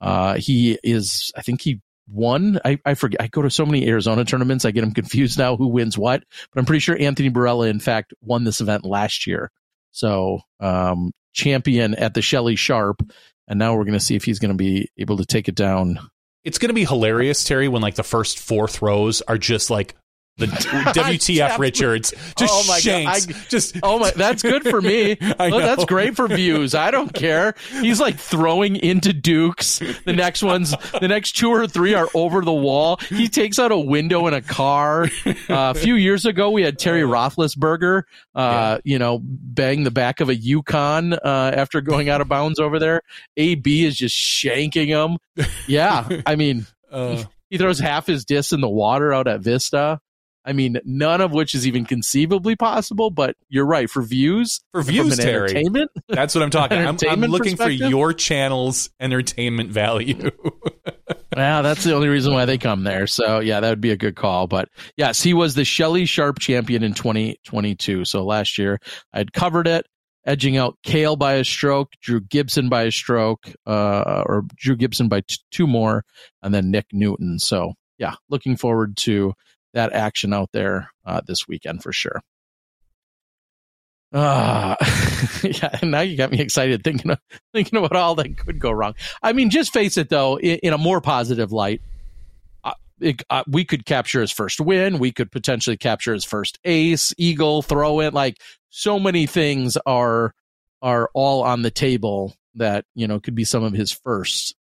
Uh, 0.00 0.34
he 0.34 0.78
is, 0.82 1.30
I 1.36 1.42
think 1.42 1.60
he 1.60 1.80
won. 2.08 2.58
I, 2.64 2.78
I 2.84 2.94
forget. 2.94 3.20
I 3.20 3.28
go 3.28 3.42
to 3.42 3.50
so 3.50 3.66
many 3.66 3.88
Arizona 3.88 4.24
tournaments. 4.24 4.64
I 4.64 4.70
get 4.70 4.82
them 4.82 4.92
confused 4.92 5.38
now 5.38 5.56
who 5.56 5.68
wins 5.68 5.96
what, 5.96 6.22
but 6.52 6.60
I'm 6.60 6.66
pretty 6.66 6.80
sure 6.80 6.96
Anthony 6.98 7.30
Barela, 7.30 7.68
in 7.68 7.80
fact, 7.80 8.14
won 8.20 8.44
this 8.44 8.60
event 8.60 8.84
last 8.84 9.26
year. 9.26 9.50
So, 9.92 10.40
um, 10.60 11.12
champion 11.32 11.94
at 11.94 12.14
the 12.14 12.22
Shelly 12.22 12.56
Sharp. 12.56 13.02
And 13.48 13.58
now 13.58 13.74
we're 13.74 13.84
going 13.84 13.94
to 13.94 14.00
see 14.00 14.14
if 14.14 14.24
he's 14.24 14.38
going 14.38 14.52
to 14.52 14.56
be 14.56 14.88
able 14.96 15.18
to 15.18 15.26
take 15.26 15.48
it 15.48 15.54
down. 15.54 15.98
It's 16.44 16.58
going 16.58 16.70
to 16.70 16.74
be 16.74 16.84
hilarious, 16.84 17.44
Terry, 17.44 17.68
when 17.68 17.82
like 17.82 17.96
the 17.96 18.02
first 18.02 18.38
four 18.38 18.68
throws 18.68 19.20
are 19.22 19.38
just 19.38 19.70
like 19.70 19.94
the 20.38 20.46
WTF 20.94 21.58
Richards, 21.58 22.14
just 22.38 22.52
Oh 22.54 22.62
my 22.66 22.74
God. 22.74 22.80
shanks, 22.82 23.28
I- 23.28 23.32
just 23.48 23.76
Oh 23.82 23.98
my, 23.98 24.10
that's 24.12 24.42
good 24.42 24.62
for 24.64 24.80
me. 24.80 25.16
I 25.38 25.50
Well, 25.50 25.58
that's 25.60 25.84
great 25.84 26.16
for 26.16 26.26
views. 26.26 26.74
I 26.74 26.90
don't 26.90 27.12
care. 27.12 27.54
He's 27.80 28.00
like 28.00 28.16
throwing 28.18 28.76
into 28.76 29.12
Dukes. 29.12 29.78
The 30.04 30.12
next 30.12 30.42
ones, 30.42 30.74
the 31.00 31.08
next 31.08 31.32
two 31.32 31.50
or 31.50 31.66
three 31.66 31.94
are 31.94 32.08
over 32.14 32.40
the 32.42 32.52
wall. 32.52 32.98
He 33.08 33.28
takes 33.28 33.58
out 33.58 33.72
a 33.72 33.78
window 33.78 34.26
in 34.26 34.34
a 34.34 34.40
car. 34.42 35.08
Uh, 35.26 35.34
a 35.48 35.74
few 35.74 35.94
years 35.94 36.24
ago, 36.24 36.50
we 36.50 36.62
had 36.62 36.78
Terry 36.78 37.02
Roethlisberger, 37.02 38.02
uh, 38.34 38.78
you 38.84 38.98
know, 38.98 39.20
bang 39.22 39.84
the 39.84 39.90
back 39.90 40.20
of 40.20 40.28
a 40.28 40.34
Yukon, 40.34 41.12
uh, 41.12 41.18
after 41.54 41.80
going 41.80 42.08
out 42.08 42.20
of 42.20 42.28
bounds 42.28 42.58
over 42.58 42.78
there. 42.78 43.02
AB 43.36 43.84
is 43.84 43.96
just 43.96 44.16
shanking 44.16 44.86
him. 44.88 45.18
Yeah. 45.66 46.08
I 46.26 46.36
mean, 46.36 46.66
Uh, 46.92 47.24
he 47.48 47.56
throws 47.56 47.78
half 47.78 48.06
his 48.06 48.26
disc 48.26 48.52
in 48.52 48.60
the 48.60 48.68
water 48.68 49.14
out 49.14 49.26
at 49.26 49.40
Vista. 49.40 49.98
I 50.44 50.52
mean, 50.52 50.78
none 50.84 51.20
of 51.20 51.32
which 51.32 51.54
is 51.54 51.66
even 51.66 51.84
conceivably 51.84 52.56
possible, 52.56 53.10
but 53.10 53.36
you're 53.48 53.66
right. 53.66 53.88
For 53.88 54.02
views, 54.02 54.60
for 54.72 54.82
views, 54.82 55.16
Terry. 55.16 55.50
entertainment, 55.50 55.90
That's 56.08 56.34
what 56.34 56.42
I'm 56.42 56.50
talking. 56.50 56.78
I'm, 56.86 56.98
I'm 57.08 57.20
looking 57.20 57.56
for 57.56 57.68
your 57.68 58.12
channel's 58.12 58.90
entertainment 58.98 59.70
value. 59.70 60.30
yeah, 61.36 61.62
that's 61.62 61.84
the 61.84 61.94
only 61.94 62.08
reason 62.08 62.34
why 62.34 62.44
they 62.44 62.58
come 62.58 62.82
there. 62.82 63.06
So 63.06 63.38
yeah, 63.38 63.60
that 63.60 63.68
would 63.68 63.80
be 63.80 63.92
a 63.92 63.96
good 63.96 64.16
call. 64.16 64.48
But 64.48 64.68
yes, 64.96 65.22
he 65.22 65.32
was 65.32 65.54
the 65.54 65.64
Shelly 65.64 66.06
Sharp 66.06 66.40
champion 66.40 66.82
in 66.82 66.94
2022. 66.94 68.04
So 68.04 68.24
last 68.24 68.58
year 68.58 68.78
I'd 69.12 69.32
covered 69.32 69.68
it, 69.68 69.86
edging 70.26 70.56
out 70.56 70.76
Cale 70.82 71.14
by 71.14 71.34
a 71.34 71.44
stroke, 71.44 71.92
Drew 72.00 72.20
Gibson 72.20 72.68
by 72.68 72.84
a 72.84 72.92
stroke, 72.92 73.48
uh, 73.66 74.24
or 74.26 74.42
Drew 74.56 74.76
Gibson 74.76 75.08
by 75.08 75.20
t- 75.20 75.38
two 75.52 75.68
more, 75.68 76.04
and 76.42 76.52
then 76.52 76.70
Nick 76.72 76.86
Newton. 76.92 77.38
So 77.38 77.74
yeah, 77.98 78.14
looking 78.28 78.56
forward 78.56 78.96
to 78.98 79.34
that 79.74 79.92
action 79.92 80.32
out 80.32 80.50
there 80.52 80.90
uh, 81.04 81.20
this 81.26 81.48
weekend 81.48 81.82
for 81.82 81.92
sure. 81.92 82.20
Uh, 84.12 84.76
yeah, 85.42 85.78
now 85.82 86.00
you 86.00 86.16
got 86.16 86.30
me 86.30 86.38
excited 86.40 86.84
thinking 86.84 87.10
of, 87.10 87.18
thinking 87.54 87.78
about 87.78 87.96
all 87.96 88.14
that 88.14 88.36
could 88.36 88.58
go 88.58 88.70
wrong. 88.70 88.94
I 89.22 89.32
mean, 89.32 89.48
just 89.48 89.72
face 89.72 89.96
it 89.96 90.10
though, 90.10 90.38
in, 90.38 90.58
in 90.62 90.72
a 90.72 90.78
more 90.78 91.00
positive 91.00 91.50
light, 91.50 91.80
uh, 92.62 92.74
it, 93.00 93.22
uh, 93.30 93.44
we 93.46 93.64
could 93.64 93.86
capture 93.86 94.20
his 94.20 94.30
first 94.30 94.60
win. 94.60 94.98
We 94.98 95.12
could 95.12 95.32
potentially 95.32 95.78
capture 95.78 96.12
his 96.12 96.24
first 96.24 96.58
ace, 96.64 97.14
eagle, 97.16 97.62
throw 97.62 98.00
in. 98.00 98.12
Like 98.12 98.38
so 98.68 98.98
many 98.98 99.26
things 99.26 99.78
are 99.86 100.34
are 100.82 101.08
all 101.14 101.42
on 101.42 101.62
the 101.62 101.70
table 101.70 102.34
that 102.56 102.84
you 102.94 103.06
know 103.06 103.18
could 103.18 103.34
be 103.34 103.44
some 103.44 103.64
of 103.64 103.72
his 103.72 103.92
first. 103.92 104.54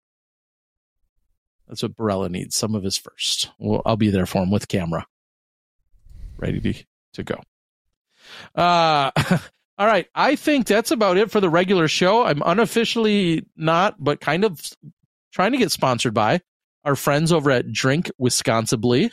That's 1.69 1.83
what 1.83 1.97
Barela 1.97 2.31
needs. 2.31 2.57
Some 2.57 2.75
of 2.75 2.83
his 2.83 2.97
first. 2.97 3.51
Well, 3.59 3.83
I'll 3.85 3.97
be 3.97 4.11
there 4.11 4.27
for 4.27 4.43
him 4.43 4.51
with 4.51 4.69
camera, 4.69 5.07
ready 6.39 6.61
to 6.61 6.85
to 7.15 7.23
go. 7.25 7.41
Uh, 8.55 9.11
all 9.79 9.87
right. 9.87 10.07
I 10.15 10.37
think 10.37 10.67
that's 10.67 10.91
about 10.91 11.17
it 11.17 11.31
for 11.31 11.41
the 11.41 11.49
regular 11.49 11.89
show. 11.89 12.25
I'm 12.25 12.43
unofficially 12.45 13.47
not, 13.57 13.97
but 14.03 14.21
kind 14.21 14.45
of 14.45 14.61
trying 15.33 15.53
to 15.53 15.59
get 15.59 15.71
sponsored 15.71 16.15
by 16.15 16.41
our 16.85 16.97
friends 16.97 17.33
over 17.33 17.51
at 17.51 17.71
Drink 17.73 18.11
Wisconsibly. 18.21 19.11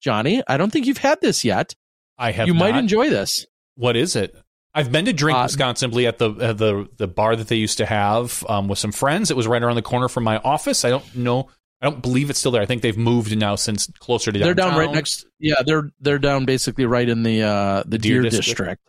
Johnny, 0.00 0.42
I 0.46 0.56
don't 0.56 0.72
think 0.72 0.86
you've 0.86 0.98
had 0.98 1.20
this 1.20 1.44
yet. 1.44 1.74
I 2.18 2.32
have. 2.32 2.46
You 2.48 2.54
might 2.54 2.76
enjoy 2.76 3.08
this. 3.10 3.46
What 3.76 3.96
is 3.96 4.16
it? 4.16 4.36
I've 4.74 4.90
been 4.90 5.04
to 5.04 5.12
Drink 5.12 5.38
Uh, 5.38 5.42
Wisconsin 5.44 5.90
at 6.06 6.18
the 6.18 6.30
at 6.40 6.58
the 6.58 6.88
the 6.96 7.08
bar 7.08 7.36
that 7.36 7.48
they 7.48 7.56
used 7.56 7.78
to 7.78 7.86
have 7.86 8.44
um, 8.48 8.68
with 8.68 8.78
some 8.78 8.92
friends. 8.92 9.30
It 9.30 9.36
was 9.36 9.46
right 9.46 9.62
around 9.62 9.76
the 9.76 9.82
corner 9.82 10.08
from 10.08 10.24
my 10.24 10.38
office. 10.38 10.84
I 10.84 10.90
don't 10.90 11.14
know. 11.14 11.48
I 11.82 11.90
don't 11.90 12.00
believe 12.00 12.30
it's 12.30 12.38
still 12.38 12.52
there. 12.52 12.62
I 12.62 12.66
think 12.66 12.82
they've 12.82 12.96
moved 12.96 13.36
now 13.36 13.56
since 13.56 13.88
closer 13.98 14.30
to 14.30 14.38
the. 14.38 14.44
They're 14.44 14.54
down 14.54 14.78
right 14.78 14.90
next. 14.90 15.26
Yeah, 15.38 15.62
they're 15.66 15.90
they're 16.00 16.18
down 16.18 16.44
basically 16.44 16.86
right 16.86 17.08
in 17.08 17.24
the 17.24 17.42
uh 17.42 17.82
the 17.86 17.98
Deer 17.98 18.22
Deer, 18.22 18.30
District. 18.30 18.46
District. 18.46 18.82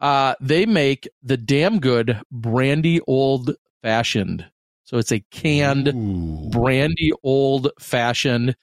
Uh 0.00 0.34
they 0.40 0.66
make 0.66 1.08
the 1.22 1.36
damn 1.36 1.78
good 1.78 2.20
brandy 2.30 3.00
old 3.06 3.54
fashioned. 3.82 4.44
So 4.84 4.98
it's 4.98 5.12
a 5.12 5.20
canned 5.30 5.88
Ooh. 5.88 6.50
brandy 6.50 7.12
old 7.22 7.70
fashioned 7.78 8.56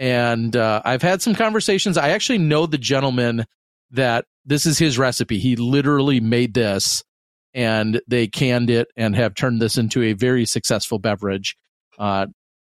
and 0.00 0.56
uh, 0.56 0.80
i've 0.84 1.02
had 1.02 1.22
some 1.22 1.34
conversations 1.34 1.96
i 1.96 2.08
actually 2.08 2.38
know 2.38 2.66
the 2.66 2.78
gentleman 2.78 3.44
that 3.92 4.24
this 4.44 4.66
is 4.66 4.78
his 4.78 4.98
recipe 4.98 5.38
he 5.38 5.54
literally 5.54 6.18
made 6.18 6.54
this 6.54 7.04
and 7.52 8.00
they 8.08 8.26
canned 8.26 8.70
it 8.70 8.88
and 8.96 9.14
have 9.14 9.34
turned 9.34 9.60
this 9.60 9.76
into 9.76 10.02
a 10.02 10.14
very 10.14 10.44
successful 10.46 10.98
beverage 10.98 11.56
uh, 11.98 12.26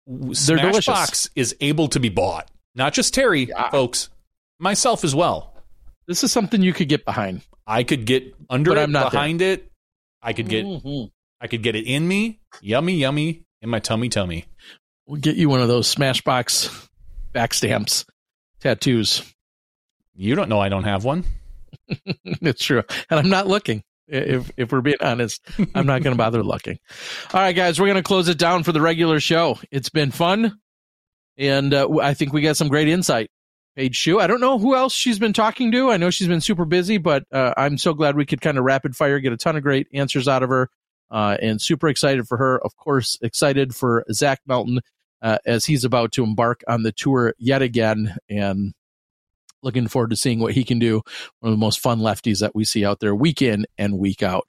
they're 0.07 0.57
delicious 0.57 0.85
Smashboxx 0.87 1.29
is 1.35 1.55
able 1.61 1.87
to 1.89 1.99
be 1.99 2.09
bought. 2.09 2.49
Not 2.75 2.93
just 2.93 3.13
Terry, 3.13 3.45
Yeah. 3.45 3.69
folks. 3.69 4.09
Myself 4.59 5.03
as 5.03 5.13
well. 5.15 5.47
this 6.07 6.23
is 6.23 6.31
something 6.31 6.61
you 6.61 6.73
could 6.73 6.89
get 6.89 7.05
behind 7.05 7.41
I 7.67 7.83
could 7.83 8.05
get 8.05 8.35
under 8.49 8.71
But 8.71 8.77
it, 8.79 8.81
I'm 8.81 8.91
not 8.91 9.11
behind 9.11 9.41
it. 9.41 9.71
I 10.21 10.33
could 10.33 10.49
get 10.49 10.65
Mhm. 10.65 11.09
I 11.39 11.47
could 11.47 11.63
get 11.63 11.75
it 11.75 11.85
in 11.85 12.07
me. 12.07 12.39
Yummy, 12.61 12.93
yummy 12.95 13.43
in 13.61 13.69
my 13.69 13.79
tummy, 13.79 14.09
tummy. 14.09 14.45
we'll 15.07 15.19
get 15.21 15.35
you 15.35 15.47
one 15.49 15.61
of 15.61 15.67
those 15.67 15.93
smashboxx 15.93 16.89
back 17.33 17.53
stamps 17.53 18.05
tattoos 18.59 19.23
You 20.15 20.35
don't 20.35 20.49
know 20.49 20.59
I 20.59 20.69
don't 20.69 20.83
have 20.83 21.03
one. 21.05 21.23
it's 22.25 22.63
true. 22.63 22.83
And 23.09 23.19
I'm 23.19 23.29
not 23.29 23.47
looking. 23.47 23.83
If 24.11 24.51
if 24.57 24.71
we're 24.71 24.81
being 24.81 24.97
honest, 24.99 25.41
I'm 25.73 25.85
not 25.85 26.03
going 26.03 26.13
to 26.13 26.17
bother 26.17 26.43
looking. 26.43 26.77
All 27.33 27.39
right, 27.39 27.55
guys, 27.55 27.79
we're 27.79 27.87
going 27.87 27.95
to 27.95 28.03
close 28.03 28.27
it 28.27 28.37
down 28.37 28.63
for 28.63 28.73
the 28.73 28.81
regular 28.81 29.19
show. 29.21 29.57
It's 29.71 29.89
been 29.89 30.11
fun, 30.11 30.59
and 31.37 31.73
uh, 31.73 31.87
I 32.01 32.13
think 32.13 32.33
we 32.33 32.41
got 32.41 32.57
some 32.57 32.67
great 32.67 32.89
insight. 32.89 33.31
Paige 33.77 33.95
Shue. 33.95 34.19
I 34.19 34.27
don't 34.27 34.41
know 34.41 34.59
who 34.59 34.75
else 34.75 34.93
she's 34.93 35.17
been 35.17 35.31
talking 35.31 35.71
to. 35.71 35.91
I 35.91 35.97
know 35.97 36.09
she's 36.09 36.27
been 36.27 36.41
super 36.41 36.65
busy, 36.65 36.97
but 36.97 37.23
uh, 37.31 37.53
I'm 37.55 37.77
so 37.77 37.93
glad 37.93 38.17
we 38.17 38.25
could 38.25 38.41
kind 38.41 38.57
of 38.57 38.65
rapid 38.65 38.97
fire 38.97 39.19
get 39.19 39.31
a 39.31 39.37
ton 39.37 39.55
of 39.55 39.63
great 39.63 39.87
answers 39.93 40.27
out 40.27 40.43
of 40.43 40.49
her, 40.49 40.69
uh, 41.09 41.37
and 41.41 41.61
super 41.61 41.87
excited 41.87 42.27
for 42.27 42.37
her. 42.37 42.59
Of 42.63 42.75
course, 42.75 43.17
excited 43.21 43.73
for 43.73 44.03
Zach 44.11 44.41
Melton 44.45 44.81
uh, 45.21 45.37
as 45.45 45.63
he's 45.65 45.85
about 45.85 46.11
to 46.13 46.23
embark 46.23 46.63
on 46.67 46.83
the 46.83 46.91
tour 46.91 47.33
yet 47.37 47.61
again, 47.61 48.17
and 48.29 48.73
looking 49.63 49.87
forward 49.87 50.09
to 50.09 50.15
seeing 50.15 50.39
what 50.39 50.53
he 50.53 50.63
can 50.63 50.79
do 50.79 51.01
one 51.39 51.51
of 51.51 51.57
the 51.57 51.61
most 51.61 51.79
fun 51.79 51.99
lefties 51.99 52.39
that 52.39 52.55
we 52.55 52.63
see 52.63 52.85
out 52.85 52.99
there 52.99 53.15
week 53.15 53.41
in 53.41 53.65
and 53.77 53.97
week 53.97 54.23
out. 54.23 54.47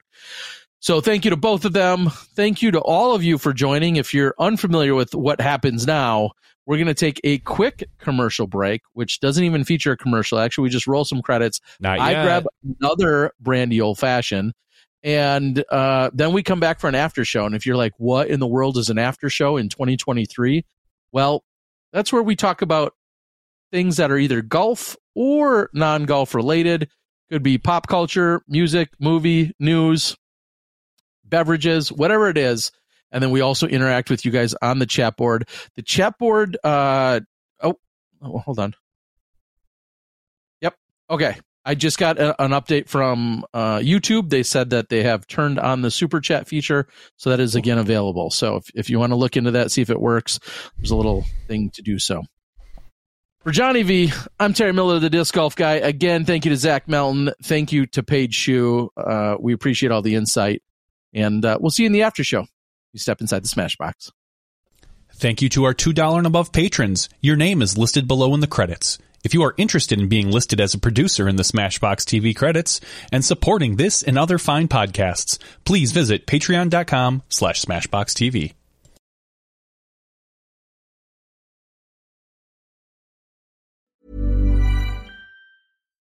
So 0.79 0.99
thank 0.99 1.23
you 1.23 1.29
to 1.29 1.37
both 1.37 1.63
of 1.63 1.73
them. 1.73 2.09
Thank 2.35 2.61
you 2.61 2.71
to 2.71 2.79
all 2.79 3.15
of 3.15 3.23
you 3.23 3.37
for 3.37 3.53
joining. 3.53 3.95
If 3.95 4.13
you're 4.13 4.35
unfamiliar 4.37 4.93
with 4.95 5.15
what 5.15 5.39
happens 5.39 5.87
now, 5.87 6.31
we're 6.65 6.77
going 6.77 6.87
to 6.87 6.93
take 6.93 7.21
a 7.23 7.37
quick 7.39 7.89
commercial 7.99 8.47
break, 8.47 8.81
which 8.93 9.19
doesn't 9.19 9.43
even 9.43 9.63
feature 9.63 9.93
a 9.93 9.97
commercial. 9.97 10.39
Actually, 10.39 10.63
we 10.63 10.69
just 10.69 10.87
roll 10.87 11.05
some 11.05 11.21
credits. 11.21 11.61
Not 11.79 11.99
I 11.99 12.11
yet. 12.11 12.23
grab 12.23 12.45
another 12.81 13.31
brandy 13.39 13.79
old 13.79 13.97
fashioned, 13.97 14.53
and 15.03 15.63
uh, 15.69 16.09
then 16.13 16.33
we 16.33 16.43
come 16.43 16.59
back 16.59 16.79
for 16.79 16.87
an 16.87 16.95
after 16.95 17.25
show. 17.25 17.45
And 17.45 17.55
if 17.55 17.65
you're 17.65 17.77
like, 17.77 17.93
what 17.97 18.27
in 18.27 18.39
the 18.39 18.47
world 18.47 18.77
is 18.77 18.89
an 18.89 18.97
after 18.97 19.29
show 19.29 19.57
in 19.57 19.69
2023? 19.69 20.65
Well, 21.11 21.43
that's 21.91 22.11
where 22.11 22.23
we 22.23 22.35
talk 22.35 22.61
about 22.61 22.93
things 23.71 23.97
that 23.97 24.11
are 24.11 24.17
either 24.17 24.41
golf 24.41 24.95
or 25.15 25.69
non 25.73 26.05
golf 26.05 26.35
related. 26.35 26.89
Could 27.31 27.43
be 27.43 27.57
pop 27.57 27.87
culture, 27.87 28.43
music, 28.47 28.89
movie, 28.99 29.53
news, 29.59 30.15
beverages, 31.25 31.91
whatever 31.91 32.29
it 32.29 32.37
is. 32.37 32.71
And 33.11 33.23
then 33.23 33.31
we 33.31 33.41
also 33.41 33.67
interact 33.67 34.09
with 34.09 34.25
you 34.25 34.31
guys 34.31 34.53
on 34.61 34.79
the 34.79 34.85
chat 34.85 35.17
board. 35.17 35.47
The 35.75 35.81
chat 35.81 36.17
board, 36.17 36.57
uh, 36.63 37.21
oh, 37.61 37.79
oh 38.21 38.37
hold 38.39 38.59
on. 38.59 38.75
Yep. 40.61 40.75
Okay. 41.09 41.37
I 41.65 41.75
just 41.75 41.97
got 41.97 42.19
a, 42.19 42.39
an 42.43 42.51
update 42.51 42.89
from 42.89 43.45
uh, 43.53 43.77
YouTube. 43.77 44.29
They 44.29 44.43
said 44.43 44.71
that 44.71 44.89
they 44.89 45.03
have 45.03 45.27
turned 45.27 45.59
on 45.59 45.81
the 45.81 45.91
super 45.91 46.19
chat 46.19 46.47
feature. 46.47 46.87
So 47.17 47.29
that 47.29 47.39
is 47.39 47.55
again 47.55 47.77
available. 47.77 48.31
So 48.31 48.57
if, 48.57 48.65
if 48.75 48.89
you 48.89 48.99
want 48.99 49.11
to 49.11 49.15
look 49.15 49.37
into 49.37 49.51
that, 49.51 49.71
see 49.71 49.81
if 49.81 49.89
it 49.89 50.01
works, 50.01 50.39
there's 50.77 50.91
a 50.91 50.95
little 50.95 51.23
thing 51.47 51.69
to 51.75 51.81
do 51.81 51.99
so. 51.99 52.23
For 53.43 53.51
Johnny 53.51 53.83
V, 53.83 54.13
I'm 54.39 54.53
Terry 54.53 54.71
Miller, 54.71 54.99
the 54.99 55.09
disc 55.09 55.33
golf 55.33 55.57
guy. 55.57 55.73
Again, 55.73 56.23
thank 56.23 56.45
you 56.45 56.51
to 56.51 56.55
Zach 56.55 56.87
Melton. 56.87 57.29
Thank 57.43 57.73
you 57.73 57.85
to 57.87 58.01
Paige 58.01 58.33
Shue. 58.33 58.89
Uh, 58.95 59.35
we 59.37 59.51
appreciate 59.51 59.91
all 59.91 60.01
the 60.01 60.15
insight. 60.15 60.61
And 61.13 61.43
uh, 61.43 61.57
we'll 61.59 61.69
see 61.69 61.83
you 61.83 61.87
in 61.87 61.91
the 61.91 62.03
after 62.03 62.23
show. 62.23 62.45
You 62.93 62.99
step 62.99 63.19
inside 63.19 63.43
the 63.43 63.49
Smashboxx. 63.49 64.11
Thank 65.15 65.41
you 65.41 65.49
to 65.49 65.65
our 65.65 65.73
$2 65.73 66.17
and 66.17 66.25
above 66.25 66.53
patrons. 66.53 67.09
Your 67.19 67.35
name 67.35 67.61
is 67.61 67.77
listed 67.77 68.07
below 68.07 68.33
in 68.33 68.39
the 68.39 68.47
credits. 68.47 68.97
If 69.25 69.33
you 69.33 69.43
are 69.43 69.55
interested 69.57 69.99
in 69.99 70.07
being 70.07 70.31
listed 70.31 70.61
as 70.61 70.73
a 70.73 70.79
producer 70.79 71.27
in 71.27 71.35
the 71.35 71.43
Smashboxx 71.43 72.05
TV 72.05 72.33
credits 72.33 72.79
and 73.11 73.25
supporting 73.25 73.75
this 73.75 74.03
and 74.03 74.17
other 74.17 74.37
fine 74.37 74.69
podcasts, 74.69 75.37
please 75.65 75.91
visit 75.91 76.27
patreon.com 76.27 77.23
slash 77.27 77.61
smashboxxtv. 77.61 78.53